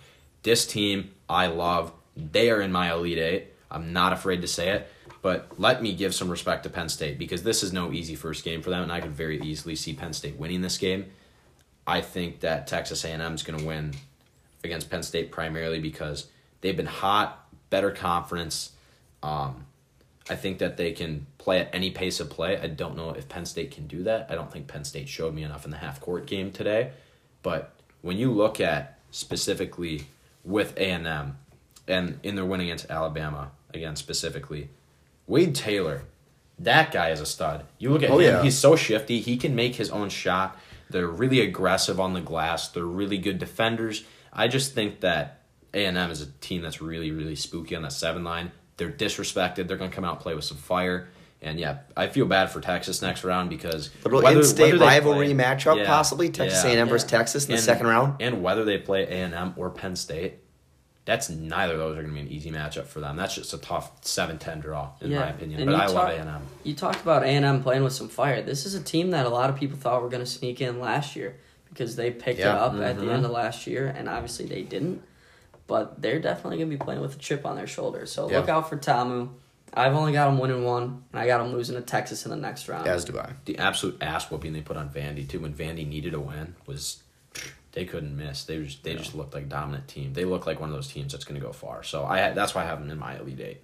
This 0.43 0.65
team 0.65 1.11
I 1.29 1.47
love. 1.47 1.91
They 2.15 2.51
are 2.51 2.61
in 2.61 2.71
my 2.71 2.91
elite 2.91 3.17
eight. 3.17 3.47
I'm 3.69 3.93
not 3.93 4.11
afraid 4.11 4.41
to 4.41 4.47
say 4.47 4.69
it, 4.69 4.91
but 5.21 5.59
let 5.59 5.81
me 5.81 5.93
give 5.93 6.15
some 6.15 6.29
respect 6.29 6.63
to 6.63 6.69
Penn 6.69 6.89
State 6.89 7.17
because 7.19 7.43
this 7.43 7.61
is 7.63 7.71
no 7.71 7.91
easy 7.91 8.15
first 8.15 8.43
game 8.43 8.61
for 8.61 8.69
them, 8.69 8.83
and 8.83 8.91
I 8.91 9.01
could 9.01 9.11
very 9.11 9.39
easily 9.41 9.75
see 9.75 9.93
Penn 9.93 10.13
State 10.13 10.37
winning 10.37 10.61
this 10.61 10.77
game. 10.77 11.05
I 11.85 12.01
think 12.01 12.39
that 12.39 12.67
Texas 12.67 13.03
A&M 13.03 13.33
is 13.33 13.43
going 13.43 13.59
to 13.59 13.65
win 13.65 13.93
against 14.63 14.89
Penn 14.89 15.03
State 15.03 15.31
primarily 15.31 15.79
because 15.79 16.27
they've 16.61 16.77
been 16.77 16.85
hot, 16.85 17.47
better 17.69 17.91
conference. 17.91 18.71
Um, 19.21 19.65
I 20.29 20.35
think 20.35 20.59
that 20.59 20.77
they 20.77 20.91
can 20.91 21.27
play 21.37 21.59
at 21.59 21.69
any 21.73 21.91
pace 21.91 22.19
of 22.19 22.29
play. 22.29 22.57
I 22.57 22.67
don't 22.67 22.95
know 22.95 23.11
if 23.11 23.27
Penn 23.27 23.45
State 23.45 23.71
can 23.71 23.87
do 23.87 24.03
that. 24.03 24.27
I 24.29 24.35
don't 24.35 24.51
think 24.51 24.67
Penn 24.67 24.83
State 24.83 25.09
showed 25.09 25.33
me 25.33 25.43
enough 25.43 25.65
in 25.65 25.71
the 25.71 25.77
half 25.77 25.99
court 25.99 26.25
game 26.25 26.51
today. 26.51 26.91
But 27.43 27.73
when 28.01 28.17
you 28.17 28.31
look 28.31 28.59
at 28.59 28.99
specifically 29.11 30.07
with 30.43 30.77
A 30.77 30.91
and 30.91 31.07
M 31.07 31.37
and 31.87 32.19
in 32.23 32.35
their 32.35 32.45
win 32.45 32.61
against 32.61 32.89
Alabama, 32.89 33.51
again 33.73 33.95
specifically, 33.95 34.69
Wade 35.31 35.55
Taylor, 35.55 36.03
that 36.59 36.91
guy 36.91 37.09
is 37.09 37.21
a 37.21 37.25
stud. 37.25 37.63
You 37.79 37.89
look 37.91 38.03
at 38.03 38.11
Oh, 38.11 38.19
him; 38.19 38.35
yeah. 38.35 38.43
he's 38.43 38.57
so 38.57 38.75
shifty. 38.75 39.19
He 39.21 39.37
can 39.37 39.55
make 39.55 39.75
his 39.75 39.89
own 39.89 40.09
shot. 40.09 40.59
They're 40.89 41.07
really 41.07 41.39
aggressive 41.39 41.99
on 41.99 42.13
the 42.13 42.19
glass. 42.21 42.67
They're 42.67 42.83
really 42.83 43.17
good 43.17 43.39
defenders. 43.39 44.03
I 44.33 44.47
just 44.49 44.73
think 44.73 44.99
that 44.99 45.41
A 45.73 45.85
and 45.85 45.97
M 45.97 46.11
is 46.11 46.21
a 46.21 46.27
team 46.27 46.61
that's 46.61 46.81
really, 46.81 47.11
really 47.11 47.35
spooky 47.35 47.75
on 47.77 47.81
that 47.83 47.93
seven 47.93 48.23
line. 48.25 48.51
They're 48.77 48.91
disrespected. 48.91 49.67
They're 49.67 49.77
going 49.77 49.89
to 49.89 49.95
come 49.95 50.03
out 50.03 50.15
and 50.15 50.19
play 50.21 50.35
with 50.35 50.43
some 50.43 50.57
fire. 50.57 51.07
And 51.41 51.59
yeah, 51.59 51.79
I 51.97 52.07
feel 52.07 52.25
bad 52.25 52.51
for 52.51 52.59
Texas 52.61 53.01
next 53.01 53.23
round 53.23 53.49
because 53.49 53.89
whether- 54.03 54.37
in-state 54.39 54.79
rivalry 54.79 55.33
play- 55.33 55.43
matchup, 55.45 55.77
Yeah, 55.77 55.87
possibly 55.87 56.29
Texas 56.29 56.63
yeah. 56.65 56.71
A&M 56.71 56.89
versus 56.89 57.09
Texas 57.09 57.45
in 57.45 57.55
the 57.55 57.57
second 57.61 57.87
round. 57.87 58.21
and 58.21 58.43
whether 58.43 58.63
they 58.65 58.77
play 58.77 59.03
A 59.03 59.07
and 59.09 59.33
M 59.33 59.53
or 59.57 59.69
Penn 59.71 59.95
State, 59.95 60.35
that's 61.05 61.29
neither 61.29 61.73
of 61.73 61.79
those 61.79 61.97
are 61.97 62.01
going 62.03 62.13
to 62.13 62.21
be 62.21 62.27
an 62.27 62.31
easy 62.31 62.51
matchup 62.51 62.85
for 62.85 62.99
them. 62.99 63.15
That's 63.17 63.35
just 63.35 63.53
a 63.53 63.57
tough 63.57 64.01
7-10 64.01 64.61
draw 64.61 64.89
in 65.01 65.11
Yeah, 65.11 65.19
my 65.21 65.29
opinion. 65.29 65.61
and 65.61 65.69
But 65.71 65.79
I 65.79 65.85
love 65.87 65.93
talk- 65.95 66.09
A 66.13 66.17
and 66.17 66.29
M. 66.29 66.41
You 66.63 66.73
talked 66.75 67.01
about 67.01 67.23
A 67.23 67.27
and 67.27 67.43
M 67.45 67.63
playing 67.63 67.83
with 67.83 67.93
some 67.93 68.07
fire. 68.09 68.41
This 68.41 68.65
is 68.65 68.75
a 68.75 68.81
team 68.81 69.11
that 69.11 69.25
a 69.25 69.29
lot 69.29 69.49
of 69.49 69.55
people 69.55 69.77
thought 69.77 70.01
were 70.01 70.09
going 70.09 70.23
to 70.23 70.29
sneak 70.29 70.61
in 70.61 70.79
last 70.79 71.15
year 71.15 71.37
because 71.69 71.95
they 71.95 72.11
picked 72.11 72.39
it 72.39 72.43
Yeah. 72.43 72.55
up 72.61 72.73
at 72.75 72.97
the 72.99 73.05
Mhm. 73.05 73.13
end 73.13 73.25
of 73.25 73.31
last 73.31 73.65
year, 73.65 73.87
and 73.87 74.07
obviously 74.07 74.45
they 74.45 74.61
didn't. 74.61 75.01
But 75.67 76.01
they're 76.01 76.19
definitely 76.19 76.57
going 76.57 76.69
to 76.69 76.77
be 76.77 76.83
playing 76.83 77.01
with 77.01 77.15
a 77.15 77.19
chip 77.19 77.45
on 77.45 77.55
their 77.55 77.67
shoulder. 77.67 78.05
So 78.05 78.29
Yeah. 78.29 78.39
look 78.39 78.49
out 78.49 78.69
for 78.69 78.75
Tamu. 78.77 79.29
I've 79.73 79.95
only 79.95 80.11
got 80.11 80.25
them 80.25 80.37
winning 80.37 80.65
one, 80.65 81.03
and 81.13 81.19
I 81.21 81.25
got 81.27 81.37
them 81.41 81.53
losing 81.53 81.75
to 81.77 81.81
Texas 81.81 82.25
in 82.25 82.31
the 82.31 82.35
next 82.37 82.67
round. 82.67 82.87
As 82.87 83.05
do 83.05 83.17
I. 83.17 83.31
The 83.45 83.57
absolute 83.57 83.97
ass 84.03 84.29
whooping 84.29 84.51
they 84.51 84.59
put 84.59 84.75
on 84.75 84.89
Vandy 84.89 85.27
too 85.27 85.39
when 85.39 85.53
Vandy 85.53 85.87
needed 85.87 86.13
a 86.13 86.19
win 86.19 86.55
was 86.65 87.01
they 87.73 87.85
couldn't 87.85 88.15
miss. 88.15 88.43
They 88.43 88.61
just 88.63 88.83
they 88.83 88.95
just 88.95 89.15
looked 89.15 89.33
like 89.33 89.47
dominant 89.49 89.87
team. 89.87 90.13
They 90.13 90.25
look 90.25 90.45
like 90.45 90.59
one 90.59 90.69
of 90.69 90.75
those 90.75 90.87
teams 90.87 91.11
that's 91.13 91.23
going 91.25 91.39
to 91.39 91.45
go 91.45 91.53
far. 91.53 91.83
So 91.83 92.05
I 92.05 92.31
that's 92.31 92.53
why 92.55 92.63
I 92.63 92.65
have 92.65 92.79
them 92.79 92.89
in 92.89 92.99
my 92.99 93.17
elite 93.17 93.39
eight. 93.39 93.61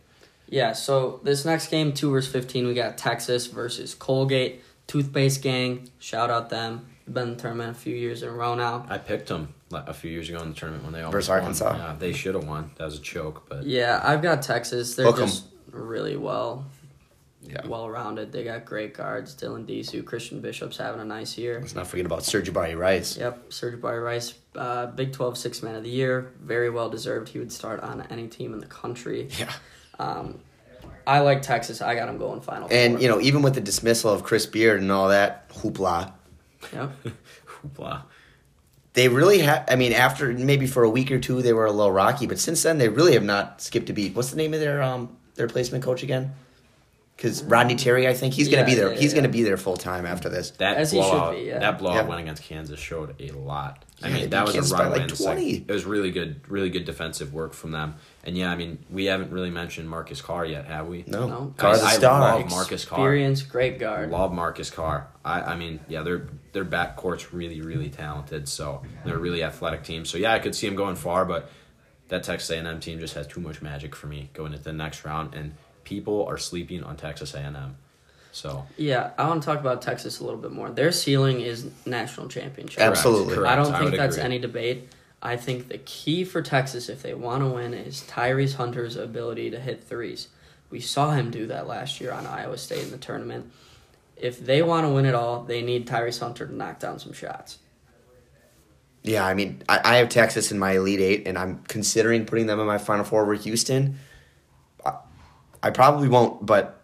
Yeah, 0.49 0.71
so 0.71 1.19
this 1.23 1.43
next 1.43 1.67
game, 1.67 1.91
2 1.91 2.09
versus 2.09 2.31
15, 2.31 2.67
we 2.67 2.73
got 2.73 2.97
Texas 2.97 3.47
versus 3.47 3.93
Colgate. 3.93 4.63
Toothpaste 4.87 5.41
Gang, 5.41 5.89
shout 5.99 6.29
out 6.29 6.49
them. 6.49 6.85
Been 7.05 7.23
in 7.23 7.29
the 7.35 7.41
tournament 7.41 7.71
a 7.71 7.79
few 7.79 7.93
years 7.93 8.23
in 8.23 8.29
a 8.29 8.31
row 8.31 8.55
now. 8.55 8.85
I 8.89 8.97
picked 8.97 9.27
them 9.27 9.53
like, 9.69 9.89
a 9.89 9.93
few 9.93 10.09
years 10.09 10.29
ago 10.29 10.41
in 10.41 10.49
the 10.51 10.55
tournament 10.55 10.85
when 10.85 10.93
they 10.93 10.99
almost 11.01 11.11
Versus 11.27 11.29
won. 11.29 11.39
Arkansas. 11.39 11.75
Yeah, 11.75 11.95
they 11.99 12.13
should 12.13 12.35
have 12.35 12.45
won. 12.47 12.71
That 12.77 12.85
was 12.85 12.97
a 12.97 13.01
choke, 13.01 13.49
but 13.49 13.65
Yeah, 13.65 13.99
I've 14.01 14.21
got 14.21 14.41
Texas. 14.41 14.95
They're 14.95 15.05
Hook 15.07 15.17
'em. 15.19 15.25
just 15.27 15.43
really 15.71 16.15
well 16.15 16.65
Yeah. 17.43 17.65
well 17.67 17.89
rounded. 17.89 18.31
They 18.31 18.43
got 18.43 18.65
great 18.65 18.93
guards. 18.93 19.35
Dylan 19.35 19.65
Disu, 19.65 20.03
Christian 20.03 20.41
Bishop's 20.41 20.77
having 20.77 20.99
a 20.99 21.05
nice 21.05 21.37
year. 21.37 21.59
Let's 21.61 21.75
not 21.75 21.87
forget 21.87 22.05
about 22.05 22.19
Sir'Jabari 22.19 22.77
Rice. 22.77 23.15
Yep, 23.17 23.49
Sir'Jabari 23.51 24.03
Rice, 24.03 24.33
uh, 24.55 24.87
Big 24.87 25.13
12 25.13 25.37
Six 25.37 25.61
Man 25.63 25.75
of 25.75 25.83
the 25.83 25.89
Year. 25.89 26.33
Very 26.41 26.69
well 26.69 26.89
deserved. 26.89 27.29
He 27.29 27.39
would 27.39 27.51
start 27.51 27.79
on 27.81 28.01
any 28.09 28.27
team 28.27 28.53
in 28.53 28.59
the 28.59 28.65
country. 28.65 29.29
Yeah. 29.39 29.51
Um, 29.99 30.39
I 31.05 31.19
like 31.19 31.41
Texas. 31.41 31.81
I 31.81 31.95
got 31.95 32.09
him 32.09 32.17
going 32.17 32.41
final. 32.41 32.67
And, 32.69 32.95
four. 32.95 33.01
you 33.01 33.07
know, 33.07 33.21
even 33.21 33.41
with 33.41 33.53
the 33.55 33.61
dismissal 33.61 34.11
of 34.11 34.23
Chris 34.23 34.45
Beard 34.45 34.81
and 34.81 34.91
all 34.91 35.07
that 35.09 35.47
hoopla, 35.49 36.11
Yep. 36.73 36.91
hoopla. 37.47 38.01
they 38.93 39.07
really 39.07 39.39
have. 39.39 39.63
I 39.69 39.75
mean, 39.77 39.93
after 39.93 40.33
maybe 40.33 40.67
for 40.67 40.83
a 40.83 40.89
week 40.89 41.11
or 41.11 41.19
two, 41.19 41.41
they 41.41 41.53
were 41.53 41.65
a 41.65 41.71
little 41.71 41.91
rocky, 41.93 42.25
but 42.27 42.39
since 42.39 42.61
then, 42.63 42.77
they 42.77 42.89
really 42.89 43.13
have 43.13 43.23
not 43.23 43.61
skipped 43.61 43.89
a 43.89 43.93
beat. 43.93 44.15
What's 44.15 44.31
the 44.31 44.37
name 44.37 44.53
of 44.53 44.59
their 44.59 44.81
um 44.81 45.15
their 45.35 45.47
placement 45.47 45.83
coach 45.83 46.03
again? 46.03 46.33
Because 47.17 47.43
Rodney 47.43 47.75
Terry, 47.75 48.07
I 48.07 48.13
think 48.13 48.35
he's 48.35 48.47
going 48.47 48.63
to 48.63 48.69
Yeah, 48.71 48.75
be 48.75 48.79
there. 48.79 48.93
yeah, 48.93 48.99
he's 48.99 49.11
yeah. 49.11 49.15
going 49.21 49.23
to 49.31 49.35
be 49.35 49.41
there 49.41 49.57
full 49.57 49.75
time 49.75 50.05
after 50.05 50.29
this. 50.29 50.51
That 50.51 50.77
As 50.77 50.91
he 50.91 51.01
should 51.01 51.09
blowout, 51.09 51.35
be, 51.35 51.41
yeah. 51.45 51.57
that 51.57 51.79
blowout 51.79 52.03
Yeah. 52.03 52.09
win 52.09 52.19
against 52.19 52.43
Kansas 52.43 52.79
showed 52.79 53.19
a 53.19 53.31
lot. 53.31 53.83
I 54.03 54.09
Yeah, 54.09 54.13
they 54.13 54.19
mean, 54.21 54.29
that 54.29 54.45
was 54.45 54.53
Kansas 54.53 54.71
a 54.71 54.75
run 54.75 54.91
like 54.91 54.99
win. 55.01 55.09
It's 55.09 55.19
like- 55.21 55.33
20. 55.37 55.55
it 55.67 55.71
was 55.71 55.85
really 55.85 56.11
good, 56.11 56.41
really 56.47 56.69
good 56.69 56.85
defensive 56.85 57.33
work 57.33 57.53
from 57.53 57.71
them. 57.71 57.95
And 58.23 58.37
yeah, 58.37 58.51
I 58.51 58.55
mean, 58.55 58.77
we 58.91 59.05
haven't 59.05 59.31
really 59.31 59.49
mentioned 59.49 59.89
Marcus 59.89 60.21
Carr 60.21 60.45
yet, 60.45 60.65
have 60.67 60.85
we? 60.85 61.05
No, 61.07 61.27
No. 61.27 61.53
Carr's 61.57 61.81
a 61.81 61.85
I, 61.85 61.93
star. 61.93 62.21
I 62.21 62.33
love 62.41 62.51
Marcus 62.51 62.85
Carr. 62.85 62.99
Experience, 62.99 63.41
great 63.41 63.79
guard. 63.79 64.11
Love 64.11 64.31
Marcus 64.31 64.69
Carr. 64.69 65.07
I, 65.25 65.41
I 65.41 65.55
mean, 65.55 65.79
yeah, 65.87 66.03
their 66.03 66.27
their 66.53 66.65
backcourt's 66.65 67.33
really, 67.33 67.61
really 67.61 67.89
talented. 67.89 68.47
So 68.47 68.83
they're 69.05 69.15
a 69.15 69.19
really 69.19 69.43
athletic 69.43 69.81
team. 69.83 70.05
So 70.05 70.19
yeah, 70.19 70.33
I 70.33 70.37
could 70.39 70.53
see 70.53 70.67
them 70.67 70.75
going 70.75 70.95
far, 70.95 71.25
but 71.25 71.49
that 72.09 72.21
Texas 72.23 72.49
A&M 72.51 72.79
team 72.79 72.99
just 72.99 73.15
has 73.15 73.25
too 73.25 73.41
much 73.41 73.61
magic 73.63 73.95
for 73.95 74.05
me 74.05 74.29
going 74.35 74.51
into 74.53 74.63
the 74.63 74.71
next 74.73 75.03
round, 75.03 75.33
and 75.33 75.55
people 75.87 76.25
are 76.25 76.37
sleeping 76.37 76.83
on 76.83 76.97
Texas 76.97 77.33
A&M. 77.33 77.77
So 78.33 78.67
Yeah, 78.75 79.11
I 79.17 79.25
want 79.27 79.41
to 79.41 79.45
talk 79.45 79.59
about 79.61 79.81
Texas 79.81 80.19
a 80.19 80.23
little 80.25 80.39
bit 80.39 80.51
more. 80.51 80.69
Their 80.69 80.91
ceiling 80.91 81.39
is 81.39 81.71
national 81.85 82.27
championship. 82.27 82.81
Absolutely. 82.81 83.35
Correct. 83.35 83.51
I 83.51 83.55
don't 83.55 83.73
I 83.73 83.79
think 83.79 83.91
would 83.91 83.99
that's 83.99 84.17
agree. 84.17 84.25
any 84.25 84.39
debate. 84.39 84.89
I 85.21 85.37
think 85.37 85.69
the 85.69 85.77
key 85.79 86.25
for 86.25 86.41
Texas, 86.41 86.89
if 86.89 87.01
they 87.01 87.13
want 87.13 87.41
to 87.41 87.47
win, 87.47 87.73
is 87.73 88.03
Tyrese 88.07 88.55
Hunter's 88.55 88.97
ability 88.97 89.49
to 89.51 89.59
hit 89.59 89.81
threes. 89.81 90.27
We 90.69 90.81
saw 90.81 91.11
him 91.11 91.31
do 91.31 91.47
that 91.47 91.67
last 91.67 92.01
year 92.01 92.11
on 92.11 92.27
Iowa 92.27 92.57
State 92.57 92.83
in 92.83 92.91
the 92.91 92.97
tournament. 92.97 93.49
If 94.17 94.45
they 94.45 94.61
want 94.61 94.85
to 94.85 94.89
win 94.91 95.05
it 95.05 95.15
all, 95.15 95.43
they 95.43 95.61
need 95.61 95.87
Tyrese 95.87 96.19
Hunter 96.19 96.45
to 96.45 96.53
knock 96.53 96.79
down 96.79 96.99
some 96.99 97.13
shots. 97.13 97.59
Yeah, 99.03 99.25
I 99.25 99.33
mean, 99.33 99.63
I, 99.69 99.79
I 99.83 99.95
have 99.97 100.09
Texas 100.09 100.51
in 100.51 100.59
my 100.59 100.73
Elite 100.73 100.99
Eight, 100.99 101.27
and 101.27 101.37
I'm 101.37 101.63
considering 101.69 102.25
putting 102.25 102.47
them 102.47 102.59
in 102.59 102.67
my 102.67 102.77
Final 102.77 103.05
Four 103.05 103.21
over 103.21 103.35
Houston. 103.35 103.97
I, 105.63 105.67
I 105.67 105.71
probably 105.71 106.07
won't, 106.09 106.45
but 106.45 106.81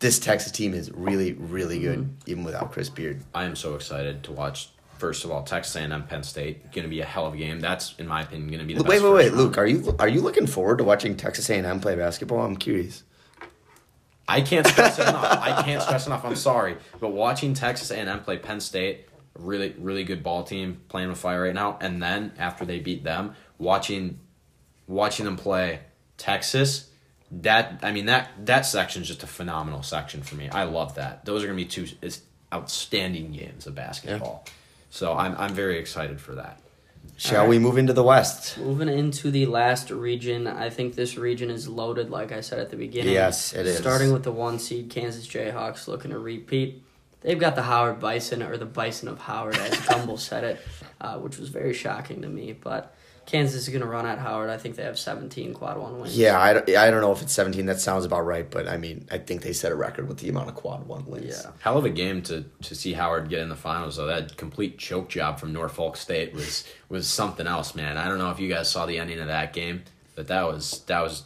this 0.00 0.18
Texas 0.18 0.52
team 0.52 0.74
is 0.74 0.90
really, 0.92 1.32
really 1.32 1.80
good, 1.80 1.98
Mm-hmm. 2.00 2.30
even 2.30 2.44
without 2.44 2.72
Chris 2.72 2.88
Beard. 2.88 3.22
I 3.34 3.44
am 3.44 3.56
so 3.56 3.74
excited 3.74 4.22
to 4.24 4.32
watch. 4.32 4.70
First 4.98 5.24
of 5.24 5.30
all, 5.30 5.44
Texas 5.44 5.76
A&M 5.76 6.02
Penn 6.08 6.24
State 6.24 6.72
going 6.72 6.82
to 6.82 6.88
be 6.88 7.00
a 7.00 7.04
hell 7.04 7.24
of 7.26 7.34
a 7.34 7.36
game. 7.36 7.60
That's 7.60 7.94
in 7.98 8.08
my 8.08 8.22
opinion 8.22 8.48
going 8.48 8.58
to 8.60 8.64
be 8.66 8.74
the 8.74 8.82
Wait, 8.82 8.96
best 8.96 9.04
wait, 9.04 9.12
wait, 9.12 9.22
first 9.26 9.34
round. 9.36 9.44
Luke, 9.44 9.58
are 9.58 9.66
you 9.66 9.96
are 10.00 10.08
you 10.08 10.20
looking 10.20 10.46
forward 10.48 10.78
to 10.78 10.84
watching 10.84 11.16
Texas 11.16 11.48
A&M 11.50 11.78
play 11.80 11.94
basketball? 11.94 12.40
I'm 12.44 12.56
curious. 12.56 13.04
I 14.26 14.40
can't 14.40 14.66
stress 14.66 14.98
it 14.98 15.02
enough. 15.08 15.24
I 15.42 15.62
can't 15.62 15.80
stress 15.82 16.06
enough. 16.06 16.24
I'm 16.24 16.34
sorry, 16.36 16.76
but 17.00 17.10
watching 17.10 17.54
Texas 17.54 17.90
A&M 17.92 18.20
play 18.24 18.38
Penn 18.38 18.58
State, 18.60 19.06
really, 19.38 19.74
really 19.78 20.02
good 20.04 20.22
ball 20.24 20.42
team 20.42 20.80
playing 20.88 21.08
with 21.10 21.18
fire 21.18 21.42
right 21.44 21.54
now, 21.54 21.78
and 21.80 22.02
then 22.02 22.32
after 22.36 22.64
they 22.64 22.80
beat 22.80 23.04
them, 23.04 23.34
watching, 23.56 24.18
watching 24.88 25.24
them 25.26 25.36
play 25.36 25.80
Texas, 26.18 26.90
that 27.30 27.80
I 27.82 27.92
mean 27.92 28.06
that 28.06 28.30
that 28.46 28.62
section 28.62 29.02
is 29.02 29.08
just 29.08 29.22
a 29.22 29.26
phenomenal 29.26 29.82
section 29.82 30.22
for 30.22 30.36
me. 30.36 30.48
I 30.48 30.64
love 30.64 30.94
that. 30.94 31.24
Those 31.24 31.42
are 31.42 31.46
gonna 31.46 31.56
be 31.56 31.64
two 31.64 31.86
outstanding 32.52 33.32
games 33.32 33.66
of 33.66 33.74
basketball. 33.74 34.44
So 34.90 35.14
I'm 35.14 35.34
I'm 35.36 35.54
very 35.54 35.78
excited 35.78 36.20
for 36.20 36.34
that. 36.36 36.60
Shall 37.16 37.40
Alright. 37.40 37.50
we 37.50 37.58
move 37.58 37.78
into 37.78 37.92
the 37.92 38.02
West? 38.02 38.58
Moving 38.58 38.88
into 38.88 39.30
the 39.30 39.46
last 39.46 39.90
region, 39.90 40.46
I 40.46 40.70
think 40.70 40.94
this 40.94 41.16
region 41.16 41.50
is 41.50 41.66
loaded, 41.66 42.10
like 42.10 42.32
I 42.32 42.40
said 42.40 42.60
at 42.60 42.70
the 42.70 42.76
beginning. 42.76 43.12
Yes, 43.12 43.52
it 43.54 43.66
is. 43.66 43.78
Starting 43.78 44.12
with 44.12 44.22
the 44.22 44.32
one 44.32 44.58
seed 44.58 44.90
Kansas 44.90 45.26
Jayhawks 45.26 45.88
looking 45.88 46.12
to 46.12 46.18
repeat. 46.18 46.84
They've 47.20 47.38
got 47.38 47.56
the 47.56 47.62
Howard 47.62 47.98
Bison, 47.98 48.42
or 48.42 48.56
the 48.56 48.66
Bison 48.66 49.08
of 49.08 49.18
Howard, 49.18 49.56
as 49.56 49.72
Gumbel 49.86 50.18
said 50.18 50.44
it, 50.44 50.60
uh, 51.00 51.18
which 51.18 51.38
was 51.38 51.48
very 51.48 51.74
shocking 51.74 52.22
to 52.22 52.28
me. 52.28 52.52
But 52.52 52.94
Kansas 53.28 53.62
is 53.64 53.68
going 53.68 53.82
to 53.82 53.86
run 53.86 54.06
at 54.06 54.18
Howard. 54.18 54.48
I 54.48 54.56
think 54.56 54.76
they 54.76 54.84
have 54.84 54.98
17 54.98 55.52
quad 55.52 55.76
one 55.76 56.00
wins. 56.00 56.16
Yeah, 56.16 56.40
I, 56.40 56.54
don't- 56.54 56.68
I 56.76 56.90
don't 56.90 57.02
know 57.02 57.12
if 57.12 57.20
it's 57.20 57.32
17. 57.34 57.66
That 57.66 57.78
sounds 57.78 58.06
about 58.06 58.22
right, 58.24 58.50
but 58.50 58.66
I 58.66 58.78
mean, 58.78 59.06
I 59.10 59.18
think 59.18 59.42
they 59.42 59.52
set 59.52 59.70
a 59.70 59.74
record 59.74 60.08
with 60.08 60.16
the 60.18 60.30
amount 60.30 60.48
of 60.48 60.54
quad 60.54 60.86
one 60.86 61.04
wins. 61.04 61.42
Yeah. 61.44 61.50
Hell 61.60 61.76
of 61.76 61.84
a 61.84 61.90
game 61.90 62.22
to, 62.22 62.46
to 62.62 62.74
see 62.74 62.94
Howard 62.94 63.28
get 63.28 63.40
in 63.40 63.50
the 63.50 63.54
finals 63.56 63.96
though. 63.96 64.06
That 64.06 64.36
complete 64.38 64.78
choke 64.78 65.10
job 65.10 65.38
from 65.38 65.52
Norfolk 65.52 65.98
State 65.98 66.32
was 66.32 66.64
was 66.88 67.06
something 67.06 67.46
else, 67.46 67.74
man. 67.74 67.98
I 67.98 68.08
don't 68.08 68.16
know 68.18 68.30
if 68.30 68.40
you 68.40 68.48
guys 68.48 68.70
saw 68.70 68.86
the 68.86 68.98
ending 68.98 69.20
of 69.20 69.26
that 69.26 69.52
game, 69.52 69.82
but 70.16 70.28
that 70.28 70.46
was 70.46 70.80
that 70.86 71.02
was 71.02 71.24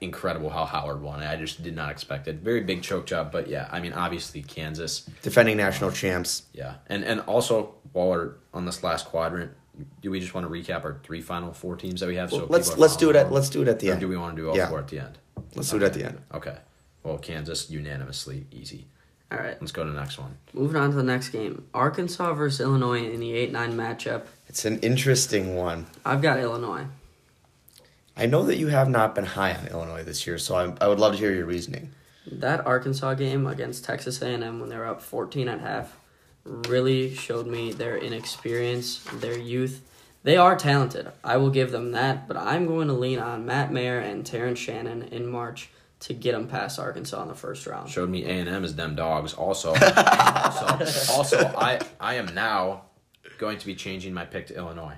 incredible 0.00 0.50
how 0.50 0.64
Howard 0.64 1.00
won. 1.02 1.22
I 1.22 1.36
just 1.36 1.62
did 1.62 1.76
not 1.76 1.90
expect 1.92 2.26
it. 2.26 2.36
Very 2.36 2.62
big 2.62 2.82
choke 2.82 3.06
job, 3.06 3.30
but 3.30 3.46
yeah, 3.48 3.68
I 3.70 3.78
mean 3.80 3.92
obviously 3.92 4.42
Kansas, 4.42 5.02
Defending 5.22 5.56
national 5.56 5.92
champs. 5.92 6.42
yeah. 6.52 6.74
And 6.88 7.04
and 7.04 7.20
also 7.20 7.74
while 7.92 8.08
we're 8.08 8.32
on 8.52 8.64
this 8.64 8.82
last 8.82 9.06
quadrant, 9.06 9.52
do 10.00 10.10
we 10.10 10.20
just 10.20 10.34
want 10.34 10.46
to 10.46 10.52
recap 10.52 10.84
our 10.84 10.98
three 11.02 11.20
final 11.20 11.52
four 11.52 11.76
teams 11.76 12.00
that 12.00 12.06
we 12.06 12.16
have? 12.16 12.30
Well, 12.32 12.42
so 12.42 12.46
let's 12.48 12.76
let's 12.78 12.96
do 12.96 13.10
it 13.10 13.16
at 13.16 13.32
let's 13.32 13.48
do 13.50 13.62
it 13.62 13.68
at 13.68 13.78
the 13.80 13.88
Or 13.90 13.92
end. 13.92 14.00
do 14.00 14.08
we 14.08 14.16
want 14.16 14.36
to 14.36 14.42
do 14.42 14.48
all 14.50 14.56
Yeah. 14.56 14.68
four 14.68 14.78
at 14.78 14.88
the 14.88 14.98
end? 14.98 15.18
Let's 15.54 15.70
do 15.70 15.76
it 15.76 15.82
at 15.82 15.94
the 15.94 16.04
end. 16.04 16.20
Okay. 16.34 16.56
Well, 17.02 17.18
Kansas 17.18 17.68
unanimously 17.70 18.46
easy. 18.52 18.86
All 19.30 19.38
right. 19.38 19.56
Let's 19.60 19.72
go 19.72 19.82
to 19.84 19.90
the 19.90 19.98
next 19.98 20.18
one. 20.18 20.36
Moving 20.52 20.76
on 20.80 20.90
to 20.90 20.96
the 20.96 21.02
next 21.02 21.30
game 21.30 21.64
Arkansas 21.72 22.34
versus 22.34 22.60
Illinois 22.60 23.02
in 23.10 23.18
the 23.20 23.32
8 23.32 23.50
9 23.52 23.72
matchup. 23.76 24.22
It's 24.48 24.64
an 24.66 24.78
interesting 24.80 25.56
one. 25.56 25.86
I've 26.04 26.20
got 26.22 26.38
Illinois. 26.38 26.84
I 28.14 28.26
know 28.26 28.42
that 28.44 28.56
you 28.58 28.66
have 28.68 28.90
not 28.90 29.14
been 29.14 29.24
high 29.24 29.54
on 29.54 29.68
Illinois 29.68 30.02
this 30.04 30.26
year, 30.26 30.36
so 30.36 30.54
I, 30.54 30.74
I 30.84 30.88
would 30.88 30.98
love 31.00 31.12
to 31.12 31.18
hear 31.18 31.32
your 31.32 31.46
reasoning. 31.46 31.92
That 32.30 32.64
Arkansas 32.66 33.14
game 33.14 33.46
against 33.46 33.84
Texas 33.86 34.20
A&M 34.20 34.60
when 34.60 34.68
they 34.68 34.76
were 34.76 34.86
up 34.86 35.00
14 35.00 35.48
at 35.48 35.60
half 35.60 35.96
really 36.44 37.14
showed 37.14 37.46
me 37.46 37.72
their 37.72 37.96
inexperience, 37.98 38.98
their 39.14 39.38
youth. 39.38 39.82
They 40.24 40.36
are 40.36 40.56
talented. 40.56 41.10
I 41.24 41.36
will 41.36 41.50
give 41.50 41.72
them 41.72 41.92
that, 41.92 42.28
but 42.28 42.36
I'm 42.36 42.66
going 42.66 42.88
to 42.88 42.94
lean 42.94 43.18
on 43.18 43.44
Matt 43.44 43.72
Mayer 43.72 43.98
and 43.98 44.24
Terrence 44.24 44.58
Shannon 44.58 45.02
in 45.04 45.26
March 45.26 45.70
to 46.00 46.14
get 46.14 46.32
them 46.32 46.48
past 46.48 46.78
Arkansas 46.78 47.22
in 47.22 47.28
the 47.28 47.34
first 47.34 47.66
round. 47.66 47.88
showed 47.88 48.08
me 48.10 48.24
A 48.24 48.28
and 48.28 48.48
M 48.48 48.64
is 48.64 48.74
them 48.76 48.94
dogs. 48.94 49.34
Also, 49.34 49.70
also, 49.96 51.12
also, 51.12 51.38
I 51.56 51.80
I 52.00 52.14
am 52.14 52.34
now 52.34 52.82
going 53.38 53.58
to 53.58 53.66
be 53.66 53.74
changing 53.74 54.12
my 54.14 54.24
pick 54.24 54.48
to 54.48 54.56
Illinois. 54.56 54.94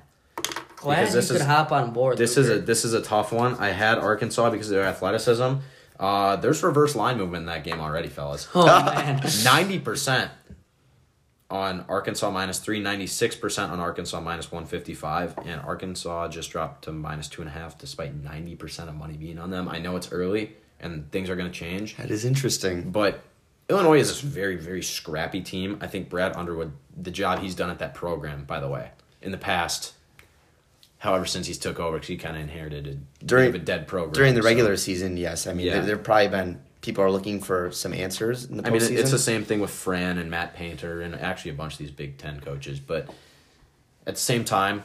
Glad 0.76 1.00
because 1.00 1.14
this 1.14 1.28
you 1.28 1.34
could 1.36 1.40
is- 1.42 1.46
hop 1.46 1.72
on 1.72 1.92
board. 1.92 2.18
This 2.18 2.36
is 2.36 2.48
a 2.50 2.58
this 2.58 2.84
is 2.84 2.92
a 2.94 3.00
tough 3.02 3.32
one. 3.32 3.54
I 3.56 3.68
had 3.70 3.98
Arkansas 3.98 4.50
because 4.50 4.70
of 4.70 4.76
their 4.76 4.84
athleticism. 4.84 5.54
Uh, 5.98 6.36
there's 6.36 6.62
reverse 6.62 6.94
line 6.96 7.16
movement 7.18 7.42
in 7.42 7.46
that 7.46 7.64
game 7.64 7.80
already, 7.80 8.08
fellas. 8.08 8.48
Oh 8.54 8.66
man. 8.66 9.22
Ninety 9.44 9.78
percent 9.78 10.30
on 11.50 11.84
Arkansas 11.88 12.30
minus 12.30 12.58
three, 12.58 12.80
96 12.80 13.36
percent 13.36 13.70
on 13.70 13.78
Arkansas 13.80 14.20
minus 14.20 14.50
one 14.50 14.64
fifty 14.66 14.94
five, 14.94 15.36
and 15.44 15.60
Arkansas 15.60 16.28
just 16.28 16.50
dropped 16.50 16.84
to 16.84 16.92
minus 16.92 17.28
two 17.28 17.42
and 17.42 17.48
a 17.50 17.52
half, 17.52 17.78
despite 17.78 18.14
ninety 18.14 18.54
percent 18.56 18.88
of 18.88 18.94
money 18.96 19.16
being 19.16 19.38
on 19.38 19.50
them. 19.50 19.68
I 19.68 19.78
know 19.78 19.96
it's 19.96 20.10
early 20.12 20.56
and 20.80 21.10
things 21.12 21.30
are 21.30 21.36
going 21.36 21.50
to 21.50 21.56
change. 21.56 21.96
That 21.96 22.10
is 22.10 22.24
interesting. 22.24 22.90
But 22.90 23.20
Illinois 23.70 24.00
is 24.00 24.22
a 24.22 24.26
very, 24.26 24.56
very 24.56 24.82
scrappy 24.82 25.40
team. 25.40 25.78
I 25.80 25.86
think 25.86 26.10
Brad 26.10 26.34
Underwood, 26.36 26.72
the 27.00 27.10
job 27.10 27.38
he's 27.38 27.54
done 27.54 27.70
at 27.70 27.78
that 27.78 27.94
program, 27.94 28.44
by 28.44 28.60
the 28.60 28.68
way, 28.68 28.90
in 29.22 29.30
the 29.30 29.38
past, 29.38 29.94
however, 30.98 31.24
since 31.24 31.46
he's 31.46 31.56
took 31.58 31.78
over, 31.80 31.96
because 31.96 32.08
he 32.08 32.16
kind 32.18 32.36
of 32.36 32.42
inherited 32.42 32.86
a, 32.86 33.24
During- 33.24 33.54
a 33.54 33.58
dead 33.58 33.86
program. 33.86 34.12
During 34.12 34.34
the 34.34 34.42
so- 34.42 34.48
regular 34.48 34.76
season, 34.76 35.16
yes. 35.16 35.46
I 35.46 35.54
mean, 35.54 35.66
Yeah. 35.66 35.74
there, 35.74 35.82
there 35.86 35.96
have 35.96 36.04
probably 36.04 36.28
been 36.28 36.60
people 36.84 37.02
are 37.02 37.10
looking 37.10 37.40
for 37.40 37.72
some 37.72 37.94
answers 37.94 38.44
in 38.44 38.58
the 38.58 38.66
I 38.66 38.68
mean, 38.68 38.82
it's 38.82 39.10
the 39.10 39.18
same 39.18 39.42
thing 39.42 39.58
with 39.58 39.70
Fran 39.70 40.18
and 40.18 40.30
Matt 40.30 40.54
Painter, 40.54 41.00
and 41.00 41.14
actually 41.14 41.52
a 41.52 41.54
bunch 41.54 41.72
of 41.72 41.78
these 41.78 41.90
Big 41.90 42.18
Ten 42.18 42.40
coaches. 42.40 42.78
But 42.78 43.08
at 44.06 44.16
the 44.16 44.20
same 44.20 44.44
time, 44.44 44.84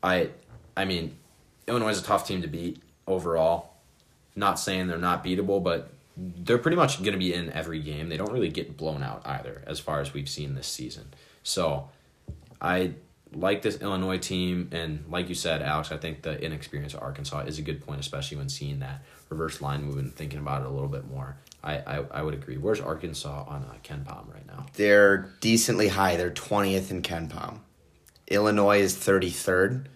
I, 0.00 0.30
I 0.76 0.84
mean, 0.84 1.16
Illinois 1.66 1.90
is 1.90 1.98
a 1.98 2.04
tough 2.04 2.24
team 2.24 2.40
to 2.42 2.48
beat 2.48 2.80
overall. 3.08 3.72
Not 4.36 4.60
saying 4.60 4.86
they're 4.86 4.96
not 4.96 5.24
beatable, 5.24 5.60
but 5.60 5.90
they're 6.16 6.56
pretty 6.56 6.76
much 6.76 6.98
going 6.98 7.14
to 7.14 7.18
be 7.18 7.34
in 7.34 7.50
every 7.52 7.80
game. 7.80 8.10
They 8.10 8.16
don't 8.16 8.32
really 8.32 8.48
get 8.48 8.76
blown 8.76 9.02
out 9.02 9.22
either, 9.24 9.64
as 9.66 9.80
far 9.80 10.00
as 10.00 10.14
we've 10.14 10.28
seen 10.28 10.54
this 10.54 10.68
season. 10.68 11.12
So, 11.42 11.88
I 12.60 12.92
like 13.34 13.62
this 13.62 13.80
Illinois 13.80 14.18
team, 14.18 14.68
and 14.72 15.04
like 15.08 15.28
you 15.28 15.34
said, 15.34 15.62
Alex, 15.62 15.92
I 15.92 15.96
think 15.96 16.22
the 16.22 16.40
inexperience 16.42 16.94
of 16.94 17.02
Arkansas 17.02 17.40
is 17.40 17.58
a 17.58 17.62
good 17.62 17.84
point, 17.84 18.00
especially 18.00 18.36
when 18.36 18.48
seeing 18.48 18.80
that 18.80 19.02
reverse 19.28 19.60
line 19.60 19.84
move 19.84 19.98
and 19.98 20.14
thinking 20.14 20.38
about 20.38 20.62
it 20.62 20.66
a 20.66 20.70
little 20.70 20.88
bit 20.88 21.08
more. 21.08 21.36
I, 21.62 21.76
I, 21.78 22.04
I 22.10 22.22
would 22.22 22.34
agree. 22.34 22.56
Where's 22.56 22.80
Arkansas 22.80 23.44
on 23.46 23.62
uh, 23.62 23.74
Ken 23.82 24.04
Pom 24.04 24.30
right 24.32 24.46
now? 24.46 24.66
They're 24.74 25.30
decently 25.40 25.88
high. 25.88 26.16
They're 26.16 26.30
20th 26.30 26.90
in 26.90 27.02
Ken 27.02 27.28
Pom. 27.28 27.62
Illinois 28.28 28.80
is 28.80 28.96
33rd. 28.96 29.86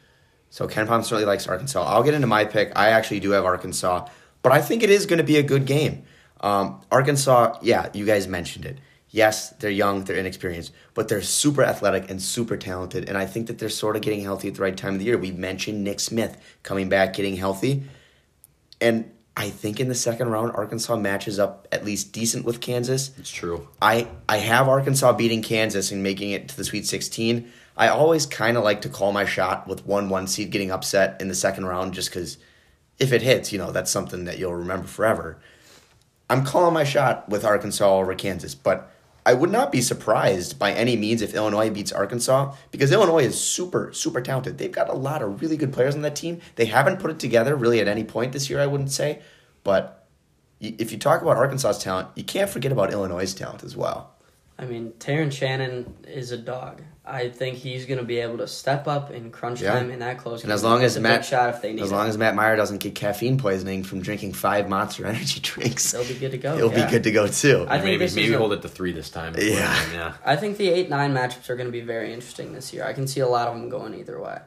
So 0.51 0.69
Ken 0.69 0.87
Pom 0.87 1.03
certainly 1.03 1.25
likes 1.25 1.49
Arkansas. 1.49 1.83
I'll 1.83 2.03
get 2.03 2.15
into 2.15 2.27
my 2.27 2.45
pick. 2.45 2.73
I 2.77 2.91
actually 2.91 3.21
do 3.21 3.31
have 3.31 3.45
Arkansas, 3.45 4.09
but 4.43 4.53
I 4.53 4.61
think 4.61 4.83
it 4.83 4.91
is 4.91 5.07
going 5.07 5.19
to 5.19 5.25
be 5.25 5.37
a 5.37 5.43
good 5.43 5.67
game. 5.67 6.05
Um, 6.41 6.83
Arkansas, 6.93 7.59
yeah, 7.63 7.89
you 7.93 8.05
guys 8.05 8.29
mentioned 8.29 8.67
it. 8.67 8.79
Yes, 9.15 9.51
they're 9.51 9.71
young, 9.71 10.03
they're 10.03 10.17
inexperienced, 10.17 10.73
but 10.93 11.07
they're 11.07 11.23
super 11.23 11.63
athletic 11.63 12.11
and 12.11 12.21
super 12.21 12.57
talented. 12.57 13.09
And 13.09 13.17
I 13.17 13.27
think 13.27 13.47
that 13.47 13.61
they're 13.61 13.69
sort 13.69 13.95
of 13.95 14.03
getting 14.03 14.23
healthy 14.23 14.49
at 14.49 14.57
the 14.57 14.63
right 14.63 14.77
time 14.77 14.95
of 14.95 14.99
the 14.99 15.05
year. 15.05 15.17
We 15.17 15.31
mentioned 15.31 15.85
Nick 15.85 16.01
Smith 16.01 16.37
coming 16.65 16.89
back, 16.89 17.15
getting 17.15 17.37
healthy. 17.37 17.85
And 18.81 19.13
I 19.37 19.51
think 19.51 19.79
in 19.79 19.87
the 19.87 19.95
second 19.95 20.31
round, 20.31 20.51
Arkansas 20.57 20.97
matches 20.97 21.39
up 21.39 21.69
at 21.71 21.85
least 21.85 22.13
decent 22.13 22.45
with 22.45 22.61
Kansas. 22.61 23.13
It's 23.17 23.31
true. 23.31 23.69
I 23.81 24.09
I 24.29 24.39
have 24.39 24.69
Arkansas 24.69 25.13
beating 25.13 25.43
Kansas 25.43 25.93
and 25.93 26.03
making 26.03 26.33
it 26.33 26.49
to 26.49 26.57
the 26.57 26.65
Sweet 26.65 26.85
16. 26.85 27.49
I 27.77 27.91
always 27.91 28.27
kind 28.27 28.57
of 28.57 28.65
like 28.65 28.81
to 28.81 28.89
call 28.89 29.13
my 29.13 29.27
shot 29.27 29.69
with 29.69 29.87
one 29.87 30.09
one 30.09 30.27
seed 30.27 30.51
getting 30.51 30.73
upset 30.73 31.21
in 31.21 31.29
the 31.29 31.37
second 31.37 31.67
round, 31.67 31.95
just 31.95 32.11
because 32.11 32.37
if 32.99 33.13
it 33.13 33.23
hits, 33.23 33.53
you 33.53 33.59
know 33.59 33.71
that's 33.71 33.93
something 33.93 34.25
that 34.25 34.39
you'll 34.39 34.57
remember 34.57 34.89
forever. 34.89 35.39
I'm 36.29 36.45
calling 36.45 36.75
my 36.75 36.83
shot 36.83 37.29
with 37.29 37.45
Arkansas 37.45 37.97
over 37.97 38.13
Kansas, 38.17 38.57
but 38.57 38.91
I 39.27 39.33
would 39.33 39.51
not 39.51 39.73
be 39.73 39.81
surprised 39.81 40.59
by 40.59 40.73
any 40.73 40.97
means 40.97 41.23
if 41.23 41.35
Illinois 41.35 41.71
beats 41.71 41.93
Arkansas 41.93 42.55
because 42.71 42.93
Illinois 42.93 43.25
is 43.25 43.41
super, 43.41 43.93
super 43.93 44.21
talented. 44.21 44.59
They've 44.59 44.71
got 44.71 44.91
a 44.91 44.95
lot 44.95 45.23
of 45.23 45.41
really 45.41 45.57
good 45.57 45.73
players 45.73 45.95
on 45.95 46.03
that 46.03 46.17
team. 46.17 46.41
They 46.57 46.67
haven't 46.67 47.01
put 47.01 47.11
it 47.11 47.19
together 47.19 47.57
really 47.57 47.81
at 47.81 47.89
any 47.89 48.05
point 48.05 48.33
this 48.33 48.51
year, 48.51 48.61
I 48.61 48.67
wouldn't 48.67 48.93
say. 48.93 49.23
But 49.63 50.07
if 50.61 50.93
you 50.93 50.99
talk 50.99 51.23
about 51.23 51.39
Arkansas's 51.39 51.83
talent, 51.83 52.09
you 52.15 52.25
can't 52.25 52.51
forget 52.51 52.71
about 52.71 52.93
Illinois' 52.93 53.33
talent 53.33 53.65
as 53.65 53.77
well. 53.77 54.14
I 54.59 54.67
mean, 54.67 54.93
Terrence 54.99 55.35
Shannon 55.35 55.95
is 56.07 56.31
a 56.33 56.39
dog. 56.39 56.81
I 57.07 57.29
think 57.29 57.59
he's 57.59 57.85
going 57.85 57.99
to 57.99 58.05
be 58.05 58.19
able 58.19 58.39
to 58.39 58.47
step 58.47 58.87
up 58.89 59.11
in 59.11 59.31
crunch 59.31 59.61
Yeah. 59.61 59.75
time 59.75 59.91
in 59.91 59.99
that 59.99 60.17
close. 60.19 60.43
And 60.43 60.51
as 60.53 60.63
long 60.65 60.83
as 60.83 60.99
Matt, 60.99 61.21
big 61.21 61.29
shot 61.29 61.51
if 61.55 61.61
they 61.61 61.73
need 61.75 61.83
as 61.83 61.93
long 61.93 62.07
it. 62.07 62.11
as 62.11 62.17
Matt 62.17 62.35
Mayer 62.35 62.57
doesn't 62.57 62.79
get 62.79 62.95
caffeine 62.95 63.37
poisoning 63.37 63.83
from 63.85 64.01
drinking 64.01 64.33
five 64.33 64.69
Monster 64.71 65.05
Energy 65.07 65.41
drinks, 65.41 65.93
they'll 65.93 66.07
be 66.09 66.15
good 66.15 66.31
to 66.31 66.39
go. 66.39 66.57
he'll 66.57 66.73
yeah. 66.73 66.87
be 66.87 66.91
good 66.91 67.03
to 67.03 67.11
go 67.13 67.27
too. 67.27 67.67
I 67.69 67.79
think 67.81 68.01
maybe 68.01 68.15
maybe 68.15 68.33
a- 68.35 68.39
hold 68.39 68.53
it 68.55 68.63
to 68.63 68.69
three 68.69 68.93
this 68.93 69.11
time. 69.11 69.35
Yeah. 69.37 69.93
yeah. 69.93 70.15
I 70.25 70.37
think 70.37 70.57
the 70.57 70.69
eight 70.71 70.89
nine 70.89 71.13
matchups 71.13 71.51
are 71.51 71.57
going 71.57 71.69
to 71.69 71.73
be 71.73 71.83
very 71.83 72.15
interesting 72.15 72.55
this 72.55 72.73
year. 72.73 72.85
I 72.87 72.95
can 72.95 73.07
see 73.07 73.21
a 73.21 73.29
lot 73.29 73.49
of 73.49 73.55
them 73.55 73.69
going 73.69 73.93
either 73.95 74.19
way. 74.19 74.39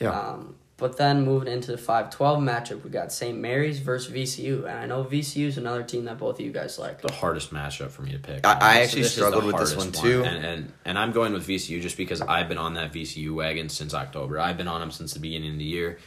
Yeah. 0.00 0.10
Um, 0.10 0.56
but 0.78 0.96
then 0.98 1.24
moving 1.24 1.48
into 1.52 1.70
the 1.72 1.78
five 1.78 2.10
twelve 2.10 2.38
matchup, 2.40 2.82
we 2.84 2.90
got 2.90 3.12
St. 3.12 3.38
Mary's 3.38 3.78
versus 3.78 4.12
VCU, 4.12 4.60
and 4.68 4.78
I 4.78 4.86
know 4.86 5.04
VCU 5.04 5.46
is 5.46 5.56
another 5.58 5.82
team 5.82 6.04
that 6.04 6.18
both 6.18 6.38
of 6.38 6.44
you 6.44 6.52
guys 6.52 6.78
like. 6.78 7.00
the 7.00 7.12
hardest 7.12 7.52
matchup 7.52 7.90
for 7.90 8.02
me 8.02 8.12
to 8.12 8.18
pick. 8.18 8.46
I- 8.46 8.52
I 8.52 8.58
So 8.76 8.82
actually 8.82 9.02
this 9.02 9.14
struggled 9.14 9.44
with 9.44 9.56
this 9.56 9.74
one, 9.76 9.90
too. 9.92 10.22
and, 10.24 10.44
and 10.44 10.72
and 10.84 10.98
I'm 10.98 11.12
going 11.12 11.32
with 11.32 11.46
VCU 11.46 11.80
just 11.80 11.96
because 11.96 12.20
I've 12.20 12.48
been 12.48 12.58
on 12.58 12.74
that 12.74 12.92
VCU 12.92 13.34
wagon 13.34 13.68
since 13.68 13.94
October. 13.94 14.38
I've 14.38 14.56
been 14.58 14.68
on 14.68 14.80
them 14.80 14.90
since 14.90 15.14
the 15.14 15.20
beginning 15.20 15.52
of 15.52 15.58
the 15.58 15.64
year. 15.64 15.98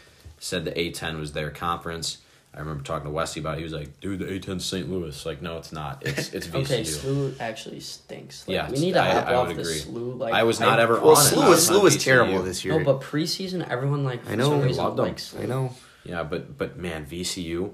Said 0.41 0.63
the 0.65 0.71
A10 0.71 1.19
was 1.19 1.33
their 1.33 1.49
conference. 1.49 2.19
I 2.53 2.59
remember 2.59 2.83
talking 2.83 3.05
to 3.05 3.11
Westy 3.11 3.39
about. 3.39 3.53
it. 3.55 3.57
He 3.59 3.63
was 3.63 3.73
like, 3.73 3.99
"Dude, 3.99 4.19
the 4.19 4.25
A10 4.25 4.59
St. 4.59 4.89
Louis." 4.89 5.25
Like, 5.25 5.41
no, 5.41 5.57
it's 5.57 5.71
not. 5.71 6.01
It's 6.05 6.33
it's 6.33 6.47
VCU. 6.47 6.55
Okay, 6.63 6.81
SLU 6.81 7.39
actually 7.39 7.79
stinks. 7.79 8.47
Like, 8.47 8.55
Yeah, 8.55 8.71
we 8.71 8.79
need 8.79 8.93
to 8.93 9.01
I- 9.01 9.11
hop 9.11 9.27
I 9.27 9.33
off 9.35 9.47
would 9.47 9.57
the 9.57 9.61
agree. 9.61 9.79
SLU. 9.79 10.17
Like 10.17 10.33
I 10.33 10.43
was 10.43 10.59
not 10.59 10.79
ever 10.79 10.95
well, 10.99 11.15
on 11.15 11.25
it. 11.25 11.29
SLU 11.29 11.43
I 11.43 11.49
was, 11.49 11.69
SLU 11.69 11.83
was 11.83 12.03
terrible 12.03 12.41
this 12.41 12.65
year. 12.65 12.79
No, 12.79 12.83
but 12.83 13.01
preseason, 13.01 13.67
everyone 13.69 14.03
like 14.03 14.25
for 14.25 14.31
I 14.31 14.35
know, 14.35 14.49
some 14.49 14.61
I 14.61 14.63
reason 14.63 14.83
loved 14.83 14.97
them. 14.97 15.05
likes 15.05 15.35
I 15.39 15.45
know. 15.45 15.73
Yeah, 16.03 16.23
but 16.23 16.57
but 16.57 16.77
man, 16.77 17.05
VCU, 17.05 17.73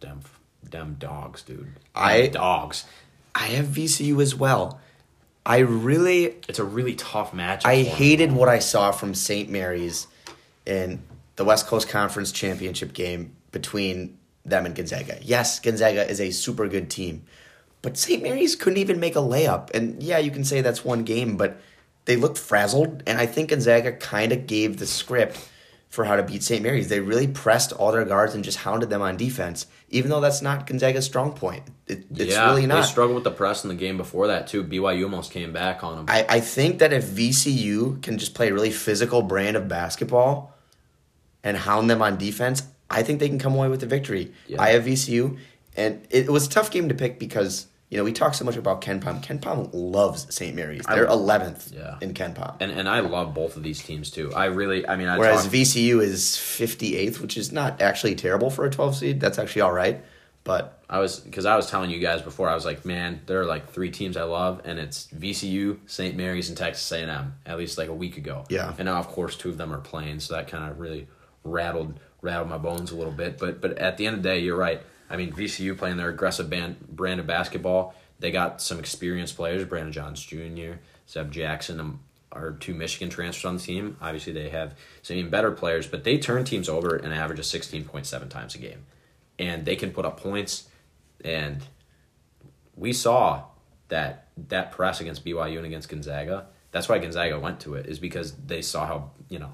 them 0.00 0.20
them 0.62 0.96
dogs, 0.98 1.42
dude. 1.42 1.58
Them 1.60 1.74
I- 1.94 2.26
dogs. 2.28 2.84
I 3.34 3.46
have 3.48 3.66
VCU 3.66 4.20
as 4.22 4.34
well. 4.34 4.80
I 5.46 5.58
really 5.58 6.36
It's 6.48 6.58
a 6.58 6.64
really 6.64 6.94
tough 6.94 7.32
match. 7.32 7.64
I 7.64 7.82
hated 7.82 8.32
what 8.32 8.48
I 8.48 8.58
saw 8.58 8.90
from 8.92 9.14
St. 9.14 9.48
Mary's 9.48 10.06
in 10.66 11.02
the 11.36 11.44
West 11.44 11.66
Coast 11.66 11.88
Conference 11.88 12.32
Championship 12.32 12.92
game 12.92 13.34
between 13.52 14.18
them 14.44 14.66
and 14.66 14.74
Gonzaga. 14.74 15.18
Yes, 15.22 15.60
Gonzaga 15.60 16.08
is 16.08 16.20
a 16.20 16.30
super 16.30 16.68
good 16.68 16.90
team, 16.90 17.24
but 17.82 17.96
St. 17.96 18.22
Mary's 18.22 18.56
couldn't 18.56 18.78
even 18.78 19.00
make 19.00 19.16
a 19.16 19.20
layup. 19.20 19.70
And 19.74 20.02
yeah, 20.02 20.18
you 20.18 20.30
can 20.30 20.44
say 20.44 20.60
that's 20.60 20.84
one 20.84 21.04
game, 21.04 21.36
but 21.36 21.60
they 22.06 22.16
looked 22.16 22.38
frazzled, 22.38 23.02
and 23.06 23.18
I 23.18 23.26
think 23.26 23.50
Gonzaga 23.50 23.92
kind 23.92 24.32
of 24.32 24.46
gave 24.46 24.78
the 24.78 24.86
script 24.86 25.48
for 25.88 26.04
how 26.04 26.16
to 26.16 26.22
beat 26.22 26.42
St. 26.42 26.62
Mary's. 26.62 26.88
They 26.88 27.00
really 27.00 27.26
pressed 27.26 27.72
all 27.72 27.92
their 27.92 28.04
guards 28.04 28.34
and 28.34 28.44
just 28.44 28.58
hounded 28.58 28.90
them 28.90 29.02
on 29.02 29.16
defense, 29.16 29.66
even 29.88 30.10
though 30.10 30.20
that's 30.20 30.42
not 30.42 30.66
Gonzaga's 30.66 31.06
strong 31.06 31.32
point. 31.32 31.64
It, 31.86 32.04
it's 32.10 32.34
yeah, 32.34 32.46
really 32.46 32.66
not. 32.66 32.82
They 32.82 32.86
struggled 32.86 33.14
with 33.14 33.24
the 33.24 33.30
press 33.30 33.64
in 33.64 33.68
the 33.68 33.74
game 33.74 33.96
before 33.96 34.26
that 34.26 34.46
too. 34.46 34.64
BYU 34.64 35.04
almost 35.04 35.32
came 35.32 35.52
back 35.52 35.82
on 35.82 35.96
them. 35.96 36.06
I, 36.08 36.26
I 36.28 36.40
think 36.40 36.80
that 36.80 36.92
if 36.92 37.04
VCU 37.04 38.02
can 38.02 38.18
just 38.18 38.34
play 38.34 38.48
a 38.48 38.54
really 38.54 38.70
physical 38.70 39.22
brand 39.22 39.56
of 39.56 39.66
basketball 39.66 40.54
and 41.42 41.56
hound 41.56 41.88
them 41.88 42.02
on 42.02 42.18
defense, 42.18 42.62
I 42.90 43.02
think 43.02 43.20
they 43.20 43.28
can 43.28 43.38
come 43.38 43.54
away 43.54 43.68
with 43.68 43.80
the 43.80 43.86
victory. 43.86 44.32
Yeah. 44.46 44.62
I 44.62 44.70
have 44.70 44.84
VCU, 44.84 45.38
and 45.76 46.06
it 46.10 46.30
was 46.30 46.46
a 46.46 46.50
tough 46.50 46.70
game 46.70 46.88
to 46.88 46.94
pick 46.94 47.18
because 47.18 47.66
you 47.90 47.96
know 47.98 48.04
we 48.04 48.12
talk 48.12 48.34
so 48.34 48.44
much 48.44 48.56
about 48.56 48.80
Ken 48.80 49.00
Pom. 49.00 49.20
Ken 49.20 49.38
Pom 49.38 49.68
loves 49.72 50.26
St. 50.34 50.54
Mary's. 50.54 50.84
They're 50.86 51.04
eleventh 51.06 51.72
Yeah. 51.74 51.96
in 52.00 52.14
Ken 52.14 52.34
Pom, 52.34 52.56
and 52.60 52.70
and 52.72 52.88
I 52.88 53.00
love 53.00 53.34
both 53.34 53.56
of 53.56 53.62
these 53.62 53.82
teams 53.82 54.10
too. 54.10 54.32
I 54.34 54.46
really, 54.46 54.86
I 54.88 54.96
mean, 54.96 55.08
I 55.08 55.18
whereas 55.18 55.44
talk- 55.44 55.52
VCU 55.52 56.00
is 56.02 56.36
fifty 56.36 56.96
eighth, 56.96 57.20
which 57.20 57.36
is 57.36 57.52
not 57.52 57.80
actually 57.82 58.14
terrible 58.14 58.50
for 58.50 58.64
a 58.64 58.70
twelve 58.70 58.96
seed. 58.96 59.20
That's 59.20 59.38
actually 59.38 59.62
all 59.62 59.72
right, 59.72 60.02
but 60.44 60.82
I 60.88 60.98
was 61.00 61.20
because 61.20 61.44
I 61.44 61.56
was 61.56 61.68
telling 61.68 61.90
you 61.90 61.98
guys 61.98 62.22
before. 62.22 62.48
I 62.48 62.54
was 62.54 62.64
like, 62.64 62.86
man, 62.86 63.20
there 63.26 63.40
are 63.42 63.46
like 63.46 63.70
three 63.70 63.90
teams 63.90 64.16
I 64.16 64.22
love, 64.24 64.62
and 64.64 64.78
it's 64.78 65.08
VCU, 65.08 65.78
St. 65.86 66.16
Mary's, 66.16 66.48
and 66.48 66.56
Texas 66.56 66.90
A 66.92 67.02
and 67.02 67.10
M. 67.10 67.34
At 67.44 67.58
least 67.58 67.76
like 67.76 67.88
a 67.88 67.94
week 67.94 68.16
ago. 68.16 68.44
Yeah. 68.48 68.72
And 68.78 68.86
now, 68.86 68.96
of 68.98 69.08
course, 69.08 69.36
two 69.36 69.50
of 69.50 69.58
them 69.58 69.72
are 69.74 69.80
playing, 69.80 70.20
so 70.20 70.34
that 70.34 70.48
kind 70.48 70.70
of 70.70 70.78
really 70.80 71.06
rattled 71.44 72.00
rattled 72.20 72.48
my 72.48 72.58
bones 72.58 72.90
a 72.90 72.96
little 72.96 73.12
bit. 73.12 73.38
But 73.38 73.60
but 73.60 73.78
at 73.78 73.96
the 73.96 74.06
end 74.06 74.16
of 74.16 74.22
the 74.22 74.28
day, 74.28 74.38
you're 74.40 74.56
right. 74.56 74.82
I 75.10 75.16
mean, 75.16 75.32
VCU 75.32 75.76
playing 75.76 75.96
their 75.96 76.10
aggressive 76.10 76.50
band, 76.50 76.80
brand 76.88 77.20
of 77.20 77.26
basketball. 77.26 77.94
They 78.18 78.30
got 78.30 78.60
some 78.60 78.78
experienced 78.78 79.36
players. 79.36 79.64
Brandon 79.64 79.92
Johns 79.92 80.22
Jr., 80.24 80.72
Zeb 81.08 81.30
Jackson, 81.30 82.00
are 82.32 82.52
two 82.52 82.74
Michigan 82.74 83.08
transfers 83.08 83.44
on 83.44 83.56
the 83.56 83.62
team. 83.62 83.96
Obviously, 84.00 84.32
they 84.32 84.50
have 84.50 84.74
some 85.02 85.16
even 85.16 85.30
better 85.30 85.50
players, 85.50 85.86
but 85.86 86.04
they 86.04 86.18
turn 86.18 86.44
teams 86.44 86.68
over 86.68 86.96
an 86.96 87.12
average 87.12 87.38
of 87.38 87.46
sixteen 87.46 87.84
point 87.84 88.06
seven 88.06 88.28
times 88.28 88.54
a 88.54 88.58
game, 88.58 88.86
and 89.38 89.64
they 89.64 89.76
can 89.76 89.92
put 89.92 90.04
up 90.04 90.20
points. 90.20 90.68
And 91.24 91.62
we 92.76 92.92
saw 92.92 93.44
that 93.88 94.28
that 94.48 94.72
press 94.72 95.00
against 95.00 95.24
BYU 95.24 95.56
and 95.56 95.66
against 95.66 95.88
Gonzaga. 95.88 96.46
That's 96.70 96.88
why 96.88 96.98
Gonzaga 96.98 97.38
went 97.40 97.60
to 97.60 97.74
it 97.74 97.86
is 97.86 97.98
because 97.98 98.34
they 98.34 98.62
saw 98.62 98.86
how 98.86 99.10
you 99.28 99.38
know 99.38 99.52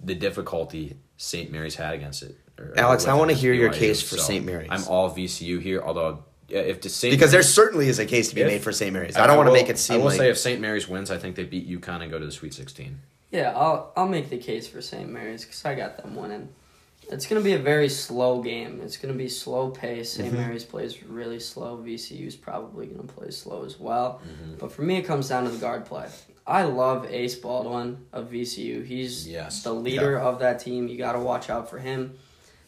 the 0.00 0.14
difficulty 0.14 0.96
St. 1.18 1.50
Mary's 1.52 1.74
had 1.74 1.92
against 1.94 2.22
it. 2.22 2.36
or- 2.58 2.72
Alex, 2.76 3.02
with 3.04 3.10
I 3.10 3.14
wanna 3.14 3.32
against 3.32 3.42
hear 3.42 3.52
your 3.52 3.72
case 3.72 4.00
for 4.00 4.16
So, 4.16 4.22
St. 4.22 4.44
Mary's. 4.46 4.68
I'm 4.70 4.84
all 4.88 5.10
VCU 5.10 5.58
here, 5.60 5.82
although 5.82 6.24
if 6.48 6.80
the 6.80 6.88
St. 6.88 7.12
because 7.12 7.30
there 7.30 7.42
certainly 7.42 7.88
is 7.88 7.98
a 7.98 8.06
case 8.06 8.30
to 8.30 8.34
be 8.34 8.40
If- 8.40 8.46
made 8.46 8.62
for 8.62 8.72
St. 8.72 8.92
Mary's. 8.92 9.16
I 9.16 9.26
don't 9.26 9.36
want 9.36 9.48
to 9.48 9.52
make 9.52 9.68
it 9.68 9.78
seem 9.78 9.96
I 9.96 9.98
will 9.98 10.06
like 10.06 10.16
say 10.16 10.30
if 10.30 10.38
St. 10.38 10.60
Mary's 10.60 10.88
wins, 10.88 11.10
I 11.10 11.18
think 11.18 11.36
they 11.36 11.44
beat 11.44 11.68
UConn 11.68 12.00
and 12.02 12.10
go 12.10 12.18
to 12.18 12.24
the 12.24 12.32
Sweet 12.32 12.54
16. 12.54 13.00
Yeah, 13.30 13.52
I'll 13.54 13.92
I'll 13.96 14.08
make 14.08 14.30
the 14.30 14.38
case 14.38 14.66
for 14.66 14.80
St. 14.80 15.08
Mary's 15.10 15.44
because 15.44 15.62
I 15.64 15.74
got 15.74 15.98
them 15.98 16.16
winning. 16.16 16.48
It's 17.10 17.26
gonna 17.26 17.40
be 17.42 17.52
a 17.54 17.58
very 17.58 17.88
slow 17.88 18.42
game. 18.42 18.80
It's 18.82 18.96
gonna 18.96 19.14
be 19.14 19.28
slow 19.28 19.70
pace. 19.70 20.12
saint 20.14 20.28
Mm-hmm. 20.28 20.36
Mary's 20.36 20.64
plays 20.64 21.02
really 21.04 21.40
slow. 21.40 21.76
VCU's 21.78 22.36
probably 22.36 22.86
gonna 22.86 23.02
play 23.08 23.30
slow 23.30 23.64
as 23.64 23.78
well. 23.78 24.20
Mm-hmm. 24.26 24.54
But 24.58 24.72
for 24.72 24.82
me, 24.82 24.96
it 24.96 25.02
comes 25.02 25.28
down 25.28 25.44
to 25.44 25.50
the 25.50 25.58
guard 25.58 25.84
play. 25.86 26.06
I 26.48 26.62
love 26.62 27.04
Ace 27.10 27.34
Baldwin 27.34 28.06
of 28.10 28.30
VCU. 28.30 28.82
He's 28.82 29.28
Yes. 29.28 29.62
the 29.62 29.74
leader 29.74 30.18
of 30.18 30.38
that 30.38 30.60
team. 30.60 30.88
You 30.88 30.96
got 30.96 31.12
to 31.12 31.18
watch 31.18 31.50
out 31.50 31.68
for 31.68 31.78
him. 31.78 32.16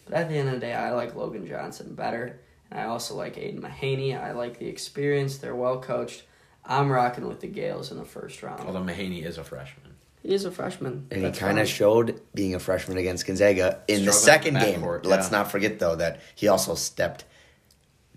But 0.04 0.14
at 0.14 0.28
the 0.28 0.36
end 0.36 0.48
of 0.48 0.54
the 0.54 0.60
day, 0.60 0.74
I 0.74 0.92
like 0.92 1.14
Logan 1.16 1.46
Johnson 1.46 1.94
better. 1.94 2.38
And 2.70 2.78
I 2.78 2.84
also 2.84 3.14
like 3.14 3.38
Aidan 3.38 3.62
Mahaney. 3.62 4.20
I 4.20 4.32
like 4.32 4.58
the 4.58 4.66
experience. 4.66 5.38
They're 5.38 5.54
well 5.56 5.80
coached. 5.80 6.24
I'm 6.62 6.90
rocking 6.92 7.26
with 7.26 7.40
the 7.40 7.46
Gaels 7.46 7.90
in 7.90 7.96
the 7.96 8.04
first 8.04 8.42
round. 8.42 8.60
Although 8.66 8.82
Mahaney 8.82 9.24
is 9.24 9.38
a 9.38 9.44
freshman. 9.44 9.94
He 10.22 10.34
is 10.34 10.44
a 10.44 10.50
freshman. 10.50 11.06
And 11.10 11.24
he 11.24 11.30
kind 11.32 11.58
of 11.58 11.66
showed 11.66 12.20
being 12.34 12.54
a 12.54 12.58
freshman 12.58 12.98
against 12.98 13.26
Gonzaga 13.26 13.80
in 13.88 14.04
the 14.04 14.12
second 14.12 14.56
in 14.58 14.60
the 14.62 14.70
game. 14.72 14.82
backcourt, 14.82 15.06
Let's 15.06 15.30
not 15.30 15.50
forget 15.50 15.78
though 15.78 15.96
that 15.96 16.20
he 16.34 16.48
also 16.48 16.74
stepped 16.74 17.24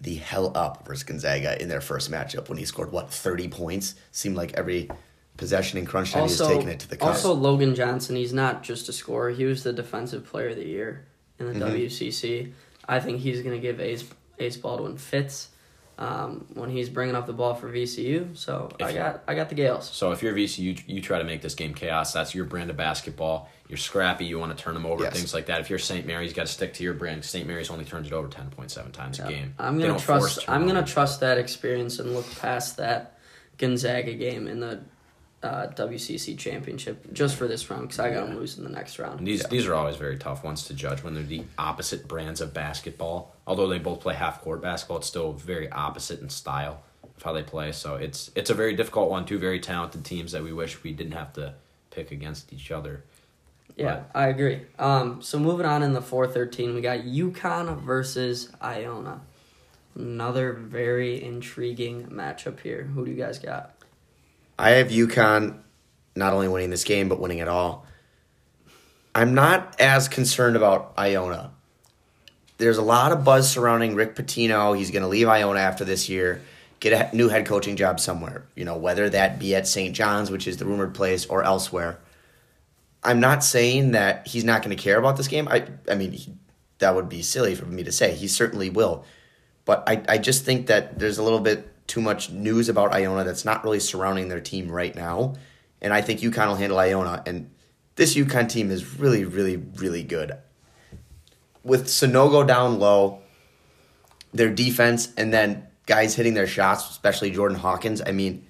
the 0.01 0.15
hell 0.15 0.51
up 0.55 0.85
versus 0.85 1.03
Gonzaga 1.03 1.61
in 1.61 1.69
their 1.69 1.79
first 1.79 2.11
matchup 2.11 2.49
when 2.49 2.57
he 2.57 2.65
scored 2.65 2.91
what 2.91 3.09
thirty 3.09 3.47
points. 3.47 3.95
Seemed 4.11 4.35
like 4.35 4.51
every 4.55 4.89
possession 5.37 5.77
in 5.79 5.85
crunch 5.85 6.11
time 6.11 6.23
also, 6.23 6.47
taking 6.47 6.67
it 6.69 6.79
to 6.79 6.89
the 6.89 6.97
cup. 6.97 7.09
also 7.09 7.33
Logan 7.33 7.75
Johnson. 7.75 8.15
He's 8.15 8.33
not 8.33 8.63
just 8.63 8.87
a 8.89 8.93
scorer. 8.93 9.31
He 9.31 9.45
was 9.45 9.63
the 9.63 9.73
defensive 9.73 10.25
player 10.25 10.49
of 10.49 10.55
the 10.57 10.65
year 10.67 11.05
in 11.39 11.47
the 11.47 11.53
Mhm. 11.53 11.59
WCC. 11.71 12.53
I 12.87 12.99
think 12.99 13.19
he's 13.19 13.41
going 13.41 13.55
to 13.55 13.61
give 13.61 13.79
Ace 13.79 14.03
Ace 14.39 14.57
Baldwin 14.57 14.97
fits 14.97 15.49
um, 15.99 16.45
when 16.55 16.71
he's 16.71 16.89
bringing 16.89 17.15
up 17.15 17.27
the 17.27 17.33
ball 17.33 17.53
for 17.53 17.69
VCU. 17.71 18.29
So 18.35 18.69
If 18.79 18.85
I 18.87 18.93
got 18.93 19.23
I 19.27 19.35
got 19.35 19.49
the 19.49 19.55
Gaels. 19.55 19.83
So 19.91 20.11
if 20.11 20.23
you're 20.23 20.33
VCU, 20.33 20.75
you, 20.87 21.01
try 21.01 21.19
to 21.19 21.23
make 21.23 21.41
this 21.43 21.53
game 21.53 21.73
chaos. 21.75 22.11
That's 22.13 22.33
your 22.33 22.45
brand 22.45 22.71
of 22.71 22.77
basketball. 22.77 23.47
You're 23.69 23.77
scrappy. 23.77 24.25
You 24.25 24.39
want 24.39 24.55
to 24.57 24.61
turn 24.61 24.73
them 24.73 24.85
over, 24.87 25.03
Yes. 25.03 25.13
things 25.13 25.33
like 25.35 25.45
that. 25.45 25.61
If 25.61 25.69
you're 25.69 25.77
St. 25.79 26.05
Mary's, 26.07 26.31
you 26.31 26.35
got 26.35 26.47
to 26.47 26.51
stick 26.51 26.73
to 26.75 26.83
your 26.83 26.95
brand. 26.95 27.23
St. 27.23 27.47
Mary's 27.47 27.69
only 27.69 27.85
turns 27.85 28.07
it 28.07 28.13
over 28.13 28.27
10.7 28.27 28.91
times 28.91 29.19
a 29.19 29.27
game. 29.27 29.53
I'm 29.59 29.79
gonna 29.79 29.97
trust. 29.99 30.49
I'm 30.49 30.65
gonna 30.67 30.83
trust 30.85 31.19
that 31.19 31.37
experience 31.37 31.99
and 31.99 32.13
look 32.15 32.25
past 32.39 32.77
that 32.77 33.17
Gonzaga 33.59 34.13
game 34.13 34.47
in 34.47 34.59
the 34.59 34.79
uh, 35.43 35.67
WCC 35.75 36.37
championship 36.37 37.11
just 37.13 37.35
for 37.35 37.47
this 37.47 37.69
round 37.69 37.83
because 37.83 37.99
I 37.99 38.11
got 38.11 38.27
them 38.27 38.37
losing 38.37 38.63
the 38.63 38.69
next 38.69 38.97
And 38.97 39.07
round. 39.07 39.27
these 39.27 39.41
Yeah. 39.41 39.47
these 39.49 39.67
are 39.67 39.73
always 39.75 39.97
very 39.97 40.17
tough 40.17 40.43
ones 40.43 40.63
to 40.65 40.73
judge 40.73 41.03
when 41.03 41.13
they're 41.13 41.23
the 41.23 41.43
opposite 41.57 42.07
brands 42.07 42.39
of 42.41 42.53
basketball. 42.53 43.35
Although 43.45 43.67
they 43.67 43.79
both 43.79 43.99
play 43.99 44.15
half 44.15 44.41
court 44.41 44.61
basketball, 44.61 44.97
it's 44.97 45.07
still 45.07 45.33
very 45.33 45.69
opposite 45.71 46.21
in 46.21 46.29
style 46.29 46.81
of 47.17 47.21
how 47.23 47.33
they 47.33 47.43
play. 47.43 47.71
So 47.73 47.95
it's 47.95 48.31
it's 48.35 48.49
a 48.49 48.53
very 48.53 48.75
difficult 48.75 49.09
one. 49.09 49.25
Two 49.25 49.37
very 49.39 49.59
talented 49.59 50.05
teams 50.05 50.31
that 50.31 50.43
we 50.43 50.53
wish 50.53 50.81
we 50.83 50.93
didn't 50.93 51.13
have 51.13 51.33
to 51.33 51.53
pick 51.91 52.11
against 52.11 52.53
each 52.53 52.71
other. 52.71 53.03
Yeah, 53.75 54.03
I 54.13 54.27
agree. 54.27 54.61
Um, 54.77 55.21
so 55.21 55.39
moving 55.39 55.65
on 55.65 55.83
in 55.83 55.93
the 55.93 56.01
four 56.01 56.27
thirteen, 56.27 56.73
we 56.75 56.81
got 56.81 56.99
UConn 56.99 57.81
versus 57.81 58.49
Iona. 58.61 59.21
Another 59.95 60.53
very 60.53 61.23
intriguing 61.23 62.07
matchup 62.07 62.59
here. 62.61 62.83
Who 62.83 63.05
do 63.05 63.11
you 63.11 63.17
guys 63.17 63.37
got? 63.39 63.75
I 64.63 64.69
have 64.77 64.87
UConn 64.87 65.59
not 66.15 66.31
only 66.31 66.47
winning 66.47 66.69
this 66.69 66.85
game 66.85 67.09
but 67.09 67.19
winning 67.19 67.39
it 67.39 67.49
all. 67.49 67.85
I'm 69.13 69.33
not 69.33 69.75
as 69.77 70.07
concerned 70.07 70.55
about 70.55 70.93
Iona. 70.97 71.51
there's 72.59 72.77
a 72.77 72.81
lot 72.81 73.11
of 73.11 73.25
buzz 73.25 73.51
surrounding 73.51 73.93
Rick 73.93 74.15
Pitino. 74.15 74.75
He's 74.77 74.89
going 74.89 75.01
to 75.01 75.09
leave 75.09 75.27
Iona 75.27 75.59
after 75.59 75.83
this 75.83 76.07
year, 76.07 76.41
get 76.79 77.13
a 77.13 77.15
new 77.15 77.27
head 77.27 77.45
coaching 77.45 77.75
job 77.75 77.99
somewhere. 77.99 78.45
You 78.55 78.63
know, 78.63 78.77
whether 78.77 79.09
that 79.09 79.37
be 79.37 79.53
at 79.53 79.67
St. 79.67 79.93
John's, 79.93 80.31
which 80.31 80.47
is 80.47 80.55
the 80.55 80.65
rumored 80.65 80.93
place, 80.93 81.25
or 81.25 81.43
elsewhere. 81.43 81.99
I'm 83.03 83.19
not 83.19 83.43
saying 83.43 83.91
that 83.91 84.27
he's 84.27 84.45
not 84.45 84.63
going 84.63 84.75
to 84.75 84.81
care 84.81 84.97
about 84.97 85.17
this 85.17 85.27
game. 85.27 85.49
I, 85.49 85.67
I 85.91 85.95
mean, 85.95 86.13
he, 86.13 86.33
that 86.77 86.95
would 86.95 87.09
be 87.09 87.21
silly 87.21 87.53
for 87.53 87.65
me 87.65 87.83
to 87.83 87.91
say. 87.91 88.15
He 88.15 88.29
certainly 88.29 88.69
will, 88.69 89.03
but 89.65 89.83
I, 89.87 90.01
I 90.07 90.17
just 90.19 90.45
think 90.45 90.67
that 90.67 90.99
there's 90.99 91.17
a 91.17 91.23
little 91.23 91.41
bit 91.41 91.72
too 91.87 92.01
much 92.01 92.31
news 92.31 92.69
about 92.69 92.93
Iona 92.93 93.23
that's 93.23 93.45
not 93.45 93.63
really 93.63 93.79
surrounding 93.79 94.29
their 94.29 94.39
team 94.39 94.71
right 94.71 94.95
now, 94.95 95.35
and 95.81 95.93
I 95.93 96.01
think 96.01 96.21
UConn 96.21 96.47
will 96.47 96.55
handle 96.55 96.79
Iona. 96.79 97.23
And 97.25 97.51
this 97.95 98.15
UConn 98.15 98.49
team 98.49 98.71
is 98.71 98.97
really, 98.99 99.25
really, 99.25 99.57
really 99.57 100.03
good. 100.03 100.33
With 101.63 101.87
Sanogo 101.87 102.45
down 102.45 102.79
low, 102.79 103.19
their 104.33 104.49
defense, 104.49 105.13
and 105.17 105.33
then 105.33 105.67
guys 105.85 106.15
hitting 106.15 106.33
their 106.33 106.47
shots, 106.47 106.89
especially 106.89 107.31
Jordan 107.31 107.57
Hawkins. 107.57 108.01
I 108.05 108.11
mean, 108.11 108.45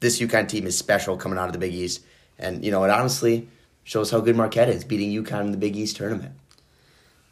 this 0.00 0.20
UConn 0.20 0.48
team 0.48 0.66
is 0.66 0.76
special 0.76 1.16
coming 1.16 1.38
out 1.38 1.46
of 1.46 1.52
the 1.52 1.58
Big 1.58 1.74
East, 1.74 2.02
and 2.38 2.64
you 2.64 2.70
know 2.70 2.84
it 2.84 2.90
honestly 2.90 3.48
shows 3.84 4.10
how 4.10 4.20
good 4.20 4.36
Marquette 4.36 4.68
is 4.68 4.84
beating 4.84 5.10
UConn 5.10 5.42
in 5.42 5.50
the 5.50 5.58
Big 5.58 5.76
East 5.76 5.96
tournament. 5.96 6.34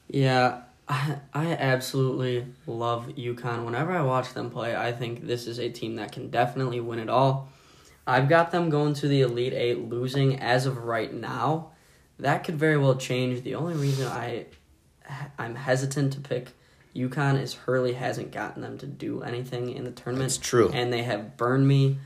Yeah, 0.09 0.63
I, 0.89 1.17
I 1.33 1.53
absolutely 1.53 2.47
love 2.67 3.09
UConn. 3.17 3.65
Whenever 3.65 3.93
I 3.93 4.03
watch 4.03 4.35
them 4.35 4.51
play, 4.51 4.77
I 4.77 4.93
think 4.93 5.27
this 5.27 5.47
is 5.47 5.59
a 5.59 5.71
team 5.71 5.97
that 5.97 6.13
can 6.13 6.29
definitely 6.29 6.81
win 6.81 6.99
it 6.99 7.09
all. 7.09 7.49
I've 8.07 8.29
got 8.29 8.51
them 8.51 8.69
going 8.69 8.95
to 8.95 9.09
the 9.09 9.21
Elite 9.21 9.53
Eight, 9.53 9.79
losing 9.89 10.41
as 10.41 10.67
of 10.67 10.79
right 10.79 11.13
now. 11.13 11.71
That 12.19 12.45
could 12.45 12.57
very 12.57 12.77
well 12.77 12.97
change. 12.97 13.43
The 13.43 13.55
only 13.55 13.75
reason 13.75 14.07
I 14.07 14.47
I'm 15.39 15.55
hesitant 15.55 16.13
to 16.15 16.21
pick 16.21 16.53
UConn 16.95 17.41
is 17.41 17.55
Hurley 17.55 17.95
hasn't 17.95 18.33
gotten 18.33 18.63
them 18.63 18.79
to 18.79 18.87
do 18.87 19.23
anything 19.23 19.71
in 19.71 19.85
the 19.85 19.91
tournament. 19.91 20.31
That's 20.31 20.39
true. 20.39 20.71
And 20.73 20.93
they 20.93 21.03
have 21.03 21.37
burned 21.37 21.67
me 21.67 21.99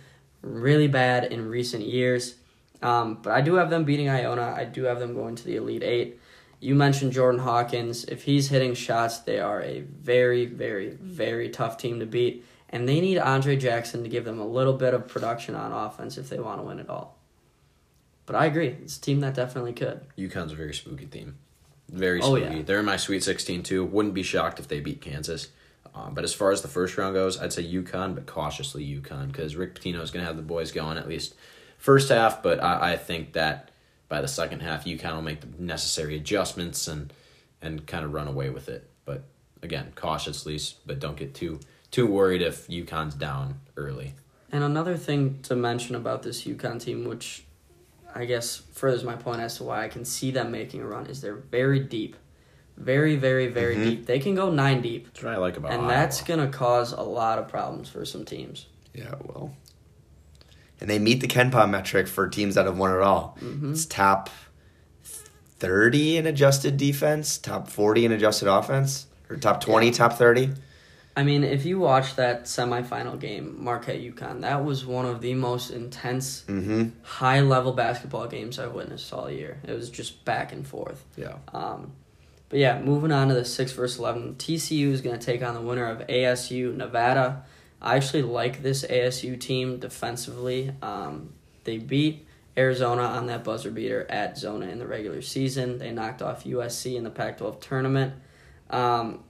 really 0.43 0.89
bad 0.89 1.25
in 1.25 1.49
recent 1.49 1.85
years. 1.85 2.37
Um, 2.83 3.19
but 3.23 3.33
I 3.33 3.41
do 3.41 3.55
have 3.55 3.71
them 3.71 3.85
beating 3.85 4.09
Iona. 4.09 4.55
I 4.57 4.65
do 4.65 4.85
have 4.85 5.01
them 5.01 5.15
going 5.15 5.35
to 5.37 5.45
the 5.45 5.57
Elite 5.57 5.83
Eight. 5.83 6.21
You 6.67 6.75
mentioned 6.75 7.13
Jordan 7.13 7.41
Hawkins. 7.43 8.05
If 8.07 8.25
he's 8.25 8.49
hitting 8.49 8.75
shots, 8.75 9.19
they 9.19 9.39
are 9.39 9.63
a 9.63 9.83
very, 9.83 10.47
very, 10.47 10.89
very 11.01 11.49
tough 11.49 11.79
team 11.79 12.01
to 12.01 12.07
beat. 12.07 12.45
And 12.71 12.89
they 12.89 13.01
need 13.01 13.19
Andre 13.19 13.55
Jackson 13.55 14.03
to 14.03 14.09
give 14.09 14.25
them 14.25 14.41
a 14.41 14.45
little 14.47 14.73
bit 14.73 14.93
of 14.93 15.07
production 15.07 15.55
on 15.55 15.71
offense 15.71 16.19
if 16.19 16.29
they 16.29 16.41
want 16.41 16.59
to 16.59 16.65
win 16.67 16.81
it 16.81 16.91
all. 16.91 17.19
But 18.27 18.35
I 18.35 18.47
agree. 18.47 18.77
It's 18.83 18.97
a 18.97 19.01
team 19.01 19.21
that 19.21 19.35
definitely 19.35 19.75
could. 19.75 20.01
UConn's 20.19 20.51
a 20.51 20.57
very 20.57 20.75
spooky 20.75 21.07
team. 21.07 21.37
Very 21.89 22.21
Oh, 22.21 22.35
spooky. 22.37 22.57
yeah. 22.57 22.63
They're 22.63 22.81
in 22.81 22.85
my 22.85 22.97
Sweet 22.97 23.23
16 23.23 23.63
too. 23.63 23.85
Wouldn't 23.85 24.15
be 24.15 24.25
shocked 24.25 24.59
if 24.59 24.67
they 24.67 24.81
beat 24.81 25.01
Kansas. 25.01 25.51
Um, 25.95 26.15
but 26.15 26.25
as 26.25 26.35
far 26.35 26.51
as 26.51 26.63
the 26.63 26.69
first 26.69 26.99
round 26.99 27.15
goes, 27.15 27.41
I'd 27.41 27.53
say 27.53 27.63
UConn, 27.63 28.17
but 28.17 28.27
cautiously 28.27 28.85
UConn 28.85 29.29
because 29.29 29.55
Rick 29.55 29.77
Pitino 29.77 30.03
is 30.03 30.11
going 30.11 30.25
to 30.25 30.27
have 30.27 30.37
the 30.37 30.43
boys 30.43 30.73
going 30.73 30.99
at 30.99 31.07
least 31.09 31.37
first 31.79 32.09
half. 32.09 32.43
But 32.43 32.61
I, 32.61 32.95
I 32.95 32.97
think 32.97 33.35
that 33.35 33.71
by 34.09 34.21
the 34.21 34.29
second 34.29 34.61
half, 34.61 34.85
UConn 34.85 35.15
will 35.15 35.23
make 35.23 35.41
the 35.41 35.63
necessary 35.63 36.17
adjustments 36.17 36.87
and 36.89 37.13
and 37.63 37.87
kind 37.87 38.05
of 38.05 38.13
run 38.13 38.29
away 38.29 38.51
with 38.51 38.69
it. 38.69 38.89
But 39.05 39.25
again, 39.63 39.93
cautiously, 39.97 40.59
but 40.85 40.99
don't 41.01 41.17
get 41.17 41.35
too 41.35 41.61
too 41.91 42.07
worried 42.07 42.43
if 42.43 42.67
UConn's 42.69 43.15
down 43.15 43.61
early. 43.77 44.15
And 44.53 44.63
another 44.63 44.97
thing 44.97 45.41
to 45.45 45.57
mention 45.57 45.95
about 45.97 46.23
this 46.23 46.45
UConn 46.45 46.81
team, 46.83 47.05
which 47.09 47.45
I 48.15 48.25
guess 48.25 48.57
furthers 48.73 49.05
my 49.05 49.17
point 49.17 49.41
as 49.41 49.57
to 49.57 49.65
why 49.65 49.85
I 49.85 49.89
can 49.89 50.05
see 50.05 50.31
them 50.31 50.51
making 50.51 50.81
a 50.83 50.87
run, 50.87 51.07
is 51.07 51.21
they're 51.21 51.35
very 51.37 51.81
deep. 51.81 52.17
Very, 52.77 53.17
very, 53.17 53.47
very 53.49 53.75
Mhm. 53.77 53.85
deep. 53.85 54.07
They 54.07 54.19
can 54.19 54.35
go 54.35 54.51
nine 54.51 54.83
deep. 54.83 55.07
That's 55.07 55.23
what 55.25 55.33
I 55.33 55.37
like 55.39 55.57
about 55.57 55.73
And 55.73 55.83
Iowa. 55.83 55.91
that's 55.93 56.21
going 56.23 56.41
to 56.41 56.47
cause 56.49 56.93
a 56.93 57.01
lot 57.03 57.39
of 57.39 57.49
problems 57.49 57.89
for 57.89 58.05
some 58.05 58.25
teams. 58.25 58.67
Yeah, 58.95 59.15
well. 59.25 59.55
And 60.81 60.91
they 60.91 60.99
meet 60.99 61.21
the 61.21 61.27
Kenpom 61.29 61.71
metric 61.71 62.07
for 62.07 62.29
teams 62.29 62.55
that 62.57 62.67
have 62.67 62.77
won 62.79 62.95
it 62.95 63.01
all. 63.01 63.37
Mhm. 63.41 63.73
It's 63.73 63.87
top 63.87 64.29
30 65.59 66.17
in 66.19 66.27
adjusted 66.27 66.77
defense, 66.77 67.39
top 67.39 67.69
40 67.69 68.05
in 68.05 68.13
adjusted 68.13 68.49
offense, 68.53 69.07
or 69.31 69.37
top 69.37 69.61
20, 69.61 69.91
top 69.91 70.13
30. 70.15 70.51
I 71.19 71.23
mean, 71.23 71.45
if 71.45 71.65
you 71.65 71.79
watch 71.79 72.15
that 72.17 72.45
semifinal 72.45 73.19
game, 73.19 73.57
Marquette 73.59 74.03
UConn, 74.03 74.43
that 74.43 74.63
was 74.63 74.85
one 74.85 75.07
of 75.07 75.23
the 75.23 75.33
most 75.33 75.71
intense, 75.71 76.45
Mm-hmm. 76.47 76.89
high 77.03 77.41
level 77.41 77.73
basketball 77.73 78.27
games 78.27 78.59
I've 78.59 78.73
witnessed 78.75 79.11
all 79.15 79.31
year. 79.31 79.57
It 79.67 79.73
was 79.73 79.89
just 79.89 80.27
back 80.27 80.53
and 80.53 80.67
forth. 80.67 81.03
Yeah. 81.17 81.37
Um, 81.55 81.93
but 82.51 82.59
yeah, 82.59 82.81
moving 82.83 83.13
on 83.13 83.29
to 83.29 83.35
the 83.35 83.47
six 83.47 83.73
versus 83.73 83.99
eleven, 83.99 84.35
TCU 84.35 84.93
is 84.93 85.01
going 85.01 85.19
to 85.19 85.25
take 85.25 85.43
on 85.43 85.55
the 85.55 85.61
winner 85.63 85.87
of 85.87 86.07
ASU 86.07 86.77
Nevada. 86.77 87.45
I 87.81 87.97
actually 87.97 88.23
like 88.23 88.63
this 88.63 88.85
ASU 88.85 89.39
team 89.39 89.79
defensively. 89.79 90.73
Um, 90.83 91.35
they 91.65 91.79
beat 91.79 92.27
Arizona 92.57 93.03
on 93.03 93.27
that 93.27 93.45
buzzer 93.45 93.71
beater 93.71 94.07
at 94.09 94.39
Zona 94.39 94.67
in 94.67 94.79
the 94.79 94.87
regular 94.87 95.21
season. 95.21 95.79
They 95.79 95.91
knocked 95.91 96.23
off 96.23 96.45
USC 96.45 96.97
in 96.97 97.05
the 97.05 97.11
Pac-12 97.11 97.61
tournament. 97.61 98.15
Um, 98.71 99.23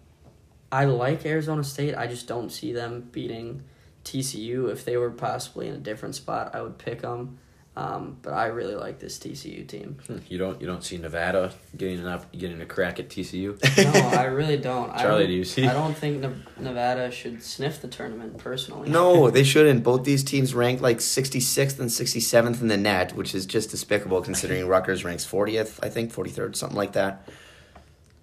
I 0.71 0.85
like 0.85 1.27
Arizona 1.27 1.65
State. 1.65 1.95
I 1.97 2.07
just 2.07 2.27
don't 2.29 2.51
see 2.51 2.73
them 2.73 3.09
beating 3.13 3.65
TCU. 4.05 4.71
If 4.71 4.85
they 4.85 4.97
were 4.97 5.11
possibly 5.11 5.69
in 5.69 5.75
a 5.75 5.79
different 5.79 6.15
spot, 6.15 6.55
I 6.55 6.63
would 6.63 6.79
pick 6.79 7.03
them. 7.03 7.39
Um, 7.77 8.17
but 8.23 8.33
I 8.33 8.47
really 8.47 8.75
like 8.75 9.01
this 9.01 9.19
TCU 9.19 9.67
team. 9.69 9.99
You 10.29 10.39
don't 10.39 10.59
you 10.63 10.67
don't 10.67 10.83
see 10.83 10.97
Nevada 10.97 11.53
getting 11.77 11.99
enough 11.99 12.25
getting 12.33 12.59
a 12.63 12.65
crack 12.67 12.99
at 12.99 13.11
TCU. 13.11 13.59
No, 13.93 14.01
I 14.19 14.25
really 14.25 14.57
don't. 14.71 14.89
I 14.91 15.03
Charlie, 15.03 15.25
don't- 15.25 15.31
do 15.33 15.35
you 15.35 15.45
see? 15.45 15.67
I 15.67 15.75
don't 15.75 15.93
think 15.95 16.21
Nev- 16.21 16.47
Nevada 16.59 17.11
should 17.11 17.43
sniff 17.43 17.83
the 17.83 17.89
tournament 17.89 18.39
personally. 18.39 18.89
No, 18.89 19.29
they 19.37 19.45
shouldn't. 19.45 19.83
Both 19.85 20.05
these 20.05 20.25
teams 20.25 20.55
rank 20.55 20.81
like 20.81 20.99
66th 20.99 21.79
and 21.79 21.91
67th 21.91 22.63
in 22.63 22.69
the 22.69 22.79
net, 22.79 23.15
which 23.15 23.35
is 23.35 23.45
just 23.45 23.71
despicable 23.71 24.23
considering 24.23 24.67
Rutgers 24.67 25.05
ranks 25.05 25.27
40th, 25.27 25.79
I 25.83 25.91
think, 25.91 26.15
43rd, 26.15 26.57
something 26.57 26.79
like 26.79 26.93
that. 26.93 27.29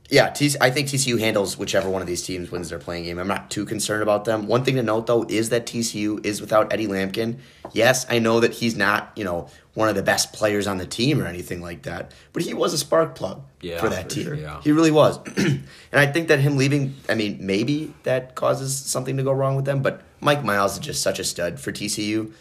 Yeah, 0.10 0.30
TC, 0.30 0.58
I 0.62 0.70
think 0.70 0.90
TCU 0.90 1.18
handles 1.18 1.58
whichever 1.58 1.90
one 1.90 2.02
of 2.02 2.08
these 2.08 2.22
teams 2.24 2.52
wins 2.52 2.70
their 2.70 2.78
playing 2.78 3.06
game. 3.06 3.18
I'm 3.18 3.28
not 3.28 3.50
too 3.50 3.66
concerned 3.66 4.04
about 4.04 4.26
them. 4.26 4.48
One 4.48 4.64
thing 4.64 4.76
to 4.76 4.84
note, 4.84 5.08
though, 5.08 5.24
is 5.28 5.50
that 5.50 5.66
TCU 5.66 6.24
is 6.26 6.42
without 6.42 6.72
Eddie 6.74 6.88
Lampkin. 6.88 7.38
Yes, 7.72 8.06
I 8.10 8.20
know 8.20 8.40
that 8.42 8.54
he's 8.54 8.76
not, 8.76 9.12
you 9.16 9.24
know, 9.24 9.50
one 9.74 9.90
of 9.90 9.96
the 9.96 10.04
best 10.04 10.34
players 10.34 10.68
on 10.68 10.78
the 10.78 10.86
team 10.86 11.20
or 11.22 11.26
anything 11.26 11.62
like 11.62 11.84
that, 11.84 12.12
but 12.32 12.44
he 12.44 12.54
was 12.54 12.74
a 12.74 12.78
spark 12.78 13.16
plug 13.16 13.42
Yeah, 13.62 13.80
for 13.80 13.90
that 13.90 14.04
for 14.04 14.10
team. 14.10 14.24
sure, 14.26 14.36
yeah. 14.36 14.62
He 14.62 14.72
really 14.72 14.92
was. 14.92 15.18
and 15.38 15.64
I 15.94 16.06
think 16.06 16.28
that 16.28 16.40
him 16.40 16.58
leaving, 16.58 16.96
I 17.10 17.16
mean, 17.16 17.40
maybe 17.42 17.94
that 18.04 18.36
causes 18.36 18.76
something 18.76 19.18
to 19.18 19.24
go 19.24 19.32
wrong 19.32 19.56
with 19.56 19.66
them, 19.66 19.82
but 19.82 20.02
Mike 20.20 20.44
Miles 20.44 20.74
is 20.74 20.80
just 20.80 21.02
such 21.02 21.18
a 21.18 21.24
stud 21.24 21.60
for 21.60 21.72
TCU 21.72 22.32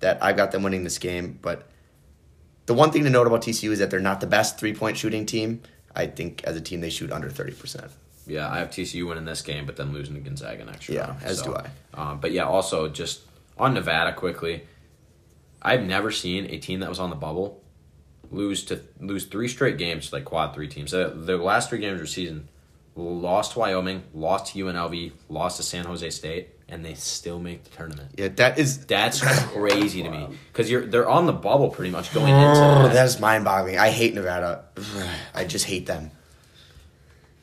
that 0.00 0.22
I 0.22 0.32
got 0.34 0.52
them 0.52 0.62
winning 0.64 0.84
this 0.84 0.98
game. 0.98 1.38
But 1.40 1.66
the 2.66 2.74
one 2.74 2.90
thing 2.90 3.04
to 3.04 3.10
note 3.10 3.26
about 3.26 3.40
TCU 3.42 3.70
is 3.70 3.78
that 3.78 3.90
they're 3.90 4.00
not 4.00 4.20
the 4.20 4.26
best 4.26 4.58
three 4.58 4.74
point 4.74 4.98
shooting 4.98 5.24
team. 5.24 5.62
I 5.94 6.06
think 6.06 6.44
as 6.44 6.56
a 6.56 6.60
team 6.60 6.80
they 6.80 6.90
shoot 6.90 7.12
under 7.12 7.28
30%. 7.28 7.90
Yeah, 8.26 8.48
I 8.48 8.58
have 8.58 8.70
TCU 8.70 9.06
winning 9.08 9.24
this 9.24 9.42
game, 9.42 9.66
but 9.66 9.76
then 9.76 9.92
losing 9.92 10.14
to 10.14 10.20
Gonzaga 10.20 10.64
next 10.64 10.88
year. 10.88 11.00
Yeah, 11.00 11.08
round. 11.08 11.22
as 11.24 11.42
do 11.42 11.54
I. 11.54 11.66
Um, 11.94 12.20
but 12.20 12.30
yeah, 12.32 12.44
also 12.44 12.88
just 12.88 13.22
on 13.58 13.74
Nevada 13.74 14.12
quickly, 14.12 14.62
I've 15.60 15.82
never 15.82 16.10
seen 16.10 16.46
a 16.46 16.58
team 16.58 16.80
that 16.80 16.88
was 16.88 17.00
on 17.00 17.10
the 17.10 17.16
bubble 17.16 17.62
lose 18.32 18.64
to 18.64 18.80
lose 18.98 19.26
three 19.26 19.48
straight 19.48 19.76
games 19.76 20.08
to 20.08 20.16
like 20.16 20.24
quad 20.24 20.54
three 20.54 20.68
teams. 20.68 20.92
The, 20.92 21.12
the 21.14 21.36
last 21.36 21.68
three 21.68 21.78
games 21.78 22.00
of 22.00 22.06
the 22.06 22.12
season, 22.12 22.48
lost 22.96 23.52
to 23.52 23.58
Wyoming, 23.60 24.02
lost 24.14 24.52
to 24.52 24.64
UNLV, 24.64 25.12
lost 25.28 25.58
to 25.58 25.62
San 25.62 25.84
Jose 25.84 26.08
State, 26.10 26.48
and 26.72 26.82
they 26.82 26.94
still 26.94 27.38
make 27.38 27.64
the 27.64 27.70
tournament. 27.70 28.12
Yeah, 28.16 28.28
that 28.28 28.58
is 28.58 28.86
That's 28.86 29.20
crazy 29.52 30.02
to 30.02 30.10
me 30.10 30.28
because 30.50 30.70
you're 30.70 30.86
they're 30.86 31.08
on 31.08 31.26
the 31.26 31.32
bubble 31.32 31.68
pretty 31.68 31.90
much 31.90 32.12
going 32.14 32.32
oh, 32.32 32.48
into 32.48 32.60
Oh, 32.60 32.82
that. 32.84 32.94
that 32.94 33.06
is 33.06 33.20
mind 33.20 33.44
boggling. 33.44 33.78
I 33.78 33.90
hate 33.90 34.14
Nevada. 34.14 34.64
I 35.34 35.44
just 35.44 35.66
hate 35.66 35.86
them. 35.86 36.10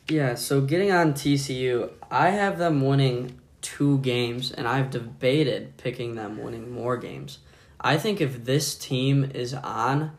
Yeah, 0.10 0.34
so 0.34 0.62
getting 0.62 0.92
on 0.92 1.14
TCU, 1.14 1.92
I 2.10 2.32
have 2.32 2.58
them 2.58 2.82
winning 2.82 3.40
two 3.62 4.00
games, 4.00 4.52
and 4.52 4.68
I've 4.68 4.90
debated 4.90 5.78
picking 5.78 6.16
them 6.16 6.42
winning 6.42 6.72
more 6.72 6.98
games. 6.98 7.38
I 7.80 7.98
think 7.98 8.20
if 8.20 8.46
this 8.46 8.76
team 8.76 9.30
is 9.36 9.54
on, 9.54 10.18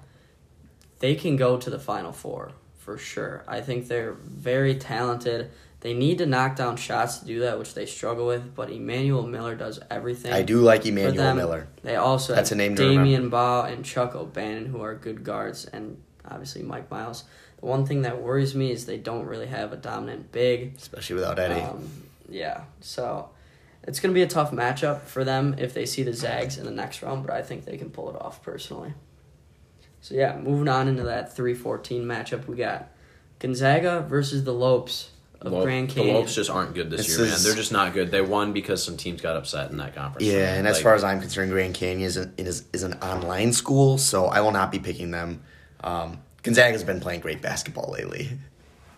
they 1.00 1.16
can 1.16 1.34
go 1.34 1.56
to 1.58 1.68
the 1.68 1.80
Final 1.80 2.12
Four 2.12 2.52
for 2.78 2.96
sure. 2.96 3.44
I 3.48 3.60
think 3.60 3.88
they're 3.88 4.12
very 4.12 4.76
talented. 4.76 5.50
They 5.81 5.94
need 5.94 6.19
to 6.19 6.27
knock 6.27 6.57
down 6.57 6.77
shots 6.77 7.19
to 7.19 7.24
do 7.24 7.40
that, 7.40 7.59
which 7.59 7.73
they 7.73 7.86
struggle 7.86 8.27
with, 8.27 8.55
but 8.55 8.70
Emmanuel 8.70 9.27
Miller 9.27 9.55
does 9.55 9.81
everything. 9.90 10.32
I 10.32 10.43
do 10.43 10.61
like 10.61 10.85
Emmanuel. 10.85 11.35
Miller. 11.35 11.69
They 11.82 11.97
also 11.97 12.35
That's 12.35 12.51
have 12.51 12.59
a 12.59 12.62
name 12.62 12.77
Damion 12.77 13.31
Baugh 13.31 13.65
and 13.65 13.82
Chuck 13.82 14.15
O'Bannon, 14.15 14.66
who 14.66 14.82
are 14.82 14.94
good 14.94 15.24
guards, 15.24 15.65
and 15.65 16.02
obviously 16.28 16.62
Mike 16.62 16.90
Miles. 16.90 17.24
The 17.61 17.66
one 17.66 17.86
thing 17.86 18.02
that 18.02 18.20
worries 18.20 18.55
me 18.55 18.70
is 18.70 18.85
they 18.85 18.98
don't 18.98 19.24
really 19.24 19.47
have 19.47 19.73
a 19.73 19.77
dominant 19.77 20.32
big. 20.32 20.74
Especially 20.77 21.15
without 21.15 21.39
Eddie. 21.39 21.62
Um, 21.62 21.89
yeah, 22.28 22.65
so 22.81 23.31
it's 23.82 24.01
going 24.01 24.12
to 24.12 24.15
be 24.15 24.23
a 24.23 24.28
tough 24.28 24.51
matchup 24.51 25.02
for 25.02 25.24
them 25.24 25.55
if 25.59 25.73
they 25.73 25.86
see 25.86 26.02
the 26.02 26.12
Zags 26.12 26.59
in 26.59 26.65
the 26.66 26.70
next 26.70 27.02
round, 27.02 27.27
but 27.27 27.35
I 27.35 27.40
think 27.40 27.65
they 27.65 27.78
can 27.78 27.89
pull 27.90 28.11
it 28.11 28.20
off 28.20 28.43
personally. 28.43 28.93
So 30.02 30.15
yeah, 30.15 30.36
moving 30.36 30.69
on 30.69 30.89
into 30.89 31.05
that 31.05 31.35
3-14 31.35 32.05
matchup, 32.05 32.47
we 32.47 32.57
got 32.57 32.89
Gonzaga 33.39 34.05
versus 34.09 34.44
the 34.44 34.52
Lopes. 34.55 35.09
Of 35.42 35.52
Lo- 35.52 35.62
Grand 35.62 35.88
the 35.88 35.94
Canyon. 35.94 36.14
Lopes 36.16 36.34
just 36.34 36.50
aren't 36.50 36.74
good 36.74 36.90
this 36.90 37.06
This 37.06 37.18
year, 37.18 37.26
man. 37.26 37.38
They're 37.42 37.54
just 37.54 37.72
not 37.72 37.94
good. 37.94 38.10
They 38.10 38.20
won 38.20 38.52
because 38.52 38.82
some 38.82 38.96
teams 38.96 39.22
got 39.22 39.36
upset 39.36 39.70
in 39.70 39.78
that 39.78 39.94
conference. 39.94 40.26
Yeah, 40.26 40.54
and 40.54 40.66
as 40.66 40.80
far 40.80 40.94
as 40.94 41.02
I'm 41.02 41.20
concerned, 41.20 41.50
Grand 41.50 41.74
Canyon 41.74 42.06
is 42.06 42.16
an, 42.18 42.34
is, 42.36 42.64
is 42.72 42.82
an 42.82 42.94
online 42.94 43.52
school, 43.54 43.96
so 43.96 44.26
I 44.26 44.40
will 44.42 44.52
not 44.52 44.70
be 44.70 44.78
picking 44.78 45.10
them. 45.10 45.42
Um, 45.82 46.18
Gonzaga's 46.42 46.84
been 46.84 47.00
playing 47.00 47.20
great 47.20 47.40
basketball 47.40 47.90
lately. 47.92 48.28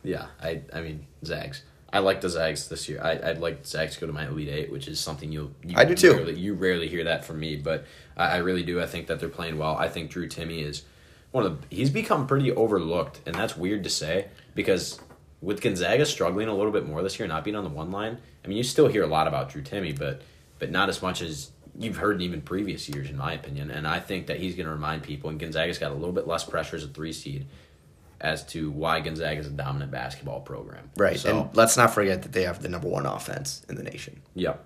yeah, 0.02 0.26
I 0.42 0.62
I 0.72 0.80
mean 0.80 1.06
Zags. 1.24 1.62
I 1.92 1.98
like 1.98 2.22
the 2.22 2.28
Zags 2.28 2.68
this 2.68 2.88
year. 2.88 3.00
I, 3.04 3.20
I'd 3.30 3.38
like 3.38 3.66
Zags 3.66 3.94
to 3.94 4.00
go 4.00 4.06
to 4.06 4.12
my 4.12 4.26
Elite 4.26 4.48
Eight, 4.48 4.72
which 4.72 4.88
is 4.88 4.98
something 4.98 5.30
you, 5.30 5.54
you 5.62 5.74
I 5.76 5.84
do 5.84 5.94
too. 5.94 6.14
Rarely, 6.14 6.38
you 6.38 6.54
rarely 6.54 6.88
hear 6.88 7.04
that 7.04 7.24
from 7.24 7.38
me, 7.38 7.56
but 7.56 7.84
I, 8.16 8.28
I 8.28 8.36
really 8.38 8.62
do. 8.62 8.80
I 8.80 8.86
think 8.86 9.08
that 9.08 9.20
they're 9.20 9.28
playing 9.28 9.58
well. 9.58 9.76
I 9.76 9.88
think 9.88 10.10
Drew 10.10 10.26
Timme 10.26 10.64
is 10.64 10.82
one 11.32 11.44
of 11.44 11.60
the. 11.60 11.76
He's 11.76 11.90
become 11.90 12.26
pretty 12.26 12.50
overlooked, 12.50 13.20
and 13.26 13.34
that's 13.34 13.56
weird 13.56 13.84
to 13.84 13.90
say 13.90 14.28
because 14.54 15.00
with 15.42 15.60
Gonzaga 15.60 16.06
struggling 16.06 16.48
a 16.48 16.54
little 16.54 16.72
bit 16.72 16.86
more 16.86 17.02
this 17.02 17.18
year, 17.18 17.28
not 17.28 17.44
being 17.44 17.56
on 17.56 17.64
the 17.64 17.70
one 17.70 17.90
line. 17.90 18.18
I 18.44 18.48
mean, 18.48 18.56
you 18.56 18.62
still 18.62 18.88
hear 18.88 19.02
a 19.02 19.08
lot 19.08 19.26
about 19.26 19.50
Drew 19.50 19.62
Timme, 19.62 19.98
but 19.98 20.22
but 20.58 20.70
not 20.70 20.88
as 20.88 21.02
much 21.02 21.20
as 21.20 21.50
you've 21.76 21.96
heard 21.96 22.16
in 22.16 22.22
even 22.22 22.40
previous 22.40 22.88
years, 22.88 23.10
in 23.10 23.16
my 23.16 23.32
opinion. 23.32 23.70
And 23.70 23.86
I 23.86 23.98
think 23.98 24.28
that 24.28 24.38
he's 24.38 24.54
going 24.54 24.66
to 24.66 24.72
remind 24.72 25.02
people, 25.02 25.28
and 25.28 25.40
Gonzaga's 25.40 25.78
got 25.78 25.90
a 25.90 25.94
little 25.94 26.12
bit 26.12 26.26
less 26.28 26.44
pressure 26.44 26.76
as 26.76 26.84
a 26.84 26.88
three 26.88 27.12
seed 27.12 27.46
as 28.20 28.44
to 28.46 28.70
why 28.70 29.00
Gonzaga 29.00 29.40
is 29.40 29.48
a 29.48 29.50
dominant 29.50 29.90
basketball 29.90 30.40
program. 30.40 30.90
Right, 30.96 31.18
So, 31.18 31.40
and 31.40 31.56
let's 31.56 31.76
not 31.76 31.92
forget 31.92 32.22
that 32.22 32.32
they 32.32 32.44
have 32.44 32.62
the 32.62 32.68
number 32.68 32.88
one 32.88 33.04
offense 33.04 33.66
in 33.68 33.74
the 33.74 33.82
nation. 33.82 34.22
yep. 34.34 34.64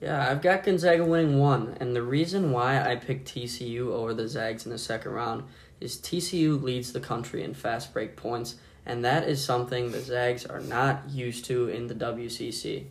Yeah, 0.00 0.30
I've 0.30 0.42
got 0.42 0.62
Gonzaga 0.64 1.04
winning 1.04 1.38
one, 1.38 1.76
and 1.80 1.96
the 1.96 2.02
reason 2.02 2.52
why 2.52 2.82
I 2.82 2.96
picked 2.96 3.28
TCU 3.28 3.88
over 3.88 4.12
the 4.12 4.28
Zags 4.28 4.66
in 4.66 4.72
the 4.72 4.78
second 4.78 5.12
round 5.12 5.44
is 5.80 5.96
TCU 5.96 6.62
leads 6.62 6.92
the 6.92 7.00
country 7.00 7.42
in 7.42 7.54
fast 7.54 7.94
break 7.94 8.14
points, 8.14 8.56
and 8.86 9.04
that 9.04 9.28
is 9.28 9.44
something 9.44 9.90
the 9.90 10.00
Zags 10.00 10.46
are 10.46 10.60
not 10.60 11.10
used 11.10 11.44
to 11.46 11.68
in 11.68 11.88
the 11.88 11.94
WCC. 11.94 12.86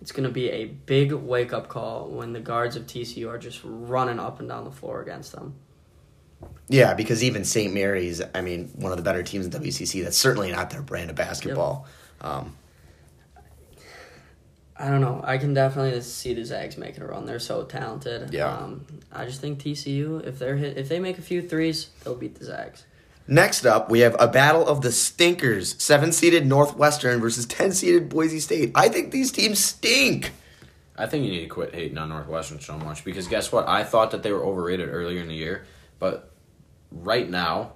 It's 0.00 0.12
going 0.12 0.24
to 0.24 0.32
be 0.32 0.50
a 0.50 0.66
big 0.66 1.12
wake 1.12 1.52
up 1.52 1.68
call 1.68 2.08
when 2.08 2.32
the 2.32 2.40
guards 2.40 2.76
of 2.76 2.86
TCU 2.86 3.28
are 3.28 3.38
just 3.38 3.60
running 3.64 4.18
up 4.18 4.40
and 4.40 4.48
down 4.48 4.64
the 4.64 4.70
floor 4.70 5.00
against 5.00 5.32
them. 5.32 5.54
Yeah, 6.68 6.94
because 6.94 7.24
even 7.24 7.44
St. 7.44 7.72
Mary's, 7.72 8.20
I 8.34 8.40
mean, 8.42 8.68
one 8.74 8.92
of 8.92 8.98
the 8.98 9.04
better 9.04 9.22
teams 9.22 9.46
in 9.46 9.52
WCC, 9.52 10.02
that's 10.02 10.18
certainly 10.18 10.52
not 10.52 10.70
their 10.70 10.82
brand 10.82 11.08
of 11.08 11.16
basketball. 11.16 11.86
Um, 12.20 12.54
I 14.78 14.90
don't 14.90 15.00
know. 15.00 15.22
I 15.24 15.38
can 15.38 15.54
definitely 15.54 15.98
see 16.02 16.34
the 16.34 16.44
Zags 16.44 16.76
making 16.76 17.02
a 17.02 17.06
run. 17.06 17.24
They're 17.24 17.38
so 17.38 17.64
talented. 17.64 18.34
Yeah. 18.34 18.52
Um, 18.52 18.84
I 19.10 19.24
just 19.24 19.40
think 19.40 19.60
TCU, 19.60 20.26
if 20.26 20.38
they're 20.38 20.56
hit, 20.56 20.76
if 20.76 20.88
they 20.88 20.98
make 20.98 21.18
a 21.18 21.22
few 21.22 21.40
threes, 21.40 21.88
they'll 22.04 22.16
beat 22.16 22.34
the 22.34 22.44
Zags. 22.44 22.84
Next 23.26 23.66
up, 23.66 23.90
we 23.90 24.00
have 24.00 24.16
a 24.18 24.28
battle 24.28 24.66
of 24.66 24.82
the 24.82 24.92
stinkers: 24.92 25.80
seven-seeded 25.82 26.46
Northwestern 26.46 27.20
versus 27.20 27.46
ten-seeded 27.46 28.08
Boise 28.08 28.40
State. 28.40 28.72
I 28.74 28.88
think 28.88 29.10
these 29.10 29.32
teams 29.32 29.58
stink. 29.58 30.32
I 30.96 31.06
think 31.06 31.24
you 31.24 31.30
need 31.30 31.42
to 31.42 31.48
quit 31.48 31.74
hating 31.74 31.98
on 31.98 32.08
Northwestern 32.08 32.60
so 32.60 32.78
much 32.78 33.04
because 33.04 33.28
guess 33.28 33.52
what? 33.52 33.68
I 33.68 33.84
thought 33.84 34.12
that 34.12 34.22
they 34.22 34.32
were 34.32 34.44
overrated 34.44 34.88
earlier 34.88 35.20
in 35.20 35.28
the 35.28 35.34
year, 35.34 35.66
but 35.98 36.32
right 36.90 37.28
now, 37.28 37.74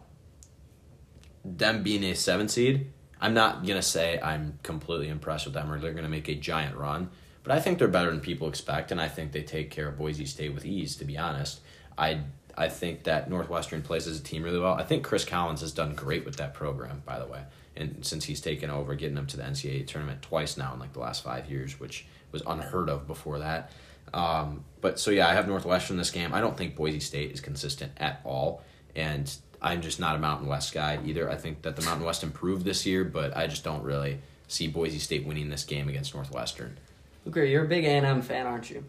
them 1.45 1.83
being 1.83 2.03
a 2.05 2.15
seven 2.15 2.49
seed, 2.49 2.91
I'm 3.21 3.35
not 3.35 3.67
gonna 3.67 3.83
say 3.83 4.19
I'm 4.23 4.59
completely 4.63 5.09
impressed 5.09 5.45
with 5.45 5.55
them 5.55 5.71
or 5.71 5.79
they're 5.79 5.93
gonna 5.93 6.09
make 6.09 6.29
a 6.29 6.35
giant 6.35 6.77
run, 6.77 7.11
but 7.43 7.53
I 7.53 7.61
think 7.61 7.79
they're 7.79 7.89
better 7.89 8.11
than 8.11 8.21
people 8.21 8.49
expect, 8.49 8.91
and 8.91 9.01
I 9.01 9.09
think 9.09 9.33
they 9.33 9.43
take 9.43 9.71
care 9.71 9.89
of 9.89 9.99
Boise 9.99 10.25
State 10.25 10.55
with 10.55 10.65
ease. 10.65 10.97
To 10.97 11.05
be 11.05 11.19
honest, 11.19 11.61
I 11.99 12.23
I 12.57 12.69
think 12.69 13.05
that 13.05 13.31
Northwestern 13.31 13.83
plays 13.83 14.07
as 14.07 14.19
a 14.19 14.23
team 14.23 14.43
really 14.43 14.59
well. 14.59 14.75
I 14.75 14.83
think 14.85 15.05
Chris 15.05 15.25
Collins 15.25 15.61
has 15.61 15.73
done 15.73 15.95
great 15.95 16.25
with 16.25 16.37
that 16.37 16.55
program, 16.55 17.03
by 17.07 17.19
the 17.19 17.27
way, 17.27 17.43
and 17.77 18.05
since 18.05 18.25
he's 18.25 18.41
taken 18.41 18.71
over, 18.71 18.95
getting 18.95 19.15
them 19.15 19.27
to 19.29 19.37
the 19.37 19.43
NCAA 19.43 19.87
tournament 19.87 20.23
twice 20.23 20.57
now 20.57 20.73
in 20.75 20.81
like 20.81 20.93
the 20.93 21.01
last 21.01 21.23
five 21.23 21.51
years, 21.51 21.79
which 21.79 22.07
was 22.33 22.43
unheard 22.47 22.89
of 22.89 23.07
before 23.07 23.39
that. 23.39 23.73
Um, 24.13 24.65
but 24.81 24.99
so 24.99 25.11
yeah, 25.11 25.29
I 25.29 25.35
have 25.35 25.47
Northwestern 25.47 25.97
this 25.97 26.11
game. 26.11 26.35
I 26.35 26.41
don't 26.41 26.57
think 26.57 26.77
Boise 26.77 27.01
State 27.01 27.33
is 27.33 27.41
consistent 27.41 27.93
at 27.97 28.21
all, 28.25 28.63
and 28.97 29.33
I'm 29.63 29.83
just 29.83 30.01
not 30.01 30.17
a 30.17 30.19
Mountain 30.19 30.49
West 30.49 30.73
guy 30.73 30.99
either. 31.05 31.31
I 31.31 31.37
think 31.37 31.63
that 31.63 31.77
the 31.77 31.83
Mountain 31.83 32.05
West 32.05 32.23
improved 32.23 32.65
this 32.65 32.87
year, 32.87 33.05
but 33.05 33.37
I 33.37 33.47
just 33.47 33.65
don't 33.65 33.83
really 33.83 34.19
see 34.49 34.67
Boise 34.67 34.99
State 34.99 35.27
winning 35.27 35.49
this 35.49 35.65
game 35.65 35.89
against 35.89 36.15
Northwestern. 36.15 36.79
Luker, 37.25 37.45
you're 37.45 37.65
a 37.65 37.69
big 37.69 37.85
A&M 37.85 38.23
fan, 38.23 38.47
aren't 38.47 38.71
you? 38.71 38.85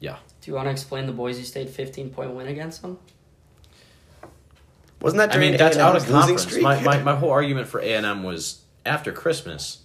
Yeah. 0.00 0.16
Do 0.40 0.50
you 0.50 0.54
want 0.54 0.66
to 0.66 0.70
explain 0.70 1.06
the 1.06 1.12
Boise 1.12 1.44
State 1.44 1.68
15 1.70 2.10
point 2.10 2.32
win 2.32 2.48
against 2.48 2.82
them? 2.82 2.98
Wasn't 5.00 5.18
that 5.18 5.34
I 5.34 5.38
mean 5.38 5.56
that's 5.56 5.76
out 5.76 5.96
of 5.96 6.02
A&M's 6.02 6.12
losing 6.12 6.36
conference. 6.36 6.42
streak? 6.42 6.62
My, 6.62 6.82
my 6.82 7.02
my 7.02 7.14
whole 7.14 7.30
argument 7.30 7.68
for 7.68 7.80
A 7.80 7.94
and 7.94 8.04
M 8.04 8.22
was 8.22 8.62
after 8.84 9.12
Christmas, 9.12 9.82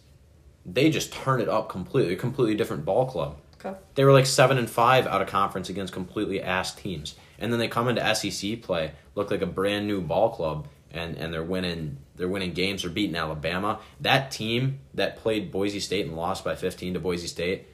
they 0.66 0.90
just 0.90 1.14
turned 1.14 1.42
it 1.42 1.50
up 1.50 1.70
completely. 1.70 2.14
A 2.14 2.18
completely 2.18 2.56
different 2.56 2.84
ball 2.84 3.06
club. 3.06 3.38
Okay. 3.64 3.78
They 3.96 4.04
were 4.04 4.12
like 4.12 4.26
seven 4.26 4.58
and 4.58 4.70
five 4.70 5.08
out 5.08 5.22
of 5.22 5.28
conference 5.28 5.70
against 5.70 5.94
completely 5.94 6.42
ass 6.42 6.74
teams, 6.76 7.16
and 7.40 7.52
then 7.52 7.60
they 7.60 7.68
come 7.68 7.88
into 7.88 8.16
SEC 8.16 8.62
play, 8.62 8.92
look 9.16 9.32
like 9.32 9.42
a 9.42 9.48
brand 9.48 9.88
new 9.88 10.02
ball 10.02 10.32
club, 10.32 10.68
and 10.92 11.18
and 11.18 11.34
they're 11.34 11.44
winning. 11.44 11.98
They're 12.16 12.30
winning 12.30 12.54
games. 12.54 12.82
They're 12.82 12.92
beating 12.92 13.16
Alabama. 13.16 13.80
That 14.00 14.32
team 14.32 14.80
that 14.94 15.18
played 15.18 15.52
Boise 15.52 15.80
State 15.80 16.06
and 16.06 16.16
lost 16.16 16.44
by 16.44 16.56
fifteen 16.56 16.94
to 16.94 17.00
Boise 17.00 17.28
State 17.28 17.68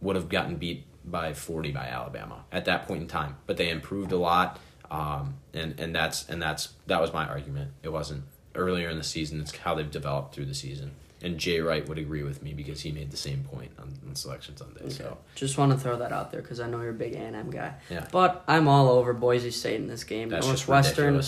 would 0.00 0.16
have 0.16 0.28
gotten 0.28 0.56
beat 0.56 0.84
by 1.04 1.32
forty 1.34 1.70
by 1.70 1.86
Alabama 1.86 2.44
at 2.52 2.64
that 2.66 2.86
point 2.86 3.02
in 3.02 3.08
time. 3.08 3.36
But 3.46 3.56
they 3.56 3.70
improved 3.70 4.12
a 4.12 4.16
lot, 4.16 4.58
um, 4.90 5.34
and 5.52 5.78
and 5.78 5.94
that's 5.94 6.28
and 6.28 6.40
that's 6.40 6.70
that 6.86 7.00
was 7.00 7.12
my 7.12 7.26
argument. 7.26 7.72
It 7.82 7.90
wasn't 7.90 8.24
earlier 8.54 8.88
in 8.88 8.98
the 8.98 9.04
season. 9.04 9.40
It's 9.40 9.56
how 9.56 9.74
they've 9.74 9.90
developed 9.90 10.34
through 10.34 10.46
the 10.46 10.54
season. 10.54 10.92
And 11.22 11.38
Jay 11.38 11.58
Wright 11.60 11.88
would 11.88 11.96
agree 11.96 12.22
with 12.22 12.42
me 12.42 12.52
because 12.52 12.82
he 12.82 12.92
made 12.92 13.10
the 13.10 13.16
same 13.16 13.44
point 13.44 13.70
on, 13.78 13.94
on 14.06 14.14
Selection 14.14 14.58
Sunday. 14.58 14.90
So 14.90 15.16
Just 15.34 15.56
want 15.56 15.72
to 15.72 15.78
throw 15.78 15.96
that 15.96 16.12
out 16.12 16.30
there 16.30 16.42
because 16.42 16.60
I 16.60 16.66
know 16.68 16.82
you're 16.82 16.90
a 16.90 16.92
big 16.92 17.14
A&M 17.14 17.50
guy. 17.50 17.74
Yeah. 17.88 18.06
But 18.12 18.44
I'm 18.46 18.68
all 18.68 18.90
over 18.90 19.14
Boise 19.14 19.50
State 19.50 19.76
in 19.76 19.86
this 19.86 20.04
game. 20.04 20.28
that's 20.28 20.46
Northwestern. 20.46 21.22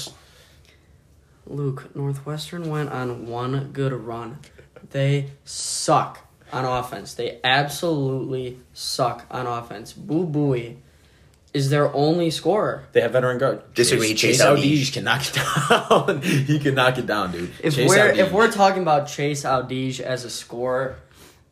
Luke, 1.46 1.94
Northwestern 1.96 2.68
went 2.68 2.90
on 2.90 3.26
one 3.26 3.70
good 3.72 3.92
run. 3.92 4.38
They 4.90 5.30
suck 5.44 6.25
on 6.52 6.64
offense. 6.64 7.14
They 7.14 7.40
absolutely 7.42 8.58
suck 8.72 9.26
on 9.30 9.46
offense. 9.46 9.92
Boo 9.92 10.26
Buie 10.26 10.76
is 11.52 11.70
their 11.70 11.92
only 11.94 12.30
scorer. 12.30 12.84
They 12.92 13.00
have 13.00 13.12
veteran 13.12 13.38
guard. 13.38 13.74
Disagree, 13.74 14.08
Chase, 14.08 14.20
Chase 14.20 14.38
Chase 14.38 14.46
Audige. 14.46 14.80
Audige 14.80 14.92
can 14.92 15.04
knock 15.04 15.22
it 15.26 15.34
down. 15.34 16.22
he 16.46 16.58
can 16.58 16.74
knock 16.74 16.98
it 16.98 17.06
down, 17.06 17.32
dude. 17.32 17.50
If 17.62 17.74
Chase 17.74 17.88
we're 17.88 18.12
Audige. 18.12 18.16
if 18.18 18.32
we're 18.32 18.50
talking 18.52 18.82
about 18.82 19.08
Chase 19.08 19.44
Audige 19.44 20.00
as 20.00 20.24
a 20.24 20.30
scorer, 20.30 20.96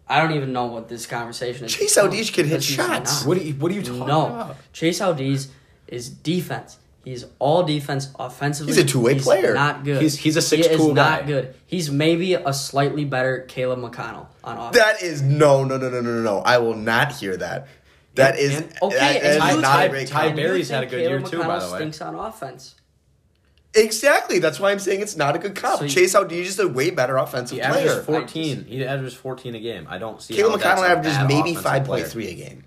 I 0.06 0.20
don't 0.20 0.32
even 0.32 0.52
know 0.52 0.66
what 0.66 0.88
this 0.88 1.06
conversation 1.06 1.64
is. 1.64 1.74
Chase 1.74 1.96
Audige 1.96 2.32
can 2.32 2.46
hit 2.46 2.62
shots. 2.62 3.24
what 3.24 3.38
are 3.38 3.42
you 3.42 3.54
what 3.54 3.72
are 3.72 3.74
you 3.74 3.82
talking 3.82 4.06
no, 4.06 4.26
about? 4.26 4.56
Chase 4.72 5.00
Audige 5.00 5.48
is 5.88 6.10
defense. 6.10 6.78
He's 7.04 7.26
all 7.38 7.62
defense 7.64 8.08
offensively. 8.18 8.72
He's 8.72 8.82
a 8.82 8.86
two-way 8.86 9.18
player. 9.20 9.52
Not 9.54 9.84
good. 9.84 10.00
He's- 10.00 10.16
he's 10.16 10.36
a 10.36 10.40
He 10.40 10.60
is 10.62 10.66
six-tool 10.66 10.94
not 10.94 11.26
good. 11.26 11.54
He's 11.66 11.90
maybe 11.90 12.34
a 12.34 12.52
slightly 12.54 13.04
better 13.04 13.40
Caleb 13.40 13.80
McConnell 13.80 14.26
on 14.42 14.56
offense. 14.56 14.76
That 14.76 15.02
is 15.02 15.20
no, 15.22 15.64
no, 15.64 15.76
no, 15.76 15.88
no, 15.90 16.00
no, 16.00 16.22
no. 16.22 16.38
I 16.38 16.58
will 16.58 16.76
not 16.76 17.12
hear 17.12 17.36
that. 17.36 17.68
That 18.14 18.38
is 18.38 18.56
And- 18.56 18.72
okay, 18.82 18.96
that- 18.96 19.22
that 19.22 19.24
and 19.42 19.56
is 19.56 19.62
not 19.62 19.72
Ty- 19.76 19.84
a 19.84 19.88
great 19.90 20.08
Ty 20.08 20.14
comment. 20.20 20.36
Berry's 20.36 20.68
had 20.70 20.84
a 20.84 20.86
good 20.86 21.00
year 21.00 21.18
Caleb 21.18 21.30
too, 21.30 21.38
by 21.38 21.44
McConnell 21.44 21.66
the 21.66 21.72
way. 21.72 21.78
Stinks 21.80 22.00
on 22.00 22.14
offense. 22.14 22.74
Exactly. 23.74 24.38
That's 24.38 24.60
why 24.60 24.70
I'm 24.70 24.78
saying 24.78 25.00
it's 25.00 25.16
not 25.16 25.34
a 25.34 25.38
good 25.40 25.56
comp. 25.56 25.78
So 25.78 25.84
you- 25.84 25.90
Chase 25.90 26.14
Audige 26.14 26.44
is 26.44 26.58
a 26.60 26.68
way 26.68 26.90
better 26.90 27.16
offensive 27.16 27.56
He 27.56 27.60
averages 27.62 27.90
player. 27.92 28.02
fourteen. 28.04 28.64
He 28.68 28.84
averages 28.84 29.14
fourteen 29.14 29.54
a 29.56 29.60
game. 29.60 29.86
I 29.90 29.98
don't 29.98 30.22
see. 30.22 30.34
Caleb 30.34 30.60
how 30.62 30.68
that's 30.68 30.80
McConnell 30.80 30.84
a 30.84 30.88
averages 30.90 31.12
bad 31.18 31.28
maybe 31.28 31.40
offensive 31.50 31.62
five 31.64 31.84
player. 31.84 32.02
point 32.04 32.12
three 32.12 32.28
a 32.28 32.34
game. 32.34 32.64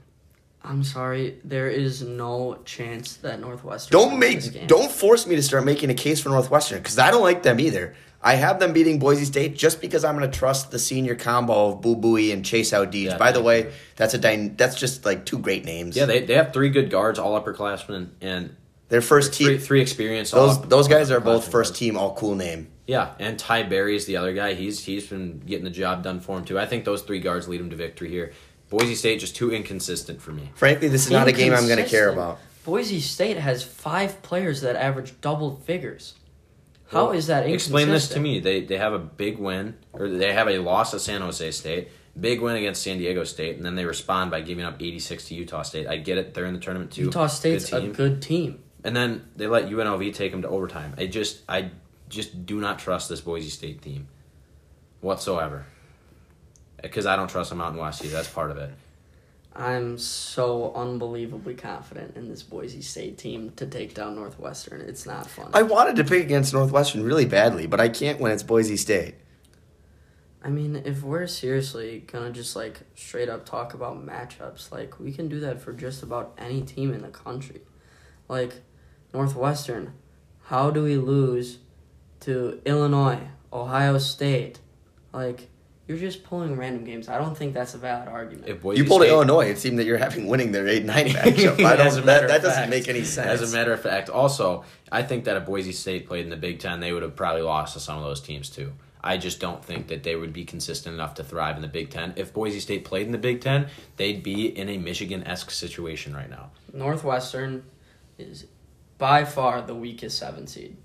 I'm 0.69 0.83
sorry, 0.83 1.39
there 1.43 1.69
is 1.69 2.01
no 2.01 2.59
chance 2.65 3.15
that 3.17 3.39
Northwestern. 3.39 3.91
Don't 3.97 4.19
wins 4.19 4.45
this 4.45 4.45
make 4.45 4.53
game. 4.53 4.67
don't 4.67 4.91
force 4.91 5.25
me 5.25 5.35
to 5.37 5.43
start 5.43 5.63
making 5.65 5.89
a 5.89 5.93
case 5.93 6.19
for 6.19 6.29
Northwestern 6.29 6.79
because 6.79 6.99
I 6.99 7.09
don't 7.11 7.21
like 7.21 7.43
them 7.43 7.59
either. 7.59 7.95
I 8.21 8.33
have 8.33 8.59
them 8.59 8.73
beating 8.73 8.99
Boise 8.99 9.25
State 9.25 9.55
just 9.55 9.79
because 9.79 10.03
I'm 10.03 10.17
going 10.17 10.29
to 10.29 10.37
trust 10.37 10.71
the 10.71 10.79
senior 10.79 11.15
combo 11.15 11.69
of 11.69 11.81
Boo 11.81 11.95
Buie 11.95 12.33
and 12.33 12.43
Chase 12.43 12.71
Audige. 12.71 13.03
Yeah, 13.05 13.17
By 13.17 13.31
the 13.31 13.41
way, 13.41 13.71
that's 13.95 14.13
a 14.15 14.17
dy- 14.17 14.49
that's 14.57 14.75
just 14.75 15.05
like 15.05 15.25
two 15.25 15.37
great 15.37 15.63
names. 15.65 15.95
Yeah, 15.95 16.05
they, 16.05 16.25
they 16.25 16.33
have 16.33 16.51
three 16.51 16.69
good 16.69 16.89
guards, 16.89 17.19
all 17.19 17.39
upperclassmen, 17.39 18.09
and 18.19 18.55
Their 18.89 19.01
first 19.01 19.33
three 19.35 19.47
team. 19.57 19.59
three 19.59 19.81
experienced. 19.81 20.33
all 20.33 20.47
Those 20.47 20.57
upper- 20.57 20.67
those 20.67 20.87
guys 20.87 21.11
are 21.11 21.19
both 21.21 21.49
first 21.49 21.75
team 21.75 21.95
all 21.95 22.13
cool 22.15 22.35
name. 22.35 22.69
Yeah, 22.87 23.11
and 23.19 23.37
Ty 23.37 23.63
Berry 23.63 23.95
is 23.95 24.05
the 24.05 24.17
other 24.17 24.33
guy. 24.33 24.53
He's 24.55 24.83
he's 24.83 25.07
been 25.07 25.39
getting 25.45 25.65
the 25.65 25.69
job 25.69 26.03
done 26.03 26.19
for 26.19 26.37
him 26.37 26.43
too. 26.45 26.57
I 26.57 26.65
think 26.65 26.85
those 26.85 27.03
three 27.03 27.19
guards 27.19 27.47
lead 27.47 27.61
him 27.61 27.69
to 27.69 27.75
victory 27.75 28.09
here. 28.09 28.31
Boise 28.69 28.95
State 28.95 29.19
just 29.19 29.35
too 29.35 29.51
inconsistent 29.51 30.21
for 30.21 30.31
me. 30.31 30.51
Frankly, 30.55 30.87
this 30.89 31.05
is 31.05 31.11
not 31.11 31.27
a 31.27 31.31
game 31.31 31.53
I'm 31.53 31.67
going 31.67 31.83
to 31.83 31.89
care 31.89 32.09
about. 32.09 32.39
Boise 32.65 32.99
State 32.99 33.37
has 33.37 33.63
five 33.63 34.21
players 34.21 34.61
that 34.61 34.75
average 34.75 35.19
double 35.21 35.55
figures. 35.55 36.15
How 36.89 37.11
is 37.11 37.27
Well, 37.27 37.43
that 37.43 37.49
Explain 37.49 37.89
this 37.89 38.09
to 38.09 38.19
me. 38.19 38.39
They 38.39 38.61
they 38.61 38.77
have 38.77 38.93
a 38.93 38.99
big 38.99 39.37
win, 39.37 39.75
or 39.93 40.09
they 40.09 40.33
have 40.33 40.47
a 40.47 40.59
loss 40.59 40.93
at 40.93 41.01
San 41.01 41.21
Jose 41.21 41.51
State, 41.51 41.89
big 42.19 42.41
win 42.41 42.55
against 42.55 42.81
San 42.81 42.97
Diego 42.97 43.23
State, 43.25 43.57
and 43.57 43.65
then 43.65 43.75
they 43.75 43.85
respond 43.85 44.31
by 44.31 44.41
giving 44.41 44.63
up 44.63 44.81
86 44.81 45.25
to 45.25 45.35
Utah 45.35 45.61
State. 45.63 45.87
I 45.87 45.97
get 45.97 46.17
it; 46.17 46.33
they're 46.33 46.45
in 46.45 46.53
the 46.53 46.59
tournament 46.59 46.91
too. 46.91 47.03
Utah 47.03 47.27
State's 47.27 47.69
Good 47.69 47.83
a 47.83 47.87
good 47.87 48.21
team. 48.21 48.63
and 48.83 48.95
then 48.95 49.27
they 49.35 49.47
let 49.47 49.65
UNLV 49.69 50.13
take 50.13 50.31
them 50.31 50.41
to 50.43 50.47
overtime. 50.47 50.93
I 50.97 51.07
just 51.07 51.41
I 51.49 51.71
just 52.07 52.45
do 52.45 52.59
not 52.61 52.79
trust 52.79 53.09
this 53.09 53.19
Boise 53.21 53.49
State 53.49 53.81
team. 53.81 54.07
whatsoever. 55.01 55.65
Because 56.89 57.05
I 57.05 57.15
don't 57.15 57.29
trust 57.29 57.49
the 57.49 57.55
Mountain 57.55 57.81
West 57.81 58.03
either. 58.03 58.13
That's 58.13 58.29
part 58.29 58.51
of 58.51 58.57
it. 58.57 58.71
I'm 59.57 59.97
so 59.97 60.71
unbelievably 60.75 61.55
confident 61.55 62.15
in 62.15 62.29
this 62.29 62.43
Boise 62.43 62.83
State 62.83 63.17
team 63.17 63.51
to 63.55 63.65
take 63.65 63.95
down 63.95 64.15
Northwestern. 64.15 64.81
It's 64.81 65.07
not 65.07 65.27
fun. 65.27 65.49
I 65.53 65.63
wanted 65.63 65.95
to 65.95 66.03
pick 66.03 66.23
against 66.23 66.53
Northwestern 66.53 67.03
really 67.03 67.25
badly, 67.25 67.65
but 67.65 67.79
I 67.79 67.89
can't 67.89 68.19
when 68.19 68.31
it's 68.31 68.43
Boise 68.43 68.77
State. 68.77 69.15
I 70.43 70.49
mean, 70.49 70.83
if 70.85 71.01
we're 71.01 71.25
seriously 71.25 72.03
gonna 72.05 72.31
just 72.31 72.55
like 72.55 72.81
straight 72.93 73.29
up 73.29 73.45
talk 73.45 73.73
about 73.73 74.05
matchups, 74.05 74.71
like 74.71 74.99
we 74.99 75.11
can 75.11 75.27
do 75.27 75.39
that 75.39 75.59
for 75.59 75.73
just 75.73 76.03
about 76.03 76.35
any 76.37 76.61
team 76.61 76.93
in 76.93 77.01
the 77.01 77.07
country. 77.07 77.61
Like 78.29 78.61
Northwestern, 79.11 79.93
how 80.43 80.69
do 80.69 80.83
we 80.83 80.97
lose 80.97 81.57
to 82.21 82.61
Illinois, 82.63 83.21
Ohio 83.51 83.97
State? 83.97 84.59
Like 85.11 85.49
you're 85.87 85.97
just 85.97 86.23
pulling 86.23 86.57
random 86.57 86.83
games. 86.83 87.07
I 87.07 87.17
don't 87.17 87.37
think 87.37 87.53
that's 87.53 87.73
a 87.73 87.77
valid 87.77 88.09
argument. 88.09 88.47
If 88.47 88.61
Boise 88.61 88.81
You 88.81 88.87
pulled 88.87 89.03
State, 89.03 89.11
Illinois, 89.11 89.45
it 89.49 89.57
seemed 89.57 89.79
that 89.79 89.85
you're 89.85 89.97
having 89.97 90.27
winning 90.27 90.51
their 90.51 90.67
8 90.67 90.83
9 90.83 91.05
matchup. 91.07 91.63
I 91.63 91.75
As 91.77 91.95
a 91.95 91.97
don't, 91.97 92.05
matter 92.05 92.27
that, 92.27 92.35
of 92.37 92.41
that 92.41 92.47
doesn't 92.47 92.69
make 92.69 92.89
any 92.89 93.03
sense. 93.03 93.41
As 93.41 93.53
a 93.53 93.55
matter 93.55 93.71
of 93.71 93.81
fact, 93.81 94.09
also, 94.09 94.65
I 94.91 95.03
think 95.03 95.23
that 95.25 95.37
if 95.37 95.45
Boise 95.45 95.71
State 95.71 96.05
played 96.05 96.25
in 96.25 96.29
the 96.29 96.35
Big 96.37 96.59
Ten, 96.59 96.81
they 96.81 96.91
would 96.91 97.03
have 97.03 97.15
probably 97.15 97.41
lost 97.41 97.73
to 97.73 97.79
some 97.79 97.97
of 97.97 98.03
those 98.03 98.19
teams 98.19 98.49
too. 98.49 98.73
I 99.01 99.17
just 99.17 99.39
don't 99.39 99.63
think 99.63 99.87
that 99.87 100.03
they 100.03 100.17
would 100.17 100.33
be 100.33 100.43
consistent 100.43 100.93
enough 100.93 101.13
to 101.15 101.23
thrive 101.23 101.55
in 101.55 101.61
the 101.61 101.69
Big 101.69 101.89
Ten. 101.89 102.13
If 102.17 102.33
Boise 102.33 102.59
State 102.59 102.83
played 102.83 103.05
in 103.05 103.13
the 103.13 103.17
Big 103.17 103.39
Ten, 103.39 103.67
they'd 103.95 104.21
be 104.21 104.47
in 104.47 104.67
a 104.67 104.77
Michigan 104.77 105.23
esque 105.23 105.51
situation 105.51 106.13
right 106.13 106.29
now. 106.29 106.51
Northwestern 106.73 107.63
is 108.17 108.47
by 108.97 109.23
far 109.23 109.61
the 109.61 109.75
weakest 109.75 110.17
seven 110.17 110.47
seed. 110.47 110.75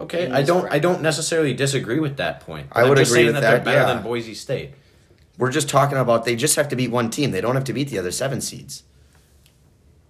Okay, 0.00 0.30
I 0.30 0.42
don't. 0.42 0.62
bracket. 0.62 0.76
I 0.76 0.78
don't 0.78 1.02
necessarily 1.02 1.54
disagree 1.54 2.00
with 2.00 2.16
that 2.16 2.40
point. 2.40 2.68
I 2.72 2.84
would 2.84 2.92
I'm 2.92 2.96
just 2.96 3.10
agree 3.10 3.24
saying 3.24 3.26
with 3.26 3.34
that, 3.36 3.40
that, 3.42 3.50
they're 3.50 3.74
better 3.74 3.88
yeah. 3.88 3.94
than 3.94 4.02
Boise 4.02 4.34
State. 4.34 4.72
We're 5.38 5.50
just 5.50 5.68
talking 5.68 5.98
about 5.98 6.24
they 6.24 6.36
just 6.36 6.56
have 6.56 6.68
to 6.68 6.76
beat 6.76 6.90
one 6.90 7.10
team. 7.10 7.30
They 7.30 7.40
don't 7.40 7.54
have 7.54 7.64
to 7.64 7.72
beat 7.72 7.88
the 7.88 7.98
other 7.98 8.10
seven 8.10 8.40
seeds. 8.40 8.82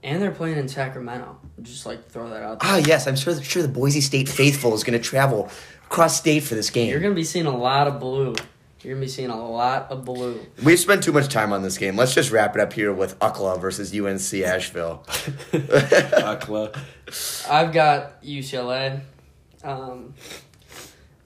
And 0.02 0.22
they're 0.22 0.30
playing 0.30 0.56
in 0.56 0.68
Sacramento. 0.68 1.38
Just 1.60 1.84
like 1.84 2.08
throw 2.08 2.30
that 2.30 2.42
out 2.42 2.60
there. 2.60 2.70
Ah, 2.70 2.76
yes, 2.78 3.06
I'm 3.06 3.16
sure, 3.16 3.40
sure 3.42 3.62
the 3.62 3.68
Boise 3.68 4.00
State 4.00 4.28
faithful 4.28 4.72
is 4.74 4.82
going 4.82 4.98
to 4.98 5.04
travel 5.04 5.50
across 5.90 6.16
state 6.16 6.44
for 6.44 6.54
this 6.54 6.70
game. 6.70 6.88
You're 6.88 7.00
gonna 7.00 7.14
be 7.14 7.24
seeing 7.24 7.46
a 7.46 7.56
lot 7.56 7.88
of 7.88 7.98
blue. 7.98 8.34
You're 8.80 8.94
gonna 8.94 9.04
be 9.04 9.08
seeing 9.08 9.28
a 9.28 9.50
lot 9.50 9.90
of 9.90 10.04
blue. 10.04 10.40
We've 10.62 10.78
spent 10.78 11.02
too 11.02 11.10
much 11.12 11.28
time 11.28 11.52
on 11.52 11.62
this 11.62 11.76
game. 11.76 11.96
Let's 11.96 12.14
just 12.14 12.30
wrap 12.30 12.54
it 12.54 12.60
up 12.60 12.72
here 12.72 12.92
with 12.92 13.18
UCLA 13.18 13.60
versus 13.60 13.92
UNC 13.92 14.44
Asheville. 14.44 15.02
UCLA. 15.52 17.50
I've 17.50 17.72
got 17.72 18.22
UCLA. 18.22 19.00
Um, 19.64 20.14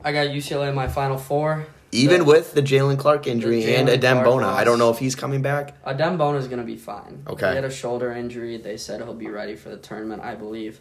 I 0.03 0.13
got 0.13 0.27
UCLA 0.29 0.69
in 0.69 0.75
my 0.75 0.89
final 0.89 1.17
four. 1.19 1.67
Even 1.93 2.21
The- 2.21 2.25
with 2.25 2.55
the 2.55 2.63
Jaylen 2.63 2.99
Clark 2.99 3.27
injury 3.27 3.65
The 3.65 3.77
and 3.77 3.89
Jalen 3.89 3.99
Adem 4.01 4.25
Bona. 4.25 4.49
I 4.49 4.65
don't 4.65 4.79
know 4.79 4.91
if 4.91 4.99
he's 4.99 5.15
coming 5.15 5.43
back. 5.43 5.83
Adem 5.85 6.19
Bona 6.19 6.39
is 6.39 6.49
gonna 6.49 6.65
be 6.65 6.77
fine. 6.77 7.23
Okay. 7.29 7.51
He 7.51 7.55
had 7.55 7.65
a 7.65 7.71
shoulder 7.71 8.13
injury. 8.13 8.57
They 8.57 8.77
said 8.77 9.01
he'll 9.01 9.15
be 9.15 9.29
ready 9.29 9.55
for 9.55 9.69
the 9.69 9.77
tournament, 9.77 10.23
I 10.23 10.35
believe. 10.35 10.81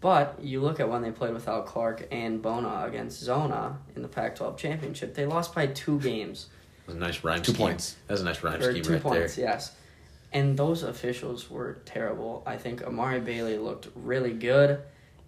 But 0.00 0.38
you 0.40 0.60
look 0.60 0.80
at 0.80 0.88
when 0.88 1.02
they 1.02 1.10
played 1.10 1.32
without 1.34 1.66
Clark 1.66 2.06
and 2.12 2.40
Bona 2.40 2.84
against 2.86 3.20
Zona 3.20 3.78
in 3.96 4.02
the 4.02 4.08
Pac-12 4.08 4.56
championship, 4.58 5.14
they 5.14 5.24
lost 5.26 5.54
by 5.54 5.66
two 5.66 5.98
games. 5.98 6.46
That's 6.86 6.96
a 6.96 7.00
nice 7.00 7.24
rhyme 7.24 7.40
Two 7.42 7.52
scheme. 7.54 7.66
points. 7.66 7.96
That's 8.06 8.20
a 8.20 8.24
nice 8.24 8.42
rhyme 8.42 8.60
or 8.60 8.70
scheme 8.70 8.82
two 8.82 8.92
right 8.92 9.02
points, 9.02 9.36
there. 9.36 9.46
yes. 9.46 9.72
And 10.32 10.56
those 10.58 10.82
officials 10.82 11.48
were 11.50 11.78
terrible. 11.86 12.42
I 12.46 12.58
think 12.58 12.82
Amari 12.84 13.20
Bailey 13.20 13.56
looked 13.56 13.88
really 13.94 14.32
good, 14.34 14.80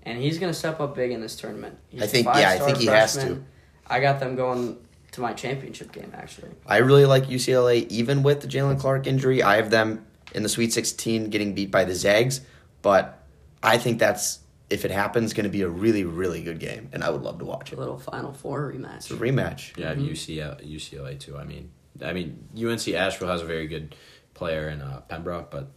and 0.06 0.18
he's 0.18 0.38
going 0.38 0.50
to 0.50 0.58
step 0.58 0.80
up 0.80 0.94
big 0.94 1.10
in 1.10 1.20
this 1.20 1.36
tournament. 1.36 1.76
He's 1.88 2.00
I 2.00 2.04
a 2.06 2.08
think- 2.08 2.26
yeah, 2.26 2.50
I 2.50 2.58
think 2.58 2.78
he 2.78 2.86
has 2.86 3.14
to. 3.18 3.42
I 3.86 4.00
got 4.00 4.18
them 4.20 4.34
going 4.36 4.78
to 5.12 5.20
my 5.20 5.32
championship 5.32 5.92
game, 5.92 6.12
actually. 6.14 6.50
I 6.66 6.78
really 6.78 7.04
like 7.04 7.26
UCLA, 7.26 7.86
even 7.88 8.22
with 8.22 8.40
the 8.40 8.48
Jaylen 8.48 8.78
Clark 8.80 9.06
injury. 9.06 9.42
I 9.42 9.56
have 9.56 9.70
them 9.70 10.06
in 10.34 10.42
the 10.42 10.48
Sweet 10.48 10.72
16 10.72 11.30
getting 11.30 11.54
beat 11.54 11.70
by 11.70 11.84
the 11.84 11.94
Zags, 11.94 12.40
but 12.82 13.22
I 13.62 13.78
think 13.78 13.98
that's, 13.98 14.40
if 14.70 14.84
it 14.84 14.90
happens, 14.90 15.32
going 15.32 15.44
to 15.44 15.50
be 15.50 15.62
a 15.62 15.68
really, 15.68 16.04
really 16.04 16.42
good 16.42 16.58
game, 16.58 16.88
and 16.92 17.02
I 17.04 17.10
would 17.10 17.22
love 17.22 17.38
to 17.38 17.44
watch 17.44 17.72
A 17.72 17.76
little 17.76 17.98
Final 17.98 18.32
Four 18.32 18.72
rematch. 18.72 18.96
It's 18.96 19.10
a 19.10 19.14
rematch. 19.14 19.76
Yeah, 19.78 19.94
Mhm. 19.94 20.08
UCLA, 20.10 20.64
UCLA 20.64 21.18
too. 21.18 21.36
I 21.38 21.44
mean, 21.44 21.70
I 22.04 22.12
mean, 22.12 22.48
UNC 22.56 22.94
Asheville 22.94 23.28
has 23.28 23.40
a 23.42 23.46
very 23.46 23.66
good 23.68 23.94
player 24.34 24.68
in 24.68 24.82
uh, 24.82 25.00
Pember, 25.08 25.46
but 25.50 25.68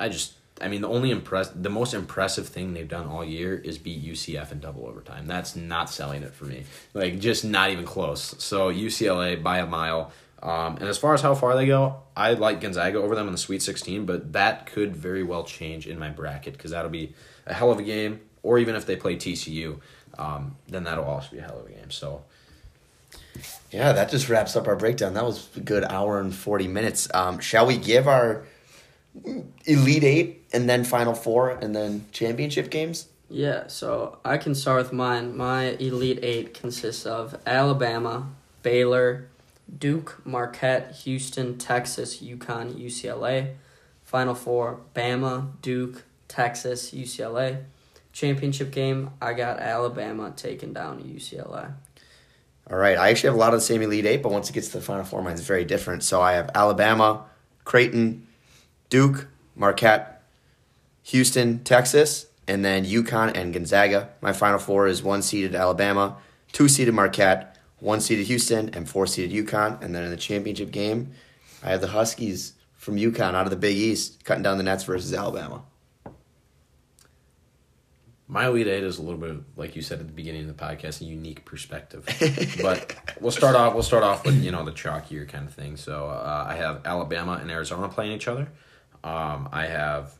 I 0.00 0.08
just, 0.08 0.32
I 0.62 0.68
mean, 0.68 0.80
the 0.80 0.88
only 0.88 1.10
impress, 1.10 1.48
the 1.48 1.70
most 1.70 1.92
impressive 1.94 2.48
thing 2.48 2.72
they've 2.72 2.88
done 2.88 3.06
all 3.06 3.24
year 3.24 3.56
is 3.56 3.78
beat 3.78 4.04
UCF 4.04 4.52
in 4.52 4.60
double 4.60 4.86
overtime. 4.86 5.26
That's 5.26 5.56
not 5.56 5.90
selling 5.90 6.22
it 6.22 6.32
for 6.32 6.44
me. 6.44 6.64
Like, 6.94 7.18
just 7.18 7.44
not 7.44 7.70
even 7.70 7.84
close. 7.84 8.34
So 8.38 8.72
UCLA 8.72 9.42
by 9.42 9.58
a 9.58 9.66
mile. 9.66 10.12
Um, 10.42 10.76
and 10.76 10.84
as 10.84 10.98
far 10.98 11.14
as 11.14 11.20
how 11.20 11.34
far 11.34 11.54
they 11.54 11.66
go, 11.66 12.02
I 12.16 12.34
like 12.34 12.60
Gonzaga 12.60 12.98
over 12.98 13.14
them 13.14 13.26
in 13.26 13.32
the 13.32 13.38
Sweet 13.38 13.62
16, 13.62 14.06
but 14.06 14.32
that 14.32 14.66
could 14.66 14.96
very 14.96 15.22
well 15.22 15.44
change 15.44 15.86
in 15.86 15.98
my 15.98 16.10
bracket 16.10 16.54
because 16.54 16.72
that'll 16.72 16.90
be 16.90 17.14
a 17.46 17.54
hell 17.54 17.70
of 17.70 17.78
a 17.78 17.82
game. 17.82 18.20
Or 18.42 18.58
even 18.58 18.74
if 18.74 18.86
they 18.86 18.96
play 18.96 19.14
TCU, 19.16 19.80
um, 20.18 20.56
then 20.68 20.84
that'll 20.84 21.04
also 21.04 21.28
be 21.30 21.38
a 21.38 21.42
hell 21.42 21.60
of 21.60 21.66
a 21.66 21.70
game. 21.70 21.90
So 21.90 22.24
Yeah, 23.70 23.92
that 23.92 24.10
just 24.10 24.28
wraps 24.28 24.56
up 24.56 24.66
our 24.66 24.76
breakdown. 24.76 25.14
That 25.14 25.24
was 25.24 25.48
a 25.56 25.60
good 25.60 25.84
hour 25.84 26.20
and 26.20 26.34
40 26.34 26.68
minutes. 26.68 27.08
Um, 27.14 27.38
shall 27.38 27.66
we 27.66 27.76
give 27.76 28.08
our 28.08 28.44
Elite 29.66 30.04
Eight 30.04 30.44
and 30.52 30.68
then 30.68 30.84
Final 30.84 31.14
Four 31.14 31.50
and 31.50 31.74
then 31.74 32.06
championship 32.12 32.70
games? 32.70 33.08
Yeah, 33.28 33.66
so 33.66 34.18
I 34.24 34.36
can 34.36 34.54
start 34.54 34.82
with 34.82 34.92
mine. 34.92 35.36
My 35.36 35.70
Elite 35.76 36.20
Eight 36.22 36.54
consists 36.54 37.06
of 37.06 37.38
Alabama, 37.46 38.28
Baylor, 38.62 39.28
Duke, 39.78 40.20
Marquette, 40.24 40.96
Houston, 41.04 41.56
Texas, 41.58 42.22
UConn, 42.22 42.74
UCLA. 42.74 43.54
Final 44.12 44.34
Four, 44.34 44.80
Bama, 44.94 45.48
Duke, 45.62 46.04
Texas, 46.28 46.90
UCLA. 46.90 47.64
Championship 48.12 48.70
game, 48.70 49.10
I 49.22 49.32
got 49.32 49.58
Alabama 49.58 50.34
taking 50.36 50.74
down 50.74 51.02
UCLA. 51.02 51.72
All 52.70 52.76
right, 52.76 52.98
I 52.98 53.08
actually 53.08 53.28
have 53.28 53.36
a 53.36 53.38
lot 53.38 53.54
of 53.54 53.60
the 53.60 53.64
same 53.64 53.80
Elite 53.80 54.04
Eight, 54.04 54.22
but 54.22 54.30
once 54.30 54.50
it 54.50 54.52
gets 54.52 54.68
to 54.68 54.78
the 54.78 54.84
Final 54.84 55.04
Four, 55.04 55.22
mine's 55.22 55.40
very 55.40 55.64
different. 55.64 56.02
So 56.02 56.20
I 56.20 56.34
have 56.34 56.50
Alabama, 56.54 57.24
Creighton, 57.64 58.26
Duke, 58.92 59.28
Marquette, 59.56 60.22
Houston, 61.04 61.64
Texas, 61.64 62.26
and 62.46 62.62
then 62.62 62.84
UConn 62.84 63.34
and 63.34 63.50
Gonzaga. 63.50 64.10
My 64.20 64.34
Final 64.34 64.58
Four 64.58 64.86
is 64.86 65.02
one 65.02 65.22
seeded 65.22 65.54
Alabama, 65.54 66.18
two 66.52 66.68
seeded 66.68 66.92
Marquette, 66.92 67.56
one 67.78 68.02
seeded 68.02 68.26
Houston, 68.26 68.68
and 68.74 68.86
four 68.86 69.06
seeded 69.06 69.46
UConn. 69.46 69.80
And 69.80 69.94
then 69.94 70.04
in 70.04 70.10
the 70.10 70.18
championship 70.18 70.72
game, 70.72 71.12
I 71.62 71.70
have 71.70 71.80
the 71.80 71.86
Huskies 71.86 72.52
from 72.74 72.96
UConn 72.96 73.34
out 73.34 73.46
of 73.46 73.50
the 73.50 73.56
Big 73.56 73.78
East 73.78 74.22
cutting 74.26 74.42
down 74.42 74.58
the 74.58 74.62
Nets 74.62 74.84
versus 74.84 75.14
Alabama. 75.14 75.62
My 78.28 78.44
Elite 78.44 78.66
Eight 78.66 78.84
is 78.84 78.98
a 78.98 79.02
little 79.02 79.18
bit, 79.18 79.38
like 79.56 79.74
you 79.74 79.80
said 79.80 80.00
at 80.00 80.06
the 80.06 80.12
beginning 80.12 80.50
of 80.50 80.54
the 80.54 80.62
podcast, 80.62 81.00
a 81.00 81.04
unique 81.04 81.46
perspective. 81.46 82.04
but 82.60 82.94
we'll 83.22 83.32
start 83.32 83.56
off. 83.56 83.72
We'll 83.72 83.84
start 83.84 84.04
off 84.04 84.26
with 84.26 84.44
you 84.44 84.50
know 84.50 84.66
the 84.66 84.72
chalkier 84.72 85.26
kind 85.26 85.48
of 85.48 85.54
thing. 85.54 85.78
So 85.78 86.08
uh, 86.08 86.44
I 86.46 86.56
have 86.56 86.82
Alabama 86.84 87.38
and 87.40 87.50
Arizona 87.50 87.88
playing 87.88 88.12
each 88.12 88.28
other. 88.28 88.48
Um, 89.04 89.48
I 89.52 89.66
have, 89.66 90.14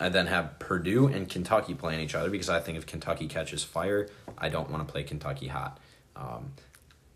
I 0.00 0.08
then 0.08 0.26
have 0.26 0.58
Purdue 0.58 1.06
and 1.06 1.28
Kentucky 1.28 1.74
playing 1.74 2.00
each 2.00 2.14
other 2.14 2.30
because 2.30 2.48
I 2.48 2.60
think 2.60 2.78
if 2.78 2.86
Kentucky 2.86 3.26
catches 3.26 3.64
fire, 3.64 4.08
I 4.36 4.48
don't 4.48 4.70
want 4.70 4.86
to 4.86 4.92
play 4.92 5.02
Kentucky 5.02 5.48
hot. 5.48 5.78
Um, 6.14 6.52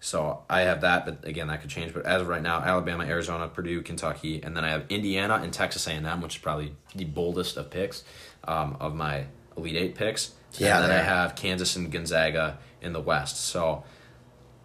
so 0.01 0.43
I 0.49 0.61
have 0.63 0.83
that, 0.83 1.05
but 1.05 1.25
again, 1.27 1.49
that 1.49 1.61
could 1.63 1.71
change. 1.71 1.93
But 1.93 2.07
as 2.07 2.23
of 2.23 2.29
right 2.29 2.43
now, 2.43 2.61
Alabama, 2.61 3.05
Arizona, 3.05 3.49
Purdue, 3.49 3.83
Kentucky, 3.83 4.43
and 4.43 4.57
then 4.57 4.65
I 4.65 4.71
have 4.71 4.85
Indiana 4.89 5.41
and 5.43 5.53
Texas 5.53 5.87
A&M, 5.87 6.21
which 6.21 6.37
is 6.37 6.43
probably 6.43 6.75
the 6.95 7.05
boldest 7.05 7.57
of 7.57 7.71
picks 7.71 8.05
um, 8.45 8.77
of 8.79 8.95
my 8.95 9.25
Elite 9.57 9.77
Eight 9.77 9.95
picks. 9.95 10.33
Yeah, 10.59 10.77
and 10.77 10.85
then 10.85 10.91
I 10.99 11.03
have 11.03 11.35
Kansas 11.35 11.77
and 11.77 11.91
Gonzaga 11.91 12.59
in 12.81 12.93
the 12.93 13.01
West. 13.01 13.39
So 13.39 13.85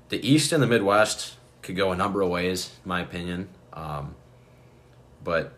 the 0.10 0.26
East 0.26 0.52
and 0.52 0.62
the 0.62 0.68
Midwest 0.68 1.36
could 1.62 1.76
go 1.76 1.92
a 1.92 1.96
number 1.96 2.22
of 2.22 2.30
ways, 2.30 2.72
in 2.84 2.90
my 2.90 3.02
opinion. 3.02 3.50
Um, 3.74 4.16
but 5.24 5.54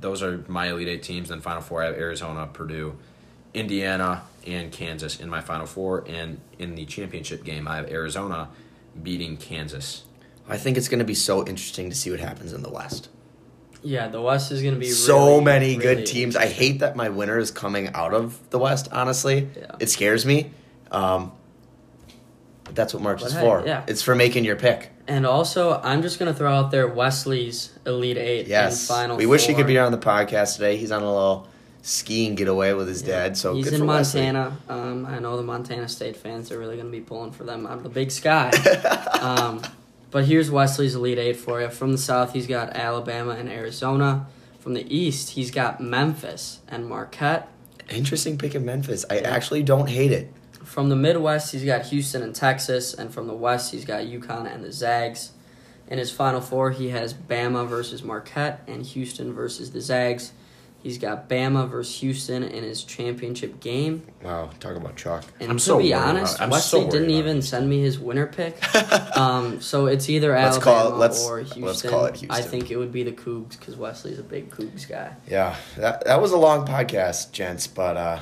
those 0.00 0.22
are 0.22 0.44
my 0.48 0.68
Elite 0.68 0.88
Eight 0.88 1.02
teams. 1.02 1.28
Then 1.28 1.40
Final 1.40 1.62
Four, 1.62 1.82
I 1.82 1.86
have 1.86 1.94
Arizona, 1.96 2.48
Purdue, 2.52 2.96
Indiana, 3.54 4.22
and 4.46 4.70
Kansas 4.72 5.18
in 5.20 5.28
my 5.28 5.40
Final 5.40 5.66
Four. 5.66 6.04
And 6.08 6.40
in 6.58 6.74
the 6.74 6.84
championship 6.86 7.44
game, 7.44 7.66
I 7.68 7.76
have 7.76 7.90
Arizona 7.90 8.48
beating 9.02 9.36
Kansas. 9.36 10.04
I 10.48 10.56
think 10.56 10.76
it's 10.76 10.88
going 10.88 11.00
to 11.00 11.04
be 11.04 11.14
so 11.14 11.40
interesting 11.46 11.90
to 11.90 11.96
see 11.96 12.10
what 12.10 12.20
happens 12.20 12.52
in 12.52 12.62
the 12.62 12.70
West. 12.70 13.08
Yeah, 13.82 14.08
the 14.08 14.20
West 14.22 14.50
is 14.52 14.62
going 14.62 14.74
to 14.74 14.80
be 14.80 14.88
so 14.90 15.26
really, 15.34 15.44
many 15.44 15.66
really 15.76 15.96
good 15.96 16.06
teams. 16.06 16.34
I 16.36 16.46
hate 16.46 16.80
that 16.80 16.96
my 16.96 17.08
winner 17.08 17.38
is 17.38 17.50
coming 17.50 17.88
out 17.94 18.14
of 18.14 18.38
the 18.50 18.58
West. 18.58 18.88
Honestly, 18.92 19.48
Yeah. 19.56 19.76
it 19.80 19.90
scares 19.90 20.24
me. 20.26 20.50
Um, 20.90 21.32
but 22.64 22.74
that's 22.74 22.94
what 22.94 23.02
March 23.02 23.20
But 23.20 23.26
is 23.28 23.32
hey, 23.34 23.40
for. 23.40 23.62
yeah. 23.66 23.84
It's 23.86 24.02
for 24.02 24.14
making 24.14 24.44
your 24.44 24.56
pick. 24.56 24.90
And 25.08 25.24
also, 25.24 25.80
I'm 25.82 26.02
just 26.02 26.18
going 26.18 26.32
to 26.32 26.36
throw 26.36 26.52
out 26.52 26.70
there 26.70 26.88
Wesley's 26.88 27.70
Elite 27.86 28.16
Eight 28.18 28.46
Yes, 28.48 28.88
Final 28.88 29.16
we 29.16 29.26
wish 29.26 29.46
he 29.46 29.54
could 29.54 29.66
be 29.66 29.78
on 29.78 29.92
the 29.92 29.98
podcast 29.98 30.54
today. 30.54 30.76
He's 30.76 30.90
on 30.90 31.02
a 31.02 31.06
little 31.06 31.48
skiing 31.82 32.34
getaway 32.34 32.72
with 32.72 32.88
his 32.88 33.02
Yeah. 33.02 33.24
dad. 33.28 33.36
So 33.36 33.54
he's 33.54 33.72
in 33.72 33.86
Montana. 33.86 34.56
Um, 34.68 35.06
I 35.06 35.20
know 35.20 35.36
the 35.36 35.44
Montana 35.44 35.88
State 35.88 36.16
fans 36.16 36.50
are 36.50 36.58
really 36.58 36.74
going 36.76 36.88
to 36.88 36.92
be 36.92 37.00
pulling 37.00 37.30
for 37.30 37.44
them 37.44 37.66
out 37.66 37.76
of 37.78 37.82
the 37.84 37.88
big 37.88 38.10
sky. 38.10 38.50
um, 39.20 39.62
But 40.10 40.24
here's 40.24 40.50
Wesley's 40.50 40.94
Elite 40.94 41.18
Eight 41.18 41.36
for 41.36 41.60
you. 41.60 41.68
From 41.68 41.92
the 41.92 41.98
South, 41.98 42.32
he's 42.32 42.46
got 42.46 42.70
Alabama 42.74 43.32
and 43.32 43.48
Arizona. 43.48 44.26
From 44.60 44.74
the 44.74 44.92
East, 44.94 45.30
he's 45.30 45.50
got 45.50 45.80
Memphis 45.80 46.60
and 46.68 46.88
Marquette. 46.88 47.48
Interesting 47.90 48.38
pick 48.38 48.54
of 48.56 48.62
Memphis. 48.64 49.04
I 49.08 49.18
actually 49.18 49.62
don't 49.62 49.88
hate 49.88 50.10
it. 50.10 50.32
From 50.76 50.90
the 50.90 50.94
Midwest, 50.96 51.52
he's 51.52 51.64
got 51.64 51.86
Houston 51.86 52.20
and 52.22 52.34
Texas, 52.34 52.92
and 52.92 53.10
from 53.10 53.26
the 53.28 53.32
West, 53.32 53.72
he's 53.72 53.86
got 53.86 54.02
UConn 54.04 54.44
and 54.54 54.62
the 54.62 54.70
Zags. 54.70 55.32
In 55.88 55.96
his 55.96 56.10
Final 56.10 56.42
Four, 56.42 56.70
he 56.70 56.90
has 56.90 57.14
Bama 57.14 57.66
versus 57.66 58.02
Marquette 58.02 58.62
and 58.66 58.84
Houston 58.84 59.32
versus 59.32 59.70
the 59.70 59.80
Zags. 59.80 60.32
He's 60.82 60.98
got 60.98 61.30
Bama 61.30 61.66
versus 61.66 61.98
Houston 62.00 62.42
in 62.42 62.62
his 62.62 62.84
championship 62.84 63.58
game. 63.58 64.06
Wow, 64.22 64.50
talk 64.60 64.76
about 64.76 64.96
chalk. 64.96 65.24
And 65.40 65.50
I'm 65.50 65.56
to 65.56 65.62
so 65.64 65.78
be 65.78 65.84
worried 65.84 65.94
honest, 65.94 66.42
I'm 66.42 66.50
so 66.50 66.56
Wesley 66.56 66.80
worried 66.80 66.90
didn't 66.92 67.08
about 67.08 67.18
even 67.20 67.40
send 67.42 67.70
me 67.70 67.80
his 67.80 67.98
winner 67.98 68.26
pick. 68.26 68.58
um, 69.16 69.62
so 69.62 69.86
it's 69.86 70.10
either 70.10 70.32
Let's 70.32 70.58
Alabama 70.58 70.62
call 70.90 70.92
it- 70.92 70.98
let's- 70.98 71.24
or 71.26 71.42
let's 71.56 71.80
call 71.80 72.04
it 72.04 72.16
Houston. 72.16 72.30
I 72.30 72.42
think 72.46 72.70
it 72.70 72.76
would 72.76 72.92
be 72.92 73.02
the 73.02 73.12
Cougs 73.12 73.58
because 73.58 73.76
Wesley's 73.76 74.18
a 74.18 74.22
big 74.22 74.50
Cougs 74.50 74.86
guy. 74.86 75.14
Yeah, 75.26 75.56
that, 75.78 76.04
that 76.04 76.20
was 76.20 76.32
a 76.32 76.36
long 76.36 76.66
podcast, 76.66 77.32
gents, 77.32 77.66
but 77.66 77.96
uh, 77.96 78.18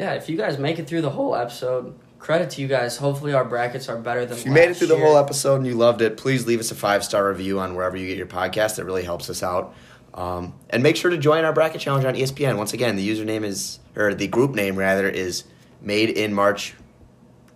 Yeah, 0.00 0.14
if 0.14 0.30
you 0.30 0.36
guys 0.38 0.56
make 0.56 0.78
it 0.78 0.88
through 0.88 1.02
the 1.02 1.10
whole 1.10 1.36
episode, 1.36 1.94
credit 2.18 2.48
to 2.52 2.62
you 2.62 2.68
guys. 2.68 2.96
Hopefully, 2.96 3.34
our 3.34 3.44
brackets 3.44 3.86
are 3.86 3.98
better 3.98 4.24
than. 4.24 4.38
if 4.38 4.46
you 4.46 4.50
made 4.50 4.70
it 4.70 4.78
through 4.78 4.86
the 4.86 4.98
whole 4.98 5.18
episode 5.18 5.56
and 5.56 5.66
you 5.66 5.74
loved 5.74 6.00
it, 6.00 6.16
please 6.16 6.46
leave 6.46 6.58
us 6.58 6.70
a 6.70 6.74
five 6.74 7.04
star 7.04 7.28
review 7.28 7.60
on 7.60 7.74
wherever 7.74 7.98
you 7.98 8.06
get 8.06 8.16
your 8.16 8.26
podcast. 8.26 8.78
It 8.78 8.84
really 8.84 9.04
helps 9.04 9.28
us 9.28 9.42
out. 9.42 9.74
Um, 10.14 10.54
and 10.70 10.82
make 10.82 10.96
sure 10.96 11.10
to 11.10 11.18
join 11.18 11.44
our 11.44 11.52
bracket 11.52 11.82
challenge 11.82 12.06
on 12.06 12.14
ESPN. 12.14 12.56
Once 12.56 12.72
again, 12.72 12.96
the 12.96 13.06
username 13.06 13.44
is, 13.44 13.78
or 13.94 14.14
the 14.14 14.26
group 14.26 14.54
name 14.54 14.76
rather, 14.76 15.06
is 15.06 15.44
Made 15.82 16.08
in 16.08 16.32
March 16.32 16.74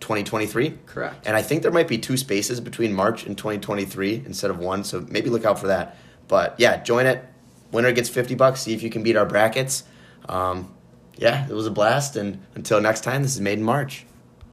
2023. 0.01 0.77
Correct. 0.85 1.25
And 1.25 1.35
I 1.35 1.41
think 1.41 1.63
there 1.63 1.71
might 1.71 1.87
be 1.87 1.97
two 1.97 2.15
spaces 2.15 2.59
between 2.59 2.93
March 2.93 3.25
and 3.25 3.35
2023 3.35 4.21
instead 4.23 4.51
of 4.51 4.59
one, 4.59 4.83
so 4.83 5.01
maybe 5.09 5.31
look 5.31 5.45
out 5.45 5.57
for 5.57 5.65
that. 5.67 5.97
But 6.27 6.53
yeah, 6.59 6.83
join 6.83 7.07
it. 7.07 7.25
Winner 7.71 7.91
gets 7.91 8.07
50 8.07 8.35
bucks. 8.35 8.61
See 8.61 8.73
if 8.75 8.83
you 8.83 8.91
can 8.91 9.01
beat 9.01 9.15
our 9.15 9.25
brackets. 9.25 9.83
Um, 10.29 10.74
yeah, 11.17 11.47
it 11.47 11.53
was 11.53 11.67
a 11.67 11.71
blast. 11.71 12.15
And 12.15 12.39
until 12.55 12.81
next 12.81 13.01
time, 13.01 13.23
this 13.23 13.35
is 13.35 13.41
Made 13.41 13.59
in 13.59 13.63
March. 13.63 14.05